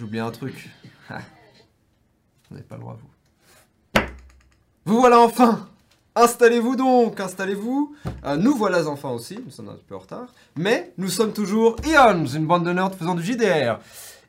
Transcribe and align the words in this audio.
j'ai 0.00 0.06
oublié 0.06 0.22
un 0.22 0.30
truc. 0.30 0.70
Ah. 1.10 1.18
Vous 2.48 2.54
n'avez 2.54 2.66
pas 2.66 2.76
le 2.76 2.80
droit, 2.80 2.96
vous. 2.98 4.00
Vous 4.86 4.98
voilà 4.98 5.18
enfin 5.18 5.68
Installez-vous 6.14 6.74
donc, 6.74 7.20
installez-vous. 7.20 7.94
Euh, 8.24 8.36
nous 8.36 8.54
voilà 8.56 8.86
enfin 8.88 9.10
aussi, 9.10 9.38
nous 9.44 9.50
sommes 9.50 9.68
un 9.68 9.74
petit 9.74 9.84
peu 9.84 9.94
en 9.94 9.98
retard. 9.98 10.32
Mais 10.56 10.94
nous 10.96 11.08
sommes 11.08 11.34
toujours 11.34 11.76
Ions, 11.84 12.24
une 12.24 12.46
bande 12.46 12.64
de 12.64 12.72
nerds 12.72 12.94
faisant 12.94 13.14
du 13.14 13.22
JDR. 13.22 13.78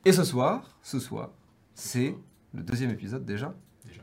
Et 0.04 0.12
ce 0.12 0.24
soir, 0.24 0.62
ce 0.82 0.98
soir, 1.00 1.30
c'est 1.74 2.14
le 2.52 2.62
deuxième 2.62 2.90
épisode 2.90 3.24
déjà. 3.24 3.54
Déjà. 3.86 4.02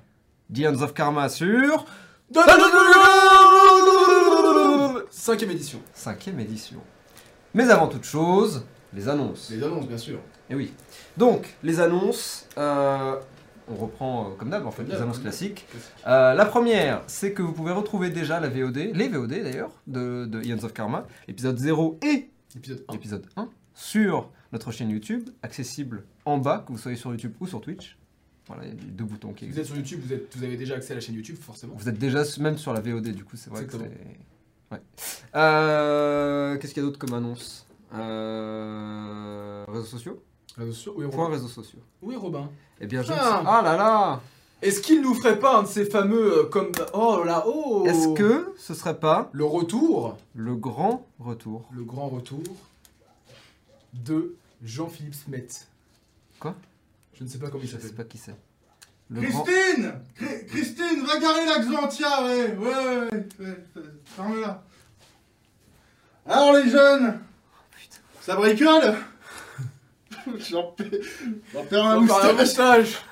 Ions 0.56 0.82
of 0.82 0.96
Karma 0.96 1.30
sur... 1.30 1.86
Cinquième 5.12 5.52
édition. 5.52 5.80
Cinquième 5.94 6.40
édition. 6.40 6.80
Mais 7.54 7.70
avant 7.70 7.88
toute 7.88 8.06
chose, 8.06 8.64
les 8.94 9.08
annonces. 9.08 9.50
Les 9.52 9.64
annonces, 9.64 9.88
bien 9.88 9.98
sûr. 9.98 10.20
Et 10.50 10.56
oui. 10.56 10.74
Donc, 11.18 11.56
les 11.64 11.80
annonces, 11.80 12.48
euh, 12.58 13.16
on 13.68 13.76
reprend 13.76 14.28
euh, 14.32 14.36
comme 14.36 14.50
d'hab 14.50 14.66
en 14.66 14.72
fait, 14.72 14.84
les 14.84 14.96
annonces 14.96 15.20
classiques. 15.20 15.66
Euh, 16.08 16.34
la 16.34 16.46
première, 16.46 17.04
c'est 17.08 17.34
que 17.34 17.42
vous 17.42 17.54
pouvez 17.54 17.72
retrouver 17.72 18.10
déjà 18.10 18.40
la 18.40 18.50
VOD, 18.50 18.92
les 18.94 19.08
VOD 19.08 19.30
d'ailleurs, 19.30 19.72
de, 19.88 20.26
de 20.26 20.42
Ions 20.44 20.64
of 20.64 20.74
Karma, 20.74 21.06
épisode 21.28 21.58
0 21.58 22.00
et 22.04 22.30
Épisode 22.56 22.84
1. 22.88 22.94
épisode 22.96 23.26
1, 23.36 23.50
sur 23.76 24.32
notre 24.52 24.72
chaîne 24.72 24.90
YouTube, 24.90 25.30
accessible 25.44 26.04
en 26.26 26.40
bas, 26.40 26.64
que 26.66 26.72
vous 26.72 26.80
soyez 26.80 26.98
sur 26.98 27.12
YouTube 27.12 27.34
ou 27.40 27.46
sur 27.46 27.62
Twitch. 27.62 27.96
Voilà, 28.48 28.64
il 28.66 28.70
y 28.70 28.72
a 28.72 28.76
deux 28.92 29.04
boutons 29.04 29.34
qui 29.34 29.46
Vous 29.46 29.60
existent. 29.60 29.62
êtes 29.62 29.68
sur 29.68 29.76
YouTube, 29.78 30.02
vous, 30.04 30.14
êtes, 30.14 30.36
vous 30.36 30.44
avez 30.44 30.58
déjà 30.58 30.74
accès 30.74 30.94
à 30.94 30.96
la 30.96 31.02
chaîne 31.02 31.14
YouTube, 31.14 31.38
forcément. 31.40 31.76
Vous 31.78 31.88
êtes 31.88 32.00
déjà 32.00 32.24
même 32.40 32.58
sur 32.58 32.74
la 32.74 32.80
VOD, 32.82 33.10
du 33.10 33.24
coup, 33.24 33.38
c'est 33.38 33.52
vrai 33.52 33.66
que 33.66 33.74
c'est. 33.74 33.92
Ouais. 34.72 34.82
Qu'est-ce 36.60 36.74
qu'il 36.74 36.82
y 36.82 36.86
a 36.86 36.90
d'autre 36.90 36.98
comme 36.98 37.14
annonce? 37.14 37.68
Euh, 37.94 39.66
Réseaux 39.68 39.86
sociaux 39.86 40.22
Réseaux 40.58 40.72
sociaux. 40.74 40.94
Oui, 40.98 41.06
Point 41.10 41.24
Robin. 41.26 41.36
réseaux 41.36 41.48
sociaux. 41.48 41.80
Oui, 42.02 42.16
Robin. 42.16 42.50
Eh 42.82 42.88
bien, 42.88 43.02
je 43.02 43.12
ne 43.12 43.18
Ah. 43.18 43.24
sais- 43.42 43.46
Ah 43.48 43.62
là 43.64 43.78
là 43.78 44.22
Est-ce 44.62 44.82
qu'il 44.82 45.02
nous 45.02 45.14
ferait 45.16 45.40
pas 45.40 45.60
un 45.60 45.64
de 45.64 45.68
ces 45.68 45.86
fameux 45.86 46.40
euh, 46.40 46.44
comme. 46.46 46.72
Oh 46.94 47.24
là, 47.24 47.46
oh 47.48 47.86
Est-ce 47.88 48.10
que 48.14 48.54
ce 48.58 48.74
serait 48.74 49.00
pas 49.00 49.30
Le 49.32 49.46
retour, 49.46 50.18
le 50.36 50.56
grand 50.56 51.06
retour 51.20 51.66
le 51.72 51.84
grand 51.84 52.10
retour 52.10 52.44
de 53.94 54.36
Jean-Philippe 54.62 55.16
Smet. 55.16 55.48
Quoi 56.40 56.56
Je 57.14 57.24
ne 57.24 57.30
sais 57.30 57.38
pas 57.38 57.48
comment 57.50 57.64
il 57.64 57.68
Je 57.70 57.76
sais 57.78 57.82
s'appelle. 57.84 57.96
pas 57.96 58.04
qui 58.04 58.18
c'est. 58.18 58.36
Le 59.10 59.22
grand... 59.22 59.44
Christine 59.44 59.94
Cri- 60.16 60.46
Christine, 60.48 61.04
va 61.06 61.18
garer 61.20 61.46
la 61.46 61.60
Xantia, 61.60 62.24
ouais, 62.24 62.54
ouais, 62.58 62.58
ouais, 62.58 63.10
ouais, 63.40 63.46
ouais, 63.76 63.84
ferme-la. 64.06 64.62
Alors 66.28 66.54
les 66.54 66.70
jeunes. 66.70 67.20
Ça 68.22 68.36
bricole 68.36 68.96
J'en 70.50 70.74
perds 70.74 71.86
à 71.86 72.00
moustache. 72.00 72.36
moustache 72.38 73.04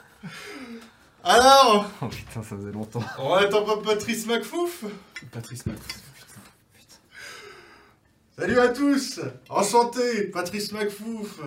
Alors, 1.23 1.89
Oh 2.02 2.08
putain, 2.08 2.44
ça 2.44 2.55
faisait 2.55 2.72
longtemps. 2.72 3.03
on 3.19 3.33
attend 3.33 3.63
pas 3.63 3.78
Patrice 3.78 4.25
McFouf 4.28 4.83
Patrice 5.31 5.66
Mac. 5.66 5.78
Salut 8.38 8.59
à 8.59 8.69
tous 8.69 9.19
Enchanté, 9.50 10.25
Patrice 10.25 10.72
McFouf 10.72 11.39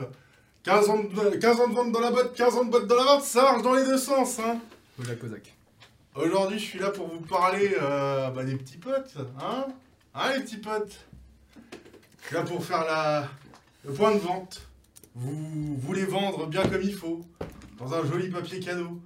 15 0.64 0.88
ans, 0.90 0.98
de, 1.04 1.36
15 1.36 1.60
ans 1.60 1.68
de 1.68 1.74
vente 1.74 1.92
dans 1.92 2.00
la 2.00 2.10
botte, 2.10 2.34
15 2.34 2.56
ans 2.56 2.64
de 2.64 2.70
botte 2.70 2.86
dans 2.86 2.96
la 2.96 3.04
vente, 3.04 3.22
ça 3.22 3.42
marche 3.42 3.62
dans 3.62 3.74
les 3.74 3.84
deux 3.84 3.96
sens, 3.98 4.38
hein 4.40 4.58
Kozak. 5.20 5.54
Aujourd'hui, 6.14 6.58
je 6.58 6.64
suis 6.64 6.78
là 6.78 6.90
pour 6.90 7.06
vous 7.06 7.20
parler 7.20 7.74
euh, 7.80 8.28
bah, 8.30 8.44
des 8.44 8.56
petits 8.56 8.76
potes, 8.76 9.14
hein 9.40 9.66
Hein, 10.14 10.32
les 10.36 10.42
petits 10.42 10.56
potes? 10.56 10.98
Je 12.22 12.26
suis 12.26 12.34
là 12.34 12.42
pour 12.42 12.64
faire 12.64 12.84
la... 12.84 13.28
le 13.84 13.92
point 13.92 14.14
de 14.14 14.20
vente. 14.20 14.66
Vous 15.14 15.76
voulez 15.78 16.04
vendre 16.04 16.46
bien 16.46 16.62
comme 16.68 16.82
il 16.82 16.94
faut, 16.94 17.20
dans 17.78 17.92
un 17.94 18.04
joli 18.06 18.30
papier 18.30 18.60
cadeau. 18.60 19.00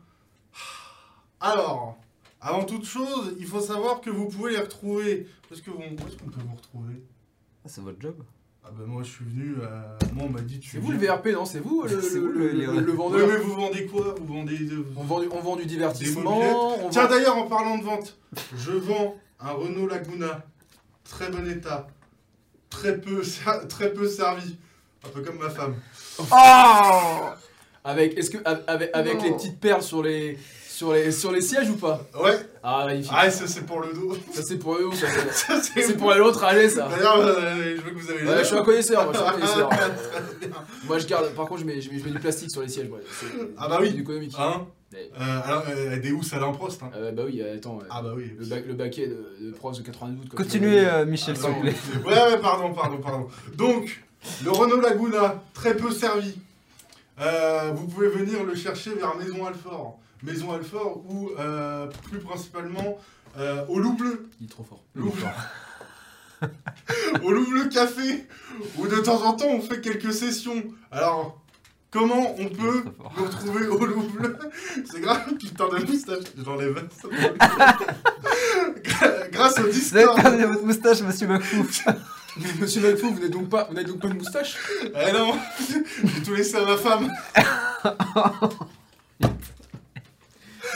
Alors, 1.41 1.97
avant 2.41 2.65
toute 2.65 2.85
chose, 2.85 3.35
il 3.39 3.47
faut 3.47 3.61
savoir 3.61 4.01
que 4.01 4.11
vous 4.11 4.27
pouvez 4.29 4.53
les 4.53 4.59
retrouver. 4.59 5.27
Où 5.51 5.55
est-ce 5.55 5.63
que 5.63 5.71
vous- 5.71 5.79
où 5.79 6.07
est-ce 6.09 6.17
qu'on 6.17 6.31
peut 6.31 6.41
vous 6.47 6.55
retrouver? 6.57 7.03
Ah, 7.65 7.69
c'est 7.69 7.81
votre 7.81 8.01
job 8.01 8.17
Ah 8.63 8.69
bah 8.73 8.85
moi, 8.87 9.03
je 9.03 9.11
suis 9.11 9.25
venu... 9.25 9.57
euh, 9.61 9.99
Moi, 10.13 10.25
on 10.27 10.31
m'a 10.31 10.41
dit... 10.41 10.59
tu 10.61 10.71
C'est 10.71 10.79
vous 10.79 10.93
le 10.93 10.99
VRP, 10.99 11.29
non? 11.33 11.45
C'est 11.45 11.61
vous 11.61 11.83
le, 11.83 11.89
C'est 12.03 12.15
le- 12.17 12.21
vous 12.21 12.27
le- 12.33 12.49
le- 12.49 12.51
les- 12.53 12.67
le- 12.67 12.81
le 12.81 12.91
Ouais, 12.93 12.97
vendeur 12.97 13.29
mais 13.29 13.37
vous 13.39 13.55
vendez 13.55 13.87
quoi? 13.87 14.15
Vous 14.21 14.35
vendez... 14.35 14.59
de- 14.59 14.85
on, 14.97 15.03
vend, 15.05 15.21
du- 15.21 15.29
on 15.31 15.41
vend 15.41 15.57
du 15.57 15.65
divertissement. 15.67 16.39
on 16.85 16.89
Tiens, 16.91 17.05
vend- 17.05 17.11
d'ailleurs, 17.11 17.37
en 17.37 17.47
parlant 17.47 17.79
de 17.79 17.85
vente, 17.85 18.19
je 18.57 18.73
vends 18.73 19.17
un 19.41 19.51
Renault 19.53 19.87
Laguna, 19.87 20.45
très 21.05 21.31
bon 21.31 21.47
état, 21.47 21.87
très 22.79 22.97
peu, 22.99 23.23
très 23.69 23.93
peu 23.93 24.09
servi, 24.09 24.57
un 25.05 25.09
peu 25.09 25.21
comme 25.23 25.39
ma 25.39 25.51
femme. 25.51 25.75
Oh 26.19 27.31
Avec, 27.85 28.17
est-ce 28.19 28.31
que, 28.31 28.39
avec, 28.67 28.91
avec 28.95 29.23
les 29.23 29.33
petites 29.33 29.61
perles 29.61 29.83
sur 29.83 30.03
les, 30.03 30.39
sur 30.69 30.93
les, 30.93 31.13
sur 31.13 31.31
les 31.33 31.41
sièges 31.41 31.69
ou 31.71 31.77
pas? 31.77 32.01
Ouais, 32.23 32.39
Ah, 32.63 32.85
magnifique. 32.87 33.13
ah, 33.15 33.31
ça 33.31 33.47
c'est 33.47 33.67
pour 33.67 33.81
le 33.81 33.93
dos. 33.93 34.17
Ça, 34.33 34.43
c'est 34.43 34.57
pour 34.59 34.75
eux, 34.77 34.91
ça, 34.95 35.07
c'est- 35.33 35.55
Ça, 35.55 35.61
c'est 35.87 35.97
pour 35.97 36.09
au 36.09 36.31
trajet, 36.33 36.69
ça. 36.69 36.89
D'ailleurs, 36.89 37.19
euh, 37.19 37.77
je 37.77 37.81
veux 37.83 37.91
que 37.91 37.99
vous 37.99 38.11
avez 38.11 38.23
les 38.23 38.29
Ouais, 38.29 38.39
je 38.39 38.45
suis 38.45 38.57
un 38.57 38.63
connaisseur, 38.65 39.05
moi, 39.05 39.13
je 39.13 39.19
suis 39.19 39.29
un 39.29 39.33
connaisseur. 39.33 39.69
Ah, 39.73 39.89
Moi, 40.87 40.99
je 40.99 41.07
garde, 41.07 41.29
par 41.35 41.47
contre, 41.47 41.61
je 41.61 41.67
mets, 41.67 41.81
je 41.81 41.91
mets, 41.91 41.99
je 41.99 42.05
mets 42.05 42.11
du 42.11 42.19
plastique 42.19 42.51
sur 42.51 42.63
les 42.63 42.69
sièges, 42.69 42.89
ouais. 42.91 43.01
Ah 43.59 43.69
bah 43.69 43.79
oui. 43.81 43.91
c'est 43.95 44.01
économique. 44.01 44.35
Hein? 44.39 44.67
Euh, 44.97 45.41
alors, 45.45 45.65
euh, 45.69 45.99
des 45.99 46.13
housses 46.13 46.33
à 46.33 46.39
l'improst. 46.39 46.83
Hein? 46.83 46.91
Euh, 46.97 47.13
bah 47.13 47.23
oui, 47.27 47.41
euh, 47.43 47.57
attends. 47.57 47.79
euh, 47.81 47.87
Ah 47.91 48.03
bah 48.03 48.13
oui. 48.15 48.31
le, 48.39 48.45
bac, 48.47 48.65
le 48.67 48.75
baquet 48.75 49.07
de, 49.09 49.37
de 49.41 49.51
pros 49.53 49.73
de 49.73 49.81
92. 49.83 50.29
quoi. 50.29 50.37
Continuez, 50.45 50.87
euh, 50.87 51.05
Michel, 51.07 51.35
Ah, 51.39 51.43
s'il 51.43 51.51
vous 51.55 51.61
plaît. 51.61 51.75
Ouais, 52.05 52.13
ouais, 52.35 52.41
pardon, 52.41 52.73
pardon, 52.73 52.99
pardon. 52.99 53.29
Donc, 53.57 54.03
le 54.45 54.51
Renault 54.51 54.81
Laguna, 54.81 55.43
très 55.53 55.77
peu 55.77 55.91
servi. 55.91 56.37
Euh, 57.21 57.73
vous 57.75 57.87
pouvez 57.87 58.09
venir 58.09 58.43
le 58.45 58.55
chercher 58.55 58.95
vers 58.95 59.15
Maison 59.17 59.47
Alfort. 59.47 59.99
Maison 60.23 60.53
Alfort 60.53 61.03
ou 61.09 61.31
euh, 61.39 61.87
plus 62.11 62.19
principalement 62.19 62.99
euh, 63.39 63.65
au 63.69 63.79
Loup 63.79 63.95
Bleu. 63.97 64.31
Il 64.41 64.47
est 64.47 64.51
trop 64.51 64.65
fort. 64.65 64.83
Loup 64.95 65.11
Bleu. 65.11 65.27
au 67.23 67.31
Loup 67.31 67.47
Bleu 67.49 67.69
Café, 67.69 68.27
où 68.79 68.87
de 68.87 68.97
temps 68.97 69.23
en 69.25 69.33
temps 69.35 69.49
on 69.51 69.61
fait 69.61 69.81
quelques 69.81 70.13
sessions. 70.13 70.63
Alors, 70.91 71.41
comment 71.95 72.35
on 72.39 72.49
peut 72.49 72.85
nous 73.17 73.25
retrouver 73.25 73.67
au 73.69 73.87
Loup 73.87 74.03
Bleu 74.03 74.37
C'est 74.91 75.01
grave, 75.01 75.33
putain 75.41 75.69
de 75.69 75.87
moustache, 75.87 76.25
j'enlève. 76.45 76.75
Grâce 79.33 79.59
au 79.59 79.63
Vous 79.63 79.69
avez 79.69 79.73
Discord. 79.73 80.21
votre 80.21 80.65
moustache, 80.65 81.01
monsieur 81.03 81.29
McFouf. 81.29 81.85
Monsieur 82.61 82.81
McFou, 82.83 83.11
vous 83.11 83.21
n'avez 83.21 83.29
donc 83.29 83.49
pas, 83.49 83.63
vous 83.69 83.75
n'avez 83.75 83.87
donc 83.87 84.01
pas 84.01 84.09
de 84.09 84.15
moustache 84.15 84.57
Eh 84.83 85.13
non, 85.13 85.39
j'ai 85.69 86.23
tout 86.25 86.35
laissé 86.35 86.57
à 86.57 86.65
ma 86.65 86.77
femme. 86.77 87.09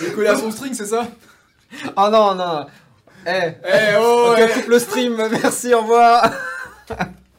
Il 0.00 0.06
est 0.06 0.12
collé 0.12 0.28
à 0.28 0.36
son 0.36 0.52
string, 0.52 0.72
c'est 0.72 0.86
ça 0.86 1.08
Oh 1.96 2.08
non, 2.12 2.36
non. 2.36 2.64
Eh, 3.26 3.54
Eh 3.64 3.96
oh 3.98 4.34
ok, 4.34 4.38
eh. 4.38 4.52
coupe 4.52 4.68
le 4.68 4.78
stream, 4.78 5.16
merci, 5.42 5.74
au 5.74 5.80
revoir. 5.80 6.30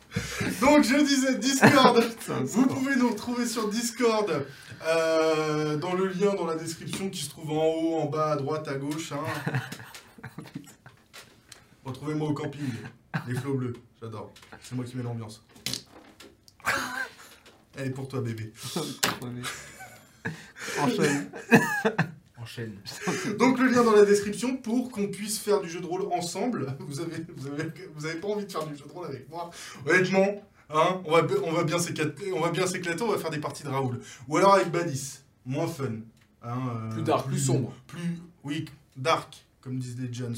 Donc 0.61 0.83
je 0.83 1.03
disais 1.03 1.35
Discord. 1.37 2.03
Vous 2.45 2.65
pouvez 2.65 2.95
nous 2.95 3.09
retrouver 3.09 3.45
sur 3.45 3.69
Discord 3.69 4.45
euh, 4.85 5.77
dans 5.77 5.93
le 5.93 6.07
lien 6.07 6.33
dans 6.33 6.45
la 6.47 6.55
description 6.55 7.09
qui 7.09 7.23
se 7.23 7.29
trouve 7.29 7.51
en 7.51 7.65
haut, 7.65 7.95
en 8.01 8.05
bas, 8.07 8.31
à 8.31 8.35
droite, 8.35 8.67
à 8.67 8.75
gauche. 8.75 9.11
hein. 9.11 9.23
Retrouvez-moi 11.85 12.29
au 12.29 12.33
camping, 12.33 12.71
les 13.27 13.35
flots 13.35 13.55
bleus, 13.55 13.73
j'adore. 14.01 14.31
C'est 14.61 14.75
moi 14.75 14.85
qui 14.85 14.97
mets 14.97 15.03
l'ambiance. 15.03 15.43
Elle 17.77 17.87
est 17.87 17.91
pour 17.91 18.07
toi 18.07 18.21
bébé. 18.21 18.53
Enchaîne. 20.79 21.31
Enchaîne. 22.41 22.75
Donc 23.39 23.59
le 23.59 23.67
lien 23.69 23.83
dans 23.83 23.91
la 23.95 24.05
description 24.05 24.55
pour 24.57 24.91
qu'on 24.91 25.07
puisse 25.07 25.39
faire 25.39 25.61
du 25.61 25.69
jeu 25.69 25.81
de 25.81 25.85
rôle 25.85 26.03
ensemble. 26.13 26.75
Vous 26.79 26.99
avez, 27.01 27.25
vous 27.35 27.47
avez, 27.47 27.69
vous 27.95 28.05
avez 28.05 28.19
pas 28.19 28.27
envie 28.29 28.45
de 28.45 28.51
faire 28.51 28.65
du 28.65 28.75
jeu 28.75 28.85
de 28.85 28.91
rôle 28.91 29.07
avec 29.07 29.29
moi 29.29 29.49
Honnêtement, 29.85 30.41
hein, 30.69 31.01
on 31.05 31.11
va, 31.11 31.27
on 31.43 31.51
va 31.51 31.63
bien 31.63 31.79
s'éclater, 31.79 32.31
on 32.33 32.39
va 32.41 32.51
bien 32.51 32.65
s'éclater, 32.67 33.01
on 33.03 33.11
va 33.11 33.17
faire 33.17 33.29
des 33.31 33.39
parties 33.39 33.63
de 33.63 33.69
Raoul. 33.69 33.99
Ou 34.27 34.37
alors 34.37 34.53
avec 34.55 34.71
Badis, 34.71 35.19
moins 35.45 35.67
fun. 35.67 35.85
hein, 36.43 36.57
euh, 36.75 36.89
Plus 36.93 37.03
dark, 37.03 37.27
plus 37.27 37.39
sombre. 37.39 37.73
Plus, 37.87 38.19
oui, 38.43 38.65
dark, 38.95 39.45
comme 39.61 39.77
disent 39.79 39.97
les 39.99 40.11
Jones. 40.13 40.37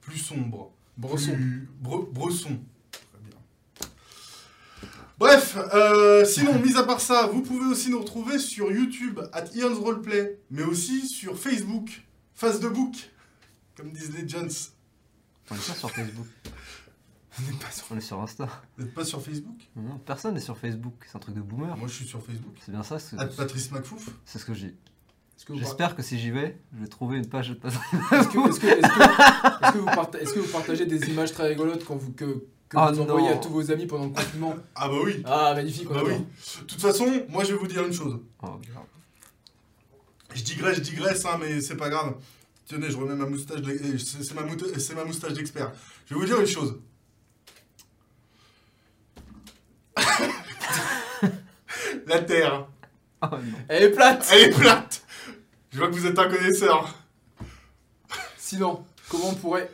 Plus 0.00 0.18
sombre. 0.18 0.70
Bresson. 0.96 1.32
Plus 1.32 1.68
bre- 1.82 2.12
bresson. 2.12 2.58
Bref, 5.20 5.56
euh, 5.74 6.24
sinon, 6.24 6.58
mis 6.58 6.76
à 6.76 6.82
part 6.82 7.00
ça, 7.00 7.26
vous 7.26 7.42
pouvez 7.42 7.66
aussi 7.66 7.90
nous 7.90 8.00
retrouver 8.00 8.38
sur 8.38 8.72
YouTube, 8.72 9.20
at 9.34 9.44
Ian's 9.54 9.78
Roleplay, 9.78 10.38
mais 10.50 10.62
aussi 10.62 11.06
sur 11.06 11.38
Facebook, 11.38 12.02
Face 12.34 12.58
de 12.58 12.68
Book, 12.68 13.10
comme 13.76 13.92
disent 13.92 14.12
les 14.16 14.26
Jones. 14.26 14.48
On 15.50 15.54
est 15.54 15.58
pas 15.58 15.74
sur 15.74 15.90
Facebook. 15.90 16.26
On 17.38 17.42
n'est 17.52 17.58
pas 17.58 17.70
sur... 17.70 17.84
On 17.90 17.96
est 17.96 18.00
sur 18.00 18.20
Insta. 18.20 18.48
Vous 18.76 18.84
n'êtes 18.84 18.94
pas 18.94 19.04
sur 19.04 19.22
Facebook? 19.22 19.56
Non, 19.76 19.98
personne 19.98 20.34
n'est 20.34 20.40
sur 20.40 20.58
Facebook. 20.58 20.94
C'est 21.06 21.16
un 21.16 21.20
truc 21.20 21.34
de 21.34 21.40
boomer. 21.40 21.76
Moi, 21.76 21.86
je 21.86 21.94
suis 21.94 22.06
sur 22.06 22.22
Facebook. 22.24 22.54
C'est 22.64 22.72
bien 22.72 22.82
ça, 22.82 22.98
c'est 22.98 23.18
At 23.18 23.26
Patrice 23.28 23.70
McFouf. 23.70 24.08
c'est 24.24 24.38
ce 24.38 24.44
que 24.44 24.54
j'ai. 24.54 24.74
Que, 25.46 25.54
J'espère 25.56 25.96
que 25.96 26.02
si 26.02 26.18
j'y 26.18 26.30
vais, 26.30 26.58
je 26.74 26.80
vais 26.82 26.88
trouver 26.88 27.16
une 27.18 27.26
page 27.26 27.48
de 27.50 27.54
Patrick. 27.54 27.80
par- 28.10 28.20
est-ce 28.20 28.28
que, 28.28 28.48
est-ce 28.48 28.60
que, 28.60 28.66
est-ce 28.66 28.80
que, 28.80 29.64
est-ce 29.64 29.72
que 29.72 29.78
vous 29.78 29.86
parta- 29.86 30.18
est-ce 30.20 30.34
que 30.34 30.40
vous 30.40 30.52
partagez 30.52 30.84
des 30.86 31.08
images 31.08 31.32
très 31.32 31.48
rigolotes 31.48 31.84
quand 31.86 31.96
vous, 31.96 32.12
que, 32.12 32.44
que 32.70 32.76
Ah 32.78 32.90
vous 32.92 33.00
envoyez 33.00 33.28
à 33.28 33.36
tous 33.36 33.50
vos 33.50 33.70
amis 33.70 33.86
pendant 33.86 34.04
le 34.06 34.10
confinement. 34.12 34.54
Ah 34.74 34.88
bah 34.88 34.94
oui. 35.04 35.22
Ah, 35.26 35.52
magnifique, 35.54 35.88
Bah 35.88 36.02
oui. 36.06 36.14
De 36.14 36.64
toute 36.66 36.80
façon, 36.80 37.06
moi 37.28 37.44
je 37.44 37.52
vais 37.52 37.58
vous 37.58 37.66
dire 37.66 37.84
une 37.84 37.92
chose. 37.92 38.18
Oh. 38.42 38.58
Je 40.34 40.42
digresse, 40.42 40.76
je 40.76 40.80
digresse, 40.82 41.24
hein, 41.26 41.36
mais 41.40 41.60
c'est 41.60 41.76
pas 41.76 41.88
grave. 41.90 42.14
Tenez, 42.68 42.88
je 42.88 42.96
remets 42.96 43.16
ma 43.16 43.26
moustache, 43.26 43.60
de- 43.60 43.72
eh, 43.72 43.98
c'est 43.98 44.32
ma, 44.34 44.42
ma 44.42 45.04
moustache 45.04 45.32
d'expert. 45.32 45.72
Je 46.06 46.14
vais 46.14 46.20
vous 46.20 46.26
dire 46.26 46.40
une 46.40 46.46
chose. 46.46 46.78
La 52.06 52.20
Terre, 52.22 52.66
Oh, 53.22 53.26
non. 53.32 53.38
Elle 53.68 53.82
est 53.82 53.90
plate 53.90 54.26
elle 54.32 54.44
est 54.44 54.50
plate. 54.58 55.02
Je 55.70 55.78
vois 55.78 55.88
que 55.88 55.92
vous 55.92 56.06
êtes 56.06 56.18
un 56.18 56.28
connaisseur. 56.28 56.94
Sinon, 58.38 58.82
comment 59.10 59.28
on 59.28 59.34
pourrait. 59.34 59.70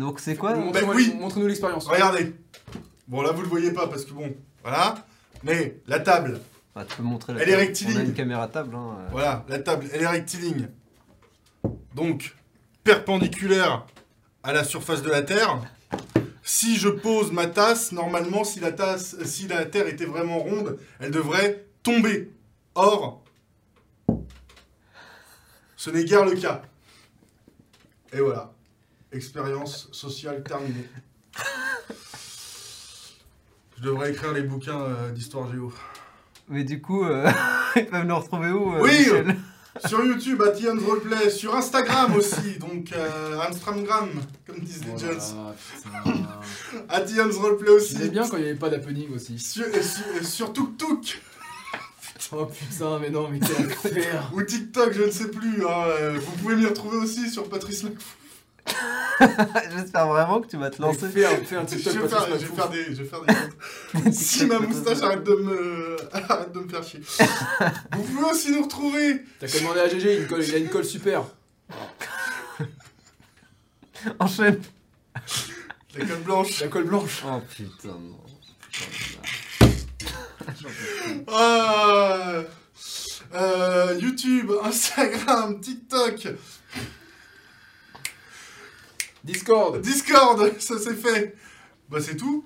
Donc 0.00 0.18
c'est 0.18 0.34
quoi 0.34 0.54
Montre-nous 0.56 0.86
Bah 0.86 0.92
oui. 0.96 1.14
montre-nous 1.18 1.46
l'expérience. 1.46 1.86
Regardez. 1.86 2.34
Bon, 3.06 3.20
là, 3.20 3.32
vous 3.32 3.42
le 3.42 3.48
voyez 3.48 3.70
pas 3.72 3.86
parce 3.86 4.04
que 4.06 4.12
bon, 4.12 4.34
voilà. 4.62 4.94
Mais 5.42 5.76
la 5.86 6.00
table, 6.00 6.40
Ah, 6.74 6.84
Tu 6.88 6.96
peux 6.96 7.02
montrer 7.02 7.34
la 7.34 7.42
Elle 7.42 7.48
est 7.48 7.52
table. 7.52 7.62
rectiligne. 7.66 7.96
On 7.96 8.00
a 8.00 8.04
une 8.04 8.14
caméra 8.14 8.48
table. 8.48 8.74
Hein. 8.74 8.96
euh. 8.98 9.08
voilà, 9.12 9.44
la 9.48 9.58
table, 9.58 9.86
elle 9.92 10.00
est 10.02 10.06
rectiligne. 10.06 10.68
Donc, 11.94 12.34
perpendiculaire 12.82 13.84
à 14.42 14.52
la 14.54 14.64
surface 14.64 15.02
de 15.02 15.10
la 15.10 15.20
Terre. 15.22 15.60
Si 16.42 16.76
je 16.78 16.88
pose 16.88 17.30
ma 17.32 17.46
tasse, 17.46 17.92
normalement, 17.92 18.44
si 18.44 18.58
la 18.60 18.72
tasse, 18.72 19.22
si 19.24 19.48
la 19.48 19.66
Terre 19.66 19.86
était 19.86 20.06
vraiment 20.06 20.38
ronde, 20.38 20.78
elle 20.98 21.10
devrait 21.10 21.66
tomber. 21.82 22.30
Or, 22.74 23.22
ce 25.76 25.90
n'est 25.90 26.04
guère 26.04 26.24
le 26.24 26.36
cas. 26.36 26.62
Et 28.14 28.20
voilà. 28.20 28.52
Expérience 29.12 29.88
sociale 29.92 30.42
terminée. 30.42 30.88
Je 33.78 33.82
devrais 33.82 34.10
écrire 34.10 34.32
les 34.32 34.42
bouquins 34.42 34.80
euh, 34.80 35.10
d'histoire 35.10 35.50
géo. 35.50 35.72
Mais 36.48 36.64
du 36.64 36.80
coup, 36.80 37.04
euh, 37.04 37.30
ils 37.76 37.86
peuvent 37.86 38.04
nous 38.06 38.16
retrouver 38.18 38.50
où 38.50 38.74
euh, 38.74 38.80
Oui. 38.82 38.98
Michel? 38.98 39.36
Sur 39.86 40.04
YouTube, 40.04 40.42
à 40.42 40.50
Tion's 40.50 40.82
Roleplay, 40.82 41.30
sur 41.30 41.54
Instagram 41.54 42.14
aussi, 42.16 42.58
donc 42.58 42.92
euh, 42.92 43.38
Amstramgram, 43.38 44.08
comme 44.46 44.58
disent 44.58 44.84
les 44.84 44.98
Jones. 44.98 45.16
putain. 45.16 46.12
À 46.88 47.00
Tion's 47.00 47.36
Roleplay 47.36 47.70
aussi. 47.70 47.96
J'aimais 47.96 48.08
bien 48.10 48.28
quand 48.28 48.36
il 48.36 48.42
n'y 48.42 48.48
avait 48.50 48.58
pas 48.58 48.68
d'happening 48.68 49.14
aussi. 49.14 49.38
Sur, 49.38 49.64
euh, 49.64 49.80
sur, 49.80 50.04
euh, 50.16 50.22
sur 50.24 50.52
Tuk 50.52 50.76
Tuk 50.76 51.22
Oh 52.32 52.46
putain, 52.46 52.98
mais 52.98 53.10
non, 53.10 53.28
mais 53.30 53.38
quel 53.38 53.66
enfer 53.66 54.30
ou 54.34 54.42
TikTok, 54.42 54.92
je 54.92 55.02
ne 55.04 55.10
sais 55.10 55.28
plus. 55.30 55.64
hein, 55.64 55.84
euh, 55.86 56.18
vous 56.20 56.32
pouvez 56.42 56.56
m'y 56.56 56.66
retrouver 56.66 56.98
aussi 56.98 57.30
sur 57.30 57.48
Patrice 57.48 57.84
Macfou. 57.84 58.04
J'espère 59.76 60.06
vraiment 60.08 60.40
que 60.40 60.46
tu 60.48 60.56
vas 60.56 60.70
te 60.70 60.80
lancer. 60.80 61.08
Fais 61.10 61.26
un, 61.26 61.36
fais 61.44 61.56
un 61.56 61.66
Je 61.66 61.74
vais, 61.76 62.08
faire, 62.08 62.26
Patrice 62.26 62.40
je 62.40 62.46
vais 62.46 62.54
Macfouf. 62.54 62.56
faire 62.56 62.68
des. 62.70 62.84
Je 62.94 63.02
vais 63.02 63.08
faire 63.08 63.20
des 64.02 64.12
si 64.12 64.46
ma 64.46 64.58
moustache 64.58 65.02
arrête 65.02 65.24
de 65.24 65.34
me, 65.34 65.96
arrête 66.12 66.52
de 66.52 66.60
me 66.60 66.68
faire 66.68 66.82
chier. 66.82 67.00
Vous 67.92 68.02
pouvez 68.02 68.30
aussi 68.30 68.52
nous 68.52 68.62
retrouver 68.62 69.22
T'as 69.38 69.46
qu'à 69.48 69.58
demander 69.60 69.80
à 69.80 69.88
GG, 69.88 70.00
il 70.00 70.08
a 70.08 70.20
une 70.22 70.26
colle, 70.26 70.44
il 70.44 70.54
a 70.54 70.58
une 70.58 70.68
colle 70.68 70.84
super. 70.84 71.24
Enchaîne. 74.18 74.60
la 75.94 76.06
colle 76.06 76.20
blanche. 76.22 76.60
La 76.60 76.68
colle 76.68 76.84
blanche. 76.84 77.22
Oh 77.26 77.40
putain, 77.54 77.88
non. 77.88 78.16
Putain, 78.72 80.68
Ah, 81.28 82.42
euh, 83.34 83.98
YouTube, 84.00 84.50
Instagram, 84.64 85.60
TikTok, 85.60 86.28
Discord. 89.24 89.80
Discord, 89.80 90.54
ça 90.60 90.78
c'est 90.78 90.94
fait. 90.94 91.36
Bah 91.88 92.00
c'est 92.00 92.16
tout. 92.16 92.44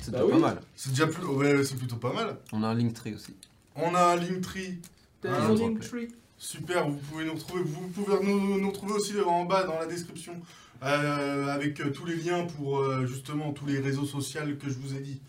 C'est 0.00 0.10
Bah 0.10 0.18
pas 0.20 0.24
oui. 0.26 0.40
mal. 0.40 0.60
C'est 0.76 0.90
déjà 0.90 1.06
plus. 1.06 1.24
Ouais, 1.24 1.64
c'est 1.64 1.76
plutôt 1.76 1.96
pas 1.96 2.12
mal. 2.12 2.38
On 2.52 2.62
a 2.62 2.68
un 2.68 2.74
Linktree 2.74 3.14
aussi. 3.14 3.34
On 3.76 3.94
a 3.94 4.12
un 4.12 4.16
Linktree. 4.16 4.78
Ah, 5.24 5.48
tree. 5.80 6.08
Super, 6.36 6.88
vous 6.90 6.96
pouvez 6.98 7.24
nous 7.24 7.34
retrouver. 7.34 7.62
Vous 7.62 7.88
pouvez 7.88 8.16
nous, 8.24 8.58
nous 8.58 8.68
retrouver 8.68 8.94
aussi 8.94 9.14
en 9.20 9.44
bas 9.44 9.62
dans 9.64 9.78
la 9.78 9.86
description 9.86 10.34
euh, 10.82 11.46
avec 11.46 11.80
euh, 11.80 11.90
tous 11.92 12.04
les 12.04 12.16
liens 12.16 12.44
pour 12.44 12.80
euh, 12.80 13.06
justement 13.06 13.52
tous 13.52 13.66
les 13.66 13.78
réseaux 13.78 14.04
sociaux 14.04 14.40
que 14.60 14.68
je 14.68 14.74
vous 14.78 14.94
ai 14.94 15.00
dit. 15.00 15.20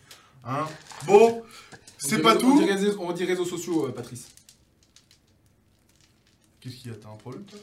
Hein 0.44 0.66
bon, 1.06 1.42
On 1.42 1.44
c'est 2.00 2.20
pas 2.24 2.34
réseau- 2.34 2.48
On 2.48 2.58
tout. 2.58 2.64
dit, 2.64 2.72
réseaux, 2.72 2.98
on 3.00 3.12
dit 3.14 3.26
réseaux 3.26 3.46
sociaux, 3.46 3.86
euh, 3.88 3.92
Patrice. 3.92 4.30
Qu'est-ce 6.60 6.76
qu'il 6.78 6.92
y 6.92 6.94
a? 6.94 6.98
T'as 6.98 7.10
un 7.10 7.16
problème 7.16 7.44
toi? 7.44 7.60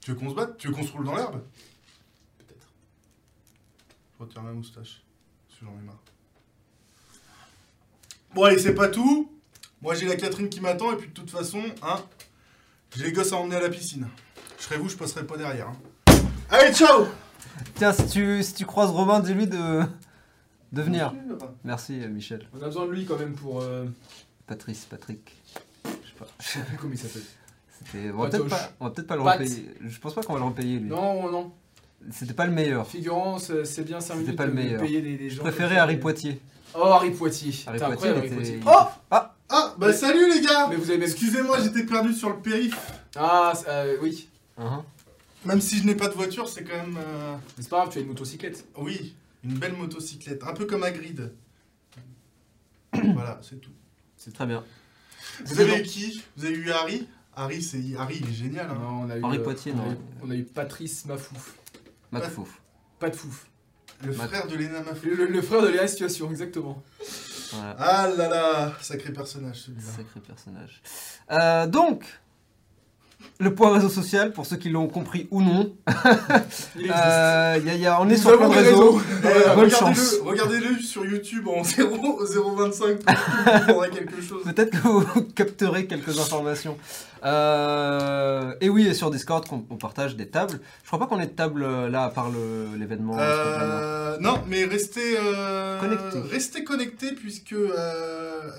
Tu 0.00 0.10
veux 0.10 0.16
qu'on 0.16 0.30
se 0.30 0.34
batte? 0.34 0.56
Tu 0.58 0.66
veux 0.68 0.74
qu'on 0.74 0.82
se 0.84 0.92
roule 0.92 1.04
dans 1.04 1.14
l'herbe? 1.14 1.40
Retire 4.22 4.42
ma 4.42 4.52
moustache. 4.52 5.02
Parce 5.48 5.60
que 5.60 5.66
j'en 5.66 5.72
ai 5.72 5.84
marre. 5.84 5.98
Bon, 8.34 8.44
allez, 8.44 8.58
c'est 8.58 8.74
pas 8.74 8.88
tout. 8.88 9.30
Moi, 9.82 9.94
j'ai 9.94 10.06
la 10.06 10.16
Catherine 10.16 10.48
qui 10.48 10.60
m'attend, 10.60 10.92
et 10.92 10.96
puis 10.96 11.08
de 11.08 11.12
toute 11.12 11.30
façon, 11.30 11.62
hein, 11.82 11.96
j'ai 12.96 13.04
les 13.04 13.12
gosses 13.12 13.32
à 13.32 13.36
emmener 13.36 13.56
à 13.56 13.60
la 13.60 13.68
piscine. 13.68 14.08
Je 14.58 14.64
serais 14.64 14.76
vous, 14.78 14.88
je 14.88 14.96
passerai 14.96 15.26
pas 15.26 15.36
derrière. 15.36 15.68
hein. 15.68 16.12
Allez, 16.50 16.72
ciao 16.72 17.06
Tiens, 17.74 17.92
si 17.92 18.06
tu, 18.06 18.42
si 18.42 18.54
tu 18.54 18.64
croises 18.64 18.90
Robin, 18.90 19.20
dis-lui 19.20 19.46
de, 19.46 19.82
de 20.72 20.82
venir. 20.82 21.12
Merci 21.64 22.00
euh, 22.02 22.08
Michel. 22.08 22.48
On 22.54 22.62
a 22.62 22.66
besoin 22.66 22.86
de 22.86 22.92
lui 22.92 23.04
quand 23.04 23.18
même 23.18 23.34
pour. 23.34 23.60
Euh... 23.62 23.86
Patrice, 24.46 24.84
Patrick. 24.86 25.36
Je 25.84 25.90
sais 25.90 26.14
pas. 26.18 26.26
Je 26.40 26.48
sais 26.48 26.60
plus 26.64 26.76
comment 26.76 26.92
il 26.92 26.98
s'appelle. 26.98 27.22
C'était. 27.78 28.10
On 28.12 28.18
va 28.18 28.28
peut-être 28.30 28.44
Patoche. 28.44 28.58
pas, 28.68 28.72
on 28.80 28.84
va 28.84 28.90
peut-être 28.92 29.06
pas 29.08 29.16
le 29.16 29.22
Pat. 29.24 29.38
repayer. 29.40 29.74
Je 29.80 29.98
pense 29.98 30.14
pas 30.14 30.22
qu'on 30.22 30.32
va 30.34 30.38
le 30.38 30.44
repayer 30.46 30.78
lui. 30.78 30.88
Non, 30.88 31.30
non. 31.30 31.52
C'était 32.10 32.34
pas 32.34 32.46
le 32.46 32.52
meilleur. 32.52 32.86
Figurant, 32.88 33.38
c'est 33.38 33.64
c'est 33.64 33.82
bien 33.84 34.00
5 34.00 34.14
C'était 34.14 34.20
minutes 34.24 34.36
pas 34.36 34.46
le 34.46 34.50
de 34.52 34.56
meilleur. 34.56 34.80
payer 34.80 35.00
des, 35.02 35.16
des 35.16 35.30
Je 35.30 35.36
gens. 35.36 35.42
préférais 35.42 35.68
comme 35.68 35.76
ça, 35.76 35.82
Harry 35.84 35.94
mais- 35.94 36.00
Poitier. 36.00 36.40
Oh, 36.74 36.78
Harry 36.84 37.10
Poitier. 37.10 37.52
Harry 37.66 37.78
T'es 37.78 37.84
Poitier, 37.84 38.08
incroyable, 38.08 38.18
il 38.18 38.18
Harry 38.18 38.26
était- 38.26 38.34
Poitier. 38.36 38.56
il- 38.56 38.62
Oh 38.66 39.18
Ah, 39.54 39.74
bah 39.78 39.92
salut 39.92 40.30
les 40.32 40.40
gars 40.40 40.68
Mais 40.70 40.76
vous 40.76 40.88
avez 40.88 40.98
même. 40.98 41.08
Excusez-moi, 41.08 41.58
j'étais 41.62 41.84
perdu 41.84 42.14
sur 42.14 42.30
le 42.30 42.36
périph. 42.40 42.74
Ah, 43.16 43.52
c'est- 43.54 43.68
euh, 43.68 43.96
oui. 44.02 44.28
Hein 44.56 44.82
Même 45.44 45.60
si 45.60 45.78
je 45.78 45.84
n'ai 45.86 45.94
pas 45.94 46.08
de 46.08 46.14
voiture, 46.14 46.48
c'est 46.48 46.62
quand 46.64 46.74
même... 46.76 46.96
euh, 46.96 47.34
Mais 47.56 47.62
c'est 47.62 47.68
pas 47.68 47.78
grave, 47.80 47.90
tu 47.92 47.98
as 47.98 48.00
une 48.00 48.08
motocyclette. 48.08 48.64
Oui, 48.78 49.14
une 49.44 49.58
belle 49.58 49.74
motocyclette. 49.74 50.42
Un 50.44 50.54
peu 50.54 50.64
comme 50.66 50.82
Hagrid. 50.84 51.32
voilà, 53.14 53.38
c'est 53.42 53.60
tout. 53.60 53.70
Très 54.34 54.46
bien. 54.46 54.62
Vous 55.44 55.60
avez 55.60 55.80
eu 55.80 55.82
qui? 55.82 56.22
Vous 56.36 56.44
avez 56.46 56.54
eu 56.54 56.70
Harry? 56.70 57.06
Harry, 57.34 57.62
c'est 57.62 57.80
Harry, 57.98 58.18
il 58.22 58.28
est 58.28 58.32
génial. 58.34 58.68
Hein. 58.70 58.78
Non, 58.80 59.02
on 59.06 59.10
a 59.10 59.18
eu. 59.18 59.24
Harry 59.24 59.38
euh, 59.38 59.42
Poitier, 59.42 59.72
on 59.76 59.80
a 59.82 59.84
non. 59.86 59.92
eu- 59.92 59.96
On 60.22 60.30
a 60.30 60.34
eu 60.36 60.44
Patrice 60.44 61.04
Mafouf. 61.06 61.56
Macfouf. 62.12 62.60
Pas 62.98 63.10
de 63.10 63.16
fouf. 63.16 63.46
Le 64.04 64.12
frère 64.12 64.46
de 64.48 64.56
Lena 64.56 64.80
Mafou. 64.80 65.06
Le, 65.06 65.14
le- 65.14 65.26
le 65.26 65.42
frère 65.42 65.62
de 65.62 65.68
Léa 65.68 65.86
Situation, 65.86 66.30
exactement. 66.30 66.82
Voilà. 67.52 67.76
Ah 67.78 68.08
là 68.16 68.28
là, 68.28 68.72
sacré 68.80 69.12
personnage 69.12 69.56
celui-là. 69.60 69.92
Sacré 69.96 70.20
personnage. 70.20 70.82
Euh, 71.30 71.66
donc, 71.66 72.04
le 73.38 73.54
point 73.54 73.72
réseau 73.72 73.88
social, 73.88 74.32
pour 74.32 74.46
ceux 74.46 74.56
qui 74.56 74.68
l'ont 74.70 74.88
compris 74.88 75.26
ou 75.30 75.42
non, 75.42 75.72
Il 75.86 75.92
existe. 76.82 76.94
euh, 76.96 77.60
y 77.64 77.70
a- 77.70 77.74
y 77.76 77.86
a- 77.86 78.00
on 78.00 78.08
est 78.08 78.12
Nous 78.12 78.18
sur 78.18 78.36
plein 78.38 78.48
de 78.48 78.54
réseaux. 78.54 78.98
Euh, 78.98 79.00
bonne 79.54 79.64
regardez-le, 79.64 79.70
chance. 79.70 80.14
regardez-le 80.24 80.78
sur 80.80 81.04
YouTube 81.04 81.48
en 81.48 81.64
0, 81.64 82.24
0,25 82.24 83.66
pour 83.72 83.84
quelque 83.90 84.20
chose. 84.22 84.42
Peut-être 84.44 84.70
que 84.70 84.88
vous 84.88 85.22
capterez 85.34 85.86
quelques 85.86 86.18
informations. 86.18 86.76
Euh, 87.24 88.52
et 88.60 88.68
oui, 88.68 88.86
et 88.86 88.94
sur 88.94 89.10
Discord, 89.10 89.44
on 89.70 89.76
partage 89.76 90.16
des 90.16 90.28
tables. 90.28 90.58
Je 90.82 90.86
crois 90.88 90.98
pas 90.98 91.06
qu'on 91.06 91.20
ait 91.20 91.26
de 91.26 91.30
table 91.32 91.62
euh, 91.62 91.88
là, 91.88 92.04
à 92.04 92.10
part 92.10 92.30
l'événement. 92.76 93.16
Euh, 93.18 94.16
non, 94.20 94.40
mais 94.48 94.64
restez 94.64 95.16
Connectés. 95.80 96.20
Restez 96.30 96.64
connectés 96.64 97.12
puisque 97.12 97.54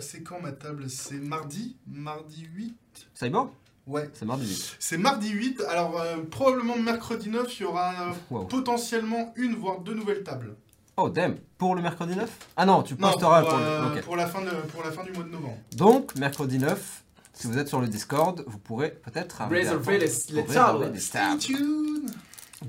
c'est 0.01 0.23
quand 0.23 0.41
ma 0.41 0.51
table? 0.51 0.85
C'est 0.89 1.21
mardi, 1.21 1.75
mardi 1.91 2.45
8. 2.55 2.73
Cyborg? 3.15 3.49
Ouais, 3.85 4.09
C'est 4.13 4.25
mardi 4.25 4.47
8. 4.47 4.75
c'est 4.79 4.97
mardi 4.97 5.29
8. 5.29 5.61
Alors 5.69 5.99
euh, 5.99 6.17
probablement 6.31 6.77
mercredi 6.77 7.29
9, 7.29 7.59
il 7.59 7.63
y 7.63 7.65
aura 7.65 7.91
euh, 7.91 8.11
Wow. 8.29 8.45
potentiellement 8.45 9.33
une 9.35 9.55
voire 9.55 9.79
deux 9.81 9.93
nouvelles 9.93 10.23
tables. 10.23 10.55
Oh, 10.95 11.09
damn. 11.09 11.37
Pour 11.57 11.75
le 11.75 11.81
mercredi 11.81 12.15
9 12.15 12.29
Ah 12.55 12.65
non, 12.65 12.83
tu 12.83 12.93
Non, 12.93 13.09
posteras 13.09 13.41
pour, 13.41 13.49
pour, 13.49 13.59
euh, 13.59 14.01
pour 14.03 14.15
la 14.15 14.27
fin 14.27 14.41
de, 14.41 14.51
pour 14.71 14.83
la 14.83 14.91
fin 14.91 15.03
du 15.03 15.11
mois 15.11 15.23
de 15.23 15.29
novembre. 15.29 15.57
Donc, 15.75 16.15
mercredi 16.15 16.59
9, 16.59 17.03
si 17.33 17.47
vous 17.47 17.57
êtes 17.57 17.67
sur 17.67 17.81
le 17.81 17.87
Discord, 17.87 18.43
vous 18.47 18.59
pourrez 18.59 18.91
peut-être 18.91 19.41
Réserver 19.49 19.97
les- 19.97 20.11
les 20.33 20.45
tables. 20.45 20.97
Stay 20.99 21.37
tuned. 21.39 22.11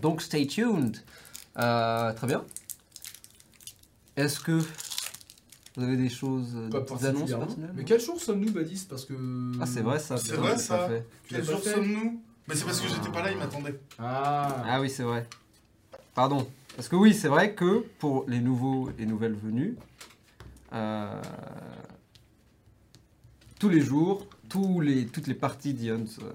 Donc, 0.00 0.22
stay 0.22 0.46
tuned. 0.46 0.96
Euh, 1.58 2.12
très 2.14 2.26
bien. 2.26 2.44
Est-ce 4.16 4.40
que 4.40 4.60
vous 5.76 5.82
avez 5.84 5.96
des 5.96 6.08
choses, 6.08 6.52
euh, 6.56 6.70
Pas 6.70 6.80
des 6.80 6.84
petites 6.86 7.04
annonces 7.04 7.30
personnelles 7.30 7.72
Mais 7.74 7.84
quel 7.84 8.00
jour 8.00 8.20
sommes-nous, 8.20 8.52
Badis 8.52 8.86
Parce 8.88 9.04
que. 9.04 9.14
Ah, 9.60 9.66
c'est 9.66 9.80
vrai 9.82 9.98
ça. 9.98 10.16
C'est 10.16 10.36
vrai, 10.36 10.56
ça. 10.56 10.88
fait. 10.88 11.06
Quel 11.28 11.44
jour 11.44 11.58
sommes-nous? 11.62 12.20
Mais 12.46 12.54
c'est 12.54 12.64
parce 12.64 12.80
que 12.80 12.88
j'étais 12.88 13.10
pas 13.10 13.22
là, 13.22 13.32
il 13.32 13.38
m'attendait. 13.38 13.80
Ah. 13.98 14.62
Ah 14.68 14.80
oui, 14.80 14.90
c'est 14.90 15.02
vrai. 15.02 15.26
Pardon. 16.14 16.46
Parce 16.76 16.88
que 16.88 16.96
oui, 16.96 17.14
c'est 17.14 17.28
vrai 17.28 17.54
que 17.54 17.84
pour 17.98 18.24
les 18.28 18.40
nouveaux 18.40 18.90
et 18.98 19.06
nouvelles 19.06 19.34
venus, 19.34 19.74
euh, 20.72 21.20
tous 23.58 23.68
les 23.68 23.80
jours, 23.80 24.26
tous 24.48 24.80
les, 24.80 25.06
toutes 25.06 25.26
les 25.26 25.34
parties 25.34 25.72
d'Ions, 25.72 26.04
euh, 26.22 26.32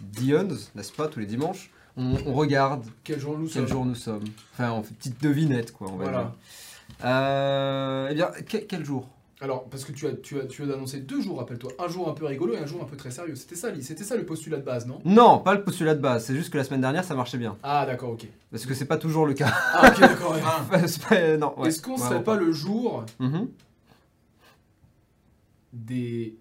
d'Ions, 0.00 0.48
n'est-ce 0.74 0.92
pas, 0.92 1.08
tous 1.08 1.20
les 1.20 1.26
dimanches, 1.26 1.70
on, 1.96 2.16
on 2.26 2.32
regarde 2.32 2.84
Quel 3.04 3.20
jour 3.20 3.36
nous 3.36 3.44
quel 3.46 3.52
sommes 3.62 3.66
jour 3.68 3.84
nous 3.84 3.94
sommes. 3.94 4.24
Enfin, 4.54 4.72
on 4.72 4.82
fait 4.82 4.90
une 4.90 4.96
petite 4.96 5.22
devinette, 5.22 5.72
quoi, 5.72 5.88
on 5.90 5.96
va 5.96 6.04
Voilà. 6.04 6.18
dire. 6.22 6.32
Euh, 7.04 8.08
eh 8.10 8.14
bien, 8.14 8.30
que- 8.46 8.58
quel 8.58 8.84
jour? 8.84 9.08
Alors, 9.42 9.64
parce 9.70 9.84
que 9.86 9.92
tu 9.92 10.06
as, 10.06 10.12
tu 10.12 10.38
as, 10.38 10.44
tu 10.44 10.62
as 10.62 10.74
annoncé 10.74 11.00
deux 11.00 11.22
jours, 11.22 11.38
rappelle-toi. 11.38 11.72
Un 11.78 11.88
jour 11.88 12.08
un 12.10 12.12
peu 12.12 12.26
rigolo 12.26 12.52
et 12.52 12.58
un 12.58 12.66
jour 12.66 12.82
un 12.82 12.84
peu 12.84 12.96
très 12.96 13.10
sérieux. 13.10 13.34
C'était 13.36 13.54
ça, 13.54 13.68
c'était 13.80 14.04
ça 14.04 14.14
le 14.16 14.26
postulat 14.26 14.58
de 14.58 14.62
base, 14.64 14.86
non? 14.86 15.00
Non, 15.06 15.38
pas 15.38 15.54
le 15.54 15.64
postulat 15.64 15.94
de 15.94 16.00
base. 16.00 16.26
C'est 16.26 16.34
juste 16.34 16.50
que 16.52 16.58
la 16.58 16.64
semaine 16.64 16.82
dernière, 16.82 17.04
ça 17.04 17.14
marchait 17.14 17.38
bien. 17.38 17.56
Ah, 17.62 17.86
d'accord, 17.86 18.10
ok. 18.10 18.26
Parce 18.50 18.66
que 18.66 18.74
c'est 18.74 18.84
pas 18.84 18.98
toujours 18.98 19.24
le 19.24 19.32
cas. 19.32 19.50
Ah, 19.72 19.90
ok, 19.94 20.00
d'accord. 20.00 20.32
ouais. 20.32 20.42
Ouais. 21.56 21.68
Est-ce 21.68 21.80
qu'on 21.80 21.94
Vraiment 21.96 22.10
serait 22.10 22.22
pas 22.22 22.36
le 22.36 22.52
jour 22.52 23.04
Mhm. 23.18 23.48
des 25.72 26.36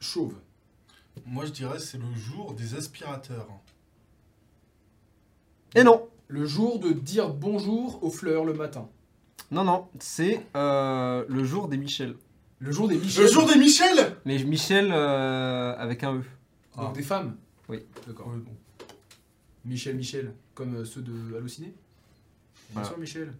chauves? 0.00 0.34
Moi 1.26 1.44
je 1.44 1.50
dirais 1.50 1.78
c'est 1.80 1.98
le 1.98 2.14
jour 2.14 2.54
des 2.54 2.74
aspirateurs. 2.76 3.46
Et 5.74 5.84
non 5.84 6.08
Le 6.28 6.46
jour 6.46 6.78
de 6.78 6.92
dire 6.92 7.28
bonjour 7.34 8.02
aux 8.02 8.10
fleurs 8.10 8.44
le 8.44 8.54
matin. 8.54 8.88
Non, 9.50 9.64
non, 9.64 9.88
c'est 9.98 10.46
euh, 10.56 11.24
le 11.28 11.44
jour 11.44 11.68
des 11.68 11.76
Michel. 11.76 12.14
Le 12.60 12.70
jour 12.72 12.88
des 12.88 12.96
Michel. 12.96 13.24
Le 13.24 13.30
jour 13.30 13.46
des 13.46 13.58
Michel 13.58 14.16
Mais 14.24 14.38
Michel 14.44 14.90
euh, 14.92 15.74
avec 15.76 16.04
un 16.04 16.14
E. 16.16 16.22
Donc 16.76 16.88
Ah. 16.90 16.92
des 16.94 17.02
femmes 17.02 17.36
Oui. 17.68 17.80
D'accord. 18.06 18.28
Ouais, 18.28 18.36
bon. 18.36 18.52
Michel, 19.64 19.96
Michel, 19.96 20.32
comme 20.54 20.76
euh, 20.76 20.84
ceux 20.84 21.00
de 21.02 21.12
Halluciné 21.36 21.66
Bien 21.68 21.74
Voilà. 22.74 22.88
sûr, 22.88 22.98
Michel. 22.98 23.32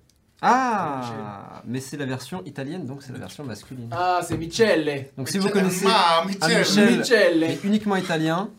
Ah 0.43 1.63
Mais 1.67 1.81
c'est 1.81 1.97
la 1.99 2.07
version 2.07 2.43
italienne, 2.45 2.87
donc 2.87 3.03
c'est 3.03 3.13
la 3.13 3.19
version 3.19 3.45
masculine. 3.45 3.89
Ah, 3.93 4.21
c'est 4.27 4.37
Michele. 4.39 5.07
Donc 5.17 5.29
si 5.29 5.39
vous 5.39 5.49
connaissez 5.51 5.85
Ah, 5.89 6.25
Michel 6.27 6.59
Michel. 6.59 6.99
Michele. 6.99 7.41
mais 7.41 7.59
uniquement 7.63 7.97
italien 7.97 8.51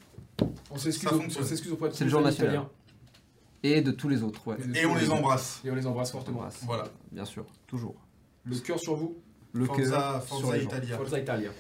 On 0.70 0.78
s'excuse 0.78 1.10
Ça 1.10 1.16
au- 1.16 1.20
fonctionne. 1.20 1.44
on 1.44 1.48
s'excuse 1.48 1.72
auprès 1.72 1.90
de 1.90 1.94
C'est 1.96 2.04
le 2.06 2.10
jour 2.12 2.22
national. 2.22 2.62
Et 3.64 3.82
de 3.82 3.92
tous 3.92 4.10
les 4.10 4.24
autres, 4.24 4.48
ouais. 4.48 4.58
Et 4.76 4.86
on 4.86 4.96
les 4.96 5.10
embrasse. 5.10 5.62
Et 5.64 5.70
on 5.72 5.76
les 5.76 5.86
embrasse 5.86 6.12
fortement. 6.12 6.40
Embrasse. 6.40 6.62
Voilà. 6.66 6.86
Bien 7.12 7.26
sûr, 7.26 7.46
toujours. 7.68 7.96
Le 8.46 8.58
cœur 8.58 8.80
sur 8.80 8.96
vous. 8.96 9.16
Le 9.54 9.66
Forza, 9.66 10.24
cœur 10.28 10.38
sur 10.40 10.54
les. 10.54 10.64
Italia. 10.64 10.98
Forza 10.98 11.20
Italia. 11.20 11.52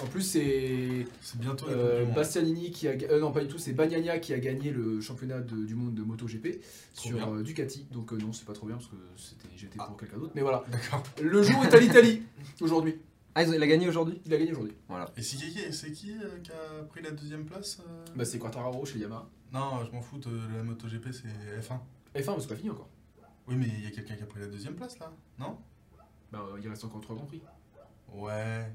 En 0.00 0.06
plus, 0.06 0.22
c'est 0.22 1.06
C'est 1.20 1.40
bientôt 1.40 1.66
euh. 1.68 2.04
Bastianini 2.04 2.70
qui 2.70 2.86
a 2.86 2.92
euh, 2.92 3.18
non 3.18 3.32
pas 3.32 3.40
du 3.40 3.48
tout, 3.48 3.58
c'est 3.58 3.72
Bagnagna 3.72 4.20
qui 4.20 4.32
a 4.32 4.38
gagné 4.38 4.70
le 4.70 5.00
championnat 5.00 5.40
de- 5.40 5.64
du 5.66 5.74
monde 5.74 5.94
de 5.94 6.02
MotoGP 6.02 6.60
Trop 6.94 7.08
sur 7.08 7.28
euh, 7.32 7.42
Ducati. 7.42 7.86
Donc 7.90 8.12
euh, 8.12 8.16
non, 8.18 8.32
c'est 8.32 8.44
pas 8.44 8.52
trop 8.52 8.66
bien 8.68 8.76
parce 8.76 8.86
que 8.88 8.94
c'était 9.16 9.48
j'étais 9.56 9.78
Ah. 9.80 9.86
pour 9.86 9.96
quelqu'un 9.96 10.18
d'autre. 10.18 10.32
Mais 10.36 10.42
voilà, 10.42 10.64
D'accord. 10.70 11.02
le 11.20 11.42
jour 11.42 11.64
est 11.64 11.74
à 11.74 11.80
l'Italie 11.80 12.22
aujourd'hui. 12.60 12.94
Ah, 13.34 13.42
il 13.42 13.60
a 13.60 13.66
gagné 13.66 13.88
aujourd'hui? 13.88 14.20
Il 14.24 14.32
a 14.32 14.36
gagné 14.36 14.52
aujourd'hui. 14.52 14.74
Voilà. 14.88 15.10
Et 15.16 15.22
c'est 15.22 15.36
qui, 15.36 15.58
c'est 15.72 15.90
qui 15.90 16.12
qui 16.44 16.50
a 16.52 16.82
pris 16.84 17.02
la 17.02 17.10
deuxième 17.10 17.44
place 17.44 17.78
euh? 17.80 18.04
Bah 18.14 18.24
c'est 18.24 18.38
Quartararo 18.38 18.84
chez 18.84 19.00
Yamaha. 19.00 19.28
Non, 19.52 19.84
je 19.84 19.90
m'en 19.92 20.02
fous, 20.02 20.18
de 20.18 20.30
la 20.56 20.62
MotoGP 20.62 21.08
c'est 21.12 21.28
F1. 21.60 21.78
F1, 22.22 22.34
mais 22.34 22.40
c'est 22.40 22.48
pas 22.48 22.56
fini 22.56 22.70
encore. 22.70 22.88
Oui, 23.46 23.56
mais 23.56 23.66
il 23.66 23.82
y 23.84 23.86
a 23.86 23.90
quelqu'un 23.90 24.14
qui 24.14 24.22
a 24.22 24.26
pris 24.26 24.40
la 24.40 24.46
deuxième 24.46 24.74
place 24.74 24.98
là 24.98 25.10
Non? 25.38 25.56
Bah 26.30 26.40
euh, 26.52 26.58
il 26.62 26.68
reste 26.68 26.84
encore 26.84 27.00
trois 27.00 27.16
grands 27.16 27.24
prix. 27.24 27.40
Ouais. 28.12 28.70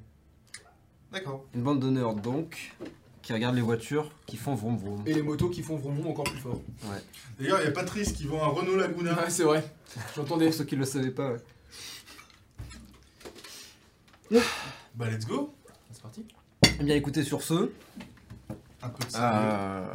D'accord. 1.12 1.46
Une 1.54 1.62
bande 1.62 1.80
d'honneur 1.80 2.16
donc, 2.16 2.74
qui 3.22 3.34
regarde 3.34 3.54
les 3.56 3.62
voitures 3.62 4.12
qui 4.26 4.36
font 4.38 4.56
vroom 4.56 4.78
vroom. 4.78 5.04
Et 5.06 5.14
les 5.14 5.22
motos 5.22 5.50
qui 5.50 5.62
font 5.62 5.76
vroom 5.78 5.96
vroom 5.98 6.08
encore 6.08 6.24
plus 6.26 6.40
fort. 6.40 6.60
D'ailleurs, 7.40 7.62
il 7.62 7.66
y 7.66 7.68
a 7.68 7.72
Patrice 7.72 8.14
qui 8.14 8.26
vend 8.26 8.42
un 8.44 8.48
Renault 8.48 8.76
Laguna. 8.78 9.14
Ouais, 9.14 9.30
c'est 9.30 9.44
vrai. 9.44 9.64
J'entendais. 10.16 10.46
Pour 10.48 10.56
ceux 10.56 10.64
qui 10.66 10.74
ne 10.76 10.80
le 10.80 10.86
savaient 10.88 11.12
pas, 11.12 11.34
ouais. 11.34 11.42
Bah, 14.96 15.10
let's 15.10 15.26
go. 15.28 15.54
C'est 15.92 16.02
parti. 16.02 16.26
Eh 16.80 16.84
bien 16.84 16.96
écoutez, 16.96 17.24
sur 17.24 17.42
ce, 17.44 17.72
Un 18.82 18.90
peu 18.90 19.04
de 19.06 19.12
sérieux. 19.12 19.28
euh, 19.32 19.86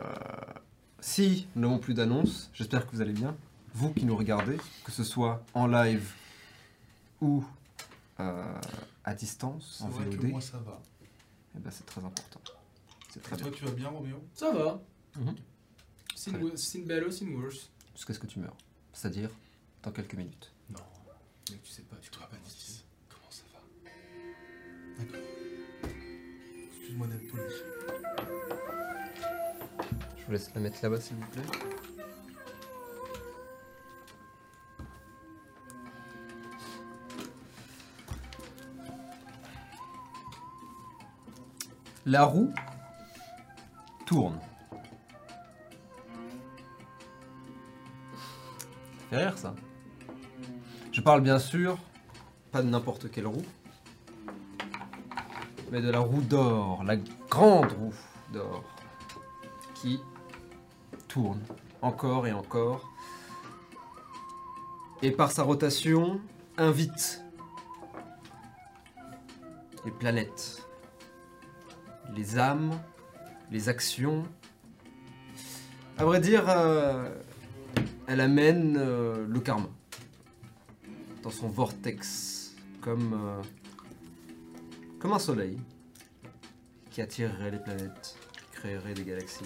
si 1.08 1.46
nous 1.56 1.62
n'avons 1.62 1.78
plus 1.78 1.94
d'annonces, 1.94 2.50
j'espère 2.52 2.86
que 2.86 2.92
vous 2.92 3.00
allez 3.00 3.14
bien. 3.14 3.34
Vous 3.74 3.92
qui 3.94 4.04
nous 4.04 4.16
regardez, 4.16 4.58
que 4.84 4.92
ce 4.92 5.04
soit 5.04 5.42
en 5.54 5.66
live 5.66 6.12
ou 7.22 7.42
euh, 8.20 8.60
à 9.04 9.14
distance, 9.14 9.80
en 9.80 9.88
vrai 9.88 10.04
que 10.10 10.16
VOD, 10.16 10.30
moi 10.30 10.40
ça 10.40 10.58
va. 10.58 10.80
eh 11.56 11.60
ben, 11.60 11.70
c'est 11.70 11.86
très 11.86 12.04
important. 12.04 12.40
C'est 13.10 13.20
Et 13.20 13.22
très 13.22 13.36
bien. 13.36 13.46
toi, 13.46 13.54
tu 13.56 13.64
vas 13.64 13.70
bien, 13.72 13.88
Roméo? 13.88 14.22
Ça 14.34 14.50
va. 14.52 14.80
Mhm. 15.18 15.34
Sin, 16.14 16.32
Très 16.32 16.40
bien. 16.42 16.56
sin 16.56 16.80
bello, 16.84 17.10
sin 17.10 17.28
worse. 17.28 17.70
Jusqu'à 17.94 18.12
ce 18.12 18.18
que 18.18 18.26
tu 18.26 18.38
meurs. 18.40 18.56
C'est-à-dire 18.92 19.30
dans 19.82 19.92
quelques 19.92 20.14
minutes. 20.14 20.52
Non. 20.70 20.80
Mec, 21.50 21.62
tu 21.62 21.70
sais 21.70 21.82
pas, 21.82 21.96
tu 22.02 22.10
dois 22.10 22.26
pas 22.28 22.36
comment 23.08 23.30
ça 23.30 23.42
va? 23.54 23.60
D'accord. 24.98 25.20
Excuse-moi 26.70 27.06
d'être 27.06 27.28
poli. 27.30 28.47
Vous 30.28 30.34
laisse 30.34 30.54
la 30.54 30.60
mettre 30.60 30.78
là-bas 30.82 31.00
s'il 31.00 31.16
vous 31.16 31.26
plaît. 31.28 31.42
La 42.04 42.24
roue 42.24 42.52
tourne. 44.04 44.38
Ça 48.98 49.04
fait 49.08 49.16
rire 49.16 49.38
ça. 49.38 49.54
Je 50.92 51.00
parle 51.00 51.22
bien 51.22 51.38
sûr 51.38 51.78
pas 52.52 52.60
de 52.60 52.68
n'importe 52.68 53.10
quelle 53.10 53.28
roue, 53.28 53.46
mais 55.72 55.80
de 55.80 55.90
la 55.90 56.00
roue 56.00 56.20
d'or, 56.20 56.84
la 56.84 56.96
grande 57.30 57.72
roue 57.72 57.94
d'or 58.30 58.62
qui 59.74 60.02
encore 61.82 62.26
et 62.26 62.32
encore. 62.32 62.90
Et 65.02 65.10
par 65.10 65.30
sa 65.30 65.42
rotation, 65.42 66.20
invite 66.56 67.22
les 69.84 69.92
planètes, 69.92 70.66
les 72.16 72.38
âmes, 72.38 72.72
les 73.50 73.68
actions. 73.68 74.24
À 75.96 76.04
vrai 76.04 76.20
dire, 76.20 76.44
euh, 76.48 77.08
elle 78.06 78.20
amène 78.20 78.76
euh, 78.76 79.26
le 79.28 79.40
karma 79.40 79.68
dans 81.22 81.30
son 81.30 81.48
vortex, 81.48 82.56
comme, 82.80 83.12
euh, 83.14 83.42
comme 84.98 85.12
un 85.12 85.18
soleil 85.18 85.58
qui 86.90 87.02
attirerait 87.02 87.50
les 87.50 87.58
planètes, 87.58 88.16
créerait 88.52 88.94
des 88.94 89.04
galaxies. 89.04 89.44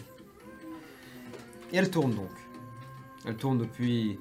Et 1.73 1.77
elle 1.77 1.91
tourne 1.91 2.15
donc. 2.15 2.31
Elle 3.25 3.37
tourne 3.37 3.59
depuis 3.59 4.19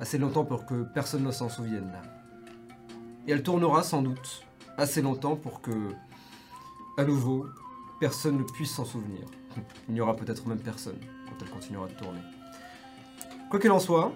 assez 0.00 0.18
longtemps 0.18 0.44
pour 0.44 0.66
que 0.66 0.82
personne 0.94 1.24
ne 1.24 1.30
s'en 1.30 1.48
souvienne. 1.48 1.92
Et 3.26 3.32
elle 3.32 3.42
tournera 3.42 3.82
sans 3.82 4.02
doute 4.02 4.44
assez 4.76 5.00
longtemps 5.00 5.36
pour 5.36 5.62
que, 5.62 5.90
à 6.98 7.04
nouveau, 7.04 7.46
personne 8.00 8.38
ne 8.38 8.42
puisse 8.42 8.72
s'en 8.72 8.84
souvenir. 8.84 9.24
Il 9.88 9.94
n'y 9.94 10.00
aura 10.00 10.14
peut-être 10.14 10.46
même 10.46 10.58
personne 10.58 10.98
quand 11.26 11.36
elle 11.40 11.50
continuera 11.50 11.88
de 11.88 11.94
tourner. 11.94 12.20
Quoi 13.48 13.60
qu'il 13.60 13.70
en 13.70 13.78
soit, 13.78 14.12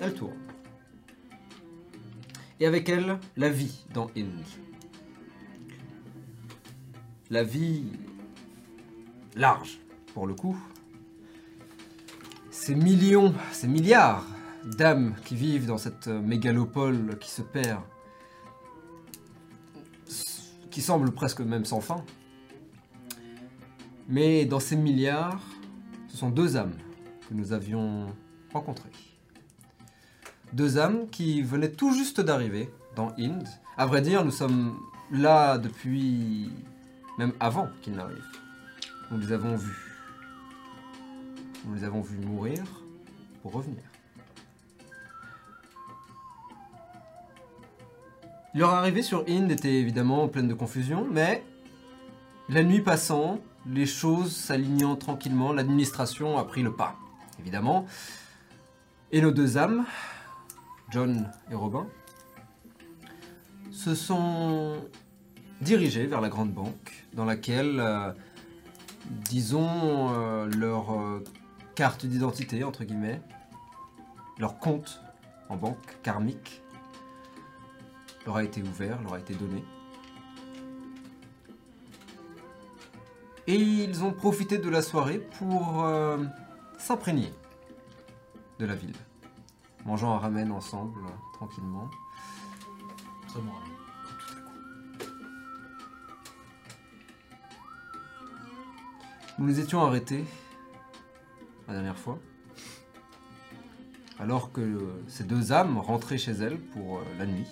elle 0.00 0.14
tourne. 0.14 0.38
Et 2.60 2.66
avec 2.66 2.88
elle, 2.88 3.18
la 3.36 3.48
vie 3.48 3.84
dans 3.92 4.08
Ind. 4.16 4.44
La 7.30 7.42
vie 7.42 7.84
large, 9.34 9.80
pour 10.14 10.26
le 10.26 10.34
coup. 10.34 10.56
Ces 12.50 12.74
millions, 12.74 13.34
ces 13.52 13.68
milliards 13.68 14.24
d'âmes 14.64 15.14
qui 15.24 15.34
vivent 15.34 15.66
dans 15.66 15.76
cette 15.76 16.06
mégalopole 16.06 17.18
qui 17.18 17.30
se 17.30 17.42
perd, 17.42 17.82
qui 20.70 20.80
semble 20.80 21.12
presque 21.12 21.40
même 21.40 21.64
sans 21.64 21.80
fin. 21.80 22.02
Mais 24.08 24.44
dans 24.46 24.60
ces 24.60 24.76
milliards, 24.76 25.42
ce 26.08 26.16
sont 26.16 26.30
deux 26.30 26.56
âmes 26.56 26.76
que 27.28 27.34
nous 27.34 27.52
avions 27.52 28.06
rencontrées. 28.52 28.90
Deux 30.52 30.78
âmes 30.78 31.08
qui 31.10 31.42
venaient 31.42 31.72
tout 31.72 31.92
juste 31.92 32.20
d'arriver 32.20 32.70
dans 32.94 33.12
Ind. 33.18 33.44
À 33.76 33.86
vrai 33.86 34.00
dire, 34.00 34.24
nous 34.24 34.30
sommes 34.30 34.78
là 35.10 35.58
depuis 35.58 36.50
même 37.18 37.32
avant 37.40 37.68
qu'ils 37.82 37.94
n'arrivent. 37.94 38.22
Nous 39.10 39.18
les 39.18 39.32
avons 39.32 39.56
vus. 39.56 39.83
Nous 41.64 41.74
les 41.74 41.84
avons 41.84 42.00
vus 42.00 42.18
mourir 42.18 42.62
pour 43.42 43.52
revenir. 43.52 43.82
Leur 48.54 48.70
arrivée 48.70 49.02
sur 49.02 49.24
Ind 49.28 49.50
était 49.50 49.74
évidemment 49.74 50.28
pleine 50.28 50.46
de 50.46 50.54
confusion, 50.54 51.06
mais 51.10 51.44
la 52.48 52.62
nuit 52.62 52.80
passant, 52.80 53.40
les 53.66 53.86
choses 53.86 54.36
s'alignant 54.36 54.94
tranquillement, 54.94 55.52
l'administration 55.52 56.38
a 56.38 56.44
pris 56.44 56.62
le 56.62 56.72
pas, 56.72 56.96
évidemment. 57.40 57.86
Et 59.10 59.20
nos 59.20 59.32
deux 59.32 59.56
âmes, 59.56 59.84
John 60.90 61.30
et 61.50 61.54
Robin, 61.54 61.86
se 63.72 63.94
sont 63.94 64.76
dirigés 65.60 66.06
vers 66.06 66.20
la 66.20 66.28
grande 66.28 66.52
banque 66.52 67.06
dans 67.14 67.24
laquelle, 67.24 67.80
euh, 67.80 68.12
disons, 69.08 70.12
euh, 70.14 70.46
leur 70.46 70.92
euh, 70.92 71.24
carte 71.74 72.06
d'identité, 72.06 72.64
entre 72.64 72.84
guillemets, 72.84 73.20
leur 74.38 74.58
compte 74.58 75.00
en 75.48 75.56
banque 75.56 75.98
karmique 76.02 76.62
leur 78.26 78.36
a 78.36 78.44
été 78.44 78.62
ouvert, 78.62 79.02
leur 79.02 79.14
a 79.14 79.18
été 79.18 79.34
donné. 79.34 79.62
Et 83.46 83.56
ils 83.56 84.02
ont 84.02 84.12
profité 84.12 84.56
de 84.56 84.70
la 84.70 84.80
soirée 84.80 85.18
pour 85.18 85.84
euh, 85.84 86.24
s'imprégner 86.78 87.32
de 88.58 88.64
la 88.64 88.74
ville. 88.74 88.96
Mangeant 89.84 90.14
un 90.14 90.18
ramen 90.18 90.50
ensemble, 90.50 90.98
euh, 91.00 91.34
tranquillement. 91.34 91.90
Très 93.28 93.40
bon. 93.40 93.52
Nous 99.38 99.46
les 99.46 99.60
étions 99.60 99.84
arrêtés 99.84 100.24
la 101.68 101.74
dernière 101.74 101.98
fois. 101.98 102.18
Alors 104.18 104.52
que 104.52 104.60
euh, 104.60 105.02
ces 105.08 105.24
deux 105.24 105.52
âmes 105.52 105.78
rentraient 105.78 106.18
chez 106.18 106.32
elles 106.32 106.58
pour 106.58 106.98
euh, 106.98 107.04
la 107.18 107.26
nuit. 107.26 107.48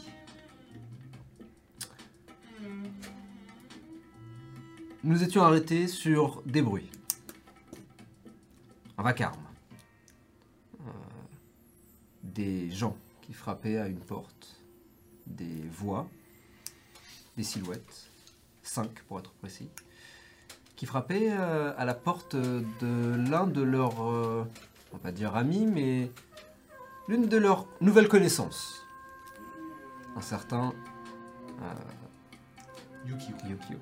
Nous 5.05 5.23
étions 5.25 5.43
arrêtés 5.43 5.89
sur 5.89 6.43
des 6.47 6.63
bruits. 6.63 6.89
Un 8.97 9.03
vacarme. 9.03 9.43
Euh, 10.81 10.91
des 12.23 12.71
gens 12.71 12.97
qui 13.23 13.33
frappaient 13.33 13.79
à 13.79 13.89
une 13.89 13.99
porte. 13.99 14.63
Des 15.27 15.69
voix. 15.69 16.09
Des 17.37 17.43
silhouettes. 17.43 18.09
Cinq 18.63 19.03
pour 19.03 19.19
être 19.19 19.33
précis 19.33 19.69
qui 20.83 20.87
frappait 20.87 21.29
euh, 21.31 21.73
à 21.79 21.85
la 21.85 21.95
porte 21.95 22.35
de 22.35 23.31
l'un 23.31 23.47
de 23.47 23.63
leurs, 23.63 24.03
euh, 24.03 24.45
on 24.91 24.97
va 24.97 25.01
pas 25.01 25.13
dire 25.13 25.37
amis, 25.37 25.65
mais 25.65 26.11
l'une 27.07 27.29
de 27.29 27.37
leurs 27.37 27.69
nouvelles 27.81 28.09
connaissances. 28.09 28.85
Un 30.17 30.21
certain 30.21 30.73
euh, 31.63 33.07
Yukio. 33.07 33.37
Yukio. 33.49 33.79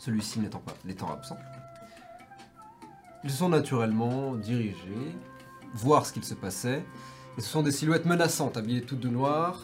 Celui-ci 0.00 0.40
n'étant 0.40 0.58
pas 0.58 0.74
l'étant 0.84 1.12
absent. 1.12 1.38
Ils 3.22 3.30
se 3.30 3.36
sont 3.36 3.50
naturellement 3.50 4.34
dirigés, 4.34 5.14
voir 5.74 6.06
ce 6.06 6.12
qu'il 6.12 6.24
se 6.24 6.34
passait. 6.34 6.84
Et 7.38 7.40
ce 7.40 7.48
sont 7.48 7.62
des 7.62 7.70
silhouettes 7.70 8.04
menaçantes, 8.04 8.56
habillées 8.56 8.82
toutes 8.82 8.98
de 8.98 9.08
noir, 9.08 9.60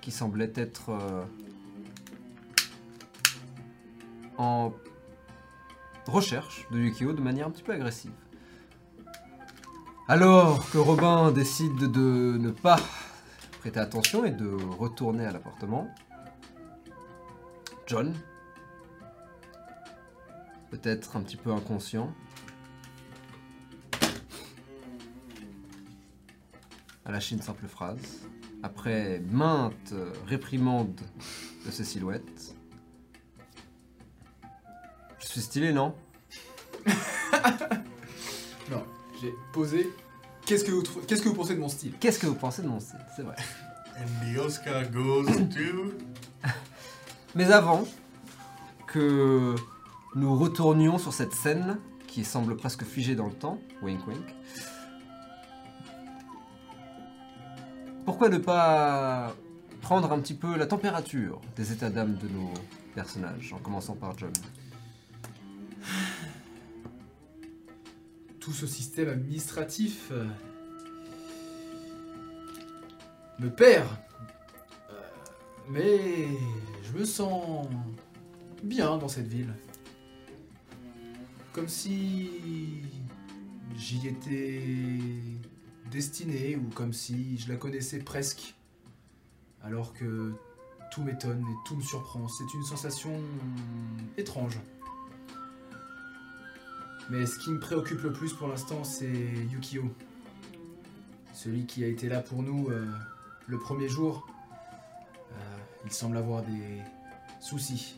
qui 0.00 0.10
semblaient 0.10 0.52
être 0.56 0.88
euh, 0.88 1.22
en 4.38 4.72
recherche 6.06 6.66
de 6.70 6.78
Yukio 6.78 7.12
de 7.12 7.20
manière 7.20 7.46
un 7.46 7.50
petit 7.50 7.62
peu 7.62 7.72
agressive. 7.72 8.12
Alors 10.08 10.68
que 10.70 10.78
Robin 10.78 11.30
décide 11.30 11.76
de 11.76 12.36
ne 12.38 12.50
pas 12.50 12.80
prêter 13.60 13.78
attention 13.78 14.24
et 14.24 14.30
de 14.30 14.50
retourner 14.78 15.24
à 15.24 15.32
l'appartement, 15.32 15.88
John, 17.86 18.12
peut-être 20.70 21.16
un 21.16 21.22
petit 21.22 21.36
peu 21.36 21.52
inconscient, 21.52 22.12
a 27.04 27.12
lâché 27.12 27.34
une 27.34 27.42
simple 27.42 27.66
phrase. 27.66 28.26
Après 28.62 29.20
maintes 29.30 29.94
réprimandes 30.26 31.00
de 31.66 31.70
ces 31.70 31.84
silhouettes. 31.84 32.51
Je 35.32 35.40
suis 35.40 35.46
stylé, 35.46 35.72
non 35.72 35.94
Non, 38.70 38.84
j'ai 39.18 39.32
posé. 39.54 39.90
Qu'est-ce 40.44 40.62
que, 40.62 40.72
vous 40.72 40.82
trou- 40.82 41.00
qu'est-ce 41.08 41.22
que 41.22 41.28
vous 41.30 41.34
pensez 41.34 41.54
de 41.54 41.60
mon 41.60 41.70
style? 41.70 41.94
Qu'est-ce 41.98 42.18
que 42.18 42.26
vous 42.26 42.34
pensez 42.34 42.60
de 42.60 42.68
mon 42.68 42.80
style? 42.80 42.98
C'est 43.16 43.22
vrai. 43.22 43.36
And 43.98 44.04
the 44.34 44.38
Oscar 44.38 44.90
goes 44.90 45.24
to. 45.24 45.94
Mais 47.34 47.50
avant 47.50 47.84
que 48.86 49.54
nous 50.14 50.38
retournions 50.38 50.98
sur 50.98 51.14
cette 51.14 51.32
scène 51.32 51.78
qui 52.08 52.24
semble 52.26 52.54
presque 52.54 52.84
figée 52.84 53.14
dans 53.14 53.28
le 53.28 53.32
temps, 53.32 53.58
wink 53.80 54.06
wink, 54.06 54.34
pourquoi 58.04 58.28
ne 58.28 58.36
pas 58.36 59.32
prendre 59.80 60.12
un 60.12 60.18
petit 60.20 60.34
peu 60.34 60.56
la 60.58 60.66
température 60.66 61.40
des 61.56 61.72
états 61.72 61.88
d'âme 61.88 62.16
de 62.16 62.28
nos 62.28 62.52
personnages, 62.94 63.54
en 63.54 63.58
commençant 63.60 63.94
par 63.94 64.18
John? 64.18 64.30
Tout 68.42 68.52
ce 68.52 68.66
système 68.66 69.08
administratif 69.08 70.08
euh, 70.10 70.26
me 73.38 73.48
perd. 73.48 73.86
Euh, 74.90 74.94
mais 75.70 76.26
je 76.82 76.98
me 76.98 77.04
sens 77.04 77.68
bien 78.64 78.98
dans 78.98 79.06
cette 79.06 79.28
ville. 79.28 79.54
Comme 81.52 81.68
si 81.68 82.82
j'y 83.76 84.08
étais 84.08 84.60
destiné 85.92 86.56
ou 86.56 86.68
comme 86.74 86.92
si 86.92 87.38
je 87.38 87.48
la 87.48 87.56
connaissais 87.56 88.00
presque. 88.00 88.56
Alors 89.62 89.94
que 89.94 90.32
tout 90.90 91.02
m'étonne 91.02 91.42
et 91.42 91.68
tout 91.68 91.76
me 91.76 91.82
surprend. 91.82 92.26
C'est 92.26 92.52
une 92.54 92.64
sensation 92.64 93.12
étrange. 94.16 94.58
Mais 97.10 97.26
ce 97.26 97.38
qui 97.38 97.50
me 97.50 97.58
préoccupe 97.58 98.02
le 98.02 98.12
plus 98.12 98.32
pour 98.32 98.48
l'instant, 98.48 98.84
c'est 98.84 99.06
Yukio. 99.50 99.84
Celui 101.34 101.66
qui 101.66 101.84
a 101.84 101.88
été 101.88 102.08
là 102.08 102.20
pour 102.20 102.42
nous 102.42 102.68
euh, 102.70 102.86
le 103.46 103.58
premier 103.58 103.88
jour. 103.88 104.26
Euh, 105.32 105.34
il 105.84 105.92
semble 105.92 106.16
avoir 106.16 106.42
des 106.42 106.80
soucis. 107.40 107.96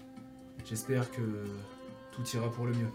J'espère 0.64 1.10
que 1.10 1.44
tout 2.12 2.24
ira 2.34 2.50
pour 2.50 2.66
le 2.66 2.72
mieux. 2.72 2.90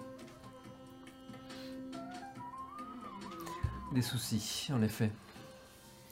Des 3.94 4.02
soucis, 4.02 4.72
en 4.74 4.82
effet. 4.82 5.12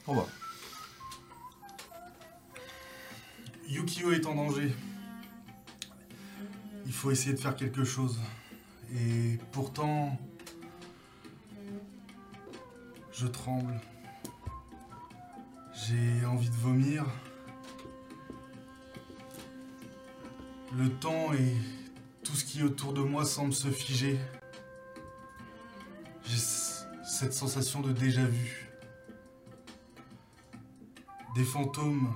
Au 0.06 0.10
revoir. 0.10 0.28
Yukio 3.68 4.12
est 4.12 4.24
en 4.26 4.34
danger. 4.34 4.72
Il 6.86 6.92
faut 6.92 7.10
essayer 7.10 7.34
de 7.34 7.40
faire 7.40 7.54
quelque 7.54 7.84
chose. 7.84 8.18
Et 8.94 9.38
pourtant, 9.52 10.18
je 13.12 13.26
tremble. 13.26 13.78
J'ai 15.74 16.24
envie 16.24 16.48
de 16.48 16.54
vomir. 16.54 17.04
Le 20.76 20.88
temps 20.98 21.32
et 21.34 21.54
tout 22.24 22.34
ce 22.34 22.44
qui 22.44 22.60
est 22.60 22.62
autour 22.62 22.92
de 22.92 23.02
moi 23.02 23.24
semble 23.24 23.52
se 23.52 23.68
figer. 23.68 24.18
J'ai 26.24 26.38
cette 26.38 27.34
sensation 27.34 27.80
de 27.80 27.92
déjà-vu. 27.92 28.68
Des 31.34 31.44
fantômes 31.44 32.14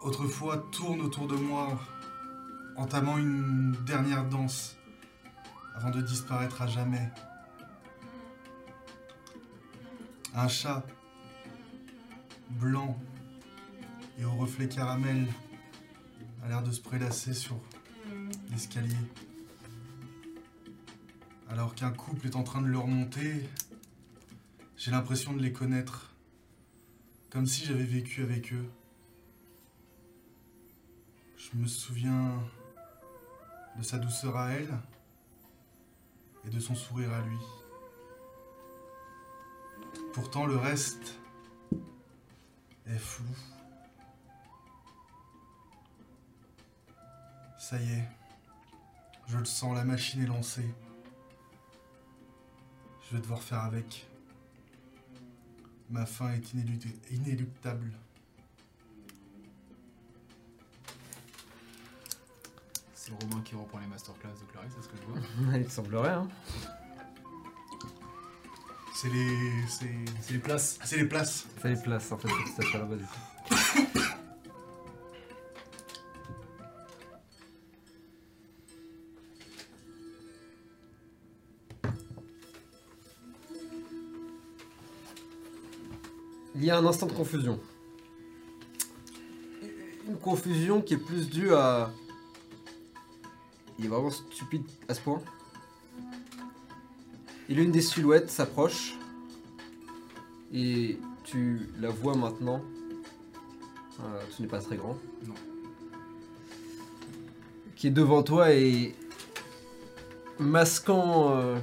autrefois 0.00 0.58
tournent 0.72 1.02
autour 1.02 1.26
de 1.26 1.36
moi, 1.36 1.78
entamant 2.76 3.18
une 3.18 3.72
dernière 3.84 4.24
danse 4.24 4.77
avant 5.78 5.90
de 5.90 6.02
disparaître 6.02 6.60
à 6.60 6.66
jamais. 6.66 7.08
Un 10.34 10.48
chat 10.48 10.84
blanc 12.50 12.98
et 14.18 14.24
au 14.24 14.32
reflet 14.32 14.68
caramel 14.68 15.28
a 16.42 16.48
l'air 16.48 16.64
de 16.64 16.72
se 16.72 16.80
prélasser 16.80 17.32
sur 17.32 17.60
l'escalier. 18.50 18.96
Alors 21.48 21.76
qu'un 21.76 21.92
couple 21.92 22.26
est 22.26 22.34
en 22.34 22.42
train 22.42 22.60
de 22.60 22.66
le 22.66 22.78
remonter, 22.78 23.48
j'ai 24.76 24.90
l'impression 24.90 25.32
de 25.32 25.40
les 25.40 25.52
connaître, 25.52 26.12
comme 27.30 27.46
si 27.46 27.64
j'avais 27.64 27.84
vécu 27.84 28.24
avec 28.24 28.52
eux. 28.52 28.68
Je 31.36 31.56
me 31.56 31.68
souviens 31.68 32.32
de 33.78 33.84
sa 33.84 33.98
douceur 33.98 34.36
à 34.36 34.50
elle 34.50 34.76
de 36.48 36.60
son 36.60 36.74
sourire 36.74 37.12
à 37.12 37.20
lui. 37.22 37.38
Pourtant, 40.12 40.46
le 40.46 40.56
reste 40.56 41.14
est 42.86 42.98
flou. 42.98 43.24
Ça 47.58 47.78
y 47.80 47.92
est, 47.92 48.08
je 49.26 49.36
le 49.36 49.44
sens, 49.44 49.74
la 49.74 49.84
machine 49.84 50.22
est 50.22 50.26
lancée. 50.26 50.74
Je 53.10 53.16
vais 53.16 53.22
devoir 53.22 53.42
faire 53.42 53.60
avec. 53.60 54.06
Ma 55.90 56.06
fin 56.06 56.30
est 56.32 56.54
inéluct- 56.54 57.12
inéluctable. 57.12 57.92
C'est 63.08 63.24
Romain 63.24 63.42
qui 63.42 63.54
reprend 63.54 63.78
les 63.78 63.86
masterclass 63.86 64.28
de 64.28 64.52
Clarisse, 64.52 64.72
c'est 64.76 64.82
ce 64.82 64.88
que 64.88 64.96
je 64.96 65.02
vois. 65.06 65.58
Il 65.58 65.70
semblerait, 65.70 66.10
hein. 66.10 66.28
C'est 68.94 69.08
les. 69.08 69.66
C'est. 69.66 69.94
C'est 70.20 70.32
les 70.34 70.38
places. 70.40 70.78
C'est 70.84 70.96
les 70.98 71.06
places. 71.06 71.46
Ça 71.62 71.68
les 71.68 71.80
place 71.80 72.12
en 72.12 72.18
fait, 72.18 72.28
c'est 72.56 72.64
ça. 72.64 72.88
Il 86.56 86.64
y 86.64 86.70
a 86.70 86.76
un 86.76 86.84
instant 86.84 87.06
de 87.06 87.12
confusion. 87.12 87.58
Une 90.08 90.18
confusion 90.18 90.82
qui 90.82 90.94
est 90.94 90.98
plus 90.98 91.30
due 91.30 91.54
à... 91.54 91.90
Il 93.78 93.84
est 93.84 93.88
vraiment 93.88 94.10
stupide 94.10 94.64
à 94.88 94.94
ce 94.94 95.00
point. 95.00 95.20
Et 97.48 97.54
l'une 97.54 97.70
des 97.70 97.80
silhouettes 97.80 98.30
s'approche. 98.30 98.94
Et 100.52 100.98
tu 101.24 101.68
la 101.78 101.90
vois 101.90 102.16
maintenant. 102.16 102.62
Euh, 104.00 104.22
ce 104.30 104.42
n'est 104.42 104.48
pas 104.48 104.60
très 104.60 104.76
grand. 104.76 104.96
Non. 105.26 105.34
Qui 107.76 107.86
est 107.88 107.90
devant 107.92 108.22
toi 108.22 108.52
et 108.52 108.94
masquant 110.38 111.36
euh, 111.36 111.56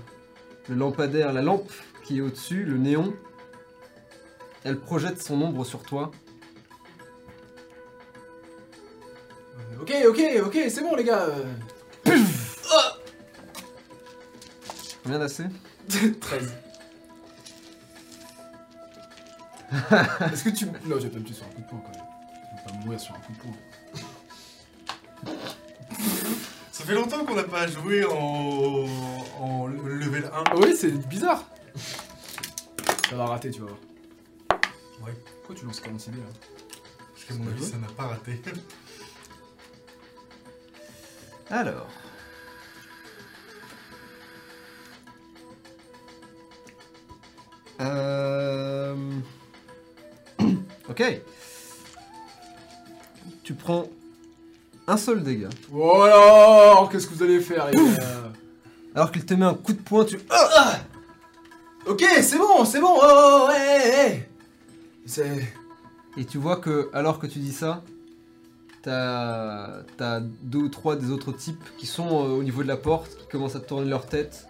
le 0.69 0.75
lampadaire, 0.75 1.33
la 1.33 1.41
lampe 1.41 1.71
qui 2.03 2.17
est 2.19 2.21
au-dessus, 2.21 2.63
le 2.63 2.77
néon. 2.77 3.13
Elle 4.63 4.79
projette 4.79 5.21
son 5.21 5.41
ombre 5.41 5.65
sur 5.65 5.83
toi. 5.83 6.11
Euh, 9.57 9.81
Ok, 9.81 9.93
ok, 10.07 10.21
ok, 10.45 10.57
c'est 10.69 10.81
bon 10.81 10.95
les 10.95 11.03
gars. 11.03 11.25
euh. 11.25 11.43
Combien 15.05 15.19
d'assez 15.19 15.45
13. 16.19 16.53
Est-ce 20.33 20.43
que 20.43 20.49
tu. 20.49 20.65
Non, 20.65 20.97
je 20.97 21.03
vais 21.03 21.09
pas 21.09 21.19
me 21.19 21.23
tuer 21.23 21.35
sur 21.35 21.45
un 21.45 21.49
coup 21.49 21.61
de 21.61 21.67
poing 21.67 21.79
quand 21.85 21.91
même. 21.91 22.01
Je 22.49 22.55
vais 22.57 22.63
pas 22.65 22.73
mourir 22.83 22.99
sur 22.99 23.13
un 23.13 23.19
coup 23.19 23.33
de 23.33 23.37
poing. 23.37 23.53
Ça 26.71 26.85
fait 26.85 26.95
longtemps 26.95 27.23
qu'on 27.23 27.35
n'a 27.35 27.43
pas 27.43 27.67
joué 27.67 28.03
en. 28.03 28.87
en 29.39 29.67
level 29.67 30.25
1. 30.25 30.29
Ah 30.33 30.43
oui, 30.57 30.75
c'est 30.75 30.89
bizarre. 31.07 31.43
Ça 33.07 33.15
va 33.15 33.27
rater, 33.27 33.51
tu 33.51 33.61
vas 33.61 33.67
voir. 33.67 33.79
Ouais. 35.05 35.13
Pourquoi 35.37 35.55
tu 35.55 35.65
lances 35.65 35.81
46 35.81 36.09
dés 36.09 36.17
là? 36.17 36.23
Parce 37.13 37.25
qu'à 37.25 37.35
mon 37.35 37.47
avis, 37.51 37.63
ça 37.63 37.77
n'a 37.77 37.89
pas 37.89 38.07
raté. 38.07 38.41
Alors. 41.51 41.91
Euh... 47.81 48.95
ok. 50.89 51.21
Tu 53.43 53.53
prends 53.53 53.87
un 54.87 54.97
seul 54.97 55.23
dégât. 55.23 55.49
Oh 55.73 56.01
alors 56.01 56.89
Qu'est-ce 56.89 57.07
que 57.07 57.13
vous 57.13 57.23
allez 57.23 57.39
faire, 57.39 57.67
les 57.67 57.73
gars 57.73 58.31
Alors 58.93 59.11
qu'il 59.11 59.25
te 59.25 59.33
met 59.33 59.45
un 59.45 59.53
coup 59.53 59.73
de 59.73 59.81
poing, 59.81 60.05
tu... 60.05 60.19
Ah 60.29 60.79
Ok, 61.87 62.03
c'est 62.21 62.37
bon, 62.37 62.65
c'est 62.65 62.79
bon 62.79 62.97
Oh, 63.01 63.47
ouais 63.49 64.27
C'est. 65.05 65.53
Et 66.17 66.25
tu 66.25 66.37
vois 66.37 66.57
que, 66.57 66.89
alors 66.93 67.19
que 67.19 67.27
tu 67.27 67.39
dis 67.39 67.51
ça, 67.51 67.83
t'as 68.81 69.83
as 69.99 70.19
deux 70.19 70.59
ou 70.59 70.69
trois 70.69 70.95
des 70.95 71.11
autres 71.11 71.31
types 71.31 71.63
qui 71.77 71.85
sont 71.85 72.07
euh, 72.07 72.29
au 72.29 72.43
niveau 72.43 72.63
de 72.63 72.67
la 72.67 72.77
porte, 72.77 73.17
qui 73.17 73.27
commencent 73.27 73.55
à 73.55 73.59
tourner 73.59 73.89
leur 73.89 74.05
tête, 74.05 74.47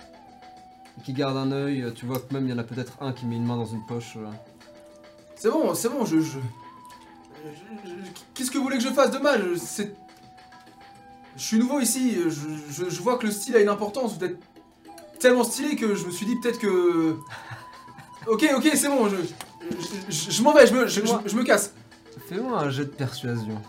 qui 1.04 1.14
gardent 1.14 1.38
un 1.38 1.52
œil. 1.52 1.92
Tu 1.96 2.06
vois 2.06 2.20
que 2.20 2.34
même 2.34 2.46
il 2.48 2.52
y 2.52 2.54
en 2.54 2.58
a 2.58 2.64
peut-être 2.64 2.94
un 3.02 3.12
qui 3.14 3.26
met 3.26 3.36
une 3.36 3.46
main 3.46 3.58
dans 3.58 3.66
une 3.66 3.86
poche. 3.86 4.16
euh. 4.18 4.28
C'est 5.36 5.50
bon, 5.52 5.74
c'est 5.76 5.90
bon, 5.90 6.06
je. 6.06 6.20
je... 6.20 6.30
je- 6.30 6.40
je- 7.90 7.94
Qu'est-ce 8.34 8.50
que 8.52 8.58
vous 8.58 8.64
voulez 8.64 8.78
que 8.78 8.84
je 8.84 8.90
fasse 8.90 9.12
de 9.12 9.18
mal? 9.20 9.58
C'est. 9.58 9.96
Je 11.38 11.44
suis 11.44 11.60
nouveau 11.60 11.82
ici, 11.82 12.16
je, 12.30 13.02
vois 13.02 13.18
que 13.18 13.26
le 13.26 13.32
style 13.32 13.58
a 13.58 13.60
une 13.60 13.68
importance, 13.68 14.18
vous 14.18 14.24
êtes 14.24 14.40
tellement 15.20 15.44
stylé 15.44 15.76
que 15.76 15.94
je 15.94 16.06
me 16.06 16.12
suis 16.12 16.26
dit 16.26 16.38
peut-être 16.40 16.60
que. 16.60 17.18
Ok, 18.28 18.46
ok, 18.56 18.70
c'est 18.74 18.88
bon, 18.88 19.10
je. 19.10 19.18
Je, 19.18 20.12
je- 20.14 20.32
je 20.32 20.42
m'en 20.44 20.54
vais, 20.54 20.66
je 20.68 20.74
me, 20.74 20.88
je 20.88 21.36
me 21.36 21.44
casse. 21.44 21.74
Fais-moi 22.30 22.58
un 22.60 22.70
jet 22.70 22.86
de 22.86 22.90
persuasion. 22.92 23.62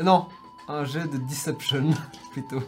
Euh, 0.00 0.02
Non, 0.02 0.26
un 0.68 0.84
jet 0.84 1.06
de 1.10 1.18
deception, 1.18 1.90
plutôt. 2.32 2.62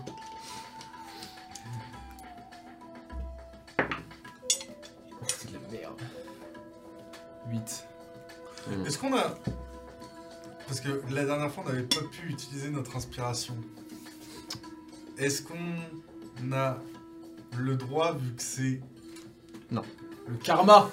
8. 7.50 7.84
Est-ce 8.86 8.98
qu'on 8.98 9.16
a. 9.16 9.34
Parce 10.66 10.80
que 10.80 11.02
la 11.10 11.24
dernière 11.24 11.50
fois, 11.50 11.64
on 11.66 11.68
n'avait 11.70 11.82
pas 11.82 12.02
pu 12.02 12.28
utiliser 12.28 12.68
notre 12.68 12.96
inspiration. 12.96 13.56
Est-ce 15.16 15.42
qu'on 15.42 16.52
a 16.52 16.76
le 17.56 17.76
droit, 17.76 18.12
vu 18.12 18.34
que 18.34 18.42
c'est. 18.42 18.80
Le 19.70 20.36
karma? 20.42 20.90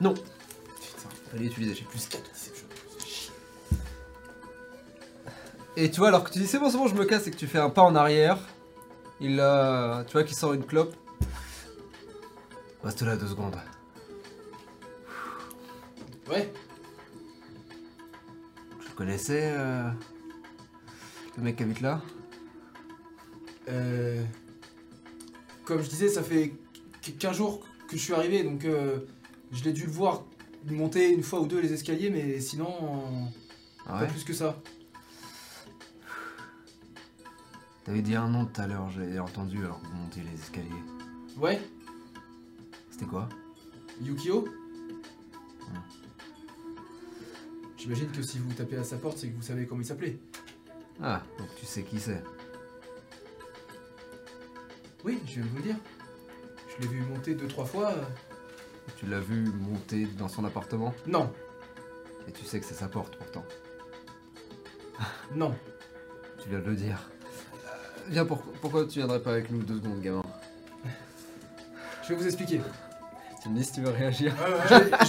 Non. 0.00 0.14
Putain, 0.14 1.08
Fallait 1.30 1.46
utiliser, 1.46 1.74
j'ai 1.74 1.84
plus 1.84 2.06
4 2.06 2.22
deception. 2.30 2.66
Et 5.76 5.90
tu 5.90 5.98
vois, 5.98 6.08
alors 6.08 6.22
que 6.22 6.30
tu 6.30 6.38
dis 6.38 6.46
c'est 6.46 6.60
bon, 6.60 6.70
c'est 6.70 6.76
bon, 6.76 6.86
je 6.86 6.94
me 6.94 7.04
casse 7.04 7.26
et 7.26 7.32
que 7.32 7.36
tu 7.36 7.48
fais 7.48 7.58
un 7.58 7.70
pas 7.70 7.82
en 7.82 7.96
arrière, 7.96 8.38
il 9.20 9.40
a. 9.40 10.04
Tu 10.06 10.12
vois 10.12 10.22
qu'il 10.22 10.36
sort 10.36 10.52
une 10.52 10.64
clope. 10.64 10.94
Reste 12.84 13.02
là 13.02 13.16
deux 13.16 13.26
secondes. 13.26 13.56
Ouais, 16.30 16.50
Tu 18.80 18.88
le 18.88 18.94
connaissais, 18.94 19.52
euh, 19.54 19.90
le 21.36 21.42
mec 21.42 21.56
qui 21.56 21.62
habite 21.64 21.80
là 21.80 22.00
euh. 23.68 24.24
Comme 25.64 25.82
je 25.82 25.88
disais, 25.88 26.08
ça 26.08 26.22
fait 26.22 26.54
qu- 27.02 27.12
15 27.12 27.36
jours 27.36 27.60
que 27.88 27.96
je 27.96 28.02
suis 28.02 28.12
arrivé, 28.14 28.42
donc 28.42 28.64
euh, 28.64 29.00
je 29.52 29.64
l'ai 29.64 29.72
dû 29.72 29.84
le 29.86 29.92
voir 29.92 30.24
monter 30.66 31.10
une 31.12 31.22
fois 31.22 31.40
ou 31.40 31.46
deux 31.46 31.60
les 31.60 31.72
escaliers, 31.74 32.08
mais 32.10 32.40
sinon. 32.40 33.28
Ah 33.86 33.92
Pas 33.92 34.00
ouais 34.02 34.06
plus 34.08 34.24
que 34.24 34.32
ça. 34.32 34.60
T'avais 37.84 38.00
dit 38.00 38.16
un 38.16 38.28
nom 38.28 38.46
tout 38.46 38.60
à 38.62 38.66
l'heure, 38.66 38.88
j'ai 38.90 39.18
entendu 39.18 39.58
alors 39.62 39.78
que 39.82 39.86
vous 39.88 39.94
montiez 39.96 40.22
les 40.22 40.40
escaliers. 40.40 40.70
Ouais, 41.36 41.60
C'était 42.90 43.04
quoi? 43.04 43.28
Yukio? 44.00 44.48
J'imagine 47.84 48.10
que 48.12 48.22
si 48.22 48.38
vous 48.38 48.50
tapez 48.54 48.78
à 48.78 48.82
sa 48.84 48.96
porte, 48.96 49.18
c'est 49.18 49.28
que 49.28 49.36
vous 49.36 49.42
savez 49.42 49.66
comment 49.66 49.82
il 49.82 49.84
s'appelait. 49.86 50.16
Ah, 51.02 51.20
donc 51.38 51.48
tu 51.54 51.66
sais 51.66 51.82
qui 51.82 52.00
c'est. 52.00 52.22
Oui, 55.04 55.20
je 55.26 55.34
viens 55.34 55.42
de 55.44 55.48
vous 55.50 55.56
le 55.58 55.62
dire. 55.64 55.76
Je 56.66 56.82
l'ai 56.82 56.88
vu 56.88 57.00
monter 57.02 57.34
deux, 57.34 57.46
trois 57.46 57.66
fois. 57.66 57.90
euh, 57.92 58.02
Tu 58.96 59.04
l'as 59.04 59.20
vu 59.20 59.44
monter 59.52 60.06
dans 60.16 60.28
son 60.28 60.46
appartement? 60.46 60.94
Non, 61.06 61.30
et 62.26 62.32
tu 62.32 62.42
sais 62.46 62.58
que 62.58 62.64
c'est 62.64 62.72
sa 62.72 62.88
porte 62.88 63.16
pourtant. 63.16 63.44
non. 65.34 65.54
Tu 66.42 66.48
viens 66.48 66.60
de 66.60 66.64
le 66.70 66.74
dire. 66.76 66.98
Euh, 67.52 67.68
Viens, 68.08 68.24
pour- 68.24 68.40
pourquoi 68.62 68.86
tu 68.86 69.00
viendrais 69.00 69.20
pas 69.22 69.32
avec 69.32 69.50
nous 69.50 69.62
deux 69.62 69.76
secondes, 69.76 70.00
gamin? 70.00 70.22
Je 72.02 72.08
vais 72.08 72.14
vous 72.14 72.24
expliquer. 72.26 72.62
Tu 73.42 73.50
me 73.50 73.56
dis 73.58 73.64
si 73.64 73.72
tu 73.72 73.82
veux 73.82 73.90
réagir. 73.90 74.34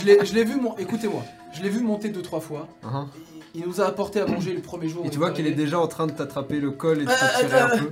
L'ai- 0.06 0.26
je 0.26 0.34
l'ai 0.34 0.44
vu, 0.44 0.60
mon... 0.60 0.76
écoutez-moi, 0.78 1.24
je 1.56 1.64
l'ai 1.64 1.70
vu 1.70 1.82
monter 1.82 2.10
deux, 2.10 2.22
trois 2.22 2.40
fois. 2.42 2.68
Hein 2.84 3.08
Il 3.54 3.62
il 3.62 3.68
nous 3.68 3.80
a 3.82 3.86
apporté 3.86 4.20
à 4.20 4.26
manger 4.28 4.54
le 4.54 4.62
premier 4.62 4.90
jour. 4.90 5.06
et 5.06 5.10
tu 5.10 5.18
vois 5.18 5.32
qu'il 5.32 5.48
est 5.48 5.52
déjà 5.52 5.80
en 5.80 5.88
train 5.88 6.08
de 6.08 6.12
t'attraper 6.12 6.60
le 6.60 6.72
col 6.72 6.98
et 7.02 7.06
de 7.06 7.12
tirer 7.40 7.60
un 7.60 7.70
euh, 7.72 7.78
peu. 7.78 7.92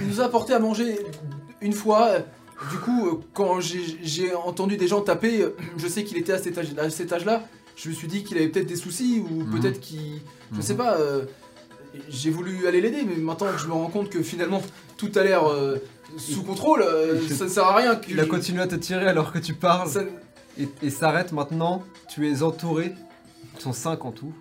Il 0.00 0.06
nous 0.08 0.20
a 0.20 0.24
apporté 0.24 0.54
à 0.54 0.58
manger 0.58 0.98
une 1.60 1.74
fois. 1.74 2.12
Du 2.70 2.78
coup, 2.78 3.06
euh, 3.08 3.20
quand 3.34 3.60
j'ai- 3.60 4.34
entendu 4.34 4.76
des 4.76 4.86
gens 4.88 5.00
taper, 5.02 5.46
je 5.76 5.86
sais 5.88 6.04
qu'il 6.04 6.16
était 6.16 6.32
à 6.32 6.38
cet 6.38 6.56
âge- 6.58 7.12
âge-là. 7.12 7.42
Je 7.76 7.88
me 7.88 7.94
suis 7.94 8.08
dit 8.08 8.22
qu'il 8.24 8.36
avait 8.38 8.48
peut-être 8.48 8.66
des 8.68 8.76
soucis 8.76 9.22
ou 9.28 9.42
Mhm. 9.44 9.60
peut-être 9.60 9.80
qu'il. 9.80 10.20
Je 10.52 10.56
Mhm. 10.56 10.62
sais 10.62 10.74
pas. 10.74 10.94
euh, 10.96 11.24
J'ai 12.08 12.30
voulu 12.30 12.66
aller 12.66 12.80
l'aider, 12.80 13.02
mais 13.06 13.16
maintenant 13.16 13.48
que 13.52 13.58
je 13.58 13.66
me 13.66 13.74
rends 13.74 13.88
compte 13.90 14.08
que 14.08 14.22
finalement 14.22 14.62
tout 14.96 15.10
a 15.14 15.22
l'air 15.22 15.46
euh, 15.46 15.76
sous 16.16 16.42
contrôle, 16.42 16.80
euh, 16.80 17.20
ça 17.28 17.44
ne 17.44 17.50
sert 17.50 17.64
à 17.66 17.76
rien. 17.76 17.96
Que 17.96 18.10
Il 18.10 18.18
a 18.18 18.24
je- 18.24 18.28
continué 18.30 18.62
à 18.62 18.66
te 18.66 18.76
tirer 18.76 19.06
alors 19.08 19.30
que 19.30 19.38
tu 19.38 19.52
parles 19.52 19.90
ça- 19.90 20.00
et, 20.58 20.90
s'arrête 20.90 21.32
maintenant. 21.32 21.82
Tu 22.08 22.28
es 22.30 22.42
entouré, 22.42 22.94
ils 23.54 23.60
sont 23.60 23.72
5 23.72 24.04
en 24.04 24.12
tout, 24.12 24.32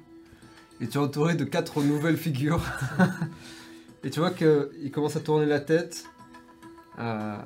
et 0.79 0.87
tu 0.87 0.97
es 0.97 1.01
entouré 1.01 1.35
de 1.35 1.43
quatre 1.45 1.81
nouvelles 1.81 2.17
figures. 2.17 2.61
et 4.03 4.09
tu 4.09 4.19
vois 4.19 4.31
qu'il 4.31 4.91
commence 4.91 5.15
à 5.15 5.19
tourner 5.21 5.45
la 5.45 5.59
tête. 5.59 6.05
euh, 6.99 7.37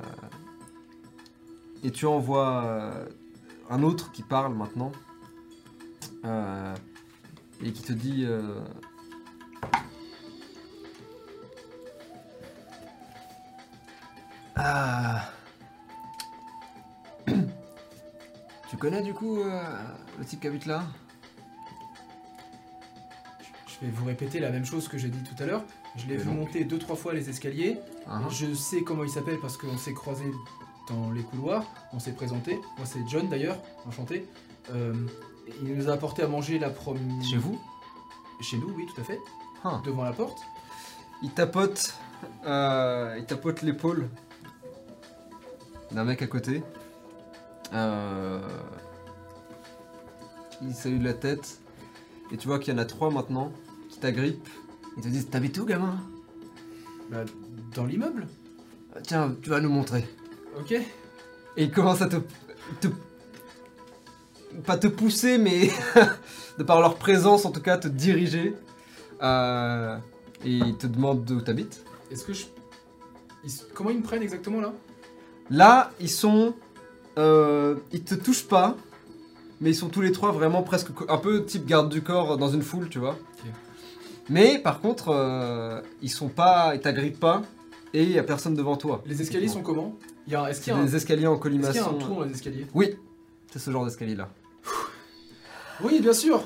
et 1.83 1.91
tu 1.91 2.05
en 2.07 2.17
vois 2.19 2.63
euh, 2.65 3.05
un 3.69 3.83
autre 3.83 4.11
qui 4.11 4.23
parle 4.23 4.53
maintenant. 4.55 4.91
euh, 6.25 6.75
et 7.63 7.71
qui 7.71 7.83
te 7.83 7.93
dit... 7.93 8.25
euh, 8.25 8.59
Ah. 14.55 15.29
Tu 18.75 18.81
connais 18.81 19.01
du 19.01 19.13
coup 19.13 19.39
euh, 19.39 19.63
le 20.19 20.25
type 20.25 20.41
qui 20.41 20.47
habite 20.47 20.65
là? 20.65 20.83
Je 23.67 23.85
vais 23.85 23.89
vous 23.89 24.03
répéter 24.03 24.41
la 24.41 24.49
même 24.49 24.65
chose 24.65 24.89
que 24.89 24.97
j'ai 24.97 25.07
dit 25.07 25.23
tout 25.23 25.41
à 25.41 25.45
l'heure. 25.45 25.63
Je 25.95 26.07
l'ai 26.07 26.17
vu 26.17 26.25
donc 26.25 26.35
monter 26.39 26.65
deux 26.65 26.77
trois 26.77 26.97
fois 26.97 27.13
les 27.13 27.29
escaliers. 27.29 27.79
Hein 28.05 28.23
Je 28.29 28.53
sais 28.53 28.81
comment 28.81 29.05
il 29.05 29.09
s'appelle 29.09 29.39
parce 29.39 29.55
qu'on 29.55 29.77
s'est 29.77 29.93
croisés 29.93 30.29
dans 30.89 31.09
les 31.11 31.23
couloirs, 31.23 31.63
on 31.93 31.99
s'est 31.99 32.11
présenté. 32.11 32.59
Moi 32.77 32.85
c'est 32.85 32.99
John 33.07 33.29
d'ailleurs, 33.29 33.57
enchanté. 33.87 34.27
Euh, 34.71 34.93
il 35.61 35.73
nous 35.73 35.87
a 35.87 35.93
apporté 35.93 36.23
à 36.23 36.27
manger 36.27 36.59
la 36.59 36.69
première. 36.69 37.23
Chez 37.23 37.37
vous? 37.37 37.57
Chez 38.41 38.57
nous, 38.57 38.73
oui, 38.75 38.85
tout 38.93 38.99
à 38.99 39.05
fait. 39.05 39.19
Hein. 39.63 39.81
Devant 39.85 40.03
la 40.03 40.11
porte. 40.11 40.41
Il 41.23 41.31
tapote, 41.31 41.97
euh, 42.45 43.15
il 43.17 43.25
tapote 43.25 43.61
l'épaule 43.61 44.09
d'un 45.91 46.03
mec 46.03 46.21
à 46.21 46.27
côté. 46.27 46.61
Euh, 47.73 48.39
il 50.61 50.73
salue 50.73 50.99
de 50.99 51.03
la 51.05 51.13
tête. 51.13 51.59
Et 52.31 52.37
tu 52.37 52.47
vois 52.47 52.59
qu'il 52.59 52.73
y 52.73 52.77
en 52.77 52.79
a 52.79 52.85
trois 52.85 53.09
maintenant 53.11 53.51
qui 53.89 53.99
t'agrippent. 53.99 54.47
Ils 54.97 55.03
te 55.03 55.07
disent 55.09 55.29
T'habites 55.29 55.57
où, 55.57 55.65
gamin? 55.65 55.97
Bah, 57.11 57.23
dans 57.75 57.85
l'immeuble. 57.85 58.27
Euh, 58.95 58.99
Tiens, 59.03 59.35
tu 59.41 59.49
vas 59.49 59.59
nous 59.61 59.69
montrer. 59.69 60.07
Ok. 60.59 60.71
Et 60.71 60.83
il 61.63 61.71
commence 61.71 62.01
à 62.01 62.07
te. 62.07 62.17
te- 62.81 62.87
pas 64.65 64.77
te 64.77 64.87
pousser, 64.87 65.37
mais 65.37 65.69
de 66.57 66.63
par 66.63 66.79
leur 66.79 66.95
présence, 66.95 67.45
en 67.45 67.51
tout 67.51 67.61
cas, 67.61 67.77
te 67.77 67.87
diriger. 67.89 68.55
Euh, 69.21 69.97
et 70.43 70.51
il 70.51 70.77
te 70.77 70.87
demande 70.87 71.29
où 71.29 71.41
t'habites. 71.41 71.83
Est-ce 72.09 72.23
que 72.23 72.33
je. 72.33 72.45
Ils- 73.43 73.51
Comment 73.73 73.89
ils 73.89 73.97
me 73.99 74.03
prennent 74.03 74.23
exactement 74.23 74.61
là? 74.61 74.73
Là, 75.49 75.91
ils 75.99 76.09
sont. 76.09 76.53
Euh, 77.17 77.75
ils 77.91 78.03
te 78.03 78.15
touchent 78.15 78.47
pas, 78.47 78.75
mais 79.61 79.71
ils 79.71 79.75
sont 79.75 79.89
tous 79.89 80.01
les 80.01 80.11
trois 80.11 80.31
vraiment 80.31 80.63
presque 80.63 80.89
un 81.07 81.17
peu 81.17 81.45
type 81.45 81.65
garde 81.65 81.89
du 81.89 82.01
corps 82.01 82.37
dans 82.37 82.49
une 82.49 82.61
foule, 82.61 82.89
tu 82.89 82.99
vois. 82.99 83.17
Mais 84.29 84.59
par 84.59 84.81
contre, 84.81 85.09
euh, 85.09 85.81
ils 86.01 86.09
sont 86.09 86.29
pas. 86.29 86.73
Ils 86.75 86.81
t'agrippent 86.81 87.19
pas, 87.19 87.43
et 87.93 88.03
il 88.03 88.11
y 88.11 88.19
a 88.19 88.23
personne 88.23 88.55
devant 88.55 88.75
toi. 88.75 89.03
Les 89.05 89.21
escaliers 89.21 89.47
sont 89.47 89.61
comment? 89.61 89.95
Il 90.27 90.33
y 90.33 90.35
a... 90.35 90.49
Est-ce 90.49 90.61
qu'il 90.61 90.73
y 90.73 90.75
a 90.75 90.79
un... 90.79 90.83
des 90.83 90.95
escaliers 90.95 91.27
en 91.27 91.35
est-ce 91.35 91.41
qu'il 91.41 91.51
y 91.51 91.57
a 91.57 91.61
un 91.61 91.73
colimaçon. 91.73 91.97
trou 91.97 92.15
dans 92.15 92.23
les 92.23 92.31
escaliers? 92.31 92.67
Oui, 92.73 92.95
c'est 93.51 93.59
ce 93.59 93.71
genre 93.71 93.85
d'escalier 93.85 94.15
là. 94.15 94.29
Oui, 95.83 95.99
bien 96.01 96.13
sûr. 96.13 96.43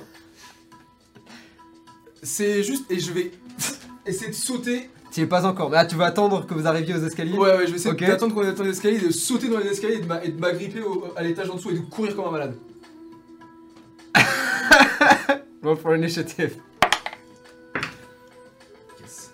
C'est 2.21 2.63
juste 2.63 2.89
et 2.91 2.99
je 2.99 3.11
vais 3.11 3.31
essayer 4.05 4.29
de 4.29 4.35
sauter. 4.35 4.89
Tu 5.11 5.21
y 5.21 5.23
es 5.23 5.27
pas 5.27 5.45
encore. 5.45 5.69
Mais 5.69 5.77
là, 5.77 5.85
tu 5.85 5.95
vas 5.95 6.05
attendre 6.05 6.45
que 6.45 6.53
vous 6.53 6.67
arriviez 6.67 6.93
aux 6.93 7.03
escaliers? 7.03 7.33
Ouais, 7.37 7.55
ouais, 7.57 7.65
je 7.65 7.71
vais 7.71 7.77
essayer 7.77 7.93
Ok. 7.93 7.99
d'attendre 8.05 8.35
qu'on 8.35 8.43
ait 8.43 8.49
atteint 8.49 8.63
les 8.63 8.69
escaliers, 8.71 8.99
de 8.99 9.11
sauter 9.11 9.49
dans 9.49 9.57
les 9.57 9.67
escaliers 9.67 9.95
et 9.95 10.01
de 10.01 10.05
m'a- 10.05 10.23
et 10.23 10.29
de 10.29 10.39
m'agripper 10.39 10.81
au- 10.81 11.13
à 11.15 11.23
l'étage 11.23 11.49
en 11.49 11.55
dessous 11.55 11.71
et 11.71 11.73
de 11.73 11.79
courir 11.79 12.15
comme 12.15 12.25
un 12.25 12.31
malade. 12.31 12.55
Roll 15.63 15.77
for 15.77 15.95
initiative. 15.95 16.57
Yes. 19.01 19.31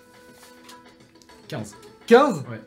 15. 1.48 1.74
15 2.06 2.44
Ouais. 2.50 2.60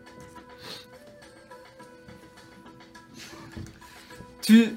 Tu 4.42 4.70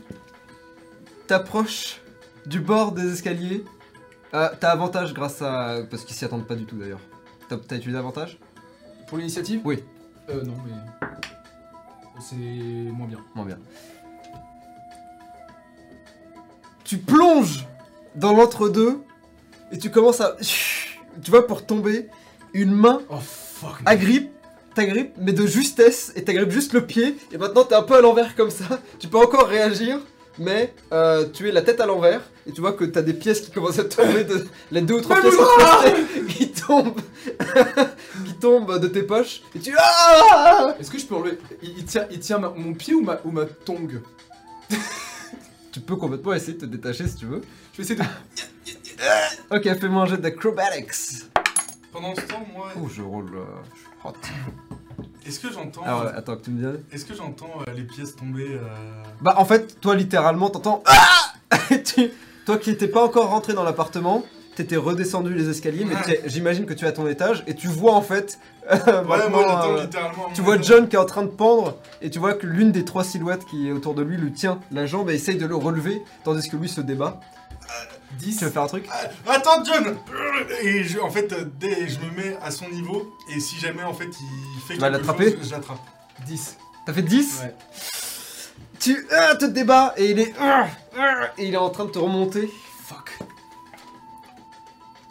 t'approches 1.27 2.01
du 2.47 2.61
bord 2.61 2.93
des 2.93 3.13
escaliers. 3.13 3.65
Euh, 4.35 4.49
T'as 4.61 4.71
avantage 4.71 5.15
grâce 5.15 5.41
à. 5.43 5.79
Parce 5.91 6.05
qu'ils 6.05 6.17
s'y 6.17 6.25
attendent 6.25 6.47
pas 6.47 6.55
du 6.57 6.65
tout 6.65 6.77
d'ailleurs. 6.77 7.01
T'as 7.59 7.77
utilisé 7.77 7.99
avantage 7.99 8.39
Pour 9.07 9.19
l'initiative? 9.19 9.61
Oui. 9.65 9.83
Euh, 10.31 10.43
non, 10.45 10.55
mais. 10.67 11.09
C'est 12.21 12.37
moins 12.37 13.07
bien. 13.07 13.19
Moins 13.35 13.47
bien. 13.47 13.59
Tu 16.85 16.99
plonges 16.99 17.67
dans 18.15 18.33
l'entre-deux 18.33 19.01
et 19.71 19.79
tu 19.79 19.91
commences 19.91 20.21
à. 20.21 20.37
Tu 21.23 21.31
vois, 21.31 21.47
pour 21.47 21.67
tomber, 21.67 22.09
une 22.55 22.73
main 22.73 23.01
Oh 23.11 23.17
fuck. 23.21 23.81
agrippe, 23.85 24.31
t'agrippe, 24.75 25.13
mais 25.19 25.33
de 25.33 25.47
justesse, 25.47 26.13
et 26.17 26.25
t'agrippe 26.25 26.51
juste 26.51 26.73
le 26.73 26.87
pied, 26.87 27.17
et 27.33 27.39
maintenant 27.39 27.65
t'es 27.65 27.75
un 27.75 27.83
peu 27.83 27.97
à 27.97 28.01
l'envers 28.01 28.35
comme 28.35 28.51
ça. 28.51 28.81
Tu 28.99 29.09
peux 29.09 29.19
encore 29.19 29.47
réagir, 29.47 29.99
mais 30.39 30.75
euh, 30.93 31.27
tu 31.33 31.49
es 31.49 31.53
la 31.53 31.63
tête 31.63 31.81
à 31.81 31.87
l'envers, 31.87 32.21
et 32.47 32.53
tu 32.53 32.61
vois 32.61 32.73
que 32.73 32.85
t'as 32.85 33.03
des 33.03 33.13
pièces 33.15 33.41
qui 33.41 33.51
commencent 33.51 33.79
à 33.79 33.85
tomber, 33.85 34.25
de, 34.25 34.47
les 34.71 34.81
deux 34.81 34.95
ou 34.95 35.01
trois 35.01 35.17
Mais 35.17 35.23
pièces 35.31 36.37
qui, 36.37 36.51
tombent, 36.53 37.01
qui 38.25 38.35
tombent 38.35 38.79
de 38.79 38.89
tes 38.89 39.03
poches, 39.03 39.43
et 39.55 39.59
tu 39.61 39.75
ah 39.79 40.75
Est-ce 40.81 40.91
que 40.91 40.99
je 40.99 41.07
peux 41.07 41.15
enlever. 41.15 41.39
Il, 41.63 41.79
il 41.79 41.85
tient, 41.85 42.07
il 42.11 42.19
tient 42.21 42.39
ma- 42.39 42.51
mon 42.51 42.73
pied 42.75 42.95
ou 42.95 43.03
ma, 43.03 43.21
ou 43.25 43.31
ma 43.31 43.45
tongue 43.47 44.01
Tu 45.73 45.81
peux 45.81 45.97
complètement 45.97 46.35
essayer 46.35 46.53
de 46.55 46.61
te 46.61 46.67
détacher 46.67 47.09
si 47.09 47.17
tu 47.17 47.27
veux. 47.27 47.41
Je 47.73 47.79
vais 47.79 47.85
essayer 47.85 47.99
de. 47.99 48.05
Ok, 49.51 49.65
fais-moi 49.81 50.03
un 50.03 50.07
jet 50.07 50.17
d'acrobatics. 50.19 51.25
Pendant 51.93 52.15
ce 52.15 52.21
temps, 52.23 52.47
moi, 52.55 52.69
Oh, 52.77 52.89
je 52.95 53.03
roule. 53.03 53.31
euh, 53.35 53.45
je 53.75 53.81
suis 53.81 53.89
hot. 54.05 54.13
Est-ce 55.27 55.41
que 55.41 55.53
j'entends 55.53 55.83
Alors, 55.83 56.07
attends 56.15 56.37
que 56.37 56.43
tu 56.45 56.51
me 56.51 56.59
dises. 56.73 56.81
est-ce 56.93 57.05
que 57.05 57.15
j'entends 57.15 57.51
euh, 57.69 57.73
les 57.75 57.83
pièces 57.85 58.17
tomber 58.17 58.47
euh, 58.55 58.59
Bah 59.21 59.35
en 59.39 59.45
fait, 59.45 59.81
toi 59.81 59.95
littéralement, 59.95 60.51
t'entends 60.51 60.83
Ah 60.87 61.57
tu- 61.85 62.11
Toi 62.47 62.59
qui 62.59 62.71
étais 62.71 62.89
pas 62.89 63.05
encore 63.05 63.29
rentré 63.29 63.53
dans 63.55 63.63
l'appartement, 63.63 64.25
t'étais 64.57 64.77
redescendu 64.77 65.33
les 65.35 65.49
escaliers, 65.49 65.85
mais 65.85 65.95
t'es- 66.03 66.23
j'imagine 66.27 66.67
que 66.67 66.75
tu 66.75 66.85
es 66.85 66.89
à 66.89 66.93
ton 66.93 67.07
étage 67.07 67.45
et 67.47 67.55
tu 67.55 67.69
vois 67.69 67.93
en 67.95 68.03
fait. 68.03 68.39
euh, 68.71 68.77
Ouais, 69.05 69.17
maintenant, 69.19 69.31
moi 69.31 69.67
euh, 69.79 69.83
littéralement. 69.83 70.29
tu 70.35 70.41
vois. 70.43 70.61
John 70.61 70.89
qui 70.89 70.97
est 70.97 70.99
en 70.99 71.05
train 71.07 71.23
de 71.23 71.29
pendre 71.29 71.77
et 72.01 72.11
tu 72.11 72.19
vois 72.19 72.35
que 72.35 72.47
l'une 72.47 72.73
des 72.73 72.85
trois 72.85 73.05
silhouettes 73.05 73.45
qui 73.47 73.69
est 73.69 73.73
autour 73.73 73.95
de 73.95 74.03
lui 74.03 74.17
lui 74.17 74.33
tient 74.33 74.59
la 74.73 74.87
jambe 74.87 75.09
et 75.11 75.15
essaye 75.15 75.37
de 75.37 75.47
le 75.47 75.57
relever 75.57 76.03
tandis 76.25 76.49
que 76.49 76.57
lui 76.57 76.69
se 76.69 76.81
débat. 76.81 77.21
10. 78.19 78.37
Tu 78.39 78.45
veux 78.45 78.51
faire 78.51 78.63
un 78.63 78.67
truc 78.67 78.89
Attends 79.27 79.65
John 79.65 79.97
Et 80.63 80.85
je- 80.85 80.99
en 81.01 81.11
fait, 81.11 81.33
euh, 81.33 81.45
dès 81.59 81.89
je 81.89 81.99
me 82.01 82.11
mets 82.17 82.37
à 82.43 82.51
son 82.51 82.69
niveau 82.69 83.15
et 83.35 83.41
si 83.41 83.59
jamais 83.59 83.83
en 83.83 83.95
fait 83.95 84.07
il 84.07 84.61
fait 84.67 84.75
Tu 84.75 84.81
vas 84.81 84.89
quelque 84.91 84.99
l'attraper 84.99 85.33
chose, 85.37 85.47
je 85.49 85.51
l'attrape. 85.53 85.79
10. 86.27 86.57
T'as 86.87 86.93
fait 86.93 87.03
10 87.03 87.41
Ouais. 87.43 87.55
Tu 88.81 89.07
ah, 89.13 89.35
te 89.37 89.45
débats 89.45 89.95
et 89.97 90.11
il 90.11 90.19
est 90.19 90.33
ah, 90.41 90.67
ah, 90.99 91.29
et 91.39 91.47
il 91.47 91.55
est 91.55 91.59
en 91.59 91.71
train 91.71 91.85
de 91.85 91.91
te 91.91 91.99
remonter. 91.99 92.51
Fuck. 92.85 93.19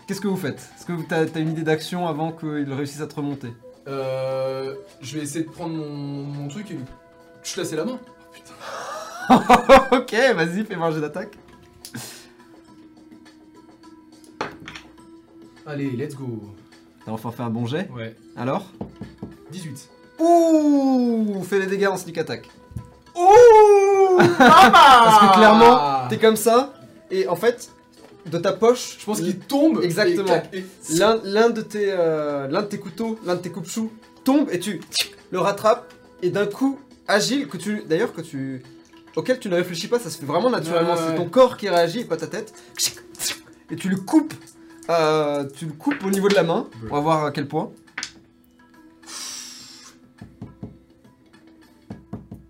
Qu'est-ce 0.08 0.20
que 0.22 0.28
vous 0.28 0.36
faites 0.38 0.60
Est-ce 0.78 0.86
que 0.86 0.94
t'as 1.08 1.22
as 1.24 1.40
une 1.40 1.52
idée 1.52 1.64
d'action 1.64 2.08
avant 2.08 2.32
qu'il 2.34 2.72
réussisse 2.74 3.02
à 3.02 3.08
te 3.08 3.16
remonter 3.16 3.54
Euh. 3.88 4.76
Je 5.02 5.18
vais 5.18 5.24
essayer 5.24 5.46
de 5.46 5.50
prendre 5.50 5.74
mon, 5.76 5.86
mon 6.24 6.48
truc 6.50 6.70
et 6.72 6.74
lui 6.76 6.84
chlasser 7.44 7.76
la 7.76 7.86
main. 7.86 8.00
ok, 9.92 10.16
vas-y, 10.36 10.66
fais 10.66 10.76
manger 10.76 11.00
d'attaque. 11.00 11.38
Allez, 15.72 15.92
let's 15.92 16.16
go. 16.16 16.54
T'as 17.06 17.14
enfin 17.14 17.32
fait 17.32 17.44
un 17.44 17.50
bon 17.50 17.66
jet. 17.66 17.90
Ouais. 17.96 18.14
Alors 18.36 18.66
18. 19.52 19.90
Ouh 20.20 21.42
Fais 21.48 21.60
les 21.60 21.66
dégâts 21.66 21.88
en 21.88 21.96
sneak 21.96 22.18
attack. 22.18 22.50
Ouh 23.16 24.18
Parce 24.38 25.30
que 25.32 25.36
clairement, 25.38 26.10
t'es 26.10 26.18
comme 26.18 26.36
ça, 26.36 26.74
et 27.10 27.26
en 27.30 27.38
fait, 27.38 27.72
de 28.26 28.38
ta 28.38 28.52
poche, 28.52 28.98
Je 29.00 29.06
pense 29.06 29.22
qu'il 29.22 29.40
tombe. 29.40 29.80
Exactement. 29.82 30.44
et 30.52 30.66
l'un 30.90 31.22
l'un 31.24 31.50
de 31.50 31.62
tes 31.62 31.90
euh, 31.90 32.50
l'un 32.50 32.64
de 32.64 32.68
tes 32.68 32.78
couteaux, 32.80 33.18
l'un 33.26 33.36
de 33.36 33.42
tes 33.42 33.50
coupe-choux 33.50 33.94
tombe 34.26 34.50
et 34.52 34.60
tu 34.60 34.82
le 35.32 35.40
rattrapes 35.40 35.94
et 36.22 36.32
d'un 36.32 36.48
coup 36.48 36.78
agile 37.08 37.48
que 37.48 37.56
tu 37.56 37.84
d'ailleurs 37.88 38.12
que 38.12 38.22
tu 38.22 38.62
auquel 39.16 39.40
tu 39.40 39.48
ne 39.48 39.56
réfléchis 39.56 39.88
pas, 39.88 40.00
ça 40.00 40.10
se 40.10 40.18
fait 40.18 40.26
vraiment 40.26 40.50
naturellement. 40.50 40.96
Ouais, 40.96 41.00
ouais, 41.00 41.08
C'est 41.12 41.16
ton 41.16 41.30
corps 41.30 41.56
qui 41.56 41.70
réagit 41.70 42.02
et 42.02 42.06
pas 42.06 42.18
ta 42.18 42.28
tête. 42.28 42.54
Et 43.72 43.78
tu 43.78 43.88
le 43.88 43.96
coupes, 43.96 44.34
euh, 44.90 45.46
tu 45.56 45.66
le 45.66 45.74
coupes 45.74 46.04
au 46.06 46.10
niveau 46.10 46.28
de 46.28 46.36
la 46.36 46.44
main. 46.44 46.68
On 46.90 46.96
va 46.96 47.00
voir 47.00 47.26
à 47.26 47.32
quel 47.32 47.48
point. 47.48 47.72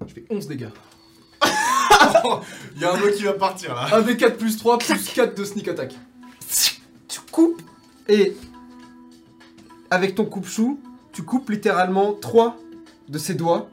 Je 0.07 0.13
fais 0.13 0.25
11 0.29 0.47
dégâts. 0.47 0.69
Il 2.75 2.81
y 2.81 2.85
a 2.85 2.93
un 2.93 2.97
mot 2.97 3.07
qui 3.15 3.23
va 3.23 3.33
partir 3.33 3.75
là. 3.75 3.87
1 3.93 4.01
des 4.01 4.17
4 4.17 4.37
plus 4.37 4.57
3 4.57 4.77
plus 4.79 5.13
4 5.13 5.37
de 5.37 5.43
sneak 5.43 5.67
attack. 5.67 5.95
Tu 7.07 7.19
coupes 7.31 7.61
et 8.07 8.35
avec 9.89 10.15
ton 10.15 10.25
coupe-chou, 10.25 10.79
tu 11.11 11.23
coupes 11.23 11.49
littéralement 11.49 12.13
trois 12.13 12.57
de 13.09 13.17
ses 13.17 13.33
doigts. 13.33 13.69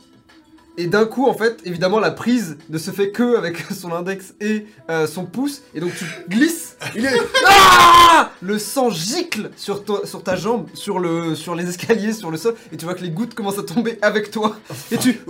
Et 0.81 0.87
d'un 0.87 1.07
coup, 1.07 1.27
en 1.27 1.35
fait, 1.35 1.59
évidemment, 1.65 1.99
la 1.99 2.13
prise 2.13 2.57
ne 2.71 2.79
se 2.79 2.93
fait 2.93 3.11
que 3.11 3.37
avec 3.37 3.59
son 3.75 3.93
index 3.93 4.35
et 4.41 4.65
euh, 4.89 5.07
son 5.09 5.27
pouce. 5.27 5.63
Et 5.75 5.81
donc 5.81 5.93
tu 5.95 6.05
glisses. 6.29 6.77
Il 6.95 7.05
est... 7.05 7.19
Ah 7.47 8.31
le 8.41 8.59
sang 8.59 8.89
gicle 8.89 9.51
sur, 9.57 9.85
toi- 9.85 10.03
sur 10.07 10.23
ta 10.23 10.37
jambe, 10.37 10.69
sur, 10.75 11.01
le, 11.01 11.35
sur 11.35 11.55
les 11.57 11.69
escaliers, 11.69 12.13
sur 12.13 12.31
le 12.31 12.37
sol. 12.37 12.55
Et 12.73 12.77
tu 12.77 12.85
vois 12.85 12.95
que 12.95 13.03
les 13.03 13.11
gouttes 13.11 13.35
commencent 13.35 13.59
à 13.59 13.65
tomber 13.65 13.99
avec 14.03 14.31
toi. 14.31 14.57
Et 14.93 14.99
tu... 14.99 15.21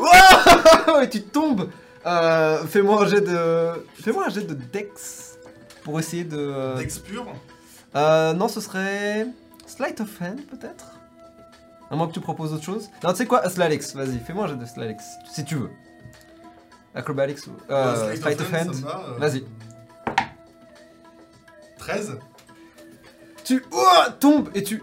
et 1.03 1.09
tu 1.09 1.23
tombes. 1.23 1.71
Euh, 2.07 2.65
Fais-moi 2.67 3.03
un 3.03 3.07
jet 3.09 3.23
de... 3.23 3.71
Fais-moi 4.03 4.25
un 4.27 4.31
jet 4.31 4.47
de 4.47 4.55
Dex. 4.55 5.39
Pour 5.83 5.99
essayer 5.99 6.25
de... 6.25 6.77
Dex 6.77 6.99
pur. 6.99 7.27
euh, 7.97 8.35
non, 8.35 8.49
ce 8.49 8.61
serait. 8.61 9.27
Sleight 9.67 10.01
of 10.03 10.09
hand, 10.21 10.41
peut-être 10.51 10.85
À 11.91 11.97
moins 11.97 12.07
que 12.07 12.13
tu 12.13 12.21
proposes 12.21 12.53
autre 12.53 12.65
chose. 12.65 12.89
Non, 13.03 13.11
tu 13.13 13.17
sais 13.19 13.27
quoi? 13.27 13.49
Slalix, 13.49 13.95
vas-y, 13.95 14.19
fais-moi 14.19 14.45
un 14.45 14.49
jet 14.49 14.57
de 14.57 14.67
Slalix, 14.67 15.03
si 15.33 15.45
tu 15.45 15.55
veux. 15.57 15.71
Acrobatics 16.95 17.47
ou 17.47 17.51
Euh, 17.73 18.15
Fight 18.17 18.41
of 18.41 18.53
Hand, 18.53 18.75
euh, 18.85 19.19
Vas-y. 19.19 19.45
13 21.79 22.19
Tu 23.45 23.65
oh, 23.71 23.85
tombes 24.21 24.49
et 24.55 24.63
tu 24.63 24.83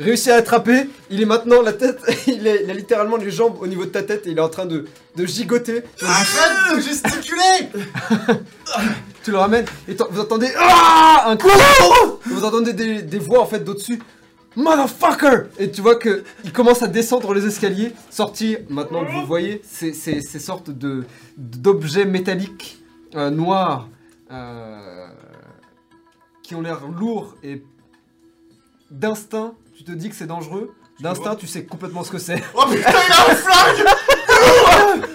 réussis 0.00 0.30
à 0.30 0.36
attraper. 0.36 0.88
Il 1.10 1.22
est 1.22 1.26
maintenant 1.26 1.62
la 1.62 1.72
tête, 1.72 2.00
il, 2.26 2.46
est- 2.46 2.64
il 2.64 2.70
a 2.70 2.74
littéralement 2.74 3.16
les 3.16 3.30
jambes 3.30 3.56
au 3.60 3.66
niveau 3.66 3.84
de 3.84 3.90
ta 3.90 4.02
tête 4.02 4.26
et 4.26 4.30
il 4.30 4.38
est 4.38 4.42
en 4.42 4.48
train 4.48 4.66
de, 4.66 4.86
de 5.16 5.26
gigoter. 5.26 5.82
Arrête 6.02 6.76
de 6.76 6.80
gesticuler 6.82 7.68
Tu 9.22 9.30
le 9.30 9.38
ramènes 9.38 9.64
et 9.88 9.94
vous 10.10 10.20
entendez 10.20 10.52
ah, 10.58 11.24
un 11.28 11.36
coup. 11.38 11.48
Vous 12.26 12.44
entendez 12.44 12.72
des, 12.74 13.00
des 13.02 13.18
voix 13.18 13.40
en 13.40 13.46
fait 13.46 13.60
d'au-dessus. 13.60 14.02
Motherfucker 14.56 15.48
Et 15.58 15.70
tu 15.70 15.80
vois 15.80 15.96
que 15.96 16.24
il 16.44 16.52
commence 16.52 16.82
à 16.82 16.86
descendre 16.86 17.34
les 17.34 17.44
escaliers, 17.46 17.92
sortir, 18.10 18.58
maintenant 18.68 19.04
que 19.04 19.10
vous 19.10 19.26
voyez, 19.26 19.60
ces, 19.64 19.92
ces- 19.92 20.20
ces 20.20 20.38
sortes 20.38 20.70
de 20.70 21.04
d'objets 21.36 22.04
métalliques 22.04 22.78
euh, 23.16 23.30
noirs 23.30 23.88
euh, 24.30 25.08
qui 26.42 26.54
ont 26.54 26.60
l'air 26.60 26.86
lourds 26.88 27.34
et 27.42 27.62
d'instinct, 28.90 29.54
tu 29.76 29.82
te 29.84 29.92
dis 29.92 30.08
que 30.08 30.14
c'est 30.14 30.26
dangereux. 30.26 30.72
D'instinct, 31.00 31.34
tu 31.36 31.46
sais 31.48 31.64
complètement 31.64 32.04
ce 32.04 32.12
que 32.12 32.18
c'est. 32.18 32.40
Oh 32.54 32.64
putain, 32.70 32.90
il 32.90 33.12
a 33.12 33.30
un 33.30 33.34
flingue 33.34 35.04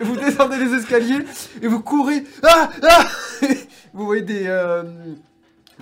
vous 0.00 0.16
descendez 0.16 0.56
les 0.58 0.74
escaliers 0.74 1.18
et 1.60 1.66
vous 1.66 1.80
courez. 1.80 2.24
Ah, 2.42 2.70
ah 2.82 3.06
vous 3.92 4.06
voyez 4.06 4.22
des 4.22 4.44
euh, 4.46 4.82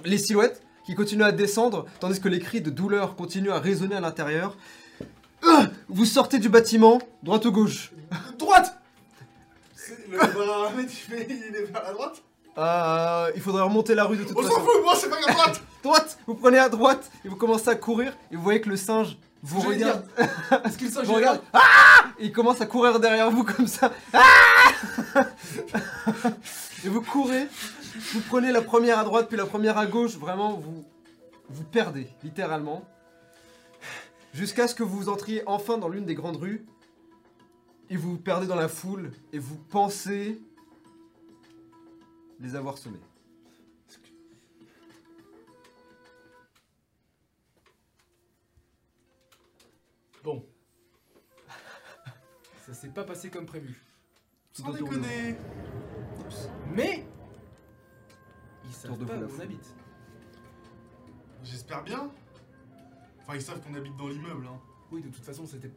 les 0.05 0.19
silhouettes 0.19 0.61
qui 0.87 0.95
continuent 0.95 1.25
à 1.25 1.33
descendre, 1.33 1.85
tandis 2.01 2.21
que 2.21 2.29
les 2.29 2.39
cris 2.39 2.61
de 2.61 2.71
douleur 2.71 3.17
continuent 3.17 3.51
à 3.51 3.59
résonner 3.59 3.97
à 3.97 4.01
l'intérieur. 4.01 4.57
Ah 5.47 5.67
vous 5.89 6.05
sortez 6.05 6.39
du 6.39 6.49
bâtiment, 6.49 7.01
droite 7.23 7.45
ou 7.45 7.53
gauche 7.53 7.93
Droite 8.39 8.79
Le 10.11 10.17
paramètre, 10.19 10.93
il 11.11 11.57
est 11.57 11.71
vers 11.73 11.83
la 11.85 11.93
droite 11.93 12.23
Euh, 12.59 13.31
Il 13.35 13.43
faudrait 13.43 13.63
remonter 13.63 13.95
la 13.95 14.05
rue 14.05 14.17
de 14.17 14.25
toute 14.25 14.37
On 14.37 14.43
s'en 14.43 14.49
façon. 14.49 14.61
fout, 14.61 14.83
moi 14.83 14.95
c'est 14.97 15.11
pas 15.11 15.17
à 15.29 15.33
droite 15.33 15.61
Droite 15.83 16.19
Vous 16.27 16.35
prenez 16.35 16.59
à 16.59 16.69
droite 16.69 17.11
et 17.25 17.29
vous 17.29 17.37
commencez 17.37 17.69
à 17.69 17.75
courir 17.75 18.13
et 18.33 18.37
vous 18.37 18.43
voyez 18.43 18.61
que 18.61 18.69
le 18.69 18.77
singe 18.77 19.17
vous 19.43 19.61
regarde. 19.61 20.05
Est-ce 20.65 20.79
qu'il 20.79 20.91
s'en 20.93 21.03
vous 21.03 21.13
regarde. 21.15 21.41
Ah 21.53 21.61
Et 22.19 22.25
il 22.27 22.33
commence 22.33 22.61
à 22.61 22.67
courir 22.67 22.99
derrière 22.99 23.31
vous 23.31 23.45
comme 23.45 23.67
ça. 23.69 23.93
Ah 24.13 25.27
et 26.85 26.89
vous 26.89 27.03
courez, 27.03 27.47
vous 28.13 28.21
prenez 28.29 28.53
la 28.53 28.63
première 28.63 28.99
à 28.99 29.05
droite 29.05 29.29
puis 29.29 29.37
la 29.37 29.47
première 29.47 29.79
à 29.79 29.87
gauche, 29.87 30.17
vraiment 30.17 30.55
vous 30.55 30.85
vous 31.49 31.65
perdez 31.65 32.09
littéralement 32.23 32.85
jusqu'à 34.35 34.69
ce 34.69 34.75
que 34.75 34.83
vous 34.83 35.09
entriez 35.09 35.43
enfin 35.47 35.79
dans 35.79 35.89
l'une 35.89 36.05
des 36.05 36.15
grandes 36.15 36.37
rues 36.37 36.67
et 37.89 37.97
vous 37.97 38.13
vous 38.13 38.19
perdez 38.19 38.47
dans 38.47 38.57
la 38.57 38.69
foule 38.69 39.13
et 39.33 39.39
vous 39.39 39.57
pensez 39.57 40.41
les 42.41 42.55
avoir 42.55 42.77
semés. 42.77 43.01
Bon. 50.23 50.45
Ça 52.67 52.75
s'est 52.75 52.89
pas 52.89 53.05
passé 53.05 53.31
comme 53.31 53.47
prévu. 53.47 53.81
Sans 54.53 54.73
déconner 54.73 55.37
Mais 56.75 57.07
ils 58.67 58.73
savent 58.75 58.99
de 58.99 59.05
pas 59.05 59.17
où 59.17 59.29
on 59.37 59.41
habite. 59.41 59.75
J'espère 61.45 61.83
bien. 61.83 62.11
Enfin, 63.23 63.35
ils 63.37 63.43
savent 63.43 63.61
qu'on 63.61 63.75
habite 63.75 63.97
dans 63.97 64.09
l'immeuble, 64.09 64.47
hein. 64.47 64.61
Oui, 64.91 65.03
de 65.03 65.09
toute 65.09 65.25
façon, 65.25 65.47
c'était. 65.47 65.71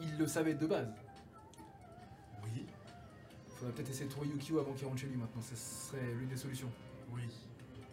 Ils 0.00 0.16
le 0.18 0.26
savaient 0.26 0.54
de 0.54 0.66
base. 0.66 0.88
Oui, 2.44 2.66
Faudrait 3.56 3.72
peut-être 3.74 3.90
essayer 3.90 4.06
de 4.06 4.10
trouver 4.10 4.28
Yukio 4.28 4.58
avant 4.58 4.72
qu'il 4.72 4.86
rentre 4.86 4.98
chez 5.00 5.06
lui 5.06 5.16
maintenant. 5.16 5.42
Ce 5.42 5.56
serait 5.56 6.14
l'une 6.18 6.28
des 6.28 6.36
solutions. 6.36 6.70
oui. 7.14 7.22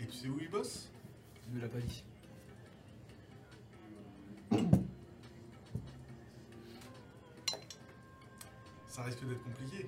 Et 0.02 0.06
tu 0.06 0.14
sais 0.14 0.28
où 0.30 0.38
il 0.40 0.50
bosse? 0.50 0.90
Il 1.50 1.58
ne 1.58 1.62
l'a 1.62 1.68
pas 1.68 1.80
dit. 1.80 2.04
Ça 8.88 9.04
risque 9.04 9.26
d'être 9.28 9.44
compliqué. 9.44 9.88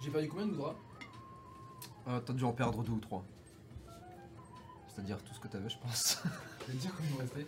J'ai 0.00 0.10
perdu 0.10 0.28
combien 0.28 0.46
de 0.46 0.54
draps 0.54 0.78
Euh, 2.08 2.20
T'as 2.20 2.32
dû 2.32 2.44
en 2.44 2.52
perdre 2.52 2.82
deux 2.82 2.92
ou 2.92 2.98
trois. 3.00 3.24
C'est-à-dire 4.88 5.18
tout 5.22 5.32
ce 5.34 5.40
que 5.40 5.48
t'avais, 5.48 5.68
je 5.68 5.78
pense. 5.78 6.22
Je 6.66 6.72
vais 6.72 6.78
te 6.78 6.82
dire 6.82 6.92
combien 6.96 7.10
il 7.10 7.16
me 7.16 7.20
restait. 7.22 7.46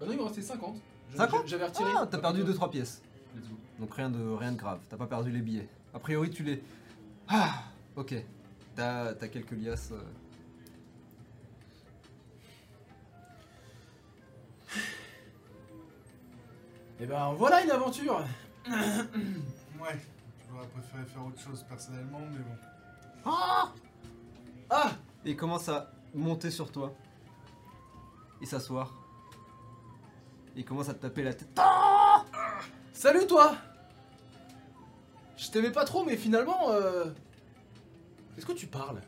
Ah 0.00 0.04
non, 0.06 0.12
il 0.12 0.18
me 0.18 0.22
restait 0.24 0.42
50. 0.42 0.76
Je- 1.12 1.16
50? 1.16 1.46
J'avais 1.46 1.64
retiré. 1.66 1.90
Ah, 1.96 2.06
t'as 2.10 2.18
perdu 2.18 2.42
2-3 2.44 2.70
pièces. 2.70 3.00
Let's 3.34 3.48
go. 3.48 3.54
Donc 3.78 3.94
rien 3.94 4.10
de, 4.10 4.22
rien 4.32 4.52
de 4.52 4.56
grave. 4.58 4.80
T'as 4.88 4.96
pas 4.96 5.06
perdu 5.06 5.30
les 5.30 5.40
billets. 5.40 5.68
A 5.94 5.98
priori, 5.98 6.30
tu 6.30 6.42
les. 6.42 6.62
Ah 7.28 7.62
Ok. 7.96 8.14
T'as 8.74 9.14
t'as 9.14 9.28
quelques 9.28 9.52
liasses. 9.52 9.92
euh. 9.92 10.02
Et 17.00 17.06
ben 17.06 17.34
voilà 17.36 17.62
une 17.62 17.70
aventure 17.70 18.24
Ouais, 18.66 20.00
préféré 20.74 21.04
faire 21.04 21.24
autre 21.24 21.40
chose 21.40 21.64
personnellement, 21.68 22.20
mais 22.32 22.38
bon. 22.38 23.30
Ah 24.70 24.92
Et 25.24 25.30
il 25.30 25.36
commence 25.36 25.68
à 25.68 25.92
monter 26.14 26.50
sur 26.50 26.72
toi. 26.72 26.92
Et 28.40 28.46
s'asseoir. 28.46 28.92
Et 30.56 30.60
il 30.60 30.64
commence 30.64 30.88
à 30.88 30.94
te 30.94 31.00
taper 31.02 31.22
la 31.22 31.32
tête. 31.34 31.48
Salut 32.92 33.26
toi 33.26 33.56
Je 35.36 35.48
t'aimais 35.50 35.70
pas 35.72 35.84
trop, 35.84 36.04
mais 36.04 36.16
finalement, 36.16 36.70
euh... 36.70 37.06
Est-ce 38.36 38.46
que 38.46 38.52
tu 38.52 38.66
parles? 38.66 39.00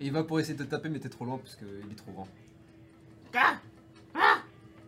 Et 0.00 0.06
il 0.06 0.12
va 0.12 0.24
pour 0.24 0.40
essayer 0.40 0.58
de 0.58 0.64
te 0.64 0.68
taper, 0.68 0.88
mais 0.88 0.98
t'es 0.98 1.08
trop 1.08 1.24
loin 1.24 1.38
parce 1.38 1.56
qu'il 1.56 1.68
est 1.68 1.96
trop 1.96 2.12
grand. 2.12 2.28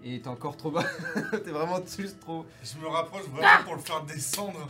Et 0.05 0.21
t'es 0.21 0.29
encore 0.29 0.57
trop 0.57 0.71
bas. 0.71 0.85
t'es 1.31 1.51
vraiment 1.51 1.81
dessus, 1.81 2.09
c'est 2.09 2.21
trop. 2.21 2.47
Je 2.63 2.79
me 2.79 2.87
rapproche 2.87 3.25
vraiment 3.27 3.65
pour 3.65 3.75
le 3.75 3.81
faire 3.81 4.03
descendre, 4.05 4.69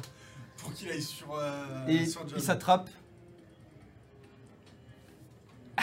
pour 0.56 0.72
qu'il 0.72 0.88
aille 0.88 1.02
sur, 1.02 1.34
euh, 1.34 1.86
Et 1.86 2.06
sur 2.06 2.24
il 2.34 2.42
s'attrape. 2.42 2.88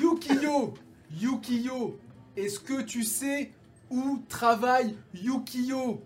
Yukio 0.00 0.74
Yukio 1.10 1.98
Est-ce 2.36 2.60
que 2.60 2.82
tu 2.82 3.02
sais 3.02 3.52
où 3.90 4.22
travaille 4.28 4.96
Yukio? 5.14 6.02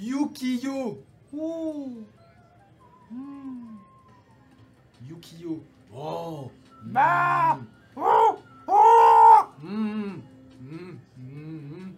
Yukio 0.00 1.02
Ouh. 1.32 2.04
Hmm. 3.10 3.76
Yukio 5.08 5.62
Oh 5.94 6.50
Bah 6.86 7.58
Hmm. 9.60 10.14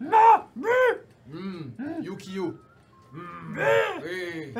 Hmm. 0.06 1.72
Hmm. 1.78 2.02
Yukio 2.02 2.54
Hmm. 3.12 3.58
Oui. 4.02 4.54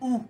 Où 0.00 0.24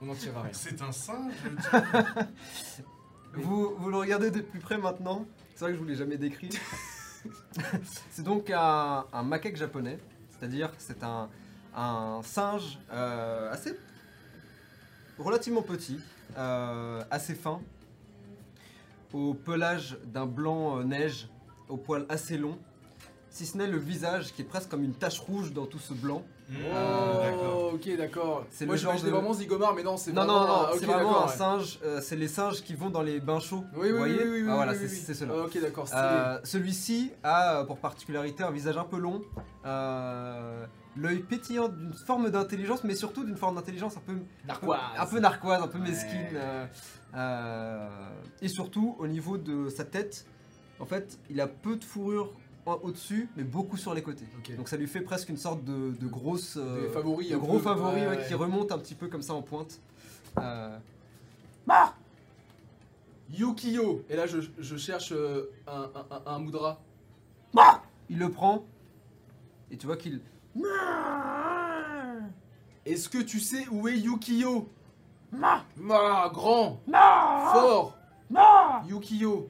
On 0.00 0.06
n'en 0.06 0.14
tirera 0.14 0.42
rien. 0.42 0.52
C'est 0.52 0.82
un 0.82 0.90
singe 0.92 1.32
Vous, 3.34 3.76
vous 3.76 3.90
le 3.90 3.96
regardez 3.96 4.30
de 4.30 4.40
plus 4.40 4.58
près 4.58 4.78
maintenant. 4.78 5.24
C'est 5.54 5.60
vrai 5.60 5.70
que 5.70 5.76
je 5.76 5.82
vous 5.82 5.88
l'ai 5.88 5.94
jamais 5.94 6.16
décrit. 6.16 6.50
c'est 8.10 8.22
donc 8.24 8.50
un, 8.50 9.04
un 9.12 9.22
macaque 9.22 9.56
japonais. 9.56 9.98
C'est-à-dire 10.30 10.72
c'est 10.78 11.04
un, 11.04 11.28
un 11.76 12.20
singe 12.24 12.78
euh, 12.92 13.52
assez 13.52 13.78
relativement 15.18 15.62
petit, 15.62 16.00
euh, 16.38 17.04
assez 17.10 17.34
fin, 17.34 17.60
au 19.12 19.34
pelage 19.34 19.98
d'un 20.04 20.26
blanc 20.26 20.78
euh, 20.78 20.84
neige, 20.84 21.28
au 21.68 21.76
poil 21.76 22.06
assez 22.08 22.36
long. 22.38 22.58
Si 23.32 23.46
ce 23.46 23.56
n'est 23.56 23.68
le 23.68 23.78
visage 23.78 24.32
qui 24.32 24.42
est 24.42 24.44
presque 24.44 24.68
comme 24.70 24.82
une 24.82 24.94
tache 24.94 25.20
rouge 25.20 25.52
dans 25.52 25.64
tout 25.66 25.78
ce 25.78 25.94
blanc. 25.94 26.22
Hmm, 26.48 26.54
Oh, 26.66 27.20
D'accord. 27.22 27.74
ok, 27.74 27.96
d'accord. 27.96 28.44
C'est 28.50 28.66
Moi, 28.66 28.74
le 28.74 28.78
je 28.78 28.82
genre 28.82 28.92
m'imaginais 28.94 29.12
de- 29.12 29.16
vraiment 29.16 29.32
Zigomar, 29.34 29.72
mais 29.72 29.84
non, 29.84 29.96
c'est 29.96 30.10
Non, 30.10 30.24
non, 30.24 30.32
vraiment... 30.40 30.46
non, 30.48 30.62
ah, 30.66 30.70
ok, 30.72 30.76
c'est 30.80 30.86
vraiment 30.86 31.22
un 31.22 31.26
ouais. 31.28 31.32
singe. 31.36 31.78
euh, 31.84 32.00
c'est 32.02 32.16
les 32.16 32.26
singes 32.26 32.60
qui 32.62 32.74
vont 32.74 32.90
dans 32.90 33.02
les 33.02 33.20
bains 33.20 33.38
chauds. 33.38 33.62
Oui, 33.76 33.82
oui, 33.82 33.88
vous 33.90 33.94
oui, 33.94 33.98
voyez 33.98 34.22
oui, 34.28 34.42
oui, 34.42 34.48
Ah, 34.50 34.54
voilà, 34.56 34.72
oui, 34.72 34.88
c'est 34.88 35.14
cela. 35.14 35.32
Ah, 35.36 35.44
ok, 35.44 35.60
d'accord. 35.60 35.86
Euh, 35.94 36.40
Celui-ci 36.42 37.12
a 37.22 37.60
euh, 37.60 37.64
pour 37.64 37.78
particularité 37.78 38.42
un 38.42 38.50
visage 38.50 38.76
un 38.76 38.82
peu 38.84 38.98
long, 38.98 39.22
euh, 39.64 40.66
l'œil 40.96 41.20
pétillant 41.20 41.68
d'une 41.68 41.92
forme 41.92 42.30
d'intelligence, 42.30 42.82
mais 42.82 42.96
surtout 42.96 43.22
d'une 43.22 43.36
forme 43.36 43.54
d'intelligence 43.54 43.96
un 43.96 44.00
peu, 44.00 44.14
Narquoise. 44.48 44.80
un 44.98 45.06
peu 45.06 45.20
narquoise, 45.20 45.62
un 45.62 45.68
peu 45.68 45.78
Ouais. 45.78 45.88
mesquine. 45.88 46.26
euh, 46.34 46.66
euh, 47.14 47.88
et 48.42 48.48
surtout 48.48 48.96
au 48.98 49.06
niveau 49.06 49.36
de 49.38 49.68
sa 49.68 49.84
tête, 49.84 50.26
en 50.78 50.86
fait, 50.86 51.18
il 51.30 51.40
a 51.40 51.46
peu 51.46 51.76
de 51.76 51.84
fourrure 51.84 52.32
au-dessus, 52.66 53.28
mais 53.36 53.42
beaucoup 53.42 53.76
sur 53.76 53.94
les 53.94 54.02
côtés. 54.02 54.26
Donc 54.56 54.68
ça 54.68 54.76
lui 54.76 54.86
fait 54.86 55.00
presque 55.00 55.28
une 55.28 55.36
sorte 55.36 55.64
de, 55.64 55.90
de 55.90 56.06
grosse, 56.06 56.56
euh, 56.56 56.82
Des 56.82 56.88
favoris 56.92 57.28
de 57.30 57.36
gros 57.36 57.54
peu, 57.58 57.64
favoris 57.64 58.02
ouais, 58.02 58.08
ouais, 58.08 58.16
ouais. 58.18 58.26
qui 58.28 58.34
remontent 58.34 58.74
un 58.74 58.78
petit 58.78 58.94
peu 58.94 59.08
comme 59.08 59.22
ça 59.22 59.34
en 59.34 59.42
pointe. 59.42 59.80
Euh, 60.38 60.76
Yukio 63.32 64.04
Et 64.08 64.16
là, 64.16 64.26
je, 64.26 64.38
je 64.58 64.76
cherche 64.76 65.12
euh, 65.12 65.46
un, 65.66 65.90
un, 65.94 66.06
un- 66.16 66.22
un 66.34 66.38
Moudra. 66.38 66.80
il 68.08 68.18
le 68.18 68.28
prend 68.30 68.64
et 69.70 69.76
tu 69.76 69.86
vois 69.86 69.96
qu'il. 69.96 70.20
Est-ce 72.86 73.08
que 73.08 73.18
tu 73.18 73.38
sais 73.40 73.66
où 73.70 73.86
est 73.88 73.98
Yukio? 73.98 74.68
Ma 75.32 76.30
grand 76.32 76.80
Fort 77.52 77.96
Yukio 78.88 79.48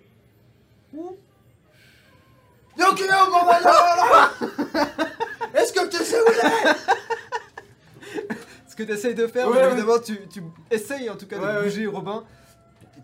Yukio, 2.77 3.07
bordel 3.31 3.67
Est-ce 5.55 5.73
que 5.73 5.89
tu 5.89 5.97
sais 6.05 6.21
où 6.21 6.25
il 6.29 6.39
est? 6.39 6.77
Ce 8.69 8.77
que 8.77 8.83
tu 8.85 8.93
essayes 8.93 9.15
de 9.15 9.27
faire, 9.27 9.49
Ouais, 9.49 9.65
évidemment, 9.67 9.99
tu, 9.99 10.27
tu 10.29 10.43
essayes 10.71 11.11
en 11.11 11.17
tout 11.17 11.27
cas 11.27 11.39
Ouais, 11.39 11.53
de 11.55 11.59
ouais. 11.59 11.65
bouger 11.65 11.87
Robin. 11.87 12.25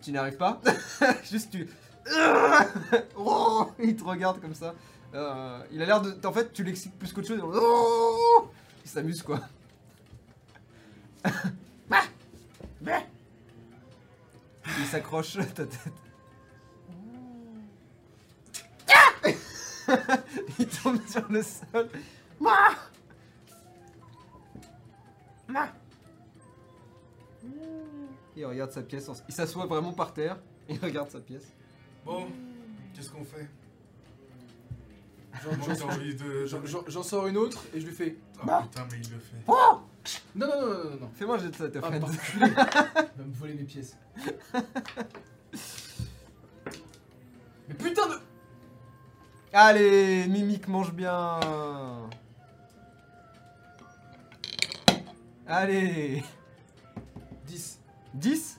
Tu 0.03 0.13
n'y 0.13 0.19
arrives 0.19 0.37
pas. 0.37 0.61
Juste 1.31 1.51
tu. 1.51 1.69
Il 3.81 3.97
te 3.97 4.05
regarde 4.05 4.41
comme 4.41 4.55
ça. 4.55 4.75
Euh, 5.15 5.59
il 5.73 5.81
a 5.83 5.87
l'air 5.87 6.01
de. 6.01 6.15
En 6.27 6.33
fait, 6.33 6.53
tu 6.53 6.63
l'excites 6.63 6.97
plus 6.99 7.13
qu'autre 7.13 7.27
chose. 7.29 7.41
Oh, 7.43 8.49
il 8.85 8.91
s'amuse 8.91 9.23
quoi. 9.23 9.41
Il 14.79 14.85
s'accroche 14.87 15.37
à 15.37 15.45
ta 15.45 15.65
tête. 15.67 15.93
il 20.59 20.67
tombe 20.67 21.01
sur 21.07 21.31
le 21.31 21.43
sol. 21.43 21.89
Il 28.37 28.45
regarde 28.45 28.73
sa 28.73 28.83
pièce. 28.83 29.11
Il 29.29 29.35
s'assoit 29.35 29.67
vraiment 29.67 29.93
par 29.93 30.13
terre. 30.13 30.39
Il 30.69 30.79
regarde 30.81 31.11
sa 31.11 31.21
pièce. 31.21 31.53
Bon, 32.05 32.27
qu'est-ce 32.95 33.11
qu'on 33.11 33.25
fait? 33.25 33.49
J'en- 36.89 37.03
sors 37.03 37.27
une 37.27 37.37
autre 37.37 37.63
et 37.75 37.81
je 37.81 37.87
lui 37.87 37.95
fais. 37.95 38.17
Ah 38.49 38.63
putain, 38.63 38.87
mais 38.91 38.99
il 38.99 39.11
le 39.13 39.19
fait. 39.19 39.37
Non, 40.35 40.47
non, 40.47 40.61
non, 40.61 40.67
non, 40.85 40.91
non. 41.01 41.11
Fais-moi 41.15 41.39
jet 41.39 41.49
de 41.51 41.57
ça, 41.57 41.69
ta 41.69 41.79
Ah, 41.83 41.87
friend. 41.87 42.01
par 42.01 42.11
enculé. 42.11 42.47
Il 42.47 42.55
va 42.55 43.25
me 43.25 43.35
voler 43.35 43.55
mes 43.55 43.65
pièces. 43.65 43.97
Mais 47.69 47.75
putain 47.75 48.07
de. 48.09 48.15
Allez, 49.53 50.27
Mimique 50.29 50.69
mange 50.69 50.93
bien. 50.93 51.41
Allez 55.47 56.23
10. 57.47 57.79
10 58.15 58.59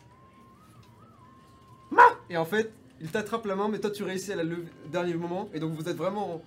Et 2.30 2.38
en 2.38 2.46
fait, 2.46 2.72
il 3.02 3.10
t'attrape 3.10 3.46
la 3.46 3.56
main, 3.56 3.68
mais 3.70 3.80
toi 3.80 3.90
tu 3.92 4.04
réussis 4.04 4.32
à 4.34 4.36
la 4.36 4.44
lever 4.44 4.68
au 4.86 4.90
dernier 4.90 5.14
moment, 5.14 5.50
et 5.54 5.60
donc 5.60 5.74
vous 5.74 5.88
êtes 5.88 5.96
vraiment... 5.98 6.36
en- 6.36 6.42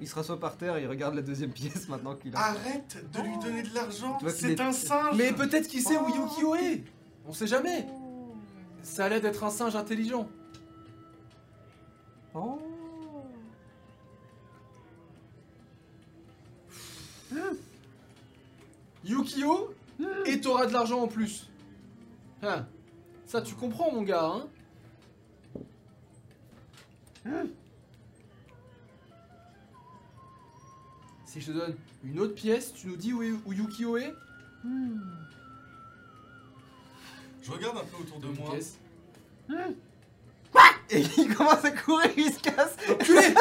Il 0.00 0.08
se 0.08 0.14
rassoit 0.14 0.38
par 0.38 0.56
terre 0.56 0.76
et 0.76 0.82
il 0.82 0.86
regarde 0.86 1.14
la 1.14 1.22
deuxième 1.22 1.50
pièce 1.52 1.88
maintenant 1.88 2.14
qu'il 2.14 2.34
a. 2.36 2.38
Arrête 2.40 3.04
de 3.12 3.20
lui 3.20 3.38
donner 3.38 3.62
de 3.62 3.74
l'argent 3.74 4.18
C'est 4.28 4.52
est- 4.52 4.60
un 4.60 4.72
singe 4.72 5.16
Mais 5.16 5.32
peut-être 5.32 5.68
qu'il 5.68 5.82
sait 5.82 5.96
où 5.98 6.08
Yukio 6.08 6.54
est 6.54 6.84
On 7.26 7.32
sait 7.32 7.46
jamais 7.46 7.86
Ça 8.82 9.06
a 9.06 9.08
l'air 9.08 9.20
d'être 9.20 9.42
un 9.44 9.50
singe 9.50 9.76
intelligent. 9.76 10.28
Oh. 12.34 12.60
Yukio 19.04 19.74
et 20.26 20.40
t'auras 20.40 20.66
de 20.66 20.72
l'argent 20.72 21.00
en 21.02 21.08
plus. 21.08 21.48
Hein. 22.42 22.66
Ça 23.26 23.42
tu 23.42 23.54
comprends 23.54 23.92
mon 23.92 24.02
gars 24.02 24.32
hein 27.26 27.46
Si 31.38 31.44
je 31.44 31.52
te 31.52 31.56
donne 31.58 31.76
une 32.02 32.18
autre 32.18 32.34
pièce, 32.34 32.72
tu 32.74 32.88
nous 32.88 32.96
dis 32.96 33.12
où, 33.12 33.22
est- 33.22 33.30
où 33.46 33.52
Yukio 33.52 33.96
est 33.96 34.12
Je 37.42 37.50
regarde 37.52 37.76
un 37.78 37.84
peu 37.84 37.96
autour 38.02 38.18
de 38.18 38.26
Une 38.26 38.34
moi. 38.34 38.50
pièce. 38.50 38.76
Et 40.90 41.02
il 41.16 41.32
commence 41.36 41.64
à 41.64 41.70
courir, 41.70 42.10
il 42.16 42.32
se 42.32 42.40
casse, 42.40 42.74
Enculé 42.90 43.34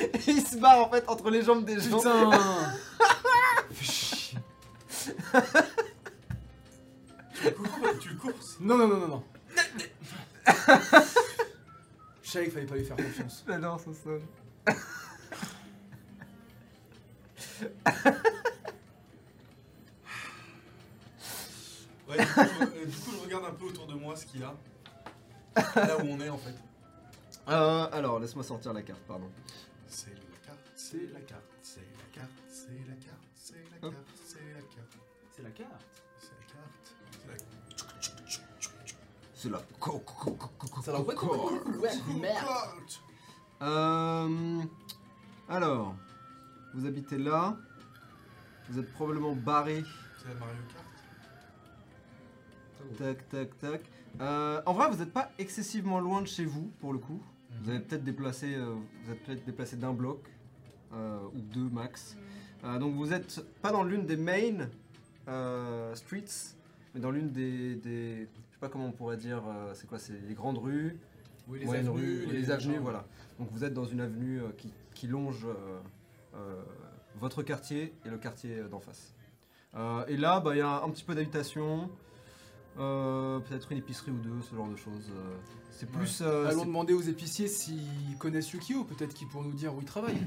et 0.00 0.10
il 0.26 0.44
se 0.44 0.56
barre 0.56 0.86
en 0.86 0.90
fait 0.90 1.08
entre 1.08 1.30
les 1.30 1.42
jambes 1.42 1.64
des 1.64 1.78
gens. 1.78 1.98
Putain. 1.98 2.30
Tu 8.00 8.08
le 8.08 8.14
cours, 8.16 8.32
tu 8.32 8.62
Non 8.64 8.76
non 8.76 8.88
non 8.88 8.96
non 8.98 9.08
non 9.08 9.24
Je 12.22 12.30
savais 12.30 12.44
qu'il 12.46 12.54
fallait 12.54 12.66
pas 12.66 12.76
lui 12.76 12.84
faire 12.84 12.96
confiance. 12.96 13.44
J'adore 13.46 13.80
ce 13.80 13.92
sol. 13.92 14.20
Ouais, 22.08 22.18
du 22.18 22.26
coup, 22.26 22.40
je, 22.40 22.64
euh, 22.64 22.86
du 22.86 22.96
coup, 22.96 23.10
je 23.12 23.18
regarde 23.24 23.44
un 23.44 23.52
peu 23.54 23.66
autour 23.66 23.86
de 23.86 23.94
moi 23.94 24.16
ce 24.16 24.26
qu'il 24.26 24.40
y 24.40 24.44
a. 24.44 24.54
Là 25.76 25.98
où 25.98 26.02
on 26.08 26.20
est 26.20 26.28
en 26.28 26.38
fait. 26.38 26.54
Euh, 27.48 27.88
alors, 27.92 28.18
laisse-moi 28.18 28.44
sortir 28.44 28.72
la 28.72 28.82
carte, 28.82 29.00
pardon. 29.06 29.30
C'est 29.86 30.10
la 30.10 30.38
carte, 30.46 30.58
c'est 30.76 31.12
la 31.12 31.20
carte, 31.20 31.42
c'est 31.62 31.80
la 31.80 32.20
carte, 32.20 32.30
c'est 32.46 32.68
la 32.88 32.94
carte, 32.96 33.14
c'est 33.36 33.54
la 33.70 33.78
carte, 33.90 34.06
c'est 34.24 34.52
la 34.52 34.60
carte, 34.60 34.96
C'est 35.36 35.42
la 35.42 35.50
carte. 35.50 35.84
c'est 36.20 36.32
la 36.32 36.46
carte, 36.54 36.94
c'est 37.10 37.28
la 37.28 37.34
C'est 39.34 39.48
la 39.50 39.58
co 39.78 39.98
co 40.00 40.30
co 40.32 40.48
co 40.58 40.66
co 40.68 40.82
Ça 40.82 40.92
la 40.92 40.98
co- 40.98 41.14
co- 41.14 41.60
carte. 42.22 43.02
Euh, 43.62 44.62
alors, 45.48 45.94
vous 46.74 46.86
habitez 46.86 47.18
là. 47.18 47.56
Vous 48.68 48.78
êtes 48.78 48.92
probablement 48.92 49.34
barré. 49.34 49.82
C'est 50.18 50.28
la 50.28 50.34
Mario 50.34 50.54
Kart. 50.72 50.86
Tac, 52.98 53.28
tac, 53.28 53.58
tac. 53.58 53.80
Euh, 54.20 54.60
en 54.66 54.72
vrai, 54.72 54.88
vous 54.90 54.96
n'êtes 54.98 55.12
pas 55.12 55.30
excessivement 55.38 56.00
loin 56.00 56.22
de 56.22 56.26
chez 56.26 56.44
vous, 56.44 56.70
pour 56.80 56.92
le 56.92 56.98
coup. 56.98 57.22
Vous 57.62 57.70
avez 57.70 57.80
peut-être 57.80 58.04
déplacé, 58.04 58.54
euh, 58.54 58.74
vous 59.04 59.12
êtes 59.12 59.22
peut-être 59.24 59.44
déplacé 59.44 59.76
d'un 59.76 59.92
bloc 59.92 60.24
euh, 60.92 61.18
ou 61.34 61.40
deux 61.40 61.68
max. 61.68 62.16
Euh, 62.64 62.78
donc 62.78 62.94
vous 62.94 63.12
êtes 63.12 63.40
pas 63.60 63.72
dans 63.72 63.82
l'une 63.84 64.06
des 64.06 64.16
main 64.16 64.68
euh, 65.28 65.94
streets, 65.94 66.54
mais 66.94 67.00
dans 67.00 67.10
l'une 67.10 67.30
des, 67.30 67.74
des- 67.76 68.28
je 68.48 68.54
sais 68.54 68.60
pas 68.60 68.68
comment 68.68 68.86
on 68.86 68.92
pourrait 68.92 69.16
dire, 69.16 69.42
euh, 69.46 69.72
c'est 69.74 69.88
quoi, 69.88 69.98
c'est 69.98 70.18
les 70.28 70.34
grandes 70.34 70.58
rues, 70.58 70.96
Oui, 71.48 71.60
les 71.60 71.64
moyennes 71.66 71.88
avenues, 71.88 72.24
rues, 72.26 72.32
les, 72.32 72.50
avenues, 72.50 72.78
voilà. 72.78 73.04
Donc 73.38 73.48
vous 73.52 73.64
êtes 73.64 73.74
dans 73.74 73.84
une 73.84 74.00
avenue 74.00 74.40
euh, 74.42 74.48
qui, 74.56 74.72
qui 74.94 75.06
longe 75.06 75.46
votre 77.16 77.42
quartier 77.42 77.92
et 78.04 78.08
le 78.08 78.18
quartier 78.18 78.58
euh, 78.58 78.68
d'en 78.68 78.80
face. 78.80 79.14
Euh, 79.74 80.04
et 80.06 80.16
là, 80.16 80.40
bah, 80.40 80.54
il 80.54 80.58
y 80.58 80.62
a 80.62 80.82
un 80.82 80.90
petit 80.90 81.04
peu 81.04 81.14
d'habitation, 81.14 81.90
euh, 82.78 83.38
peut-être 83.40 83.70
une 83.72 83.78
épicerie 83.78 84.10
ou 84.10 84.18
deux, 84.18 84.40
ce 84.48 84.54
genre 84.54 84.68
de 84.68 84.76
choses. 84.76 85.10
euh. 85.10 85.36
c'est 85.70 85.86
Ouais. 85.90 85.98
plus. 85.98 86.20
euh, 86.22 86.48
Allons 86.48 86.64
demander 86.64 86.92
aux 86.94 87.00
épiciers 87.02 87.48
s'ils 87.48 88.16
connaissent 88.18 88.52
Yukio, 88.52 88.84
peut-être 88.84 89.14
qu'ils 89.14 89.28
pourront 89.28 89.44
nous 89.44 89.52
dire 89.52 89.74
où 89.74 89.80
ils 89.80 89.84
travaillent. 89.86 90.26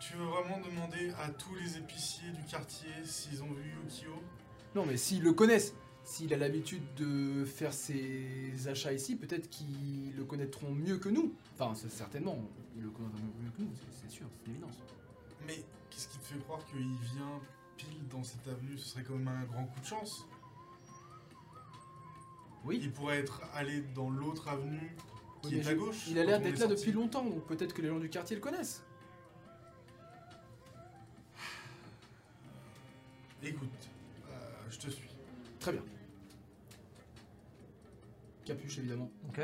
Tu 0.00 0.14
veux 0.16 0.24
vraiment 0.24 0.58
demander 0.64 1.10
à 1.22 1.28
tous 1.30 1.54
les 1.56 1.76
épiciers 1.76 2.30
du 2.30 2.42
quartier 2.44 2.88
s'ils 3.04 3.42
ont 3.42 3.52
vu 3.52 3.74
Yukio 3.84 4.10
Non, 4.74 4.86
mais 4.86 4.96
s'ils 4.96 5.22
le 5.22 5.32
connaissent, 5.32 5.74
s'il 6.04 6.32
a 6.32 6.36
l'habitude 6.38 6.82
de 6.96 7.44
faire 7.44 7.72
ses 7.74 8.66
achats 8.66 8.92
ici, 8.92 9.14
peut-être 9.16 9.50
qu'ils 9.50 10.14
le 10.16 10.24
connaîtront 10.24 10.72
mieux 10.72 10.96
que 10.96 11.08
nous. 11.10 11.34
Enfin, 11.58 11.74
certainement, 11.90 12.38
ils 12.76 12.82
le 12.82 12.88
connaîtront 12.90 13.18
mieux 13.42 13.50
que 13.56 13.62
nous, 13.62 13.70
c'est- 13.76 14.02
c'est 14.06 14.10
sûr, 14.10 14.26
c'est 14.38 14.46
une 14.46 14.52
évidence. 14.56 14.76
Mais 15.46 15.62
qu'est-ce 15.90 16.08
qui 16.08 16.18
te 16.18 16.24
fait 16.24 16.38
croire 16.40 16.64
qu'il 16.66 16.78
vient 17.14 17.40
pile 17.76 18.06
dans 18.08 18.22
cette 18.22 18.46
avenue? 18.48 18.76
Ce 18.78 18.88
serait 18.90 19.02
quand 19.02 19.14
même 19.14 19.28
un 19.28 19.44
grand 19.44 19.64
coup 19.66 19.80
de 19.80 19.86
chance. 19.86 20.26
Oui, 22.64 22.78
Il 22.82 22.92
pourrait 22.92 23.18
être 23.18 23.42
allé 23.54 23.80
dans 23.94 24.10
l'autre 24.10 24.48
avenue 24.48 24.94
qui 25.42 25.54
Oui, 25.54 25.60
est 25.60 25.66
à 25.68 25.74
gauche. 25.74 26.06
il 26.08 26.18
a 26.18 26.24
l'air 26.24 26.40
d'être 26.40 26.58
là 26.58 26.68
sorti. 26.68 26.74
depuis 26.76 26.92
longtemps, 26.92 27.24
donc 27.24 27.46
peut-être 27.46 27.72
que 27.72 27.80
les 27.80 27.88
gens 27.88 27.98
du 27.98 28.10
quartier 28.10 28.36
le 28.36 28.42
connaissent. 28.42 28.82
Écoute, 33.42 33.68
euh, 34.28 34.32
je 34.70 34.78
te 34.78 34.90
suis. 34.90 35.08
Très 35.58 35.72
bien. 35.72 35.82
Capuche, 38.44 38.78
évidemment. 38.78 39.10
Ok. 39.28 39.40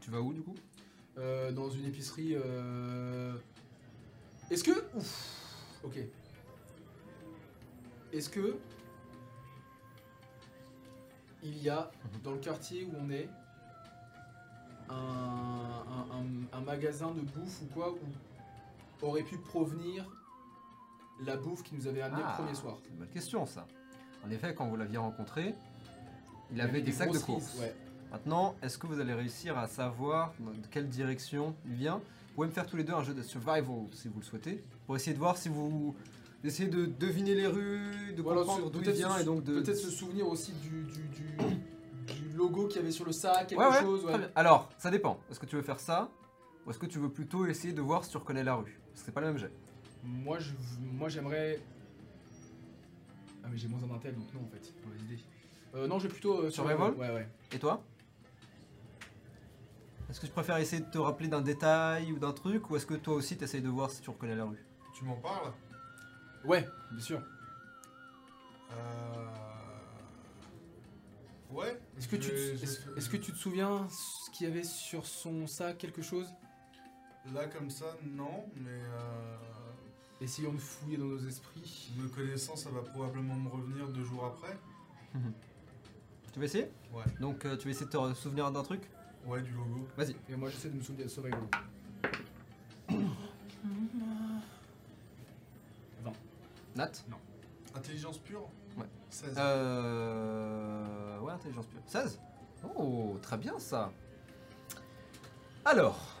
Tu 0.00 0.10
vas 0.10 0.20
où 0.20 0.32
du 0.32 0.42
coup? 0.42 0.54
Euh, 1.18 1.50
dans 1.52 1.68
une 1.70 1.84
épicerie. 1.86 2.34
euh, 2.36 3.36
Est-ce 4.50 4.64
que. 4.64 4.84
Ouf. 4.96 5.80
Ok. 5.84 5.98
Est-ce 8.12 8.28
que. 8.28 8.56
Il 11.42 11.62
y 11.62 11.68
a 11.68 11.90
dans 12.22 12.32
le 12.32 12.38
quartier 12.38 12.84
où 12.86 12.92
on 13.04 13.10
est 13.10 13.28
un, 14.88 14.94
un- 14.94 16.16
un- 16.54 16.58
un 16.58 16.60
magasin 16.62 17.10
de 17.10 17.20
bouffe 17.20 17.60
ou 17.62 17.66
quoi 17.74 17.92
où 17.92 19.06
aurait 19.06 19.22
pu 19.22 19.36
provenir 19.36 20.06
la 21.22 21.36
bouffe 21.36 21.62
qui 21.62 21.74
nous 21.74 21.86
avait 21.86 22.00
amené 22.00 22.22
Ah, 22.24 22.30
le 22.38 22.42
premier 22.44 22.54
soir? 22.54 22.78
C'est 22.82 22.88
une 22.90 22.96
bonne 22.96 23.08
question 23.08 23.44
ça. 23.44 23.66
En 24.26 24.30
effet, 24.30 24.54
quand 24.54 24.66
vous 24.68 24.76
l'aviez 24.76 24.96
rencontré, 24.96 25.54
il 26.50 26.60
avait 26.62 26.80
des 26.80 26.92
sacs 26.92 27.08
de 27.08 27.12
grosses 27.18 27.24
course. 27.24 27.50
rises, 27.52 27.60
Ouais. 27.60 27.74
Maintenant, 28.10 28.54
est-ce 28.62 28.78
que 28.78 28.86
vous 28.86 29.00
allez 29.00 29.12
réussir 29.12 29.58
à 29.58 29.66
savoir 29.68 30.32
de 30.38 30.66
quelle 30.70 30.88
direction 30.88 31.54
il 31.66 31.74
vient? 31.74 32.00
Pouvez 32.34 32.48
me 32.48 32.52
faire 32.52 32.66
tous 32.66 32.76
les 32.76 32.84
deux 32.84 32.92
un 32.92 33.02
jeu 33.02 33.14
de 33.14 33.22
survival 33.22 33.64
si 33.92 34.08
vous 34.08 34.18
le 34.20 34.24
souhaitez, 34.24 34.64
pour 34.86 34.96
essayer 34.96 35.12
de 35.14 35.18
voir 35.18 35.36
si 35.36 35.48
vous 35.48 35.94
essayez 36.42 36.68
de 36.68 36.86
deviner 36.86 37.34
les 37.34 37.46
rues, 37.46 38.12
de 38.16 38.20
alors, 38.22 38.44
comprendre 38.44 38.70
d'où 38.70 38.78
il 38.80 38.84
peut-être 38.84 38.96
vient 38.96 39.16
se- 39.16 39.22
et 39.22 39.24
donc 39.24 39.44
de. 39.44 39.60
Peut-être 39.60 39.78
se 39.78 39.90
souvenir 39.90 40.26
aussi 40.28 40.52
du, 40.52 40.82
du, 40.84 41.08
du, 41.08 42.14
du 42.14 42.36
logo 42.36 42.66
qu'il 42.66 42.76
y 42.76 42.80
avait 42.80 42.90
sur 42.92 43.04
le 43.06 43.12
sac, 43.12 43.46
quelque 43.48 43.58
Ouais, 43.60 43.66
ouais, 43.68 43.80
chose. 43.80 44.02
très 44.02 44.12
Ouais. 44.12 44.18
bien. 44.18 44.30
Alors, 44.34 44.68
ça 44.78 44.90
dépend. 44.90 45.18
Est-ce 45.30 45.40
que 45.40 45.46
tu 45.46 45.56
veux 45.56 45.62
faire 45.62 45.80
ça 45.80 46.10
ou 46.66 46.70
est-ce 46.70 46.78
que 46.78 46.86
tu 46.86 46.98
veux 46.98 47.08
plutôt 47.10 47.46
essayer 47.46 47.72
de 47.72 47.80
voir 47.80 48.04
si 48.04 48.10
tu 48.10 48.16
reconnais 48.16 48.42
la 48.44 48.54
rue? 48.56 48.78
Parce 48.90 49.00
que 49.00 49.06
c'est 49.06 49.12
pas 49.12 49.20
le 49.20 49.28
même 49.28 49.38
jet. 49.38 49.50
Moi, 50.02 50.38
je, 50.38 50.50
moi, 50.92 51.08
j'aimerais. 51.08 51.60
Ah 53.42 53.48
mais 53.50 53.56
j'ai 53.58 53.68
moins 53.68 53.80
un 53.82 53.94
intel, 53.94 54.14
donc 54.14 54.32
non 54.34 54.40
en 54.40 54.48
fait. 54.48 54.72
Mauvaise 54.84 55.02
idée. 55.02 55.18
Euh, 55.74 55.86
non, 55.86 55.98
j'ai 55.98 56.08
plutôt 56.08 56.38
euh, 56.40 56.50
Survival? 56.50 56.92
Ouais, 56.94 57.10
ouais. 57.10 57.28
Et 57.52 57.58
toi? 57.58 57.82
Est-ce 60.14 60.20
que 60.20 60.26
tu 60.26 60.32
préfères 60.32 60.58
essayer 60.58 60.80
de 60.80 60.88
te 60.88 60.96
rappeler 60.96 61.26
d'un 61.26 61.40
détail 61.40 62.12
ou 62.12 62.20
d'un 62.20 62.32
truc 62.32 62.70
ou 62.70 62.76
est-ce 62.76 62.86
que 62.86 62.94
toi 62.94 63.14
aussi 63.14 63.36
tu 63.36 63.42
essayes 63.42 63.62
de 63.62 63.68
voir 63.68 63.90
si 63.90 64.00
tu 64.00 64.10
reconnais 64.10 64.36
la 64.36 64.44
rue? 64.44 64.64
Tu 64.96 65.04
m'en 65.04 65.16
parles? 65.16 65.52
Ouais, 66.44 66.68
bien 66.92 67.00
sûr. 67.00 67.20
Euh... 68.70 69.26
Ouais. 71.50 71.80
Est-ce 71.98 72.06
que, 72.06 72.14
je 72.14 72.20
tu 72.20 72.28
te- 72.30 73.00
je 73.00 73.10
que 73.10 73.16
tu 73.16 73.32
souviens 73.32 73.88
ce 73.90 74.30
qu'il 74.30 74.46
y 74.46 74.50
avait 74.52 74.62
sur 74.62 75.04
son 75.04 75.48
sac, 75.48 75.78
quelque 75.78 76.00
chose? 76.00 76.28
Là, 77.34 77.46
comme 77.48 77.68
ça, 77.68 77.96
non, 78.04 78.44
mais 78.54 78.70
euh, 78.70 79.36
Essayons 80.20 80.52
de 80.52 80.58
fouiller 80.58 80.96
dans 80.96 81.06
nos 81.06 81.26
esprits. 81.26 81.90
me 81.98 82.06
connaissant, 82.06 82.54
ça 82.54 82.70
va 82.70 82.82
probablement 82.82 83.34
me 83.34 83.48
revenir 83.48 83.88
deux 83.88 84.04
jours 84.04 84.26
après. 84.26 84.56
Tu 86.32 86.38
veux 86.38 86.46
essayer? 86.46 86.70
Ouais. 86.92 87.02
Donc 87.18 87.44
euh, 87.44 87.56
tu 87.56 87.64
veux 87.64 87.70
essayer 87.70 87.86
de 87.86 87.90
te 87.90 88.14
souvenir 88.14 88.50
d'un 88.52 88.62
truc? 88.62 88.82
Ouais, 89.26 89.40
du 89.42 89.50
logo. 89.52 89.86
Vas-y. 89.96 90.14
Et 90.28 90.36
moi, 90.36 90.50
j'essaie 90.50 90.68
de 90.68 90.76
me 90.76 90.82
souvenir 90.82 91.06
de 91.06 91.10
Survival. 91.10 91.40
Nat 96.76 96.90
Intelligence 97.76 98.18
pure 98.18 98.48
Ouais. 98.76 98.86
16. 99.10 99.34
Euh... 99.38 101.18
Ouais, 101.20 101.32
intelligence 101.32 101.66
pure. 101.66 101.80
16 101.86 102.20
Oh, 102.76 103.16
très 103.22 103.36
bien 103.36 103.58
ça. 103.58 103.92
Alors. 105.64 106.18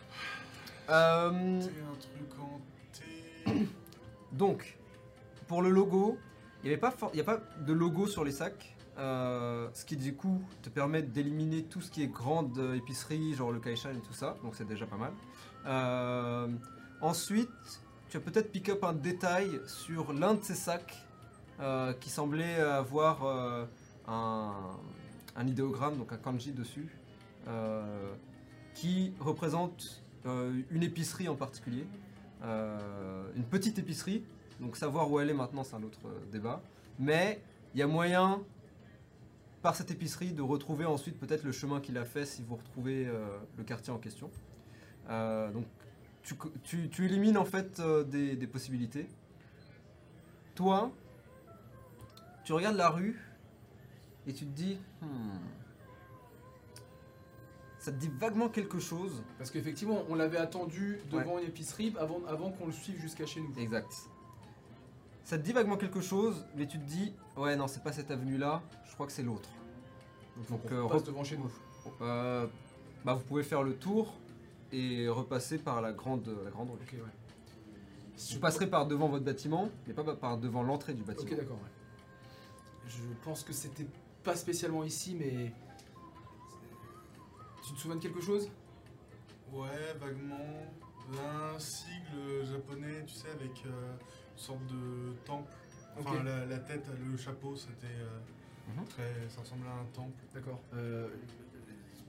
euh, 0.90 1.60
un 1.60 1.60
truc 1.60 2.38
en 2.38 2.60
T. 2.92 3.66
donc, 4.32 4.78
pour 5.48 5.62
le 5.62 5.70
logo, 5.70 6.18
il 6.62 6.68
n'y 6.68 6.74
a 6.74 6.78
pas 6.78 7.40
de 7.60 7.72
logo 7.72 8.06
sur 8.06 8.24
les 8.24 8.32
sacs. 8.32 8.73
Euh, 8.98 9.68
ce 9.74 9.84
qui 9.84 9.96
du 9.96 10.14
coup 10.14 10.40
te 10.62 10.68
permet 10.68 11.02
d'éliminer 11.02 11.64
tout 11.64 11.80
ce 11.80 11.90
qui 11.90 12.02
est 12.02 12.06
grande 12.06 12.58
épicerie, 12.76 13.34
genre 13.34 13.50
le 13.50 13.60
Kaishan 13.60 13.90
et 13.90 14.00
tout 14.06 14.12
ça, 14.12 14.36
donc 14.42 14.54
c'est 14.54 14.66
déjà 14.66 14.86
pas 14.86 14.96
mal. 14.96 15.12
Euh, 15.66 16.48
ensuite, 17.00 17.48
tu 18.08 18.16
as 18.16 18.20
peut-être 18.20 18.52
pick 18.52 18.68
up 18.68 18.84
un 18.84 18.92
détail 18.92 19.60
sur 19.66 20.12
l'un 20.12 20.34
de 20.34 20.42
ces 20.44 20.54
sacs 20.54 20.94
euh, 21.60 21.92
qui 21.94 22.10
semblait 22.10 22.56
avoir 22.56 23.24
un, 24.06 24.52
un 25.34 25.46
idéogramme, 25.46 25.96
donc 25.96 26.12
un 26.12 26.18
kanji 26.18 26.52
dessus, 26.52 26.88
qui 28.74 29.12
représente 29.20 30.02
une 30.24 30.82
épicerie 30.82 31.28
en 31.28 31.36
particulier, 31.36 31.86
une 32.42 33.44
petite 33.50 33.78
épicerie. 33.78 34.24
Donc 34.60 34.76
savoir 34.76 35.10
où 35.10 35.18
elle 35.18 35.30
est 35.30 35.34
maintenant, 35.34 35.64
c'est 35.64 35.74
un 35.74 35.82
autre 35.82 35.98
débat. 36.30 36.62
Mais 37.00 37.42
il 37.74 37.80
y 37.80 37.82
a 37.82 37.88
moyen, 37.88 38.40
par 39.64 39.74
cette 39.74 39.90
épicerie, 39.90 40.32
de 40.32 40.42
retrouver 40.42 40.84
ensuite 40.84 41.18
peut-être 41.18 41.42
le 41.42 41.50
chemin 41.50 41.80
qu'il 41.80 41.96
a 41.96 42.04
fait 42.04 42.26
si 42.26 42.42
vous 42.42 42.56
retrouvez 42.56 43.06
euh, 43.06 43.38
le 43.56 43.64
quartier 43.64 43.94
en 43.94 43.98
question. 43.98 44.30
Euh, 45.08 45.50
donc 45.52 45.64
tu, 46.62 46.90
tu 46.90 47.06
élimines 47.06 47.38
en 47.38 47.46
fait 47.46 47.80
euh, 47.80 48.04
des, 48.04 48.36
des 48.36 48.46
possibilités. 48.46 49.06
Toi, 50.54 50.92
tu 52.44 52.52
regardes 52.52 52.76
la 52.76 52.90
rue 52.90 53.18
et 54.26 54.34
tu 54.34 54.44
te 54.44 54.50
dis, 54.50 54.78
Hmm, 55.00 55.38
ça 57.78 57.90
te 57.90 57.96
dit 57.96 58.10
vaguement 58.20 58.50
quelque 58.50 58.78
chose. 58.78 59.22
Parce 59.38 59.50
qu'effectivement, 59.50 60.04
on 60.10 60.14
l'avait 60.14 60.36
attendu 60.36 61.00
devant 61.10 61.38
une 61.38 61.46
épicerie 61.46 61.94
avant, 61.98 62.20
avant 62.28 62.50
qu'on 62.50 62.66
le 62.66 62.72
suive 62.72 63.00
jusqu'à 63.00 63.24
chez 63.24 63.40
nous. 63.40 63.50
Exact. 63.58 64.10
Ça 65.24 65.38
te 65.38 65.42
dit 65.42 65.52
vaguement 65.52 65.78
quelque 65.78 66.02
chose, 66.02 66.44
mais 66.54 66.66
tu 66.66 66.78
te 66.78 66.84
dis, 66.84 67.14
ouais, 67.36 67.56
non, 67.56 67.66
c'est 67.66 67.82
pas 67.82 67.92
cette 67.92 68.10
avenue-là, 68.10 68.62
je 68.84 68.92
crois 68.92 69.06
que 69.06 69.12
c'est 69.12 69.22
l'autre. 69.22 69.48
Donc, 70.50 70.60
on 70.70 70.74
euh, 70.74 70.88
passe 70.88 71.04
devant 71.04 71.24
chez 71.24 71.38
nous. 71.38 71.50
euh, 72.02 72.46
bah, 73.04 73.14
vous 73.14 73.24
pouvez 73.24 73.42
faire 73.42 73.62
le 73.62 73.74
tour 73.74 74.12
et 74.70 75.08
repasser 75.08 75.58
par 75.58 75.80
la 75.80 75.92
grande, 75.92 76.28
la 76.44 76.50
grande 76.50 76.70
rue. 76.70 76.76
Ok, 76.76 76.92
ouais. 76.92 77.12
Vous 78.32 78.38
passerez 78.38 78.68
par 78.68 78.86
devant 78.86 79.08
votre 79.08 79.24
bâtiment, 79.24 79.70
mais 79.86 79.94
pas 79.94 80.04
par 80.14 80.38
devant 80.38 80.62
l'entrée 80.62 80.92
du 80.94 81.02
bâtiment. 81.02 81.30
Ok, 81.30 81.36
d'accord, 81.36 81.56
ouais. 81.56 82.88
Je 82.88 83.02
pense 83.24 83.42
que 83.42 83.52
c'était 83.52 83.86
pas 84.22 84.36
spécialement 84.36 84.84
ici, 84.84 85.16
mais. 85.18 85.52
Tu 87.66 87.72
te 87.72 87.78
souviens 87.78 87.96
de 87.96 88.02
quelque 88.02 88.20
chose? 88.20 88.50
Ouais, 89.52 89.94
vaguement. 89.98 90.66
Un 91.12 91.58
sigle 91.58 92.44
japonais, 92.44 93.04
tu 93.06 93.14
sais, 93.14 93.30
avec 93.30 93.62
euh, 93.66 93.94
une 94.34 94.38
sorte 94.38 94.66
de 94.66 95.12
temple. 95.24 95.50
Enfin, 95.98 96.22
la, 96.24 96.44
la 96.46 96.58
tête, 96.58 96.84
le 97.10 97.16
chapeau, 97.16 97.56
c'était 97.56 97.86
euh, 97.86 98.18
Mhm. 98.76 98.84
très. 98.86 99.28
Ça 99.28 99.40
ressemblait 99.42 99.68
à 99.68 99.74
un 99.74 99.84
temple. 99.92 100.18
D'accord. 100.34 100.60
Euh, 100.74 101.08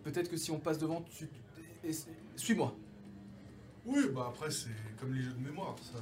Peut-être 0.04 0.30
que 0.30 0.38
si 0.38 0.52
on 0.52 0.60
passe 0.60 0.78
devant, 0.78 1.02
tu. 1.02 1.28
Suis-moi. 2.36 2.74
Oui, 3.86 4.04
bah 4.14 4.28
après, 4.30 4.50
c'est 4.50 4.70
comme 5.00 5.14
les 5.14 5.22
jeux 5.22 5.34
de 5.34 5.40
mémoire, 5.44 5.76
ça. 5.80 6.00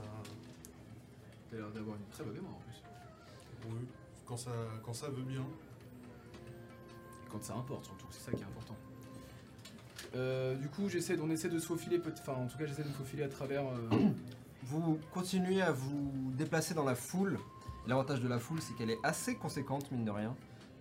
T'as 1.50 1.58
l'air 1.58 1.70
d'avoir 1.72 1.98
une 1.98 2.06
très 2.12 2.24
bonne 2.24 2.34
mémoire 2.34 2.54
en 2.54 2.60
plus. 2.60 3.70
Oui, 3.70 3.86
quand 4.26 4.38
ça, 4.38 4.52
quand 4.86 4.94
ça 4.94 5.10
veut 5.10 5.24
bien. 5.24 5.42
Et 5.42 7.30
quand 7.30 7.44
ça 7.44 7.56
importe, 7.56 7.86
surtout, 7.86 8.08
c'est 8.12 8.22
ça 8.30 8.32
qui 8.32 8.42
est 8.44 8.46
important. 8.46 8.76
Euh, 10.16 10.56
du 10.56 10.68
coup, 10.70 10.88
j'essaie, 10.90 11.18
on 11.20 11.30
essaie 11.30 11.50
de 11.50 11.60
se 11.60 11.66
faufiler, 11.66 12.00
enfin 12.06 12.34
en 12.34 12.48
tout 12.48 12.58
cas 12.58 12.66
j'essaie 12.66 12.84
de 12.84 12.90
me 12.90 12.94
faufiler 12.94 13.24
à 13.24 13.30
travers. 13.30 13.64
Vous 14.66 15.00
continuez 15.14 15.62
à 15.62 15.72
vous 15.72 16.12
déplacer 16.38 16.74
dans 16.74 16.86
la 16.86 16.96
foule. 16.96 17.40
L'avantage 17.88 18.22
de 18.22 18.28
la 18.28 18.40
foule, 18.40 18.62
c'est 18.62 18.74
qu'elle 18.76 18.92
est 18.92 19.00
assez 19.04 19.36
conséquente, 19.36 19.92
mine 19.92 20.06
de 20.06 20.12
rien. 20.12 20.36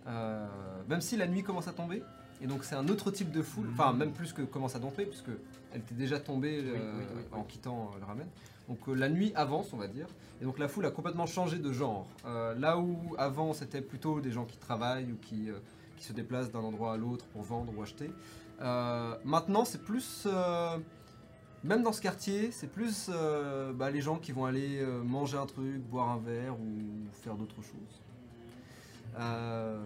Euh, 0.07 0.47
même 0.89 1.01
si 1.01 1.17
la 1.17 1.27
nuit 1.27 1.43
commence 1.43 1.69
à 1.69 1.73
tomber. 1.73 2.03
Et 2.43 2.47
donc 2.47 2.65
c'est 2.65 2.75
un 2.75 2.89
autre 2.89 3.11
type 3.11 3.31
de 3.31 3.41
foule. 3.41 3.69
Enfin, 3.73 3.93
même 3.93 4.13
plus 4.13 4.33
que 4.33 4.43
commence 4.43 4.75
à 4.75 4.81
tomber, 4.81 5.07
puisque 5.07 5.31
elle 5.73 5.81
était 5.81 5.95
déjà 5.95 6.19
tombée 6.19 6.59
euh, 6.59 6.73
oui, 6.75 7.05
oui, 7.15 7.23
oui. 7.33 7.39
en 7.39 7.45
quittant 7.45 7.93
euh, 7.95 8.01
le 8.01 8.05
ramen. 8.05 8.27
Donc 8.69 8.79
euh, 8.89 8.95
la 8.95 9.09
nuit 9.09 9.33
avance, 9.37 9.73
on 9.73 9.77
va 9.77 9.87
dire. 9.87 10.07
Et 10.41 10.45
donc 10.45 10.59
la 10.59 10.67
foule 10.67 10.85
a 10.87 10.91
complètement 10.91 11.27
changé 11.27 11.59
de 11.59 11.73
genre. 11.73 12.07
Là 12.25 12.79
où 12.79 13.15
avant 13.17 13.53
c'était 13.53 13.81
plutôt 13.81 14.21
des 14.21 14.33
gens 14.33 14.45
qui 14.45 14.57
travaillent 14.57 15.13
ou 15.13 15.17
qui, 15.23 15.51
qui 15.97 16.05
se 16.05 16.13
déplacent 16.13 16.51
d'un 16.51 16.61
endroit 16.61 16.95
à 16.95 16.97
l'autre 16.97 17.27
pour 17.27 17.43
vendre 17.43 17.73
ou 17.77 17.83
acheter. 17.83 18.11
maintenant 19.25 19.65
c'est 19.65 19.83
plus... 19.83 20.27
même 21.65 21.83
dans 21.83 21.93
ce 21.93 22.01
quartier, 22.01 22.51
c'est 22.51 22.67
plus 22.67 23.09
euh, 23.09 23.73
bah, 23.73 23.91
les 23.91 24.01
gens 24.01 24.19
qui 24.19 24.33
vont 24.33 24.45
aller 24.45 24.81
euh, 24.81 25.03
manger 25.03 25.37
un 25.37 25.47
truc, 25.47 25.81
boire 25.83 26.11
un 26.11 26.19
verre 26.19 26.55
ou 26.55 27.07
faire 27.23 27.37
d'autres 27.37 27.63
choses. 27.63 28.01
Euh, 29.19 29.81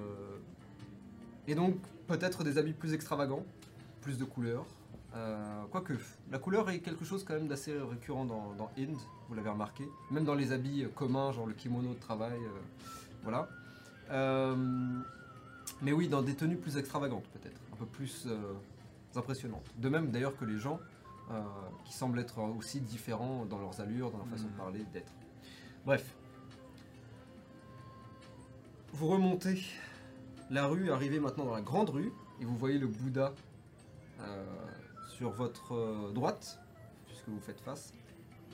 et 1.47 1.55
donc 1.55 1.77
peut-être 2.07 2.45
des 2.45 2.57
habits 2.59 2.73
plus 2.73 2.95
extravagants, 2.95 3.45
plus 4.01 4.19
de 4.19 4.25
couleurs. 4.25 4.65
Quoique, 5.71 5.95
la 6.31 6.39
couleur 6.39 6.69
est 6.69 6.81
quelque 6.81 7.07
chose 7.07 7.25
quand 7.25 7.33
même 7.33 7.49
d'assez 7.49 7.73
récurrent 7.73 8.27
dans, 8.27 8.53
dans 8.53 8.71
vous 9.29 9.35
l'avez 9.35 9.49
remarqué. 9.49 9.89
Même 10.11 10.25
dans 10.25 10.35
les 10.35 10.53
habits 10.53 10.87
communs, 10.95 11.33
genre 11.33 11.47
le 11.47 11.55
kimono 11.55 11.95
de 11.95 11.99
travail, 11.99 12.39
voilà. 13.23 13.49
Mais 15.81 15.93
oui, 15.93 16.09
dans 16.09 16.21
des 16.21 16.35
tenues 16.35 16.59
plus 16.59 16.77
extravagantes 16.77 17.25
peut-être, 17.33 17.59
un 17.73 17.77
peu 17.77 17.87
plus 17.87 18.29
impressionnantes. 19.15 19.65
De 19.79 19.89
même 19.89 20.11
d'ailleurs 20.11 20.37
que 20.37 20.45
les 20.45 20.59
gens 20.59 20.81
qui 21.85 21.93
semblent 21.93 22.19
être 22.21 22.39
aussi 22.41 22.81
différents 22.81 23.45
dans 23.47 23.59
leurs 23.59 23.81
allures, 23.81 24.11
dans 24.11 24.19
leur 24.19 24.29
façon 24.29 24.45
de 24.45 24.51
Mhm. 24.51 24.57
parler, 24.57 24.85
d'être. 24.93 25.13
Bref. 25.85 26.15
Vous 28.93 29.09
remontez 29.09 29.63
la 30.51 30.67
rue, 30.67 30.91
arrivez 30.91 31.21
maintenant 31.21 31.45
dans 31.45 31.55
la 31.55 31.61
grande 31.61 31.91
rue, 31.91 32.13
et 32.41 32.45
vous 32.45 32.57
voyez 32.57 32.79
le 32.79 32.87
Bouddha 32.87 33.35
euh, 34.21 34.45
sur 35.09 35.31
votre 35.31 35.73
euh, 35.75 36.13
droite, 36.13 36.59
puisque 37.07 37.29
vous 37.29 37.41
faites 37.41 37.61
face. 37.61 37.93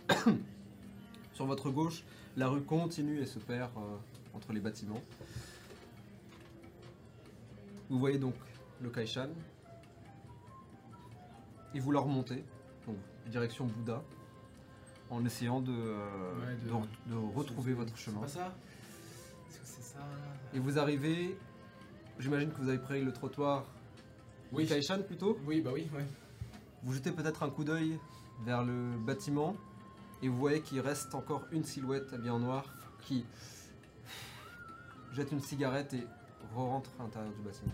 sur 1.34 1.46
votre 1.46 1.70
gauche, 1.70 2.04
la 2.36 2.48
rue 2.48 2.62
continue 2.62 3.20
et 3.20 3.26
se 3.26 3.38
perd 3.38 3.70
euh, 3.76 3.96
entre 4.34 4.52
les 4.52 4.60
bâtiments. 4.60 5.02
Vous 7.90 7.98
voyez 7.98 8.18
donc 8.18 8.34
le 8.80 8.88
Kaishan, 8.90 9.28
et 11.74 11.80
vous 11.80 11.90
la 11.92 12.00
remontez, 12.00 12.44
donc 12.86 12.96
direction 13.26 13.66
Bouddha. 13.66 14.02
en 15.10 15.24
essayant 15.24 15.60
de, 15.60 15.72
euh, 15.72 16.32
Ouais, 16.40 16.54
de- 16.56 16.68
de 16.68 16.72
re- 16.72 16.86
de 17.06 17.36
retrouver 17.36 17.74
votre 17.74 17.96
C'est 17.96 18.04
chemin. 18.06 18.20
pas 18.20 18.28
ça 18.28 18.54
Est-ce 19.48 19.58
que 19.58 19.66
c'est 19.66 19.82
ça 19.82 20.00
Et 20.54 20.58
vous 20.58 20.78
arrivez, 20.78 21.36
j'imagine 22.18 22.50
que 22.50 22.56
vous 22.60 22.68
avez 22.68 22.78
pris 22.78 23.02
le 23.04 23.12
trottoir 23.12 23.64
Oui. 24.52 24.66
Kaishan 24.66 25.02
plutôt. 25.02 25.38
Oui, 25.46 25.60
bah 25.60 25.70
oui, 25.74 25.86
ouais. 25.94 26.06
Vous 26.82 26.94
jetez 26.94 27.12
peut-être 27.12 27.42
un 27.42 27.50
coup 27.50 27.64
d'œil 27.64 27.98
vers 28.44 28.64
le 28.64 28.96
bâtiment 28.98 29.54
et 30.22 30.28
vous 30.28 30.36
voyez 30.36 30.60
qu'il 30.62 30.80
reste 30.80 31.14
encore 31.14 31.44
une 31.52 31.64
silhouette 31.64 32.12
habillée 32.12 32.30
en 32.30 32.38
noir 32.40 32.64
qui 33.02 33.24
jette 35.12 35.30
une 35.32 35.40
cigarette 35.40 35.92
et 35.94 36.06
re-rentre 36.54 36.90
à 36.98 37.02
l'intérieur 37.04 37.32
du 37.32 37.42
bâtiment. 37.42 37.72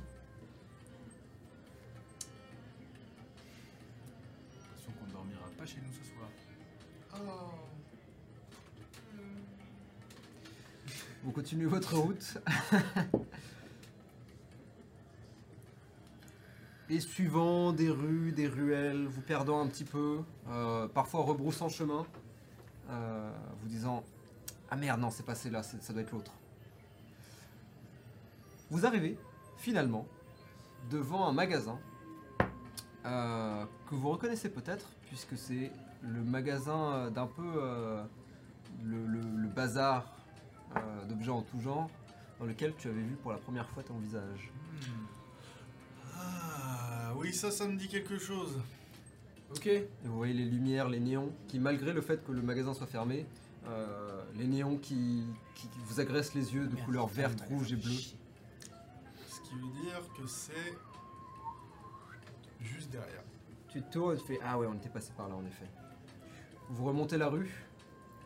Vous 11.25 11.33
continuez 11.33 11.67
votre 11.67 11.97
route. 11.97 12.39
Et 16.91 17.01
suivant 17.01 17.73
des 17.73 17.91
rues, 17.91 18.33
des 18.33 18.47
ruelles, 18.47 19.07
vous 19.07 19.21
perdant 19.21 19.61
un 19.61 19.67
petit 19.67 19.85
peu, 19.85 20.21
euh, 20.49 20.87
parfois 20.89 21.23
rebroussant 21.23 21.69
chemin, 21.69 22.07
euh, 22.89 23.31
vous 23.61 23.69
disant 23.69 24.05
Ah 24.71 24.77
merde, 24.77 25.01
non, 25.01 25.11
c'est 25.11 25.27
passé 25.27 25.51
là, 25.51 25.63
ça 25.63 25.93
doit 25.93 26.03
être 26.03 26.13
l'autre. 26.13 26.33
Vous 28.71 28.87
arrivez 28.87 29.19
finalement 29.59 30.07
devant 30.91 31.27
un 31.27 31.33
magasin 31.33 31.79
euh, 33.05 33.65
que 33.91 33.95
vous 33.95 34.09
reconnaissez 34.09 34.49
peut-être, 34.49 34.87
puisque 35.09 35.37
c'est 35.37 35.73
le 36.03 36.23
magasin 36.23 37.11
d'un 37.11 37.27
peu 37.27 38.01
le 38.85 39.49
bazar 39.49 40.18
euh, 40.79 41.05
d'objets 41.07 41.31
en 41.31 41.43
tout 41.43 41.61
genre 41.61 41.89
dans 42.39 42.47
lequel 42.47 42.75
tu 42.79 42.89
avais 42.89 43.01
vu 43.01 43.17
pour 43.17 43.33
la 43.33 43.39
première 43.39 43.69
fois 43.71 43.83
ton 43.83 43.99
visage. 43.99 44.51
Ah, 46.17 47.13
oui, 47.17 47.33
ça, 47.33 47.51
ça 47.51 47.67
me 47.67 47.77
dit 47.77 47.89
quelque 47.89 48.19
chose. 48.19 48.61
Ok. 49.51 49.67
Et 49.67 49.89
vous 50.05 50.17
voyez 50.17 50.35
les 50.35 50.45
lumières, 50.45 50.89
les 50.89 51.01
néons, 51.01 51.33
qui 51.49 51.59
malgré 51.59 51.93
le 51.93 52.01
fait 52.01 52.25
que 52.25 52.33
le 52.33 52.43
magasin 52.43 52.75
soit 52.75 52.87
fermé, 52.87 53.27
euh, 53.67 54.23
les 54.37 54.47
néons 54.47 54.77
qui, 54.77 55.25
qui 55.55 55.69
vous 55.87 56.01
agressent 56.01 56.35
les 56.35 56.55
yeux 56.55 56.67
de 56.67 56.75
Merde, 56.75 56.85
couleur 56.85 57.07
verte, 57.09 57.41
rouge 57.49 57.73
et 57.73 57.77
bleue. 57.77 57.91
Ce 57.91 59.41
qui 59.41 59.55
veut 59.55 59.83
dire 59.83 60.01
que 60.17 60.27
c'est 60.27 60.75
juste 62.61 62.91
derrière. 62.91 63.23
Tu 63.69 63.83
te 63.83 63.93
tournes 63.93 64.15
et 64.15 64.19
tu 64.19 64.27
fais 64.27 64.39
Ah 64.45 64.59
ouais, 64.59 64.67
on 64.67 64.75
était 64.75 64.89
passé 64.89 65.13
par 65.17 65.29
là 65.29 65.35
en 65.35 65.45
effet. 65.47 65.67
Vous 66.71 66.85
remontez 66.85 67.17
la 67.17 67.29
rue, 67.29 67.51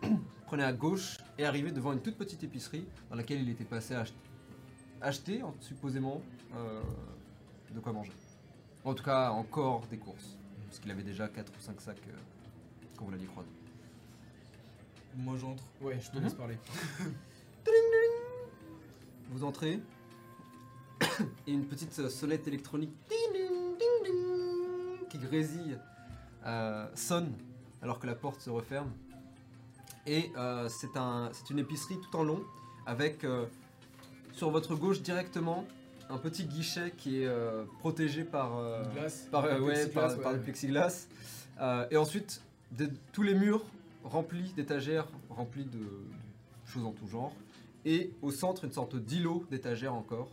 prenez 0.46 0.64
à 0.64 0.72
gauche 0.72 1.18
et 1.38 1.44
arrivez 1.44 1.72
devant 1.72 1.92
une 1.92 2.00
toute 2.00 2.16
petite 2.16 2.42
épicerie 2.44 2.86
dans 3.10 3.16
laquelle 3.16 3.40
il 3.42 3.48
était 3.48 3.64
passé 3.64 3.94
ach- 3.94 4.12
acheter, 5.00 5.42
en- 5.42 5.54
supposément, 5.60 6.20
euh, 6.54 6.80
de 7.74 7.80
quoi 7.80 7.92
manger. 7.92 8.12
En 8.84 8.94
tout 8.94 9.04
cas, 9.04 9.30
encore 9.30 9.86
des 9.88 9.98
courses. 9.98 10.36
Parce 10.66 10.78
qu'il 10.80 10.90
avait 10.90 11.02
déjà 11.02 11.28
4 11.28 11.52
ou 11.56 11.60
5 11.60 11.80
sacs 11.80 11.96
euh, 12.08 12.12
quand 12.96 13.04
vous 13.04 13.10
l'aviez 13.10 13.26
croisé. 13.28 13.48
Moi, 15.16 15.36
j'entre. 15.36 15.62
Ouais, 15.80 15.98
je 16.00 16.10
te 16.10 16.18
laisse 16.18 16.34
parler. 16.34 16.56
Vous 19.30 19.44
entrez 19.44 19.80
et 21.46 21.52
une 21.52 21.64
petite 21.64 21.98
euh, 21.98 22.08
sonnette 22.10 22.46
électronique 22.48 22.92
qui 25.08 25.18
grésille 25.18 25.78
euh, 26.44 26.86
sonne 26.94 27.32
alors 27.80 27.98
que 27.98 28.06
la 28.06 28.14
porte 28.14 28.40
se 28.40 28.50
referme. 28.50 28.90
Et 30.06 30.32
euh, 30.36 30.68
c'est 30.68 30.96
un, 30.96 31.30
une 31.50 31.58
épicerie 31.60 31.98
tout 32.00 32.16
en 32.16 32.24
long 32.24 32.42
avec 32.86 33.24
euh, 33.24 33.46
sur 34.32 34.50
votre 34.50 34.74
gauche 34.74 35.00
directement 35.00 35.64
un 36.10 36.18
petit 36.18 36.44
guichet 36.44 36.92
qui 36.96 37.22
est 37.22 37.26
euh, 37.26 37.64
protégé 37.78 38.24
par, 38.24 38.50
glace. 38.94 39.28
par, 39.30 39.44
ouais, 39.44 39.56
plexiglas, 39.86 40.16
par, 40.16 40.32
le 40.32 40.40
plexiglas. 40.40 41.06
Et 41.90 41.96
ensuite, 41.96 42.42
des- 42.72 42.90
tous 43.12 43.22
les 43.22 43.34
murs 43.34 43.62
remplis 44.04 44.52
d'étagères 44.54 45.06
remplis 45.30 45.64
de, 45.64 45.78
de 45.78 45.86
choses 46.66 46.84
en 46.84 46.92
tout 46.92 47.06
genre. 47.06 47.32
Et 47.84 48.12
au 48.22 48.30
centre, 48.32 48.64
une 48.64 48.72
sorte 48.72 48.96
d'îlot 48.96 49.44
d'étagères 49.50 49.94
encore. 49.94 50.28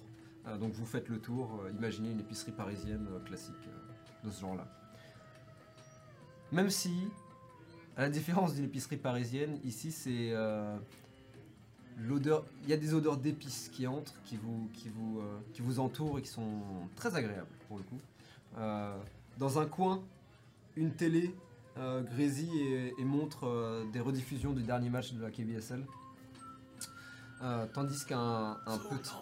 Donc 0.59 0.73
vous 0.73 0.85
faites 0.85 1.09
le 1.09 1.19
tour, 1.19 1.61
imaginez 1.77 2.09
une 2.11 2.19
épicerie 2.21 2.51
parisienne 2.51 3.07
classique 3.25 3.53
de 4.23 4.31
ce 4.31 4.41
genre-là. 4.41 4.65
Même 6.51 6.69
si, 6.71 6.91
à 7.97 8.03
la 8.03 8.09
différence 8.09 8.55
d'une 8.55 8.65
épicerie 8.65 8.97
parisienne, 8.97 9.59
ici 9.63 9.91
c'est 9.91 10.31
euh, 10.31 10.77
l'odeur. 11.97 12.45
Il 12.63 12.69
y 12.69 12.73
a 12.73 12.77
des 12.77 12.93
odeurs 12.93 13.17
d'épices 13.17 13.69
qui 13.73 13.87
entrent, 13.87 14.13
qui 14.25 14.37
vous, 14.37 14.69
qui, 14.73 14.89
vous, 14.89 15.19
euh, 15.19 15.39
qui 15.53 15.61
vous 15.61 15.79
entourent 15.79 16.19
et 16.19 16.21
qui 16.21 16.29
sont 16.29 16.61
très 16.95 17.15
agréables 17.15 17.47
pour 17.67 17.77
le 17.77 17.83
coup. 17.83 17.99
Euh, 18.57 18.97
dans 19.37 19.59
un 19.59 19.65
coin, 19.65 20.01
une 20.75 20.91
télé 20.91 21.33
grésille 22.11 22.59
et, 22.59 22.93
et 22.99 23.05
montre 23.05 23.85
des 23.93 24.01
rediffusions 24.01 24.51
du 24.51 24.63
dernier 24.63 24.89
match 24.89 25.13
de 25.13 25.21
la 25.21 25.31
KBSL. 25.31 25.85
Tandis 27.73 28.05
qu'un 28.05 28.57
un 28.65 28.77
petit. 28.77 29.13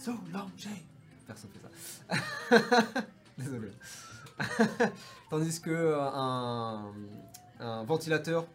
Soulanger 0.00 0.82
Personne 1.26 1.50
fait 1.50 1.60
ça. 1.60 3.04
Désolé. 3.38 3.68
Tandis 5.30 5.60
que 5.60 5.94
un, 5.98 6.92
un 7.60 7.84
ventilateur. 7.84 8.46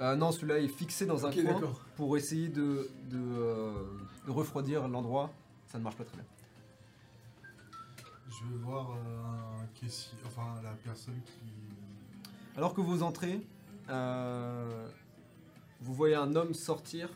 Euh, 0.00 0.16
non, 0.16 0.32
celui-là 0.32 0.58
est 0.58 0.68
fixé 0.68 1.04
dans 1.04 1.26
un 1.26 1.30
coin 1.30 1.60
pour 1.96 2.16
essayer 2.16 2.48
de, 2.48 2.90
de, 3.10 3.18
euh, 3.18 3.72
de 4.26 4.30
refroidir 4.30 4.88
l'endroit. 4.88 5.30
Ça 5.66 5.78
ne 5.78 5.84
marche 5.84 5.96
pas 5.96 6.04
très 6.04 6.16
bien. 6.16 6.24
Je 8.28 8.44
vais 8.46 8.58
voir 8.62 8.92
euh, 8.92 9.62
un 9.62 9.66
caissier, 9.78 10.16
enfin 10.26 10.60
la 10.62 10.70
personne 10.82 11.20
qui. 11.26 11.52
Alors 12.56 12.72
que 12.72 12.80
vous 12.80 13.02
entrez, 13.02 13.46
euh, 13.90 14.88
vous 15.80 15.94
voyez 15.94 16.14
un 16.14 16.34
homme 16.34 16.54
sortir 16.54 17.10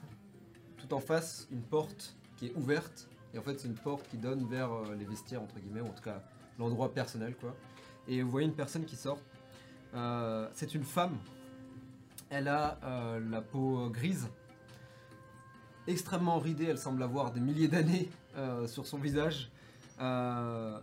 tout 0.77 0.93
en 0.93 1.01
face, 1.01 1.49
une 1.51 1.63
porte 1.63 2.15
qui 2.37 2.47
est 2.47 2.55
ouverte. 2.55 3.09
Et 3.33 3.39
en 3.39 3.43
fait, 3.43 3.59
c'est 3.59 3.69
une 3.69 3.75
porte 3.75 4.07
qui 4.09 4.19
donne 4.19 4.47
vers 4.47 4.71
les 4.99 5.05
vestiaires, 5.07 5.43
entre 5.43 5.59
guillemets, 5.59 5.81
ou 5.81 5.87
en 5.87 5.93
tout 5.93 6.03
cas 6.03 6.23
l'endroit 6.59 6.93
personnel, 6.93 7.35
quoi. 7.37 7.55
Et 8.07 8.23
vous 8.23 8.31
voyez 8.31 8.47
une 8.47 8.55
personne 8.55 8.85
qui 8.85 8.97
sort. 8.97 9.19
Euh, 9.95 10.49
c'est 10.53 10.75
une 10.75 10.85
femme. 10.85 11.17
Elle 12.31 12.49
a 12.49 12.79
euh, 12.83 13.21
la 13.31 13.41
peau 13.41 13.89
grise, 13.91 14.29
extrêmement 15.87 16.39
ridée. 16.39 16.65
Elle 16.65 16.79
semble 16.79 17.03
avoir 17.03 17.33
des 17.33 17.41
milliers 17.41 17.69
d'années 17.69 18.11
euh, 18.37 18.67
sur 18.67 18.87
son 18.87 18.99
visage. 18.99 19.51
Euh, 20.01 20.79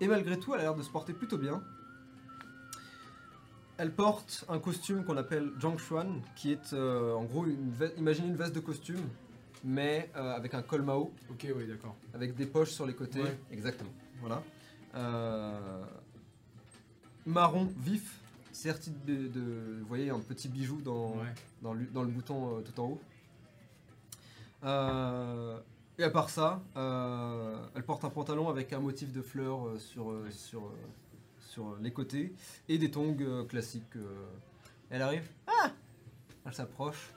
et 0.00 0.06
malgré 0.06 0.38
tout, 0.38 0.54
elle 0.54 0.60
a 0.60 0.64
l'air 0.64 0.74
de 0.74 0.82
se 0.82 0.90
porter 0.90 1.12
plutôt 1.12 1.38
bien. 1.38 1.62
Elle 3.78 3.92
porte 3.92 4.44
un 4.48 4.58
costume 4.58 5.04
qu'on 5.04 5.16
appelle 5.16 5.52
Jiangshuan, 5.60 6.20
qui 6.34 6.52
est 6.52 6.72
euh, 6.72 7.14
en 7.14 7.24
gros, 7.24 7.46
une 7.46 7.72
imaginez 7.96 8.28
une 8.28 8.36
veste 8.36 8.54
de 8.54 8.60
costume, 8.60 9.00
mais 9.64 10.10
euh, 10.16 10.34
avec 10.34 10.52
un 10.54 10.62
col 10.62 10.82
Mao, 10.82 11.12
Ok, 11.30 11.46
oui, 11.56 11.66
d'accord. 11.66 11.94
avec 12.12 12.34
des 12.34 12.46
poches 12.46 12.70
sur 12.72 12.86
les 12.86 12.94
côtés. 12.94 13.22
Ouais. 13.22 13.38
Exactement. 13.52 13.90
Voilà. 14.20 14.42
Euh, 14.96 15.84
marron 17.28 17.68
vif, 17.78 18.18
serti 18.52 18.90
de, 19.06 19.28
de- 19.28 19.78
Vous 19.80 19.86
voyez 19.86 20.10
un 20.10 20.20
petit 20.20 20.48
bijou 20.48 20.80
dans, 20.80 21.12
Ouais. 21.12 21.34
dans, 21.62 21.74
le, 21.74 21.86
dans 21.86 22.02
le 22.02 22.08
bouton 22.10 22.56
euh, 22.56 22.60
tout 22.62 22.80
en 22.80 22.84
haut. 22.86 23.00
Euh, 24.64 25.58
et 25.98 26.02
à 26.04 26.10
part 26.10 26.30
ça, 26.30 26.60
euh, 26.76 27.56
elle 27.74 27.84
porte 27.84 28.04
un 28.04 28.10
pantalon 28.10 28.48
avec 28.48 28.72
un 28.72 28.80
motif 28.80 29.12
de 29.12 29.22
fleurs 29.22 29.66
euh, 29.68 29.78
sur, 29.78 30.10
euh, 30.10 30.28
sur, 30.30 30.64
euh, 30.66 30.70
sur 31.40 31.76
les 31.80 31.92
côtés 31.92 32.32
et 32.68 32.78
des 32.78 32.90
tongs 32.90 33.16
euh, 33.20 33.44
classiques. 33.44 33.96
euh. 33.96 34.26
Elle 34.90 35.02
arrive. 35.02 35.28
Ah 35.46 35.70
Elle 36.46 36.54
s'approche. 36.54 37.12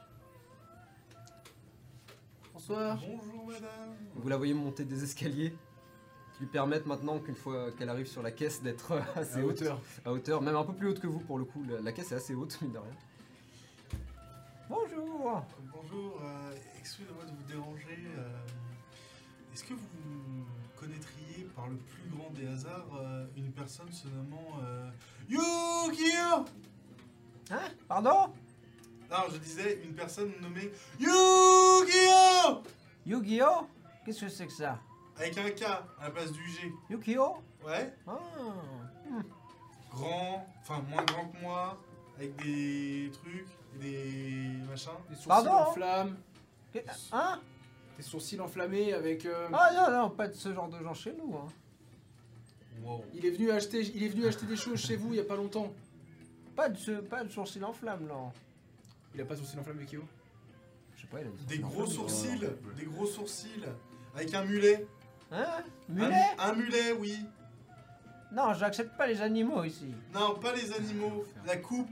Bonsoir. 2.54 2.98
Bonjour 3.00 3.48
madame. 3.48 3.96
Vous 4.16 4.30
la 4.30 4.38
voyez 4.38 4.54
monter 4.54 4.84
des 4.86 5.04
escaliers 5.04 5.56
lui 6.42 6.48
permettent 6.48 6.86
maintenant 6.88 7.20
qu'une 7.20 7.36
fois 7.36 7.72
qu'elle 7.72 7.90
arrive 7.90 8.08
sur 8.08 8.22
la 8.24 8.32
caisse 8.32 8.62
d'être 8.62 8.94
assez 9.16 9.40
À 9.40 9.46
haute, 9.46 9.62
hauteur. 9.62 9.80
à 10.06 10.12
hauteur, 10.12 10.42
même 10.42 10.56
un 10.56 10.64
peu 10.64 10.74
plus 10.74 10.90
haute 10.90 11.00
que 11.00 11.08
vous 11.08 11.20
pour 11.20 11.38
le 11.38 11.46
coup. 11.46 11.64
La, 11.70 11.80
la 11.80 11.92
caisse 11.94 12.12
est 12.12 12.16
assez 12.16 12.34
haute, 12.36 12.60
mine 12.62 12.72
de 12.74 12.80
rien. 12.80 12.92
Bonjour 14.70 15.44
Bonjour, 15.74 16.20
euh, 16.24 16.56
excusez-moi 16.80 17.26
de 17.26 17.32
vous 17.32 17.44
déranger. 17.48 18.00
euh, 18.18 19.54
Est-ce 19.54 19.64
que 19.66 19.74
vous 19.74 20.46
connaîtriez 20.80 21.44
par 21.56 21.68
le 21.68 21.76
plus 21.76 22.10
grand 22.10 22.30
des 22.32 22.48
hasards 22.48 22.88
euh, 23.00 23.26
une 23.38 23.52
personne 23.52 23.92
se 23.92 24.08
nommant 24.08 24.58
euh, 24.64 24.90
Yu-Gi-Oh 25.30 26.46
Hein? 27.52 27.60
Pardon? 27.88 28.34
Non, 29.12 29.18
je 29.32 29.38
disais 29.38 29.82
une 29.84 29.94
personne 29.94 30.32
nommée 30.42 30.72
Yu-Gi-Oh 31.00 32.64
Yu-Gi-Oh 33.06 33.68
Qu'est-ce 34.06 34.22
que 34.22 34.30
c'est 34.30 34.48
que 34.48 34.54
ça? 34.54 34.80
Avec 35.22 35.38
un 35.38 35.50
K 35.52 35.62
à 35.64 35.86
la 36.04 36.10
place 36.10 36.32
du 36.32 36.44
G. 36.50 36.74
Yu-Gi-Oh 36.90 37.38
Ouais 37.66 37.94
Ah 38.08 38.18
hmm. 39.10 39.22
grand, 39.92 40.48
enfin 40.62 40.82
moins 40.90 41.04
grand 41.04 41.28
que 41.28 41.38
moi, 41.42 41.78
avec 42.18 42.36
des 42.38 43.12
trucs, 43.14 43.48
des 43.80 44.50
machins. 44.68 44.90
Des 45.10 45.16
sourcils 45.16 45.28
Pardon 45.28 45.52
en 45.52 45.72
flammes. 45.74 46.18
Hein 47.12 47.40
Des 47.98 48.04
sourcils 48.04 48.40
enflammés 48.40 48.94
avec. 48.94 49.26
euh, 49.26 49.48
Ah 49.54 49.70
non, 49.76 49.96
non, 49.96 50.10
pas 50.10 50.28
de 50.28 50.34
ce 50.34 50.54
genre 50.54 50.70
de 50.70 50.82
gens 50.84 50.94
chez 50.96 51.14
nous. 51.14 51.36
Hein. 51.38 51.48
Wow. 52.84 53.04
Il 53.14 53.24
est 53.26 53.30
venu 53.32 53.52
acheter, 53.52 53.82
il 53.82 54.02
est 54.04 54.08
venu 54.10 54.26
acheter 54.26 54.48
des 54.48 54.56
choses 54.56 54.80
chez 54.80 54.96
vous 54.96 55.10
il 55.14 55.18
y 55.18 55.20
a 55.20 55.24
pas 55.24 55.36
longtemps. 55.36 55.72
Pas 56.56 56.68
de, 56.68 56.78
ce, 56.78 56.92
pas 56.94 57.24
de 57.24 57.30
sourcils 57.30 57.64
en 57.64 57.74
flamme, 57.74 58.08
non. 58.08 58.32
Il 59.14 59.22
a 59.22 59.26
pas 59.26 59.36
de 59.36 59.40
sourcils 59.40 59.60
enflammés, 59.60 59.86
Kyo 59.86 60.02
Je 60.96 61.02
sais 61.02 61.08
pas, 61.08 61.20
il 61.22 61.28
a 61.28 61.30
dit 61.30 61.46
Des 61.58 61.64
en 61.64 61.68
gros 61.68 61.84
flamme. 61.84 61.96
sourcils, 61.96 62.40
des 62.76 62.86
gros 62.86 63.06
sourcils, 63.06 63.64
avec 64.16 64.34
un 64.34 64.46
mulet. 64.46 64.88
Hein 65.32 65.46
Un- 65.90 65.94
Mulet 65.94 66.26
un, 66.40 66.54
mulet, 66.54 66.92
oui. 67.00 67.26
Non, 68.32 68.54
j'accepte 68.54 68.96
pas 68.98 69.08
les 69.08 69.22
animaux 69.22 69.64
ici. 69.64 69.94
Non, 70.14 70.36
pas 70.36 70.54
les 70.54 70.72
animaux. 70.74 71.26
La 71.46 71.58
coupe, 71.58 71.90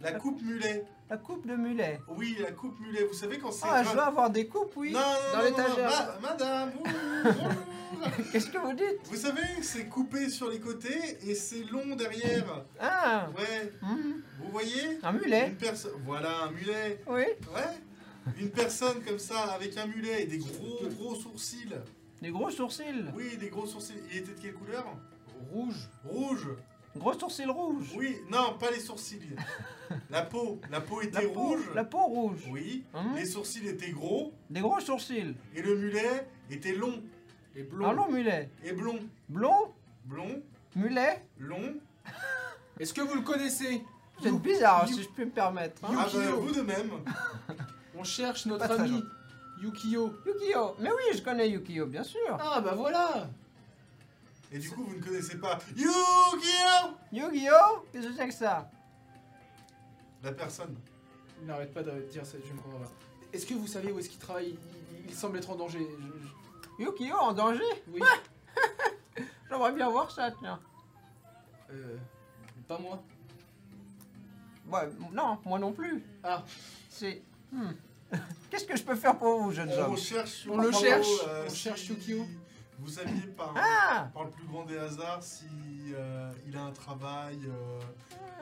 la 0.00 0.12
coupe 0.12 0.40
mulet. 0.42 0.84
La 1.10 1.16
coupe 1.18 1.46
de 1.46 1.54
mulet. 1.56 2.00
Oui, 2.08 2.36
la 2.40 2.52
coupe 2.52 2.78
mulet. 2.80 3.04
Vous 3.04 3.12
savez 3.14 3.38
quand 3.38 3.52
c'est. 3.52 3.66
Ah, 3.68 3.82
je 3.84 3.90
veux 3.90 4.00
avoir 4.00 4.30
des 4.30 4.46
coupes, 4.46 4.72
oui. 4.76 4.92
Non, 4.92 5.00
non, 5.00 5.38
dans 5.38 5.44
l'étagère. 5.44 6.18
ma- 6.22 6.28
madame. 6.30 6.70
Qu'est-ce 8.32 8.46
que 8.50 8.58
vous 8.58 8.72
dites 8.72 8.98
Vous 9.04 9.16
savez, 9.16 9.42
c'est 9.62 9.86
coupé 9.86 10.28
sur 10.30 10.48
les 10.50 10.58
côtés 10.58 11.18
et 11.28 11.34
c'est 11.34 11.64
long 11.64 11.94
derrière. 11.94 12.64
Ah 12.80 13.28
Ouais, 13.36 13.72
hum, 13.82 14.22
vous 14.40 14.50
voyez 14.50 14.98
Un 15.02 15.12
mulet 15.12 15.48
Une 15.48 15.56
personne. 15.56 15.92
Voilà, 16.04 16.44
un 16.44 16.50
mulet. 16.50 17.02
Oui. 17.06 17.24
Ouais. 17.54 17.78
Une 18.40 18.50
personne 18.50 19.02
comme 19.04 19.18
ça, 19.18 19.52
avec 19.52 19.76
un 19.76 19.86
mulet 19.86 20.22
et 20.22 20.26
des 20.26 20.38
gros 20.38 20.80
gros 20.96 21.14
sourcils. 21.14 21.74
Des 22.22 22.30
gros 22.30 22.48
sourcils. 22.50 23.04
Oui, 23.14 23.36
des 23.36 23.48
gros 23.50 23.66
sourcils. 23.66 23.94
Il 24.10 24.18
était 24.18 24.32
de 24.32 24.40
quelle 24.40 24.54
couleur? 24.54 24.86
Rouge. 25.52 25.88
Rouge. 26.04 26.48
Gros 26.96 27.12
sourcils 27.18 27.46
rouges. 27.46 27.90
Oui, 27.96 28.16
non, 28.30 28.56
pas 28.60 28.70
les 28.70 28.78
sourcils. 28.80 29.18
La 30.10 30.22
peau. 30.22 30.60
La 30.70 30.80
peau 30.80 31.00
La 31.00 31.06
était 31.06 31.26
peau, 31.28 31.40
rouge. 31.40 31.70
la 31.74 31.84
peau 31.84 32.04
rouge. 32.04 32.44
Oui. 32.50 32.84
Hum, 32.94 33.14
Les 33.16 33.24
sourcils 33.26 33.66
étaient 33.66 33.90
gros. 33.90 34.32
Des 34.50 34.60
gros 34.60 34.78
sourcils. 34.80 35.34
Et 35.54 35.62
le 35.62 35.76
mulet 35.76 36.28
était 36.50 36.74
long. 36.74 37.02
Et 37.56 37.64
blond. 37.64 37.86
Un 37.88 37.92
long 37.92 38.10
mulet. 38.10 38.50
Et 38.62 38.72
blond. 38.72 39.00
Blond? 39.28 39.72
Blond. 40.04 40.42
Mulet? 40.76 41.26
Long. 41.38 41.74
Est-ce 42.78 42.94
que 42.94 43.00
vous 43.02 43.14
le 43.14 43.22
connaissez? 43.22 43.82
C'est 44.22 44.32
bizarre, 44.40 44.86
You- 44.88 44.94
si 44.96 45.02
je 45.02 45.08
peux 45.08 45.24
me 45.24 45.30
permettre. 45.30 45.84
hein. 45.84 45.94
Ah 45.98 46.06
bah, 46.12 46.18
Yukio. 46.24 46.40
vous 46.40 46.52
de 46.54 46.60
même. 46.62 46.90
On 47.98 48.04
cherche 48.04 48.46
notre 48.46 48.70
ami 48.70 48.90
gentil. 48.92 49.04
Yukio. 49.62 50.12
Yukio. 50.26 50.74
Mais 50.80 50.90
oui, 50.90 51.16
je 51.16 51.22
connais 51.22 51.48
Yukio, 51.48 51.86
bien 51.86 52.02
sûr. 52.02 52.36
Ah 52.40 52.60
bah 52.60 52.74
voilà 52.74 53.28
Et 54.50 54.58
du 54.58 54.68
coup, 54.70 54.82
vous 54.84 54.96
ne 54.96 55.02
connaissez 55.02 55.38
pas 55.38 55.58
Yu-Gi-Oh 55.76 56.88
Yu-Gi-Oh 57.12 57.84
Qu'est-ce 57.92 58.08
que 58.08 58.12
c'est 58.14 58.28
que 58.28 58.34
ça? 58.34 58.68
La 60.22 60.32
personne. 60.32 60.74
Il 61.40 61.46
n'arrête 61.46 61.72
pas 61.72 61.82
de 61.82 61.90
dire 62.10 62.26
ça, 62.26 62.38
je 62.44 62.52
ne 62.52 62.58
comprends 62.58 62.80
pas. 62.80 62.90
Est-ce 63.32 63.46
que 63.46 63.54
vous 63.54 63.66
savez 63.68 63.92
où 63.92 63.98
est-ce 63.98 64.08
qu'il 64.08 64.18
travaille? 64.18 64.56
Il, 65.08 65.14
semble 65.14 65.38
être 65.38 65.50
en 65.50 65.56
danger. 65.56 65.86
Je- 65.98 66.82
je- 66.82 66.84
Yu-Gi-Oh 66.84 67.16
en 67.20 67.32
danger? 67.32 67.62
Oui. 67.88 68.00
J'aimerais 69.48 69.72
bien 69.72 69.88
voir 69.90 70.10
ça, 70.10 70.30
tiens. 70.40 70.58
Euh, 71.70 71.96
pas 72.66 72.78
moi. 72.78 73.02
Ouais, 74.68 74.88
non, 75.12 75.38
moi 75.44 75.58
non 75.58 75.72
plus. 75.72 76.02
Ah, 76.24 76.42
C'est... 76.88 77.22
hmm. 77.52 77.70
Qu'est-ce 78.50 78.64
que 78.66 78.76
je 78.76 78.82
peux 78.84 78.94
faire 78.96 79.16
pour 79.16 79.40
vous, 79.40 79.52
jeunes 79.52 79.70
On 79.70 79.82
hommes 79.82 79.96
cherche 79.96 80.46
On 80.50 80.58
le 80.58 80.70
cherche, 80.72 81.06
euh, 81.26 81.44
on 81.46 81.50
si 81.50 81.56
cherche 81.56 81.88
Yukio. 81.88 82.26
Vous 82.78 82.88
saviez 82.88 83.20
par, 83.36 83.54
Ah 83.56 84.08
par 84.12 84.24
le 84.24 84.30
plus 84.30 84.44
grand 84.44 84.64
des 84.64 84.76
hasards 84.76 85.22
si 85.22 85.46
euh, 85.94 86.30
il 86.48 86.56
a 86.56 86.62
un 86.64 86.72
travail, 86.72 87.38
euh, 87.46 87.80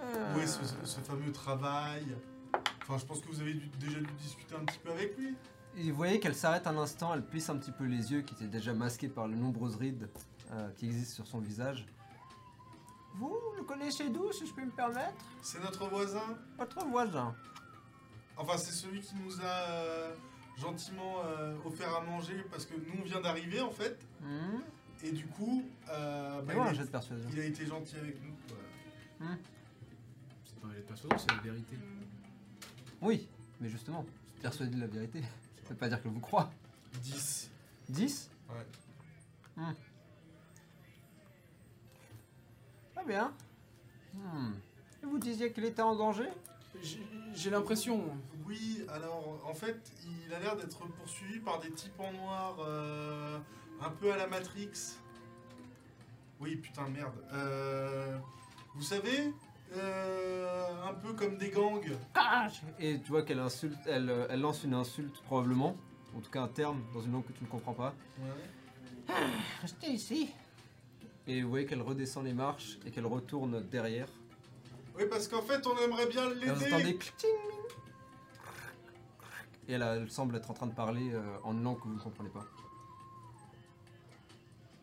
Ah. 0.03 0.37
où 0.37 0.41
est 0.41 0.47
ce, 0.47 0.61
ce 0.85 1.01
fameux 1.01 1.31
travail? 1.33 2.07
Enfin, 2.83 2.97
je 2.99 3.05
pense 3.05 3.21
que 3.21 3.27
vous 3.29 3.41
avez 3.41 3.55
dû- 3.55 3.71
déjà 3.79 3.99
dû 4.01 4.13
discuter 4.19 4.55
un 4.55 4.65
petit 4.65 4.79
peu 4.79 4.91
avec 4.91 5.17
lui. 5.19 5.35
Et 5.77 5.91
vous 5.91 5.97
voyez 5.97 6.19
qu'elle 6.19 6.35
s'arrête 6.35 6.67
un 6.67 6.77
instant, 6.79 7.15
elle 7.15 7.23
plisse 7.25 7.49
un 7.51 7.57
petit 7.57 7.71
peu 7.71 7.85
les 7.85 8.11
yeux 8.11 8.23
qui 8.23 8.35
étaient 8.35 8.47
déjà 8.49 8.73
masqués 8.75 9.09
par 9.09 9.29
les 9.29 9.37
nombreuses 9.37 9.77
rides 9.77 10.09
euh, 10.53 10.69
qui 10.77 10.87
existent 10.87 11.15
sur 11.17 11.27
son 11.29 11.39
visage. 11.39 11.87
Vous 13.15 13.37
le 13.57 13.63
connaissez 13.65 14.09
d'où, 14.09 14.33
si 14.33 14.47
je 14.47 14.53
peux 14.53 14.65
me 14.65 14.71
permettre? 14.71 15.25
C'est 15.43 15.63
notre 15.63 15.87
voisin. 15.89 16.23
Votre 16.59 16.85
voisin. 16.87 17.35
Enfin, 18.41 18.57
c'est 18.57 18.73
celui 18.73 19.01
qui 19.01 19.15
nous 19.17 19.39
a 19.43 19.45
euh, 19.71 20.15
gentiment 20.57 21.17
euh, 21.25 21.55
offert 21.67 21.95
à 21.95 22.01
manger 22.01 22.43
parce 22.51 22.65
que 22.65 22.75
nous 22.75 23.01
on 23.01 23.05
vient 23.05 23.21
d'arriver 23.21 23.61
en 23.61 23.71
fait. 23.71 23.99
Hmm. 24.23 24.61
Et 25.05 25.13
du 25.13 25.27
coup, 25.27 25.63
euh, 25.91 26.41
bah, 26.43 26.55
il, 26.55 26.59
un 26.61 26.65
a, 26.65 26.73
jet 26.73 26.85
de 26.85 26.89
persuasion. 26.89 27.29
il 27.33 27.39
a 27.41 27.45
été 27.45 27.67
gentil 27.67 27.97
avec 27.97 28.17
nous. 28.23 28.33
voilà. 28.49 29.37
c'est 30.47 30.59
pas 30.61 30.69
un 30.69 30.73
jet 30.73 30.79
de 30.79 30.85
persuasion, 30.85 31.19
c'est 31.19 31.31
la 31.37 31.43
vérité. 31.43 31.77
Oui, 33.03 33.29
mais 33.61 33.69
justement, 33.69 34.07
persuader 34.41 34.75
de 34.77 34.81
la 34.81 34.87
vérité, 34.87 35.21
ça 35.65 35.69
veut 35.71 35.77
pas 35.77 35.89
dire 35.89 36.03
qu'elle 36.03 36.13
vous 36.13 36.21
croit. 36.21 36.51
10. 37.03 37.51
10 37.91 38.31
Ouais. 38.49 39.65
Très 42.95 43.05
bien. 43.05 43.33
Hmm. 44.15 44.53
Et 45.03 45.07
vous 45.07 45.19
disiez 45.19 45.53
qu'il 45.53 45.65
était 45.65 45.83
en 45.83 45.95
danger? 45.95 46.29
J'ai- 46.83 47.07
J'ai 47.35 47.51
l'impression. 47.51 48.03
Oui, 48.51 48.85
alors 48.89 49.41
en 49.49 49.55
fait, 49.55 49.93
il 50.27 50.35
a 50.35 50.41
l'air 50.41 50.57
d'être 50.57 50.81
poursuivi 50.89 51.39
par 51.39 51.61
des 51.61 51.71
types 51.71 52.01
en 52.01 52.13
noir, 52.13 52.57
euh, 52.59 53.39
un 53.81 53.91
peu 53.91 54.13
à 54.13 54.17
la 54.17 54.27
Matrix. 54.27 54.97
Oui, 56.41 56.57
putain, 56.57 56.89
merde. 56.89 57.15
Euh, 57.33 58.19
vous 58.75 58.83
savez, 58.83 59.33
euh, 59.77 60.85
un 60.85 60.95
peu 60.95 61.13
comme 61.13 61.39
des 61.39 61.51
gangs. 61.51 61.97
Et 62.81 62.99
tu 62.99 63.11
vois 63.11 63.23
qu'elle 63.23 63.39
insulte, 63.39 63.79
elle, 63.87 64.13
elle 64.29 64.41
lance 64.41 64.65
une 64.65 64.75
insulte 64.75 65.23
probablement, 65.23 65.77
en 66.17 66.21
tout 66.21 66.31
cas 66.31 66.43
un 66.43 66.49
terme 66.49 66.83
dans 66.93 67.03
une 67.03 67.13
langue 67.13 67.27
que 67.27 67.33
tu 67.33 67.45
ne 67.45 67.49
comprends 67.49 67.75
pas. 67.75 67.95
Ouais. 68.19 69.15
Restez 69.63 69.93
ici. 69.93 70.35
Et 71.29 71.43
vous 71.43 71.51
voyez 71.51 71.67
qu'elle 71.67 71.83
redescend 71.83 72.25
les 72.25 72.35
marches 72.35 72.79
et 72.85 72.91
qu'elle 72.91 73.07
retourne 73.07 73.63
derrière. 73.69 74.09
Oui, 74.99 75.05
parce 75.09 75.29
qu'en 75.29 75.43
fait, 75.43 75.65
on 75.69 75.79
aimerait 75.79 76.07
bien 76.07 76.31
vous 76.31 76.65
entendez 76.65 76.83
l'aider. 76.83 76.99
ting. 77.17 77.60
Et 79.71 79.75
elle, 79.75 79.83
elle 79.83 80.11
semble 80.11 80.35
être 80.35 80.51
en 80.51 80.55
train 80.55 80.67
de 80.67 80.75
parler 80.75 81.13
euh, 81.13 81.37
en 81.45 81.53
une 81.53 81.63
langue 81.63 81.79
que 81.79 81.85
vous 81.87 81.95
ne 81.95 82.01
comprenez 82.01 82.29
pas. 82.29 82.45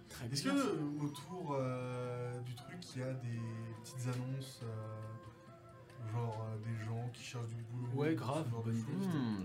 Très 0.08 0.28
Est-ce 0.28 0.44
que 0.44 0.50
euh, 0.50 1.04
autour 1.04 1.56
euh, 1.60 2.40
du 2.40 2.56
truc, 2.56 2.78
il 2.96 3.02
y 3.02 3.04
a 3.04 3.14
des 3.14 3.40
petites 3.84 4.08
annonces, 4.08 4.62
euh, 4.64 6.12
genre 6.14 6.48
euh, 6.50 6.58
des 6.66 6.86
gens 6.86 7.10
qui 7.14 7.22
cherchent 7.22 7.48
du 7.50 7.62
boulot 7.64 7.90
Ouais, 8.02 8.16
grave, 8.16 8.46
ce 8.46 8.52
genre 8.52 8.64
de 8.64 8.72
bonne 8.72 8.80
idée. 8.80 8.94
Hmm. 9.08 9.44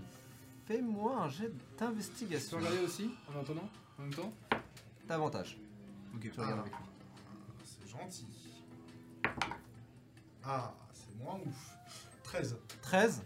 Fais-moi 0.65 1.23
un 1.23 1.27
jet 1.29 1.51
Tu 1.51 1.77
d'investigation. 1.77 2.57
peux 2.57 2.63
regarder 2.65 2.85
aussi, 2.85 3.11
en 3.35 3.39
attendant 3.41 3.69
En 3.99 4.01
même 4.03 4.13
temps? 4.13 4.33
T'as 5.05 5.15
avantage. 5.15 5.57
Ok. 6.15 6.21
Tu 6.31 6.39
regardes 6.39 6.59
avec 6.61 6.71
lui. 6.71 6.83
C'est 7.65 7.89
gentil. 7.89 8.27
Ah, 10.45 10.73
c'est 10.93 11.21
moins 11.21 11.37
ouf. 11.45 11.75
13. 12.23 12.57
13. 12.81 13.23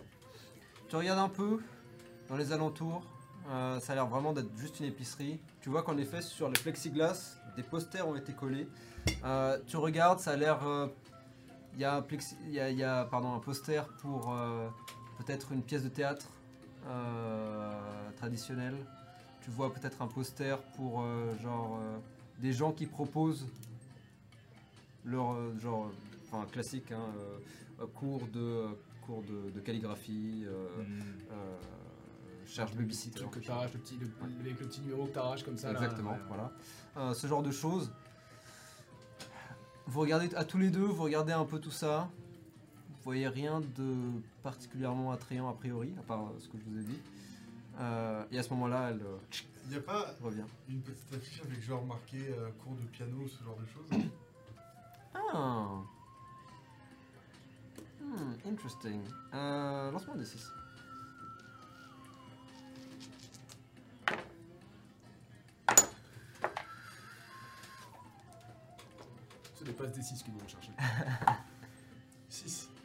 Tu 0.90 0.96
regardes 0.96 1.20
un 1.20 1.30
peu? 1.30 1.62
Dans 2.30 2.36
les 2.38 2.52
alentours. 2.52 3.02
Euh, 3.50 3.80
ça 3.80 3.94
a 3.94 3.96
l'air 3.96 4.08
vraiment 4.08 4.34
d'être 4.34 4.50
juste 4.58 4.80
une 4.80 4.86
épicerie. 4.88 5.40
Tu 5.62 5.70
vois 5.70 5.84
qu'en 5.84 5.98
effet, 5.98 6.22
sur 6.22 6.48
les 6.50 6.60
plexiglas, 6.60 7.38
des 7.56 7.64
posters 7.64 8.08
ont 8.08 8.16
été 8.16 8.34
collés. 8.34 8.68
Euh, 9.24 9.58
tu 9.68 9.78
regardes, 9.78 10.20
ça 10.20 10.32
a 10.32 10.36
l'air. 10.36 10.66
euh, 10.68 10.88
Il 11.76 11.82
y 11.82 11.86
a 11.86 11.96
un, 11.96 12.02
plexi- 12.02 12.36
il 12.48 12.54
y 12.54 12.60
a- 12.60 12.70
il 12.72 12.78
y 12.78 12.84
a, 12.84 13.06
pardon, 13.06 13.34
un 13.36 13.40
poster 13.40 13.86
pour 14.02 14.34
peut-être 15.20 15.52
une 15.52 15.62
pièce 15.62 15.84
de 15.84 15.90
théâtre 15.90 16.26
traditionnelle. 18.18 18.76
Tu 19.44 19.52
vois 19.52 19.72
peut-être 19.72 20.02
un 20.02 20.08
poster 20.08 20.58
pour 20.76 21.04
genre 21.44 21.80
des 22.40 22.52
gens 22.52 22.72
qui 22.72 22.88
proposent 22.88 23.46
leur 25.06 25.36
genre 25.60 25.92
enfin 26.32 26.46
classique 26.52 26.92
hein, 26.92 27.86
cours 27.96 28.28
de 28.34 28.66
cours 29.06 29.22
de, 29.24 29.52
de 29.52 29.60
calligraphie 29.60 30.46
euh, 30.48 30.68
cherche 32.48 32.74
babysitter 32.74 33.20
truc 33.20 33.32
que 33.32 33.40
t'arraches, 33.40 33.74
le 33.74 33.80
petit, 33.80 33.98
le- 33.98 34.10
avec 34.42 34.60
le 34.60 34.68
petit 34.68 34.82
numéro 34.82 35.06
que 35.06 35.14
t'arraches 35.14 35.44
comme 35.44 35.58
ça. 35.58 35.72
exactement 35.72 36.12
Ouais, 36.12 36.18
ouais. 36.18 36.24
voilà 36.28 36.52
Euh, 36.98 37.14
ce 37.14 37.28
genre 37.28 37.44
de 37.44 37.52
choses 37.52 37.92
vous 39.88 40.00
regardez 40.02 40.34
à 40.36 40.44
tous 40.44 40.58
les 40.58 40.70
deux 40.70 40.86
vous 40.86 41.04
regardez 41.04 41.32
un 41.34 41.46
peu 41.46 41.60
tout 41.60 41.72
ça 41.72 42.10
vous 42.90 42.96
voyez 43.04 43.28
rien 43.28 43.62
de 43.78 43.96
particulièrement 44.44 45.12
attrayant 45.12 45.48
a 45.50 45.54
priori 45.54 45.94
à 46.00 46.04
part 46.04 46.24
euh, 46.24 46.40
ce 46.40 46.48
que 46.50 46.58
je 46.58 46.64
vous 46.70 46.80
ai 46.80 46.84
dit 46.84 47.00
Euh, 47.80 48.24
et 48.32 48.40
à 48.40 48.44
ce 48.44 48.50
moment 48.50 48.68
là 48.68 48.90
elle 48.90 49.02
euh, 49.02 49.18
Il 49.66 49.70
n'y 49.72 49.78
a 49.78 49.82
pas 49.82 50.16
revient 50.24 50.44
une 50.68 50.82
petite 50.82 51.14
affiche 51.14 51.42
avec 51.46 51.62
genre 51.62 51.86
marqué 51.86 52.18
euh, 52.30 52.50
cours 52.64 52.74
de 52.76 52.82
piano, 52.88 53.28
ce 53.28 53.44
genre 53.44 53.58
de 53.58 53.66
choses? 53.68 54.10
Ah 55.16 55.68
Hmm, 58.02 58.34
interesting. 58.50 59.02
Euh, 59.34 59.92
lance-moi 59.92 60.16
un 60.16 60.20
D6. 60.20 60.50
C'est 69.68 69.82
n'est 69.84 69.88
pas 69.88 69.94
ce 69.94 70.00
D6 70.00 70.24
que 70.24 70.32
vous 70.32 70.40
recherchez. 70.44 70.72
6. 72.30 72.70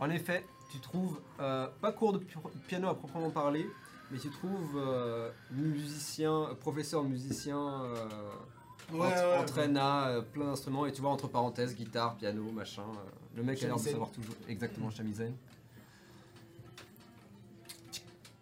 En 0.00 0.10
effet, 0.10 0.44
tu 0.72 0.80
trouves 0.80 1.20
euh, 1.38 1.68
pas 1.80 1.92
cours 1.92 2.12
de 2.12 2.18
pi- 2.18 2.34
piano 2.66 2.88
à 2.88 2.94
proprement 2.96 3.30
parler, 3.30 3.64
mais 4.10 4.18
tu 4.18 4.30
trouves 4.30 4.76
euh, 4.76 5.30
musicien, 5.52 6.32
euh, 6.32 6.54
professeur 6.54 7.04
musicien 7.04 7.56
euh, 7.84 8.08
Ouais, 8.92 8.98
ent- 9.06 9.10
ouais. 9.10 9.38
entraîne 9.38 9.76
à 9.76 10.20
plein 10.32 10.46
d'instruments 10.46 10.86
et 10.86 10.92
tu 10.92 11.00
vois 11.00 11.10
entre 11.12 11.28
parenthèses 11.28 11.76
guitare, 11.76 12.16
piano, 12.16 12.50
machin. 12.50 12.82
le 13.36 13.44
mec 13.44 13.62
a 13.62 13.66
l'air 13.66 13.76
de 13.76 13.80
savoir 13.80 14.10
toujours 14.10 14.34
exactement 14.48 14.90
chamisaine. 14.90 15.36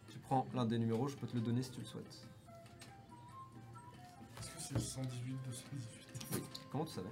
Tu 0.08 0.18
prends 0.20 0.46
l'un 0.54 0.64
des 0.64 0.78
numéros, 0.78 1.08
je 1.08 1.16
peux 1.16 1.26
te 1.26 1.34
le 1.34 1.42
donner 1.42 1.62
si 1.62 1.70
tu 1.72 1.80
le 1.80 1.86
souhaites. 1.86 2.26
Est-ce 4.40 4.48
que 4.48 4.60
c'est 4.60 4.74
le 4.74 4.80
118, 4.80 5.36
218 5.46 5.88
Oui. 6.32 6.42
Comment 6.72 6.84
tu 6.86 6.92
savais? 6.94 7.08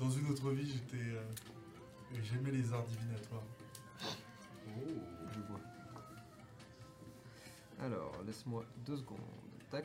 Dans 0.00 0.10
une 0.10 0.30
autre 0.30 0.50
vie, 0.50 0.66
j'étais. 0.70 0.96
euh, 1.04 1.22
J'aimais 2.24 2.50
les 2.50 2.72
arts 2.72 2.84
divinatoires. 2.86 3.42
Oh. 4.02 4.80
Je 5.32 5.40
vois. 5.40 5.60
Alors, 7.80 8.12
laisse-moi 8.26 8.64
deux 8.84 8.96
secondes. 8.96 9.18
Tac. 9.70 9.84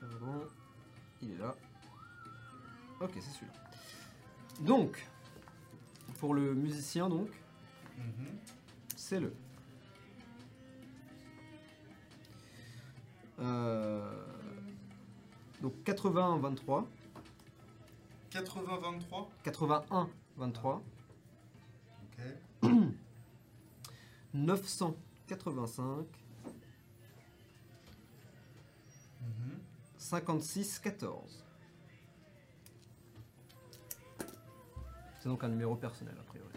Pardon. 0.00 0.48
Il 1.22 1.32
est 1.32 1.38
là. 1.38 1.54
Ok, 3.00 3.10
c'est 3.14 3.20
celui-là. 3.20 3.52
Donc, 4.60 5.04
pour 6.18 6.34
le 6.34 6.54
musicien, 6.54 7.08
donc, 7.08 7.28
Mhm. 7.98 8.38
c'est 8.96 9.20
le. 9.20 9.32
Euh, 13.40 14.24
donc 15.60 15.74
81-23, 15.84 16.84
80-23 18.32 19.28
81-23, 19.44 20.80
Ok. 22.02 22.18
985, 24.34 26.06
Mhm. 29.20 29.58
56-14. 29.98 31.42
C'est 35.20 35.28
donc 35.28 35.42
un 35.44 35.48
numéro 35.48 35.74
personnel, 35.76 36.14
a 36.20 36.22
priori. 36.24 36.52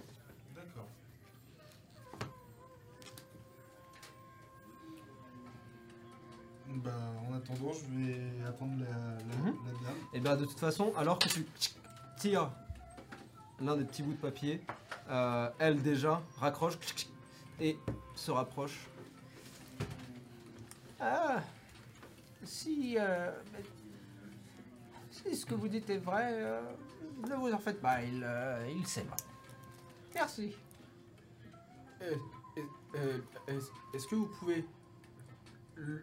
Bah, 6.84 6.92
en 7.30 7.34
attendant, 7.34 7.72
je 7.74 7.86
vais 7.98 8.46
attendre 8.48 8.74
la, 8.80 8.86
la, 8.88 9.36
Mhm. 9.52 9.58
la 9.66 9.72
dame. 9.88 9.98
Et 10.14 10.20
bien, 10.20 10.36
de 10.36 10.46
toute 10.46 10.60
façon, 10.60 10.94
alors 10.98 11.18
que 11.20 11.28
tu 11.30 11.46
tires 12.18 12.52
l'un 13.60 13.76
des 13.78 13.84
petits 13.86 14.04
bouts 14.04 14.14
de 14.14 14.18
papier, 14.18 14.62
euh, 15.10 15.50
elle 15.60 15.82
déjà 15.82 16.22
raccroche 16.38 16.78
et 17.60 17.78
se 18.16 18.32
rapproche. 18.32 18.88
Ah, 21.00 21.42
si, 22.44 22.98
euh, 23.00 23.32
si 25.12 25.36
ce 25.36 25.46
que 25.46 25.56
vous 25.56 25.68
dites 25.68 25.90
est 25.90 25.98
vrai, 25.98 26.30
euh, 26.34 26.62
ne 27.30 27.36
vous 27.36 27.52
en 27.52 27.60
faites 27.60 27.82
pas, 27.82 28.04
il, 28.04 28.22
euh, 28.24 28.68
il 28.76 28.86
sait 28.88 29.02
pas. 29.04 29.18
Merci. 30.16 30.54
Euh, 32.02 32.16
euh, 32.58 32.62
euh, 32.96 33.20
Est-ce 33.48 33.70
est-ce 33.94 34.08
que 34.08 34.16
vous 34.16 34.28
pouvez 34.40 34.66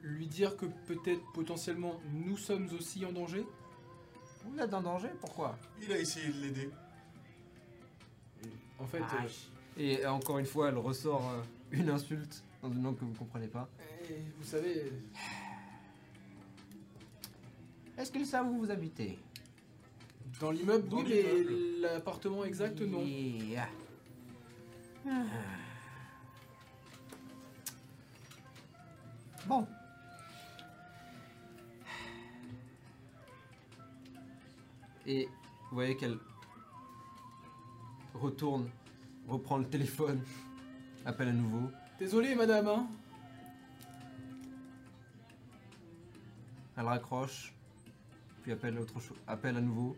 lui 0.03 0.27
dire 0.27 0.57
que 0.57 0.67
peut-être 0.67 1.23
potentiellement 1.33 2.01
nous 2.13 2.37
sommes 2.37 2.69
aussi 2.79 3.05
en 3.05 3.13
danger? 3.13 3.45
Vous 4.45 4.59
êtes 4.59 4.73
en 4.75 4.83
danger 4.83 5.09
Pourquoi? 5.21 5.57
Il 5.83 5.91
a 5.93 5.99
essayé 5.99 6.29
de 6.33 6.41
l'aider. 6.41 6.71
En 8.79 8.87
fait, 8.87 9.01
Ah, 9.03 9.25
euh, 9.25 9.29
Et 9.81 10.05
euh, 10.05 10.11
encore 10.13 10.39
une 10.39 10.47
fois, 10.47 10.69
elle 10.69 10.77
ressort 10.79 11.29
euh, 11.31 11.41
une 11.71 11.89
insulte 11.91 12.43
dans 12.63 12.71
une 12.71 12.83
langue 12.83 12.97
que 12.99 13.05
vous 13.05 13.15
comprenez 13.15 13.49
pas. 13.49 13.69
euh, 14.11 14.15
vous 14.39 14.45
savez, 14.45 14.93
Est-ce 17.97 18.11
qu'ils 18.13 18.27
savent 18.27 18.49
où 18.49 18.59
vous 18.59 18.71
habitez 18.71 19.19
dans 20.41 20.51
l'immeuble, 20.51 20.89
Dans 20.89 20.97
oui, 20.99 21.05
mais 21.09 21.23
l'immeuble. 21.23 21.81
l'appartement 21.81 22.45
exact, 22.45 22.81
non. 22.81 23.03
Yeah. 23.05 23.69
Ah. 25.09 25.23
Bon. 29.47 29.67
Et 35.07 35.29
vous 35.69 35.75
voyez 35.75 35.97
qu'elle 35.97 36.17
retourne, 38.15 38.71
reprend 39.29 39.59
le 39.59 39.69
téléphone, 39.69 40.23
appelle 41.05 41.29
à 41.29 41.33
nouveau. 41.33 41.71
Désolé, 41.99 42.35
madame, 42.35 42.69
hein 42.69 42.87
Elle 46.77 46.87
raccroche, 46.87 47.53
puis 48.43 48.53
appelle 48.53 48.79
autre 48.79 48.99
chose, 48.99 49.17
appelle 49.27 49.57
à 49.57 49.61
nouveau. 49.61 49.95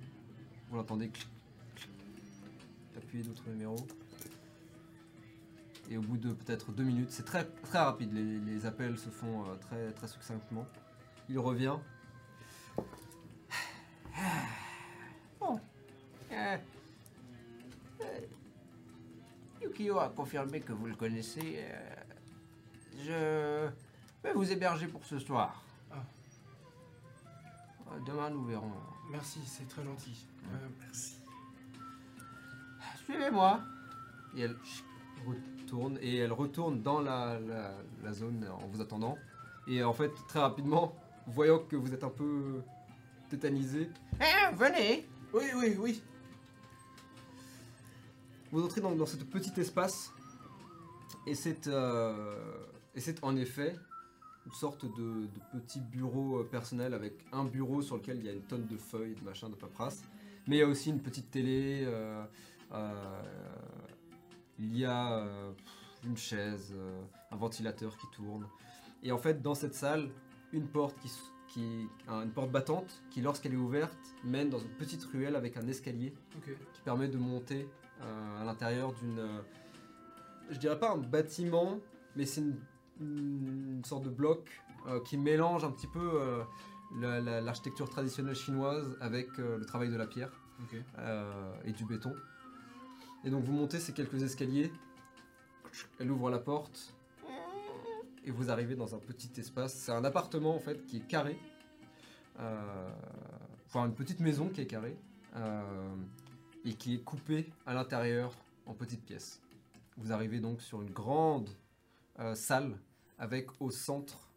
Vous 0.69 0.77
l'entendez 0.77 1.09
clic, 1.09 1.29
clic. 1.77 1.91
Appuyez 2.97 3.23
d'autres 3.25 3.49
numéros. 3.49 3.87
Et 5.91 5.97
au 5.97 6.03
bout 6.03 6.17
de 6.17 6.33
peut-être 6.33 6.73
deux 6.73 6.83
minutes, 6.83 7.11
c'est 7.11 7.25
très 7.25 7.45
très 7.45 7.79
rapide. 7.79 8.13
Les, 8.13 8.39
les 8.41 8.67
appels 8.67 8.99
se 8.99 9.09
font 9.09 9.45
euh, 9.45 9.55
très 9.57 9.93
très 9.93 10.09
succinctement. 10.09 10.67
Il 11.29 11.39
revient. 11.39 11.77
Bon. 15.39 15.61
Euh, 16.33 16.57
euh, 18.01 18.21
Yukio 19.63 19.99
a 19.99 20.09
confirmé 20.09 20.61
que 20.61 20.73
vous 20.73 20.87
le 20.87 20.95
connaissez. 20.95 21.63
je 22.99 23.69
vais 24.25 24.33
vous 24.33 24.51
héberger 24.51 24.87
pour 24.87 25.05
ce 25.05 25.19
soir. 25.19 25.63
Ah. 25.93 26.03
Demain, 28.07 28.31
nous 28.31 28.45
verrons. 28.47 28.73
Merci, 29.11 29.41
c'est 29.45 29.69
très 29.69 29.85
gentil. 29.85 30.27
Merci. 30.81 31.19
Suivez-moi. 33.05 33.61
Et 34.35 34.41
elle 34.41 34.57
retourne 35.67 35.99
et 36.01 36.17
elle 36.19 36.33
retourne 36.33 36.81
dans 36.83 37.01
la, 37.01 37.41
la- 37.41 37.75
la 38.05 38.13
zone 38.13 38.47
en 38.49 38.67
vous 38.69 38.81
attendant. 38.81 39.17
Et 39.67 39.83
en 39.83 39.93
fait, 39.93 40.13
très 40.29 40.39
rapidement, 40.39 40.95
voyant 41.27 41.59
que 41.59 41.75
vous 41.77 41.93
êtes 41.93 42.05
un 42.05 42.09
peu 42.11 42.61
tétanisé, 43.29 43.91
Eh, 44.21 44.55
venez. 44.55 45.07
Oui, 45.35 45.45
oui, 45.57 45.77
oui. 45.79 46.03
vous 48.53 48.65
entrez 48.65 48.81
dans, 48.81 48.95
dans 48.95 49.07
ce 49.07 49.17
petit 49.17 49.59
espace. 49.61 50.13
Et 51.27 51.35
c'est 51.35 51.67
euh, 51.67 52.37
et 52.95 53.01
c'est 53.01 53.23
en 53.25 53.35
effet 53.37 53.75
une 54.47 54.53
sorte 54.53 54.85
de, 54.85 55.27
de 55.27 55.59
petit 55.61 55.81
bureau 55.81 56.45
personnel 56.45 56.95
avec 56.95 57.15
un 57.33 57.45
bureau 57.45 57.83
sur 57.83 57.97
lequel 57.97 58.19
il 58.19 58.27
y 58.27 58.29
a 58.29 58.33
une 58.33 58.43
tonne 58.43 58.67
de 58.69 58.77
feuilles, 58.77 59.17
de 59.17 59.25
machins, 59.25 59.51
de 59.51 59.57
paperasse. 59.57 60.05
Mais 60.47 60.57
il 60.57 60.59
y 60.61 60.63
a 60.63 60.69
aussi 60.69 60.91
une 60.91 61.01
petite 61.01 61.31
télé. 61.33 61.83
euh, 61.85 62.25
euh, 62.73 63.23
il 64.59 64.77
y 64.77 64.85
a 64.85 65.19
euh, 65.19 65.53
une 66.05 66.17
chaise, 66.17 66.73
euh, 66.77 67.03
un 67.31 67.37
ventilateur 67.37 67.97
qui 67.97 68.07
tourne. 68.13 68.47
Et 69.03 69.13
en 69.13 69.19
fait, 69.19 69.43
dans 69.43 69.55
cette 69.55 69.75
salle, 69.75 70.11
une 70.53 70.67
porte 70.69 70.97
qui, 71.01 71.11
une 72.09 72.31
porte 72.33 72.51
battante 72.51 73.03
qui, 73.11 73.21
lorsqu'elle 73.23 73.55
est 73.55 73.59
ouverte, 73.59 73.97
mène 74.25 74.51
dans 74.51 74.59
une 74.59 74.71
petite 74.77 75.05
ruelle 75.05 75.37
avec 75.37 75.57
un 75.57 75.67
escalier 75.69 76.13
qui 76.75 76.81
permet 76.83 77.09
de 77.09 77.17
monter 77.19 77.69
euh, 78.03 78.43
à 78.43 78.45
l'intérieur 78.45 78.93
d'une. 78.95 79.21
je 80.51 80.59
dirais 80.59 80.79
pas 80.79 80.93
un 80.93 80.99
bâtiment, 80.99 81.79
mais 82.15 82.27
c'est 82.27 82.43
une, 82.43 82.57
une 83.01 83.85
sorte 83.85 84.05
de 84.05 84.11
bloc 84.11 84.49
qui 85.05 85.17
mélange 85.19 85.65
un 85.65 85.71
petit 85.73 85.89
peu 85.89 86.45
la- 87.01 87.21
la- 87.21 87.41
l'architecture 87.41 87.89
traditionnelle 87.91 88.37
chinoise 88.37 88.97
avec 89.01 89.37
le 89.39 89.65
travail 89.67 89.89
de 89.91 89.97
la 89.97 90.07
pierre 90.07 90.31
et 91.65 91.73
du 91.73 91.85
béton. 91.85 92.15
Et 93.27 93.31
donc 93.31 93.45
vous 93.45 93.53
montez 93.53 93.81
ces 93.81 93.93
quelques 93.93 94.23
escaliers, 94.23 94.73
elle 96.01 96.11
ouvre 96.11 96.31
la 96.31 96.39
porte. 96.39 96.95
Et 98.25 98.31
vous 98.31 98.51
arrivez 98.51 98.75
dans 98.75 98.95
un 98.95 98.99
petit 98.99 99.31
espace. 99.39 99.75
C'est 99.75 99.93
un 99.93 100.05
appartement 100.05 100.55
en 100.55 100.59
fait 100.59 100.85
qui 100.87 100.97
est 100.97 101.07
carré, 101.07 101.39
euh, 102.41 102.89
enfin 103.67 103.87
une 103.87 103.95
petite 103.95 104.21
maison 104.21 104.49
qui 104.49 104.63
est 104.63 104.67
carrée. 104.67 104.97
Euh, 105.37 105.95
et 106.65 106.75
qui 106.75 106.95
est 106.95 107.03
coupée 107.03 107.53
à 107.65 107.75
l'intérieur 107.75 108.33
en 108.67 108.75
petites 108.75 109.05
pièces. 109.05 109.41
Vous 109.97 110.13
arrivez 110.13 110.41
donc 110.41 110.61
sur 110.61 110.83
une 110.83 110.91
grande 110.91 111.49
euh, 112.19 112.35
salle 112.35 112.77
avec 113.19 113.49
au 113.61 113.71
centre 113.71 114.31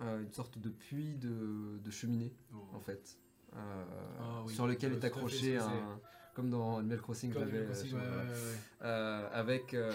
euh, 0.00 0.22
une 0.22 0.32
sorte 0.32 0.58
de 0.58 0.70
puits 0.70 1.14
de, 1.16 1.78
de 1.78 1.90
cheminée 1.90 2.32
en 2.74 2.80
fait, 2.80 3.16
Ah 3.54 4.42
oui, 4.44 4.54
sur 4.54 4.66
lequel 4.66 4.92
est 4.94 5.04
accroché 5.04 5.58
un, 5.58 6.00
comme 6.38 6.50
dans 6.50 6.78
Animal 6.78 7.00
Crossing, 7.00 7.32
Comme 7.32 7.42
j'avais, 7.46 7.58
Animal 7.58 7.74
Crossing, 7.74 7.94
euh, 7.94 7.98
ouais, 7.98 8.34
sur- 8.34 8.44
ouais, 8.44 8.50
ouais. 8.52 8.58
euh, 8.82 9.28
avec 9.32 9.74
euh, 9.74 9.92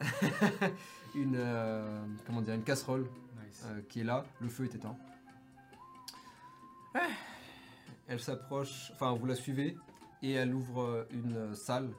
une 1.16 1.34
euh, 1.36 1.98
comment 2.24 2.42
dire 2.42 2.54
une 2.54 2.62
casserole 2.62 3.02
Nice. 3.02 3.64
euh, 3.66 3.80
qui 3.88 4.00
est 4.02 4.04
là. 4.04 4.24
Le 4.40 4.48
feu 4.48 4.64
est 4.66 4.74
éteint. 4.76 4.96
Ah. 6.94 7.00
Elle 8.06 8.20
s'approche, 8.20 8.92
enfin 8.94 9.12
vous 9.14 9.26
la 9.26 9.34
suivez, 9.34 9.76
et 10.22 10.30
elle 10.30 10.54
ouvre 10.54 10.82
euh, 10.82 11.04
une 11.10 11.34
euh, 11.36 11.54
salle 11.54 11.90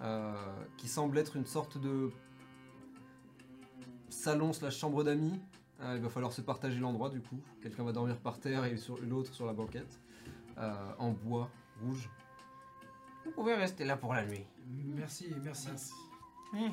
euh, 0.00 0.32
qui 0.78 0.88
semble 0.88 1.18
être 1.18 1.36
une 1.36 1.44
sorte 1.44 1.76
de 1.78 2.10
salon 4.08 4.54
slash 4.54 4.78
chambre 4.78 5.04
d'amis. 5.04 5.38
Euh, 5.82 5.96
il 5.96 6.02
va 6.02 6.08
falloir 6.08 6.32
se 6.32 6.40
partager 6.40 6.78
l'endroit 6.80 7.10
du 7.10 7.20
coup. 7.20 7.38
Quelqu'un 7.62 7.84
va 7.84 7.92
dormir 7.92 8.16
par 8.16 8.40
terre 8.40 8.64
et 8.64 8.78
sur- 8.78 8.98
l'autre 9.02 9.34
sur 9.34 9.44
la 9.44 9.52
banquette. 9.52 10.00
Euh, 10.56 10.72
en 10.98 11.10
bois 11.10 11.50
rouge. 11.82 12.08
Vous 13.26 13.32
pouvez 13.32 13.54
rester 13.54 13.84
là 13.84 13.96
pour 13.96 14.14
la 14.14 14.24
nuit. 14.24 14.44
Merci, 14.66 15.26
merci. 15.44 15.68
Merci. 15.68 15.92
Eh, 16.54 16.70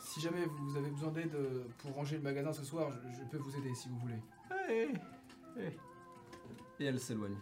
Si 0.00 0.20
jamais 0.20 0.44
vous 0.46 0.76
avez 0.76 0.90
besoin 0.90 1.10
d'aide 1.10 1.34
euh, 1.34 1.64
pour 1.78 1.92
ranger 1.94 2.16
le 2.16 2.22
magasin 2.22 2.52
ce 2.52 2.62
soir, 2.64 2.90
je, 2.92 3.18
je 3.18 3.24
peux 3.24 3.38
vous 3.38 3.56
aider 3.56 3.74
si 3.74 3.88
vous 3.88 3.98
voulez. 3.98 4.22
eh, 4.68 4.92
Et 6.80 6.84
elle 6.84 7.00
s'éloigne. 7.00 7.36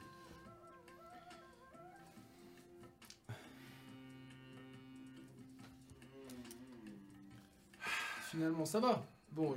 Finalement, 8.30 8.64
ça 8.64 8.80
va. 8.80 9.04
Bon, 9.32 9.52
euh, 9.52 9.56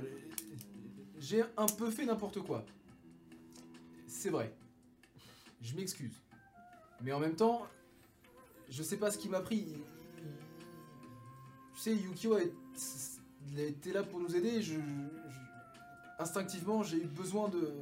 j'ai 1.18 1.42
un 1.56 1.66
peu 1.66 1.90
fait 1.90 2.04
n'importe 2.04 2.40
quoi. 2.40 2.64
C'est 4.06 4.30
vrai. 4.30 4.52
Je 5.62 5.74
m'excuse. 5.74 6.14
Mais 7.02 7.12
en 7.12 7.20
même 7.20 7.34
temps, 7.36 7.66
je 8.70 8.82
sais 8.82 8.96
pas 8.96 9.10
ce 9.10 9.18
qui 9.18 9.28
m'a 9.28 9.40
pris. 9.40 9.56
Il- 9.56 9.68
il- 9.68 9.84
Tu 11.74 11.80
sais, 11.80 11.94
Yukio 11.96 12.34
a, 12.34 12.40
il 13.52 13.58
a 13.60 13.64
été 13.64 13.92
là 13.92 14.02
pour 14.02 14.20
nous 14.20 14.34
aider. 14.36 14.62
Je, 14.62 14.74
je- 14.74 16.20
instinctivement, 16.22 16.82
j'ai 16.82 17.02
eu 17.02 17.06
besoin 17.06 17.48
de. 17.48 17.72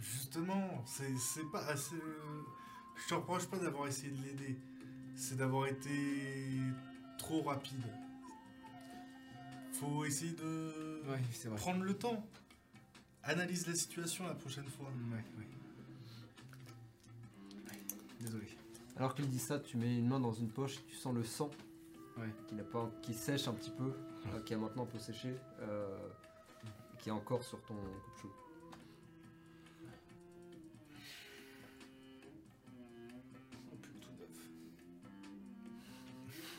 Justement, 0.00 0.84
c'est 0.86 1.50
pas 1.50 1.64
assez. 1.66 1.96
Je 3.02 3.08
te 3.08 3.14
reproche 3.14 3.46
pas 3.46 3.58
d'avoir 3.58 3.88
essayé 3.88 4.10
de 4.10 4.22
l'aider. 4.22 4.56
C'est 5.16 5.36
d'avoir 5.36 5.66
été 5.66 6.60
trop 7.18 7.42
rapide. 7.42 7.82
Faut 9.72 10.04
essayer 10.04 10.32
de 10.32 11.02
Ouais, 11.08 11.20
c'est 11.32 11.48
vrai. 11.48 11.58
prendre 11.58 11.82
le 11.84 11.94
temps. 11.94 12.24
Analyse 13.22 13.66
la 13.66 13.74
situation 13.74 14.26
la 14.26 14.34
prochaine 14.34 14.68
fois. 14.68 14.86
Ouais. 15.12 15.24
Ouais, 15.38 15.46
Désolé. 18.20 18.46
Alors 18.96 19.14
qu'il 19.14 19.28
dit 19.28 19.38
ça, 19.38 19.58
tu 19.58 19.76
mets 19.76 19.96
une 19.98 20.08
main 20.08 20.20
dans 20.20 20.32
une 20.32 20.48
poche 20.48 20.76
et 20.78 20.82
tu 20.88 20.96
sens 20.96 21.14
le 21.14 21.22
sang 21.24 21.50
Ouais. 22.18 22.32
qui, 22.48 22.54
pas, 22.72 22.90
qui 23.02 23.12
sèche 23.12 23.46
un 23.46 23.52
petit 23.52 23.70
peu, 23.70 23.92
euh, 24.32 24.40
qui 24.46 24.54
a 24.54 24.56
maintenant 24.56 24.84
un 24.84 24.86
peu 24.86 24.98
séché, 24.98 25.36
euh, 25.60 26.08
qui 26.98 27.10
est 27.10 27.12
encore 27.12 27.42
sur 27.44 27.60
ton 27.64 27.74
coupe-chou. 27.74 28.30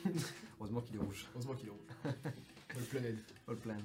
Oh. 0.05 0.09
Heureusement 0.59 0.81
qu'il 0.81 0.95
est 0.95 0.99
rouge. 0.99 1.27
Heureusement 1.33 1.55
qu'il 1.55 1.67
est 1.67 1.71
rouge. 1.71 1.79
All 2.75 2.83
planète. 2.89 3.33
All 3.47 3.55
planned. 3.57 3.83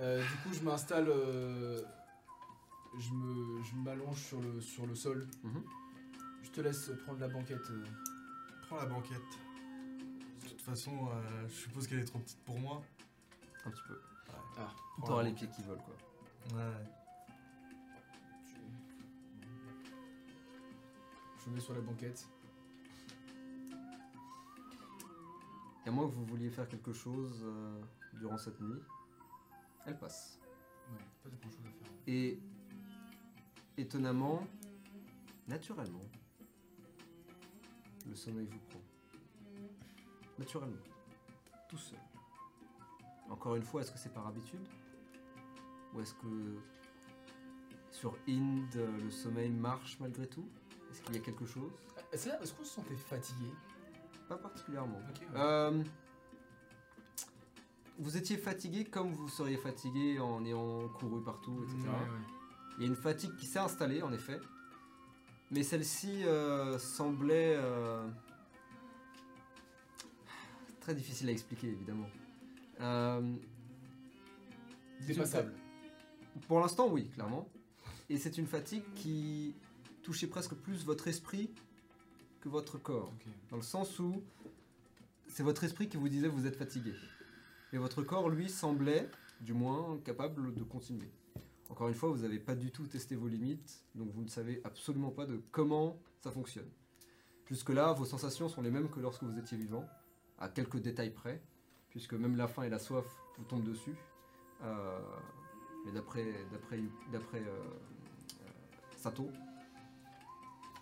Euh, 0.00 0.20
du 0.22 0.28
coup, 0.42 0.54
je 0.54 0.62
m'installe. 0.62 1.08
euh, 1.08 1.80
je 2.98 3.76
m'allonge 3.76 4.18
sur 4.18 4.40
le, 4.40 4.60
sur 4.60 4.86
le 4.86 4.94
sol. 4.94 5.26
Mhm. 5.44 5.62
Je 5.64 5.85
te 6.56 6.60
laisse 6.62 6.90
prendre 7.04 7.20
la 7.20 7.28
banquette. 7.28 7.70
euh. 7.70 7.84
Prends 8.66 8.76
la 8.76 8.86
banquette. 8.86 9.20
De 10.42 10.48
toute 10.48 10.62
façon, 10.62 11.08
euh, 11.10 11.46
je 11.48 11.52
suppose 11.54 11.86
qu'elle 11.86 11.98
est 11.98 12.04
trop 12.04 12.18
petite 12.18 12.42
pour 12.46 12.58
moi. 12.58 12.82
Un 13.66 13.70
petit 13.70 13.82
peu. 13.86 14.00
Ah, 14.58 14.72
Prends 14.96 15.06
T'auras 15.06 15.22
les 15.22 15.32
pieds 15.32 15.48
qui 15.48 15.62
volent, 15.62 15.82
quoi. 15.82 16.56
Ouais. 16.56 16.72
Je 21.44 21.50
me 21.50 21.54
mets 21.56 21.60
sur 21.60 21.74
la 21.74 21.80
banquette. 21.82 22.26
Et 25.84 25.88
à 25.88 25.92
moins 25.92 26.08
que 26.08 26.14
vous 26.14 26.24
vouliez 26.24 26.50
faire 26.50 26.66
quelque 26.68 26.92
chose 26.94 27.42
euh, 27.44 27.80
durant 28.14 28.38
cette 28.38 28.58
nuit, 28.60 28.80
elle 29.84 29.98
passe. 29.98 30.40
Ouais, 30.90 30.98
pas 31.22 31.28
de 31.28 31.36
grand 31.36 31.50
chose 31.50 31.66
à 31.66 31.70
faire. 31.84 31.92
Et 32.06 32.40
étonnamment, 33.76 34.46
naturellement, 35.46 36.02
le 38.08 38.14
sommeil 38.14 38.46
vous 38.46 38.58
prend. 38.70 38.80
Naturellement. 40.38 40.76
Tout 41.68 41.78
seul. 41.78 41.98
Encore 43.30 43.56
une 43.56 43.62
fois, 43.62 43.80
est-ce 43.80 43.90
que 43.92 43.98
c'est 43.98 44.12
par 44.12 44.26
habitude? 44.26 44.60
Ou 45.94 46.00
est-ce 46.00 46.14
que 46.14 46.58
sur 47.90 48.14
Inde, 48.28 48.88
le 49.02 49.10
sommeil 49.10 49.50
marche 49.50 49.98
malgré 50.00 50.26
tout? 50.26 50.46
Est-ce 50.90 51.02
qu'il 51.02 51.14
y 51.14 51.18
a 51.18 51.20
quelque 51.22 51.46
chose? 51.46 51.72
Ah, 51.96 52.00
C'est 52.12 52.28
là, 52.28 52.40
est-ce 52.42 52.54
qu'on 52.54 52.64
se 52.64 52.74
sentait 52.74 52.96
fatigué? 52.96 53.50
Pas 54.28 54.36
particulièrement. 54.36 54.98
Ouais. 54.98 55.26
Euh, 55.40 55.82
vous 57.98 58.16
étiez 58.16 58.36
fatigué 58.36 58.84
comme 58.84 59.12
vous 59.12 59.28
seriez 59.28 59.56
fatigué 59.56 60.18
en 60.20 60.44
ayant 60.44 60.88
couru 60.88 61.22
partout, 61.22 61.62
etc. 61.64 61.78
Ouais, 61.88 61.88
ouais. 61.88 62.24
Il 62.78 62.82
y 62.82 62.84
a 62.84 62.88
une 62.88 62.96
fatigue 62.96 63.34
qui 63.36 63.46
s'est 63.46 63.58
installée, 63.58 64.02
en 64.02 64.12
effet. 64.12 64.38
Mais 65.50 65.62
celle-ci 65.62 66.24
euh, 66.24 66.78
semblait... 66.78 67.54
euh, 67.56 68.06
Très 70.80 70.94
difficile 70.94 71.28
à 71.28 71.32
expliquer, 71.32 71.68
évidemment. 71.68 72.08
Euh, 72.80 73.34
Dépassable. 75.06 75.52
Pour 76.46 76.60
l'instant, 76.60 76.88
oui, 76.88 77.08
clairement. 77.08 77.48
Et 78.08 78.18
c'est 78.18 78.38
une 78.38 78.46
fatigue 78.46 78.84
qui 78.94 79.54
touchait 80.02 80.28
presque 80.28 80.54
plus 80.54 80.84
votre 80.84 81.08
esprit 81.08 81.50
que 82.40 82.48
votre 82.48 82.78
corps. 82.78 83.12
Dans 83.50 83.56
le 83.56 83.62
sens 83.62 83.98
où 83.98 84.22
c'est 85.26 85.42
votre 85.42 85.64
esprit 85.64 85.88
qui 85.88 85.96
vous 85.96 86.08
disait 86.08 86.28
vous 86.28 86.46
êtes 86.46 86.56
fatigué. 86.56 86.94
Et 87.72 87.78
votre 87.78 88.02
corps, 88.02 88.28
lui, 88.28 88.48
semblait, 88.48 89.10
du 89.40 89.52
moins, 89.54 89.98
capable 90.04 90.54
de 90.54 90.62
continuer. 90.62 91.10
Encore 91.68 91.88
une 91.88 91.94
fois, 91.94 92.10
vous 92.10 92.22
n'avez 92.22 92.38
pas 92.38 92.54
du 92.54 92.70
tout 92.70 92.86
testé 92.86 93.16
vos 93.16 93.28
limites, 93.28 93.84
donc 93.94 94.10
vous 94.12 94.22
ne 94.22 94.28
savez 94.28 94.60
absolument 94.64 95.10
pas 95.10 95.26
de 95.26 95.40
comment 95.50 95.98
ça 96.20 96.30
fonctionne. 96.30 96.68
Jusque-là, 97.48 97.92
vos 97.92 98.04
sensations 98.04 98.48
sont 98.48 98.62
les 98.62 98.70
mêmes 98.70 98.88
que 98.88 99.00
lorsque 99.00 99.22
vous 99.22 99.38
étiez 99.38 99.56
vivant, 99.56 99.84
à 100.38 100.48
quelques 100.48 100.78
détails 100.78 101.10
près, 101.10 101.42
puisque 101.90 102.14
même 102.14 102.36
la 102.36 102.48
faim 102.48 102.62
et 102.64 102.68
la 102.68 102.78
soif 102.78 103.04
vous 103.38 103.44
tombent 103.44 103.64
dessus. 103.64 103.94
Euh, 104.62 104.98
mais 105.84 105.92
d'après 105.92 106.32
d'après 106.50 106.80
d'après 107.12 107.40
euh, 107.40 107.44
euh, 107.44 108.50
Sato, 108.96 109.30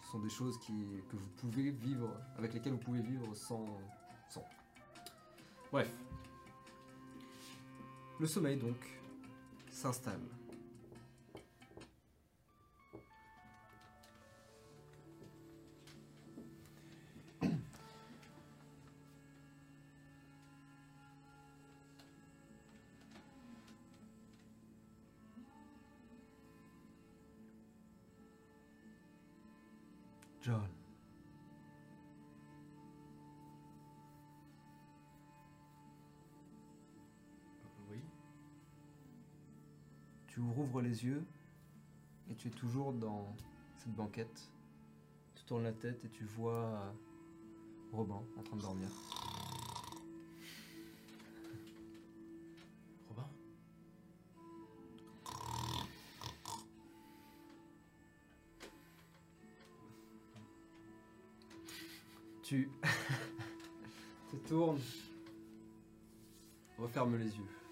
ce 0.02 0.10
sont 0.12 0.20
des 0.20 0.30
choses 0.30 0.58
qui, 0.58 0.72
que 1.10 1.16
vous 1.16 1.28
pouvez 1.36 1.70
vivre, 1.70 2.10
avec 2.36 2.54
lesquelles 2.54 2.72
vous 2.72 2.78
pouvez 2.78 3.02
vivre 3.02 3.34
sans, 3.34 3.66
sans. 4.28 4.44
Bref. 5.70 5.92
Le 8.20 8.26
sommeil 8.26 8.56
donc 8.56 8.76
s'installe. 9.70 10.20
Tu 40.34 40.40
rouvres 40.40 40.80
les 40.80 41.04
yeux 41.04 41.24
et 42.28 42.34
tu 42.34 42.48
es 42.48 42.50
toujours 42.50 42.92
dans 42.92 43.36
cette 43.76 43.94
banquette. 43.94 44.50
Tu 45.36 45.44
tournes 45.44 45.62
la 45.62 45.72
tête 45.72 46.04
et 46.04 46.08
tu 46.08 46.24
vois 46.24 46.52
euh, 46.52 46.92
Robin 47.92 48.20
en 48.36 48.42
train 48.42 48.56
de 48.56 48.62
dormir. 48.62 48.88
Robin? 53.08 53.28
Tu 62.42 62.68
te 64.32 64.36
tournes, 64.48 64.80
referme 66.76 67.18
les 67.18 67.36
yeux. 67.36 67.63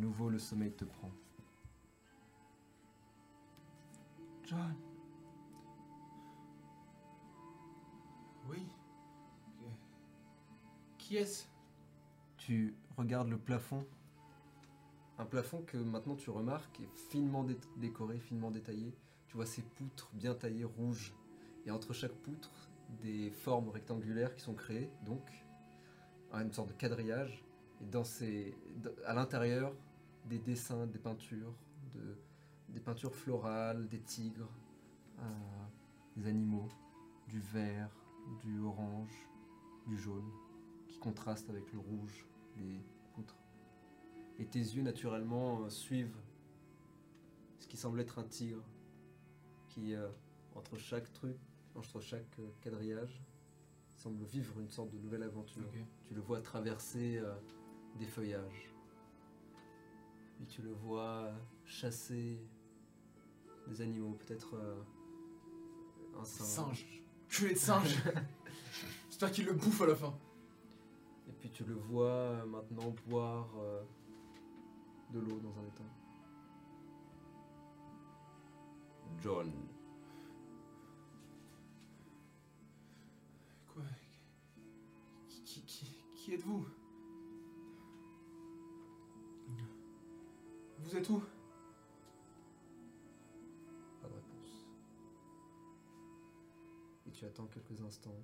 Nouveau 0.00 0.30
le 0.30 0.38
sommeil 0.38 0.72
te 0.72 0.84
prend. 0.86 1.10
John. 4.44 4.74
Oui. 8.48 8.66
Qui 10.96 11.16
est-ce? 11.18 11.44
Tu 12.38 12.74
regardes 12.96 13.28
le 13.28 13.38
plafond 13.38 13.86
un 15.18 15.26
plafond 15.26 15.60
que 15.66 15.76
maintenant 15.76 16.16
tu 16.16 16.30
remarques 16.30 16.80
est 16.80 16.88
finement 17.10 17.44
dé- 17.44 17.58
décoré, 17.76 18.18
finement 18.18 18.50
détaillé. 18.50 18.94
Tu 19.28 19.36
vois 19.36 19.44
ces 19.44 19.60
poutres 19.60 20.08
bien 20.14 20.34
taillées 20.34 20.64
rouges. 20.64 21.12
Et 21.66 21.70
entre 21.70 21.92
chaque 21.92 22.14
poutre, 22.14 22.50
des 23.02 23.30
formes 23.30 23.68
rectangulaires 23.68 24.34
qui 24.34 24.40
sont 24.40 24.54
créées, 24.54 24.88
donc 25.04 25.20
une 26.32 26.50
sorte 26.54 26.68
de 26.70 26.72
quadrillage. 26.72 27.44
Et 27.82 27.84
dans 27.84 28.02
ces, 28.02 28.56
à 29.04 29.12
l'intérieur, 29.12 29.74
des 30.26 30.38
dessins, 30.38 30.86
des 30.86 30.98
peintures, 30.98 31.54
de, 31.94 32.18
des 32.68 32.80
peintures 32.80 33.14
florales, 33.14 33.88
des 33.88 34.00
tigres, 34.00 34.50
euh, 35.18 35.22
des 36.16 36.28
animaux, 36.28 36.68
du 37.28 37.40
vert, 37.40 37.90
du 38.42 38.60
orange, 38.60 39.28
du 39.86 39.96
jaune, 39.96 40.30
qui 40.88 40.98
contrastent 40.98 41.50
avec 41.50 41.72
le 41.72 41.78
rouge 41.78 42.26
des 42.56 42.80
poutres. 43.14 43.38
Et 44.38 44.46
tes 44.46 44.58
yeux, 44.58 44.82
naturellement, 44.82 45.62
euh, 45.62 45.68
suivent 45.68 46.16
ce 47.58 47.66
qui 47.66 47.76
semble 47.76 48.00
être 48.00 48.18
un 48.18 48.24
tigre, 48.24 48.64
qui, 49.68 49.94
euh, 49.94 50.08
entre 50.54 50.76
chaque 50.76 51.12
truc, 51.12 51.36
entre 51.74 52.00
chaque 52.00 52.38
euh, 52.38 52.50
quadrillage, 52.60 53.22
semble 53.96 54.24
vivre 54.24 54.58
une 54.60 54.70
sorte 54.70 54.90
de 54.90 54.98
nouvelle 54.98 55.22
aventure. 55.22 55.70
Tu 56.06 56.14
le 56.14 56.20
vois 56.22 56.40
traverser 56.40 57.22
des 57.98 58.06
feuillages. 58.06 58.69
Puis 60.40 60.46
tu 60.46 60.62
le 60.62 60.72
vois 60.72 61.30
chasser 61.66 62.40
des 63.66 63.82
animaux, 63.82 64.12
peut-être 64.12 64.56
euh, 64.56 64.82
un 66.18 66.24
singe. 66.24 66.78
Singe. 66.78 67.02
Culé 67.28 67.52
de 67.52 67.58
singe. 67.58 67.96
J'espère 69.10 69.32
qu'il 69.32 69.44
le 69.44 69.52
bouffe 69.52 69.82
à 69.82 69.86
la 69.86 69.94
fin. 69.94 70.14
Et 71.28 71.32
puis 71.32 71.50
tu 71.50 71.62
le 71.64 71.74
vois 71.74 72.08
euh, 72.08 72.46
maintenant 72.46 72.94
boire 73.06 73.50
euh, 73.58 73.82
de 75.12 75.20
l'eau 75.20 75.38
dans 75.40 75.58
un 75.58 75.66
étang. 75.66 75.84
John. 79.22 79.52
Quoi? 83.74 83.82
Qui, 85.28 85.42
qui, 85.42 85.62
qui, 85.64 86.04
qui 86.14 86.32
êtes-vous? 86.32 86.66
Vous 90.90 90.96
êtes 90.96 91.08
où? 91.08 91.22
Pas 94.02 94.08
de 94.08 94.14
réponse. 94.14 94.66
Et 97.06 97.12
tu 97.12 97.24
attends 97.24 97.46
quelques 97.46 97.80
instants. 97.80 98.18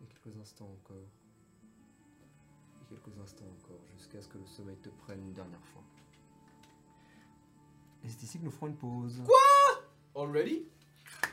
Et 0.00 0.06
quelques 0.06 0.38
instants 0.38 0.70
encore. 0.70 1.08
Et 2.80 2.84
quelques 2.94 3.18
instants 3.18 3.46
encore, 3.58 3.80
jusqu'à 3.96 4.22
ce 4.22 4.28
que 4.28 4.38
le 4.38 4.46
sommeil 4.46 4.76
te 4.76 4.88
prenne 4.88 5.20
une 5.20 5.32
dernière 5.32 5.64
fois. 5.64 5.82
Et 8.04 8.08
c'est 8.08 8.22
ici 8.22 8.38
que 8.38 8.44
nous 8.44 8.52
ferons 8.52 8.68
une 8.68 8.76
pause. 8.76 9.20
Already? 10.14 10.68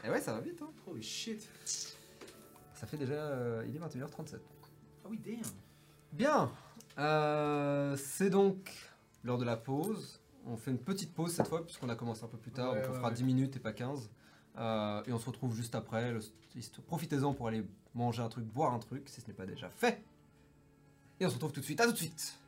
Et 0.04 0.10
ouais, 0.10 0.20
ça 0.22 0.34
va 0.34 0.40
vite, 0.42 0.60
hein. 0.64 0.72
Holy 0.88 1.04
shit. 1.04 1.48
Ça 2.74 2.88
fait 2.88 2.98
déjà. 2.98 3.14
euh, 3.14 3.64
il 3.68 3.76
est 3.76 3.80
21h37. 3.80 4.40
Ah 5.06 5.08
oui, 5.08 5.20
damn. 5.20 5.40
Bien. 6.12 6.52
Euh, 6.98 7.96
c'est 7.96 8.32
donc 8.32 8.87
l'heure 9.24 9.38
de 9.38 9.46
la 9.46 9.58
pause. 9.58 10.22
On 10.46 10.58
fait 10.58 10.72
une 10.72 10.80
petite 10.80 11.14
pause 11.14 11.34
cette 11.34 11.48
fois, 11.48 11.66
puisqu'on 11.66 11.90
a 11.90 11.96
commencé 11.96 12.24
un 12.24 12.28
peu 12.28 12.38
plus 12.38 12.52
tard. 12.52 12.74
Ouais, 12.74 12.82
donc 12.82 12.92
on 12.92 12.94
fera 12.96 13.10
ouais. 13.10 13.14
10 13.14 13.24
minutes 13.24 13.56
et 13.56 13.60
pas 13.60 13.74
15. 13.74 14.10
Euh, 14.58 15.04
et 15.06 15.14
on 15.14 15.20
se 15.20 15.26
retrouve 15.26 15.56
juste 15.56 15.76
après. 15.76 16.16
Profitez-en 16.88 17.34
pour 17.34 17.48
aller 17.48 17.64
manger 17.94 18.22
un 18.22 18.30
truc, 18.30 18.46
boire 18.46 18.74
un 18.74 18.80
truc, 18.80 19.10
si 19.10 19.22
ce 19.22 19.28
n'est 19.28 19.34
pas 19.34 19.46
déjà 19.46 19.70
fait. 19.70 20.04
Et 21.20 21.26
on 21.26 21.30
se 21.30 21.36
retrouve 21.36 21.52
tout 21.52 21.60
de 21.60 21.66
suite. 21.66 21.82
À 21.82 21.86
tout 21.86 21.92
de 21.92 21.98
suite. 21.98 22.40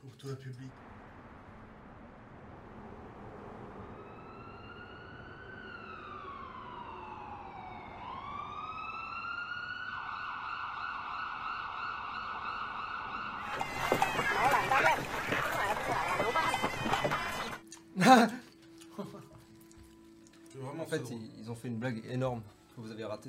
Pour 0.00 0.16
toi, 0.16 0.34
public. 0.36 0.70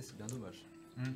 C'est 0.01 0.17
bien 0.17 0.27
dommage. 0.27 0.65
Hmm. 0.97 1.13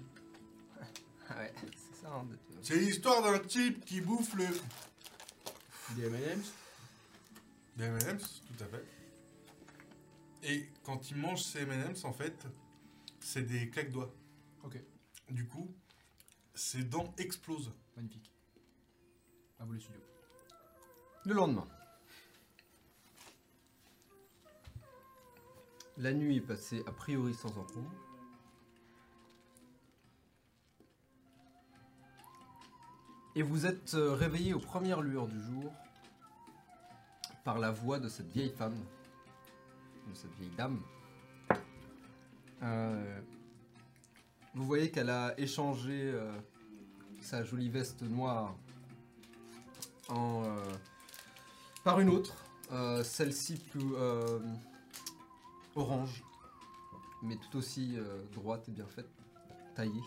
Ah 1.30 1.38
ouais, 1.38 1.53
c'est 1.65 2.01
ça. 2.01 2.13
Hein, 2.13 2.27
C'est 2.61 2.77
l'histoire 2.77 3.21
d'un 3.21 3.39
type 3.39 3.84
qui 3.86 4.01
bouffe 4.01 4.34
le. 4.36 4.45
Des 5.95 6.05
M&M's 6.05 6.51
Des 7.77 7.86
M&M's, 7.86 8.41
tout 8.47 8.63
à 8.63 8.67
fait. 8.67 8.86
Et 10.43 10.69
quand 10.84 11.09
il 11.11 11.17
mange 11.17 11.41
ces 11.41 11.59
M&M's, 11.61 12.05
en 12.05 12.13
fait, 12.13 12.45
c'est 13.19 13.41
des 13.43 13.69
claques-doigts. 13.69 14.13
Ok, 14.63 14.77
Du 15.30 15.45
coup, 15.47 15.73
ses 16.53 16.84
dents 16.84 17.13
explosent. 17.17 17.71
magnifique. 17.95 18.32
À 19.59 19.65
vous 19.65 19.73
les 19.73 19.80
studios. 19.80 19.99
Le 21.25 21.34
lendemain. 21.34 21.67
La 25.97 26.13
nuit 26.13 26.38
est 26.38 26.41
passée 26.41 26.82
a 26.88 26.91
priori 26.93 27.34
sans 27.34 27.49
encombre. 27.57 27.91
Et 33.39 33.41
vous 33.41 33.65
êtes 33.65 33.93
euh, 33.93 34.15
réveillé 34.15 34.53
aux 34.53 34.59
premières 34.59 34.99
lueurs 34.99 35.29
du 35.29 35.41
jour 35.41 35.71
par 37.45 37.57
la 37.57 37.71
voix 37.71 37.97
de 37.97 38.09
cette 38.09 38.29
vieille 38.33 38.51
femme, 38.51 38.75
de 40.09 40.13
cette 40.13 40.33
vieille 40.37 40.51
dame. 40.57 40.77
Euh, 42.61 43.21
vous 44.55 44.65
voyez 44.65 44.91
qu'elle 44.91 45.09
a 45.09 45.39
échangé 45.39 46.11
euh, 46.13 46.37
sa 47.21 47.45
jolie 47.45 47.69
veste 47.69 48.01
noire 48.01 48.53
par 51.85 52.01
une 52.01 52.09
autre, 52.09 52.35
celle-ci 53.05 53.55
plus 53.55 53.93
orange, 55.77 56.25
mais 57.23 57.37
tout 57.37 57.57
aussi 57.57 57.95
droite 58.33 58.67
et 58.67 58.71
bien 58.71 58.87
faite, 58.87 59.07
taillée. 59.75 60.03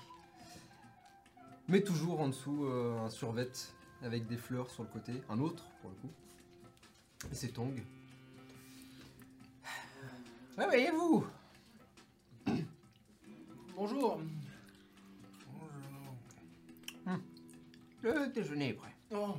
Mais 1.69 1.83
toujours 1.83 2.21
en 2.21 2.29
dessous 2.29 2.65
euh, 2.67 2.99
un 3.01 3.11
survêt 3.11 3.51
avec 4.03 4.27
des 4.27 4.37
fleurs 4.37 4.71
sur 4.71 4.83
le 4.83 4.89
côté, 4.89 5.23
un 5.29 5.39
autre 5.39 5.65
pour 5.81 5.91
le 5.91 5.97
coup, 5.97 6.11
et 7.31 7.35
ses 7.35 7.51
tongs. 7.51 7.75
Réveillez-vous 10.59 11.27
Bonjour. 13.75 14.21
Le 18.03 18.27
déjeuner 18.33 18.71
est 18.71 18.75
prêt. 18.75 18.95
Oh, 19.13 19.37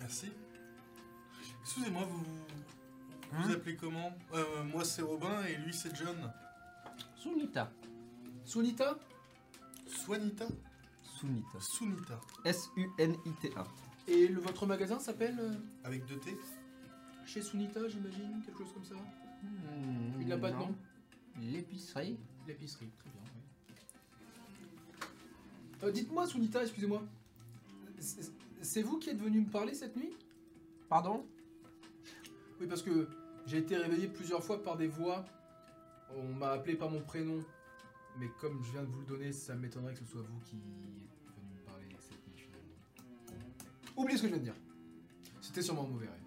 Merci. 0.00 0.32
Excusez-moi, 1.62 2.04
vous 2.04 2.18
vous 2.20 2.24
Hein 3.34 3.50
appelez 3.50 3.76
comment? 3.76 4.12
Euh, 4.34 4.62
Moi 4.64 4.84
c'est 4.84 5.02
Robin 5.02 5.44
et 5.44 5.56
lui 5.56 5.72
c'est 5.74 5.94
John. 5.96 6.32
Sunita. 7.16 7.70
Sunita 8.44 8.98
Swanita 9.86 10.46
Sunita. 11.02 11.60
Sunita. 11.60 12.20
S-U-N-I-T-A. 12.44 13.64
Et 14.08 14.26
le, 14.28 14.40
votre 14.40 14.66
magasin 14.66 14.98
s'appelle 14.98 15.38
euh, 15.38 15.52
Avec 15.84 16.04
deux 16.06 16.18
T 16.18 16.36
Chez 17.24 17.42
Sunita, 17.42 17.86
j'imagine 17.88 18.42
Quelque 18.44 18.58
chose 18.64 18.72
comme 18.74 18.84
ça 18.84 18.94
Hmm, 19.42 20.20
Il 20.20 20.28
n'a 20.28 20.38
pas 20.38 20.50
de 20.52 20.56
non. 20.56 20.68
nom 20.68 20.74
L'épicerie. 21.40 22.16
L'épicerie, 22.46 22.90
très 22.98 23.10
bien, 23.10 23.20
oui. 23.34 23.40
Euh, 25.82 25.90
Dites-moi, 25.90 26.26
Sunita, 26.28 26.62
excusez-moi. 26.62 27.02
C'est 27.98 28.30
c'est 28.64 28.82
vous 28.82 28.98
qui 29.00 29.10
êtes 29.10 29.18
venu 29.20 29.40
me 29.40 29.50
parler 29.50 29.74
cette 29.74 29.96
nuit? 29.96 30.12
Pardon? 30.88 31.26
Oui, 32.60 32.68
parce 32.68 32.80
que 32.82 33.08
j'ai 33.46 33.58
été 33.58 33.76
réveillé 33.76 34.06
plusieurs 34.06 34.44
fois 34.44 34.62
par 34.62 34.76
des 34.76 34.86
voix. 34.86 35.24
On 36.16 36.22
m'a 36.34 36.50
appelé 36.52 36.76
par 36.76 36.88
mon 36.88 37.00
prénom. 37.00 37.42
Mais 38.18 38.28
comme 38.40 38.62
je 38.64 38.72
viens 38.72 38.82
de 38.82 38.86
vous 38.86 39.00
le 39.00 39.06
donner, 39.06 39.32
ça 39.32 39.54
m'étonnerait 39.54 39.94
que 39.94 40.00
ce 40.00 40.06
soit 40.06 40.20
vous 40.22 40.38
qui 40.44 40.56
êtes 40.56 40.62
venu 40.62 41.54
me 41.54 41.60
parler 41.66 41.86
cette 42.00 42.26
nuit 42.28 42.36
finalement. 42.36 43.46
Oubliez 43.96 44.16
ce 44.16 44.22
que 44.22 44.28
je 44.28 44.32
viens 44.34 44.40
de 44.40 44.44
dire. 44.50 44.54
C'était 45.40 45.62
sûrement 45.62 45.84
un 45.84 45.88
mauvais 45.88 46.06
rêve. 46.06 46.20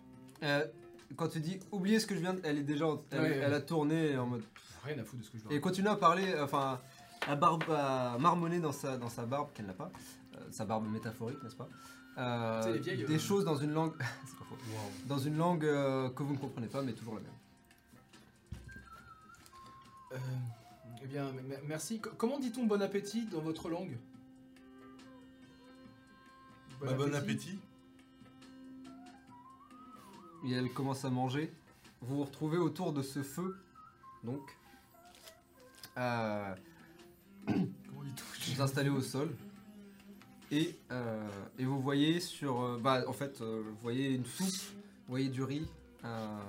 Euh, 0.44 0.68
quand 1.16 1.28
tu 1.30 1.40
dis 1.40 1.60
oubliez 1.72 2.00
ce 2.00 2.08
que 2.08 2.16
je 2.16 2.20
viens 2.20 2.34
de... 2.34 2.42
Elle 2.44 2.58
est 2.60 2.64
déjà... 2.64 2.88
en- 2.88 3.02
Elle, 3.12 3.22
Ouais, 3.22 3.38
elle 3.38 3.54
a 3.54 3.62
tourné 3.62 4.18
en 4.18 4.26
mode... 4.28 4.44
Rien 4.84 5.00
à 5.00 5.04
foutre 5.04 5.22
de 5.22 5.26
ce 5.26 5.32
que 5.32 5.38
je 5.38 5.44
Et 5.46 5.48
dois 5.50 5.60
continue 5.60 5.88
à 5.88 5.96
parler, 5.96 6.36
enfin, 6.40 6.80
à, 7.28 7.36
barbe, 7.36 7.64
à 7.70 8.18
marmonner 8.20 8.60
dans 8.60 8.72
sa, 8.72 8.98
dans 8.98 9.10
sa 9.10 9.26
barbe, 9.26 9.50
qu'elle 9.54 9.66
n'a 9.66 9.74
pas, 9.74 9.92
euh, 10.36 10.40
sa 10.52 10.66
barbe 10.66 10.88
métaphorique, 10.92 11.42
n'est-ce 11.44 11.56
pas? 11.56 11.70
Euh, 12.18 12.74
les 12.74 12.80
vieilles, 12.80 13.06
Des 13.06 13.20
choses 13.20 13.46
dans 13.46 13.56
une 13.58 13.72
langue, 13.74 13.94
c'est 14.26 14.38
pas 14.38 14.46
faux, 14.46 14.58
dans 15.08 15.18
une 15.18 15.38
langue 15.38 15.62
que 15.62 16.24
vous 16.24 16.34
ne 16.34 16.38
comprenez 16.38 16.68
pas, 16.68 16.82
mais 16.84 16.94
toujours 16.94 17.16
la 17.16 17.22
même. 17.22 17.32
Euh, 20.12 20.18
eh 21.06 21.08
bien, 21.08 21.32
merci. 21.68 22.00
Co- 22.00 22.10
comment 22.18 22.40
dit-on 22.40 22.66
bon 22.66 22.82
appétit 22.82 23.26
dans 23.28 23.40
votre 23.42 23.70
langue? 23.70 23.96
Bah, 26.82 26.94
bon 26.94 27.14
appétit. 27.14 27.60
Et 30.48 30.52
elle 30.52 30.72
commence 30.72 31.06
à 31.06 31.10
manger. 31.10 31.54
Vous 32.02 32.18
vous 32.18 32.24
retrouvez 32.26 32.58
autour 32.58 32.92
de 32.92 33.02
ce 33.02 33.22
feu, 33.24 33.56
donc. 34.24 34.42
Euh, 35.98 36.56
vous 37.48 38.62
installez 38.62 38.90
au 38.90 39.02
sol. 39.02 39.30
Et, 40.52 40.76
euh, 40.92 41.28
et 41.60 41.66
vous 41.66 41.80
voyez 41.82 42.20
sur. 42.20 42.62
euh, 42.62 42.80
bah, 42.82 43.04
en 43.08 43.14
fait, 43.14 43.42
euh, 43.42 43.64
vous 43.66 43.78
voyez 43.82 44.10
une 44.10 44.26
soupe, 44.26 44.48
vous 44.48 45.10
voyez 45.10 45.30
du 45.30 45.44
riz. 45.44 45.68
euh, 46.04 46.40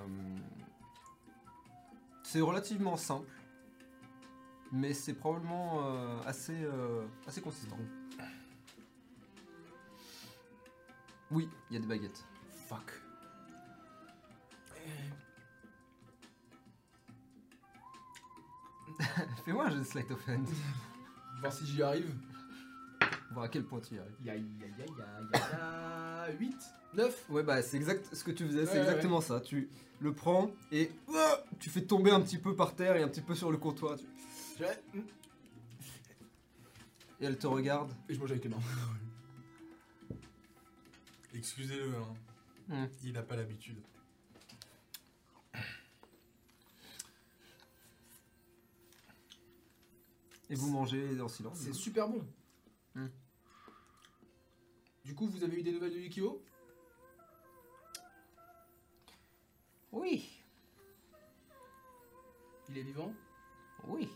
c'est 2.23 2.41
relativement 2.41 2.97
simple. 2.97 3.27
Mais 4.71 4.93
c'est 4.93 5.13
probablement 5.13 5.79
euh, 5.85 6.19
assez, 6.25 6.63
euh, 6.63 7.05
assez 7.27 7.41
consistant. 7.41 7.77
Oui, 11.31 11.49
il 11.69 11.73
y 11.73 11.77
a 11.77 11.79
des 11.81 11.87
baguettes. 11.87 12.23
Fuck. 12.67 12.91
Fais-moi 19.45 19.65
un 19.65 19.69
jeu 19.71 19.79
de 19.79 19.83
slide 19.83 20.11
of 20.11 20.27
hand. 20.27 20.47
Voir 21.41 21.53
si 21.53 21.65
j'y 21.67 21.83
arrive. 21.83 22.09
Voir 23.31 23.45
à 23.45 23.49
quel 23.49 23.63
point 23.63 23.79
tu 23.79 23.95
y 23.95 23.99
arrives. 23.99 24.15
Ya 24.23 24.35
ya 24.35 24.41
ya 24.41 24.67
ya 24.77 24.85
ya 25.33 26.27
ya 26.29 26.33
8 26.39 26.55
9 26.95 27.25
Ouais, 27.29 27.43
bah 27.43 27.61
c'est 27.61 27.77
exact 27.77 28.07
ce 28.13 28.23
que 28.23 28.31
tu 28.31 28.45
faisais, 28.47 28.65
c'est 28.65 28.73
Ouais, 28.73 28.79
exactement 28.79 29.21
ça. 29.21 29.39
Tu 29.41 29.69
le 29.99 30.13
prends 30.13 30.49
et 30.71 30.91
ouah, 31.07 31.43
tu 31.59 31.69
fais 31.69 31.81
tomber 31.81 32.11
un 32.11 32.21
petit 32.21 32.37
peu 32.37 32.55
par 32.55 32.73
terre 32.75 32.95
et 32.95 33.03
un 33.03 33.07
petit 33.07 33.21
peu 33.21 33.35
sur 33.35 33.51
le 33.51 33.57
comptoir. 33.57 33.97
tu- 33.97 34.05
Et 37.19 37.25
elle 37.25 37.37
te 37.37 37.47
regarde. 37.47 37.91
Et 38.09 38.13
je 38.13 38.19
mange 38.19 38.31
avec 38.31 38.43
les 38.43 38.49
mains. 38.49 38.59
Excusez-le, 41.33 41.95
hein. 41.95 42.15
Hmm. 42.69 42.87
il 43.03 43.13
n'a 43.13 43.23
pas 43.23 43.35
l'habitude. 43.35 43.81
Et 50.49 50.55
vous 50.55 50.69
mangez 50.71 51.19
en 51.21 51.27
silence. 51.27 51.59
C'est 51.59 51.73
super 51.73 52.07
bon. 52.07 52.25
Hmm. 52.95 53.07
Du 55.05 55.13
coup, 55.13 55.27
vous 55.27 55.43
avez 55.43 55.59
eu 55.59 55.63
des 55.63 55.71
nouvelles 55.71 55.93
de 55.93 55.99
Yukio? 55.99 56.41
Oui, 59.91 60.29
Il 62.69 62.77
est 62.77 62.81
vivant? 62.81 63.13
Oui. 63.87 64.09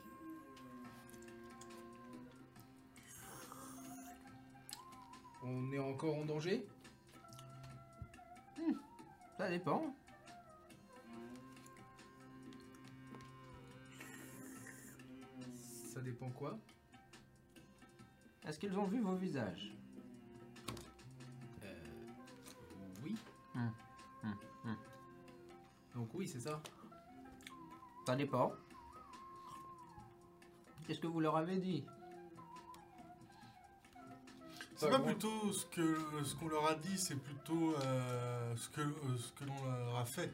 On 5.43 5.71
est 5.71 5.79
encore 5.79 6.17
en 6.17 6.25
danger 6.25 6.65
Ça 9.37 9.49
dépend. 9.49 9.95
Ça 15.93 15.99
dépend 16.01 16.29
quoi 16.29 16.57
Est-ce 18.47 18.59
qu'ils 18.59 18.77
ont 18.77 18.85
vu 18.85 19.01
vos 19.01 19.15
visages 19.15 19.73
Euh. 21.63 21.73
Oui. 23.03 23.15
Hmm. 23.55 23.69
Hmm. 24.23 24.33
Hmm. 24.63 24.75
Donc, 25.95 26.09
oui, 26.13 26.27
c'est 26.27 26.39
ça. 26.39 26.61
Ça 28.05 28.15
dépend. 28.15 28.53
Qu'est-ce 30.85 30.99
que 30.99 31.07
vous 31.07 31.19
leur 31.19 31.35
avez 31.35 31.57
dit 31.57 31.83
C'est 34.81 34.89
Pas 34.89 34.99
plutôt 34.99 35.53
ce 35.53 35.65
que 35.67 35.95
ce 36.23 36.33
qu'on 36.35 36.47
leur 36.49 36.65
a 36.67 36.73
dit, 36.75 36.97
c'est 36.97 37.15
plutôt 37.15 37.75
euh, 37.75 38.55
ce 38.57 38.67
que 38.69 38.81
euh, 38.81 39.17
ce 39.17 39.31
que 39.33 39.45
l'on 39.45 39.63
leur 39.63 39.97
a 39.97 40.05
fait. 40.05 40.31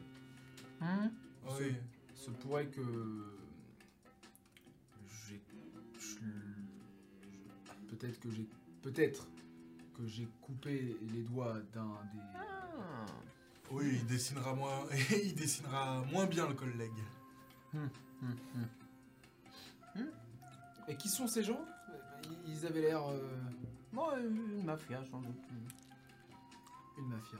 Ah 0.80 0.86
Ce- 1.58 1.62
oui. 1.64 1.74
Se 2.14 2.30
pourrait 2.30 2.66
que. 2.68 2.80
J'ai. 5.26 5.40
je- 6.00 6.16
Peut-être 7.94 8.18
que 8.20 8.30
j'ai. 8.30 8.46
Peut-être 8.82 9.26
que 9.96 10.06
j'ai 10.06 10.26
coupé 10.40 10.96
les 11.12 11.22
doigts 11.22 11.58
d'un 11.74 11.98
des. 12.14 12.20
Ah. 12.34 13.04
Oui, 13.70 13.98
il 14.00 14.06
dessinera 14.06 14.54
moins, 14.54 14.84
il 15.22 15.34
dessinera 15.34 16.02
moins 16.10 16.24
bien 16.26 16.48
le 16.48 16.54
collègue. 16.54 16.90
Hmm, 17.74 17.86
hmm. 18.22 20.02
Et 20.88 20.96
qui 20.96 21.08
sont 21.10 21.26
ces 21.26 21.42
gens? 21.42 21.60
Ils- 22.46 22.54
Ils 22.54 22.66
avaient 22.66 22.80
l'air. 22.80 23.02
euh, 23.10 23.20
Bon, 23.92 24.04
une 24.18 24.64
mafia 24.64 25.02
sans 25.10 25.20
doute. 25.20 25.42
une 26.98 27.08
mafia. 27.08 27.38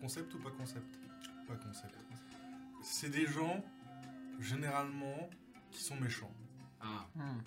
Concept 0.00 0.34
ou 0.34 0.38
pas 0.38 0.50
concept? 0.50 0.98
Pas 1.46 1.56
concept. 1.56 1.94
C'est 2.82 3.10
des 3.10 3.26
gens 3.26 3.62
généralement 4.40 5.30
qui 5.70 5.82
sont 5.82 5.96
méchants. 5.96 6.32
Ah. 6.80 7.06
Hmm. 7.14 7.38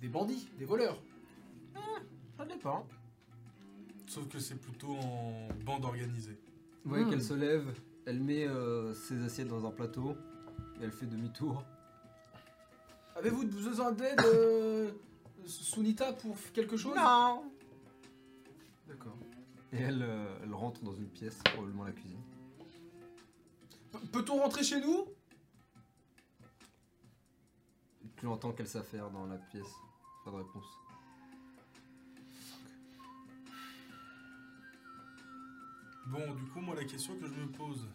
Des 0.00 0.08
bandits, 0.08 0.48
des 0.58 0.64
voleurs. 0.64 1.00
Ça 2.36 2.44
dépend. 2.44 2.86
Sauf 4.06 4.28
que 4.28 4.38
c'est 4.38 4.56
plutôt 4.60 4.94
en 4.96 5.48
bande 5.64 5.84
organisée. 5.84 6.38
Vous 6.84 6.90
voyez 6.90 7.04
Hmm. 7.04 7.10
qu'elle 7.10 7.22
se 7.24 7.34
lève, 7.34 7.74
elle 8.06 8.20
met 8.20 8.46
euh, 8.46 8.92
ses 8.92 9.22
assiettes 9.24 9.48
dans 9.48 9.66
un 9.66 9.70
plateau, 9.70 10.16
et 10.80 10.84
elle 10.84 10.92
fait 10.92 11.06
demi-tour. 11.06 11.64
Avez-vous 13.16 13.46
besoin 13.46 13.92
d'aide, 13.92 14.20
euh, 14.24 14.90
Sunita, 15.46 16.12
pour 16.12 16.36
quelque 16.52 16.76
chose? 16.76 16.94
Non 16.96 17.50
D'accord. 18.88 19.16
Et 19.72 19.76
elle, 19.78 20.02
euh, 20.02 20.38
elle 20.42 20.52
rentre 20.54 20.82
dans 20.82 20.94
une 20.94 21.08
pièce, 21.08 21.38
probablement 21.44 21.84
la 21.84 21.92
cuisine. 21.92 22.20
Pe- 23.92 23.98
Peut-on 24.12 24.38
rentrer 24.38 24.62
chez 24.64 24.80
nous? 24.80 25.06
Tu 28.16 28.26
entends 28.26 28.52
qu'elle 28.52 28.68
s'affaire 28.68 29.10
dans 29.10 29.26
la 29.26 29.36
pièce. 29.36 29.72
Pas 30.24 30.30
de 30.30 30.36
réponse. 30.36 30.64
Bon, 36.06 36.34
du 36.34 36.44
coup, 36.44 36.60
moi, 36.60 36.74
la 36.74 36.84
question 36.84 37.16
que 37.18 37.26
je 37.26 37.32
me 37.34 37.46
pose, 37.48 37.86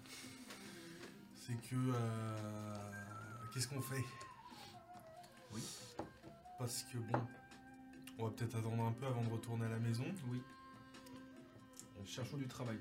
c'est 1.36 1.54
que. 1.70 1.76
euh, 1.76 2.76
Qu'est-ce 3.54 3.68
qu'on 3.68 3.82
fait? 3.82 4.04
Oui. 5.54 5.62
Parce 6.58 6.84
que 6.84 6.98
bon, 6.98 7.22
on 8.18 8.26
va 8.26 8.32
peut-être 8.32 8.56
attendre 8.58 8.84
un 8.84 8.92
peu 8.92 9.06
avant 9.06 9.24
de 9.24 9.30
retourner 9.30 9.66
à 9.66 9.70
la 9.70 9.80
maison. 9.80 10.06
Oui. 10.30 10.42
Cherchons 12.06 12.38
du 12.38 12.48
travail. 12.48 12.78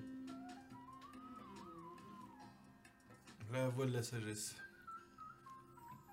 La 3.52 3.68
voix 3.68 3.86
de 3.86 3.92
la 3.92 4.02
sagesse. 4.02 4.54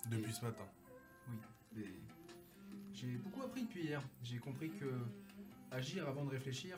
Depuis 0.08 0.30
Et- 0.32 0.34
ce 0.34 0.46
matin. 0.46 0.66
Oui. 1.30 1.84
Et 1.84 2.00
J'ai 2.94 3.18
beaucoup 3.18 3.42
appris 3.44 3.64
depuis 3.64 3.84
hier. 3.84 4.02
J'ai 4.24 4.38
compris 4.38 4.70
que 4.70 4.92
agir 5.72 6.08
avant 6.08 6.24
de 6.24 6.30
réfléchir, 6.30 6.78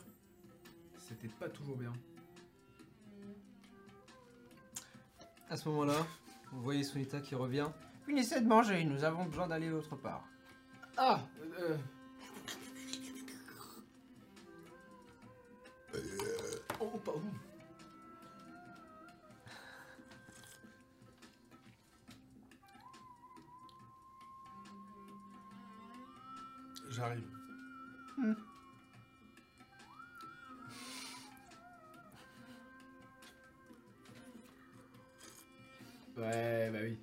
c'était 0.98 1.28
pas 1.28 1.50
toujours 1.50 1.78
bien. 1.78 1.94
À 5.50 5.56
ce 5.58 5.70
moment-là, 5.70 6.06
vous 6.52 6.62
voyez 6.62 6.84
Sunita 6.84 7.22
qui 7.22 7.36
revient. 7.36 7.70
Finissez 8.08 8.40
de 8.40 8.48
manger, 8.48 8.86
nous 8.86 9.04
avons 9.04 9.26
besoin 9.26 9.48
d'aller 9.48 9.70
autre 9.70 9.98
part. 9.98 10.24
Ah 10.96 11.20
euh... 11.60 11.78
Oh, 16.80 16.98
pardon. 17.04 17.22
J'arrive. 26.90 27.28
Ouais, 36.18 36.70
bah 36.72 36.80
oui. 36.82 36.98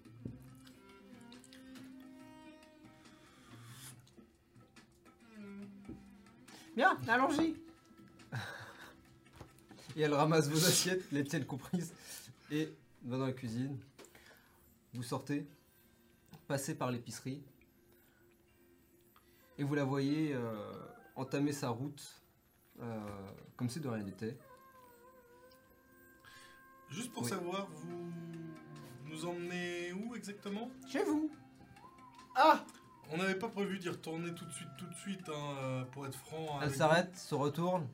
Bien, 6.77 6.99
allons-y 7.09 7.55
Et 9.97 10.01
elle 10.01 10.15
ramasse 10.15 10.49
vos 10.49 10.65
assiettes, 10.67 11.11
les 11.13 11.23
tiennes 11.25 11.47
comprises, 11.47 11.93
et 12.51 12.69
va 13.05 13.19
dans 13.19 13.27
la 13.27 13.33
cuisine. 13.33 13.79
Vous 14.93 15.03
sortez, 15.05 15.47
passez 16.49 16.75
par 16.75 16.91
l'épicerie, 16.91 17.43
et 19.57 19.63
vous 19.63 19.75
la 19.75 19.85
voyez 19.85 20.35
euh, 20.35 20.73
entamer 21.15 21.53
sa 21.53 21.69
route 21.69 22.21
euh, 22.81 23.01
comme 23.57 23.69
si 23.69 23.79
de 23.79 23.89
rien 23.89 24.03
n'était. 24.03 24.37
Juste 26.91 27.13
pour 27.13 27.23
Oui. 27.23 27.29
savoir, 27.29 27.69
vous 27.71 28.11
nous 29.07 29.25
emmenez 29.27 29.93
où 29.93 30.15
exactement? 30.17 30.71
Chez 30.89 31.05
vous 31.05 31.31
Ah 32.35 32.65
On 33.13 33.17
n'avait 33.19 33.35
pas 33.39 33.49
prévu 33.49 33.79
d'y 33.79 33.89
retourner 33.89 34.33
tout 34.35 34.45
de 34.45 34.51
suite, 34.53 34.69
tout 34.79 34.87
de 34.87 34.95
suite, 34.95 35.29
hein, 35.29 35.57
euh, 35.63 35.85
pour 35.93 36.07
être 36.07 36.17
franc. 36.17 36.59
Elle 36.59 36.65
avec 36.65 36.75
s'arrête, 36.77 37.17
se 37.17 37.35
retourne. 37.35 37.87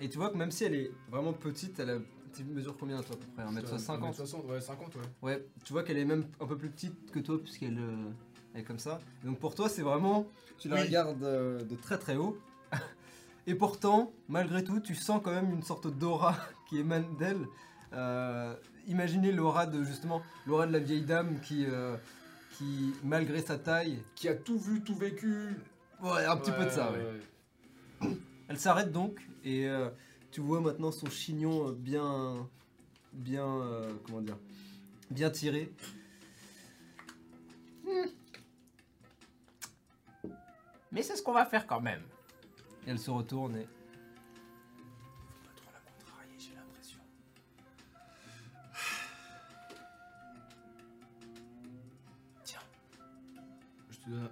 Et 0.00 0.08
tu 0.08 0.18
vois 0.18 0.30
que 0.30 0.36
même 0.36 0.50
si 0.50 0.64
elle 0.64 0.74
est 0.74 0.90
vraiment 1.10 1.32
petite, 1.32 1.78
elle 1.80 1.90
a. 1.90 1.98
Tu 2.34 2.44
mesures 2.44 2.76
combien 2.76 3.00
toi 3.02 3.16
à 3.16 3.18
peu 3.18 3.26
près? 3.34 3.62
1m50 3.62 4.12
60, 4.14 4.44
ouais, 4.46 4.60
50, 4.60 4.94
ouais. 4.96 5.02
Ouais, 5.22 5.46
tu 5.64 5.72
vois 5.72 5.82
qu'elle 5.82 5.96
est 5.98 6.04
même 6.04 6.26
un 6.40 6.46
peu 6.46 6.56
plus 6.58 6.68
petite 6.68 7.10
que 7.10 7.18
toi 7.20 7.38
puisqu'elle 7.42 7.78
euh, 7.78 8.10
elle 8.54 8.60
est 8.60 8.64
comme 8.64 8.78
ça. 8.78 8.98
Donc 9.24 9.38
pour 9.38 9.54
toi, 9.54 9.68
c'est 9.68 9.82
vraiment. 9.82 10.26
Tu 10.58 10.68
la 10.68 10.76
Oui. 10.76 10.82
regardes 10.82 11.22
euh, 11.24 11.62
de 11.64 11.74
très 11.74 11.98
très 11.98 12.16
haut. 12.16 12.38
Et 13.46 13.54
pourtant, 13.54 14.12
malgré 14.28 14.62
tout, 14.62 14.78
tu 14.80 14.94
sens 14.94 15.20
quand 15.24 15.32
même 15.32 15.50
une 15.50 15.62
sorte 15.62 15.86
d'aura 15.86 16.36
qui 16.68 16.78
émane 16.78 17.16
d'elle. 17.16 17.46
Euh, 17.94 18.54
imaginez 18.86 19.32
l'aura 19.32 19.66
de 19.66 19.82
justement 19.82 20.20
l'aura 20.46 20.66
de 20.66 20.72
la 20.72 20.78
vieille 20.78 21.02
dame 21.04 21.40
qui, 21.40 21.64
euh, 21.66 21.96
qui 22.58 22.92
malgré 23.04 23.40
sa 23.40 23.56
taille, 23.56 24.02
Qui 24.16 24.28
a 24.28 24.34
tout 24.34 24.58
vu, 24.58 24.82
tout 24.82 24.96
vécu. 24.96 25.56
ouais, 26.02 26.24
un 26.24 26.36
petit 26.36 26.50
peu 26.50 26.64
de 26.64 26.70
ça. 26.70 26.92
Ouais. 26.92 28.10
Elle 28.48 28.58
s'arrête 28.58 28.90
donc 28.90 29.20
et 29.44 29.68
euh, 29.68 29.88
tu 30.32 30.40
vois 30.40 30.60
maintenant 30.60 30.90
son 30.90 31.08
chignon 31.08 31.68
euh, 31.68 31.72
bien, 31.72 32.48
bien, 33.12 33.46
euh, 33.46 33.92
comment 34.04 34.20
dire, 34.20 34.38
bien 35.10 35.30
tiré. 35.30 35.72
Mais 40.90 41.02
c'est 41.02 41.16
ce 41.16 41.22
qu'on 41.22 41.32
va 41.32 41.44
faire 41.44 41.66
quand 41.66 41.80
même. 41.80 42.02
Et 42.86 42.90
elle 42.90 42.98
se 42.98 43.10
retourne 43.10 43.56
et 43.56 43.68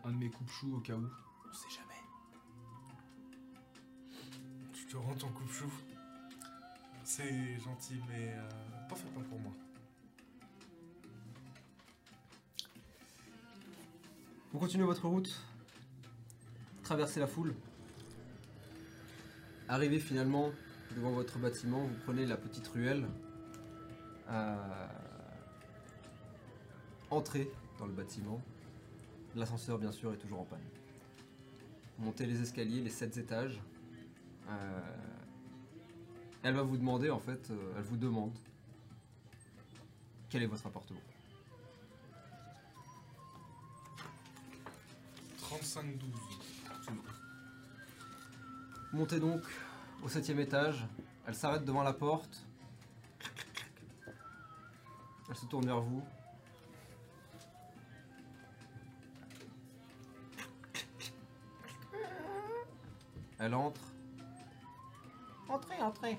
Un 0.05 0.13
de 0.13 0.17
mes 0.17 0.31
coupe-choux 0.31 0.77
au 0.77 0.81
cas 0.81 0.95
où. 0.95 1.07
On 1.49 1.53
sait 1.53 1.69
jamais. 1.71 2.01
Tu 4.73 4.87
te 4.87 4.97
rends 4.97 5.15
ton 5.15 5.29
coupe-chou. 5.29 5.71
C'est 7.05 7.59
gentil, 7.61 8.01
mais 8.09 8.35
euh, 8.35 8.49
pas 8.89 8.97
fait 8.97 9.09
pas 9.09 9.21
pour 9.21 9.39
moi. 9.39 9.53
vous 14.57 14.61
continuez 14.61 14.87
votre 14.87 15.07
route, 15.07 15.39
traversez 16.83 17.21
la 17.21 17.27
foule, 17.27 17.55
arrivez 19.69 19.99
finalement 19.99 20.51
devant 20.97 21.11
votre 21.11 21.39
bâtiment, 21.39 21.81
vous 21.83 21.97
prenez 22.07 22.25
la 22.25 22.39
petite 22.39 22.67
ruelle, 22.69 23.07
euh, 24.31 24.87
entrez 27.11 27.51
dans 27.79 27.85
le 27.85 27.93
bâtiment, 27.93 28.41
l'ascenseur 29.37 29.79
bien 29.79 29.93
sûr 29.93 30.13
est 30.13 30.17
toujours 30.17 30.41
en 30.41 30.45
panne. 30.45 30.59
Montez 31.99 32.27
les 32.27 32.41
escaliers, 32.43 32.81
les 32.81 32.91
sept 32.91 33.17
étages. 33.17 33.61
euh, 34.49 34.81
elle 36.43 36.55
va 36.55 36.63
vous 36.63 36.77
demander 36.77 37.11
en 37.11 37.19
fait, 37.19 37.51
euh, 37.51 37.73
elle 37.77 37.83
vous 37.83 37.97
demande 37.97 38.33
quel 40.29 40.43
est 40.43 40.47
votre 40.47 40.67
appartement. 40.67 41.01
35-12. 45.41 45.83
Montez 48.93 49.21
donc 49.21 49.43
au 50.03 50.09
septième 50.09 50.41
étage. 50.41 50.87
Elle 51.27 51.35
s'arrête 51.35 51.65
devant 51.65 51.83
la 51.83 51.93
porte. 51.93 52.47
Elle 55.29 55.37
se 55.37 55.47
tourne 55.47 55.67
vers 55.67 55.81
vous. 55.81 56.03
Elle 63.47 63.55
entre. 63.55 63.81
Entrez, 65.49 65.81
entrez. 65.81 66.19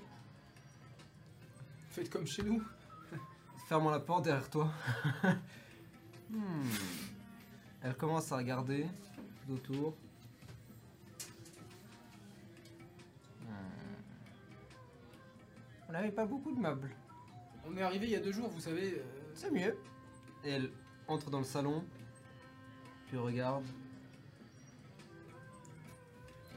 Faites 1.90 2.10
comme 2.10 2.26
chez 2.26 2.41
nous. 2.41 2.64
fermant 3.68 3.90
la 3.90 3.99
porte 3.99 4.24
derrière 4.24 4.49
toi. 4.49 4.72
Hmm. 6.30 6.68
Elle 7.82 7.95
commence 7.95 8.34
à 8.34 8.36
regarder 8.38 8.86
autour. 9.49 9.95
On 15.88 15.91
n'avait 15.94 16.12
pas 16.12 16.26
beaucoup 16.26 16.52
de 16.52 16.60
meubles. 16.60 16.91
On 17.66 17.78
est 17.78 17.82
arrivé 17.82 18.08
il 18.08 18.12
y 18.12 18.16
a 18.18 18.20
deux 18.20 18.34
jours, 18.34 18.49
vous 18.49 18.60
savez. 18.60 18.95
euh, 18.95 19.04
C'est 19.36 19.52
mieux. 19.52 19.78
Et 20.44 20.49
elle 20.49 20.70
entre 21.08 21.30
dans 21.30 21.38
le 21.40 21.45
salon. 21.45 21.82
Puis 23.08 23.16
regarde. 23.18 23.64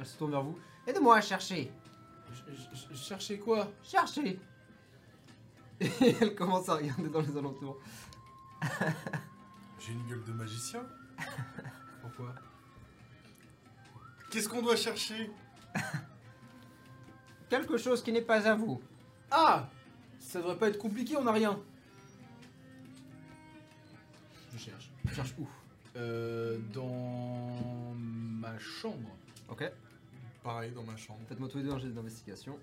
Elle 0.01 0.07
se 0.07 0.17
tourne 0.17 0.31
vers 0.33 0.43
vous. 0.43 0.59
Aidez-moi 0.87 1.17
à 1.17 1.21
chercher. 1.21 1.71
je- 2.33 2.53
je- 2.55 2.95
je 2.95 2.97
cherchais 2.99 3.39
quoi? 3.39 3.71
Cherchez. 3.83 4.41
Et 5.81 5.91
elle 6.21 6.35
commence 6.35 6.69
à 6.71 6.77
regarder 6.77 7.09
dans 7.11 7.21
les 7.21 7.37
alentours. 7.37 7.79
J'ai 9.79 9.93
une 9.93 10.07
gueule 10.09 10.25
de 10.25 10.33
magicien. 10.33 10.83
Pourquoi? 12.03 12.35
Qu'est-ce 14.31 14.49
qu'on 14.49 14.63
doit 14.63 14.77
chercher? 14.77 15.31
Quelque 17.51 17.77
chose 17.77 18.03
qui 18.03 18.13
n'est 18.13 18.23
pas 18.23 18.47
à 18.49 18.55
vous. 18.55 18.81
Ah 19.31 19.69
Ça 20.19 20.39
devrait 20.41 20.57
pas 20.59 20.69
être 20.69 20.79
compliqué, 20.79 21.17
on 21.17 21.27
a 21.27 21.33
rien. 21.33 21.59
Je 24.53 24.59
cherche. 24.59 24.91
Tu 25.07 25.15
cherches 25.15 25.35
où? 25.39 25.47
Euh, 25.97 26.59
dans 26.73 27.95
ma 27.97 28.57
chambre. 28.59 29.11
Ok. 29.49 29.65
Pareil, 30.43 30.73
dans 30.73 30.83
ma 30.83 30.97
chambre. 30.97 31.21
Faites-moi 31.29 31.49
tous 31.49 31.59
les 31.59 31.65
deux 31.65 31.73
un 31.73 31.79
jet 31.79 31.89
d'investigation. 31.89 32.59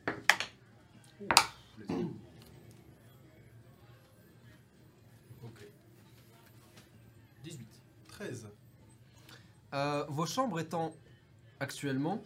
Ok. 5.43 5.67
18. 7.43 7.67
13. 8.07 8.49
Euh, 9.73 10.05
vos 10.09 10.25
chambres 10.25 10.59
étant 10.59 10.91
actuellement 11.59 12.23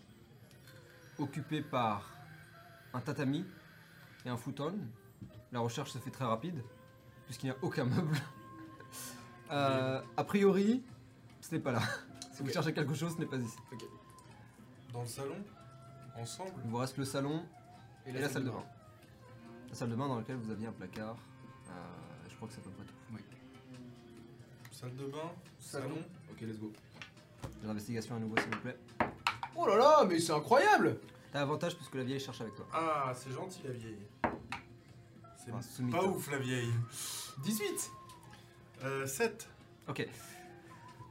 occupées 1.20 1.62
par 1.62 2.14
un 2.94 3.02
tatami 3.02 3.46
et 4.26 4.30
un 4.30 4.38
futon, 4.38 4.76
la 5.52 5.60
recherche 5.60 5.92
se 5.92 5.98
fait 5.98 6.12
très 6.12 6.26
rapide 6.26 6.64
puisqu'il 7.26 7.48
n'y 7.48 7.52
a 7.52 7.58
aucun 7.62 7.86
meuble. 7.86 8.18
Euh, 9.52 10.02
a 10.16 10.24
priori, 10.24 10.82
ce 11.42 11.56
n'est 11.56 11.62
pas 11.62 11.74
là. 11.74 11.82
Si 12.34 12.42
vous 12.42 12.50
cherchez 12.50 12.74
quelque 12.74 12.94
chose, 12.94 13.14
ce 13.14 13.20
n'est 13.20 13.26
pas 13.26 13.36
ici. 13.36 13.58
Dans 14.94 15.02
le 15.02 15.08
salon 15.08 15.36
Ensemble 16.18 16.52
Il 16.66 16.70
vous 16.72 16.78
reste 16.78 16.98
le 16.98 17.06
salon 17.06 17.44
et 18.06 18.12
la, 18.12 18.28
salle 18.28 18.44
de 18.46 18.50
bain. 18.50 18.64
La 19.70 19.76
salle 19.76 19.90
de 19.90 19.96
bain 19.96 20.08
dans 20.08 20.18
laquelle 20.18 20.36
vous 20.38 20.52
aviez 20.52 20.68
un 20.68 20.72
placard. 20.72 21.16
Euh, 21.70 21.72
je 22.30 22.36
crois 22.36 22.48
que 22.48 22.54
c'est 22.54 22.60
à 22.60 22.64
peu 22.64 22.70
près 22.72 22.84
tout. 22.86 22.96
Salle 24.72 24.96
de 24.96 25.06
bain 25.06 25.32
Salon. 25.60 25.88
Salon 25.90 26.02
Ok, 26.32 26.42
let's 26.42 26.60
go. 26.60 26.72
Des 27.62 27.70
investigations 27.70 28.16
à 28.16 28.20
nouveau, 28.20 28.36
s'il 28.38 28.50
vous 28.54 28.62
plaît. 28.62 28.78
Oh 29.56 29.68
là 29.68 29.78
là, 29.78 30.06
mais 30.08 30.20
c'est 30.20 30.34
incroyable 30.34 30.98
T'as 31.32 31.42
avantage 31.42 31.76
puisque 31.76 31.96
la 31.96 32.04
vieille 32.04 32.20
cherche 32.20 32.42
avec 32.42 32.56
toi. 32.56 32.66
Ah, 32.74 33.14
c'est 33.16 33.32
gentil 33.32 33.62
la 33.64 33.72
vieille. 33.72 34.00
C'est 35.38 35.52
Enfin, 35.52 35.90
pas 35.90 36.04
ouf 36.04 36.30
la 36.32 36.40
vieille. 36.40 36.72
18 37.44 37.92
Euh, 38.84 39.06
7. 39.08 39.48
Ok. 39.88 40.08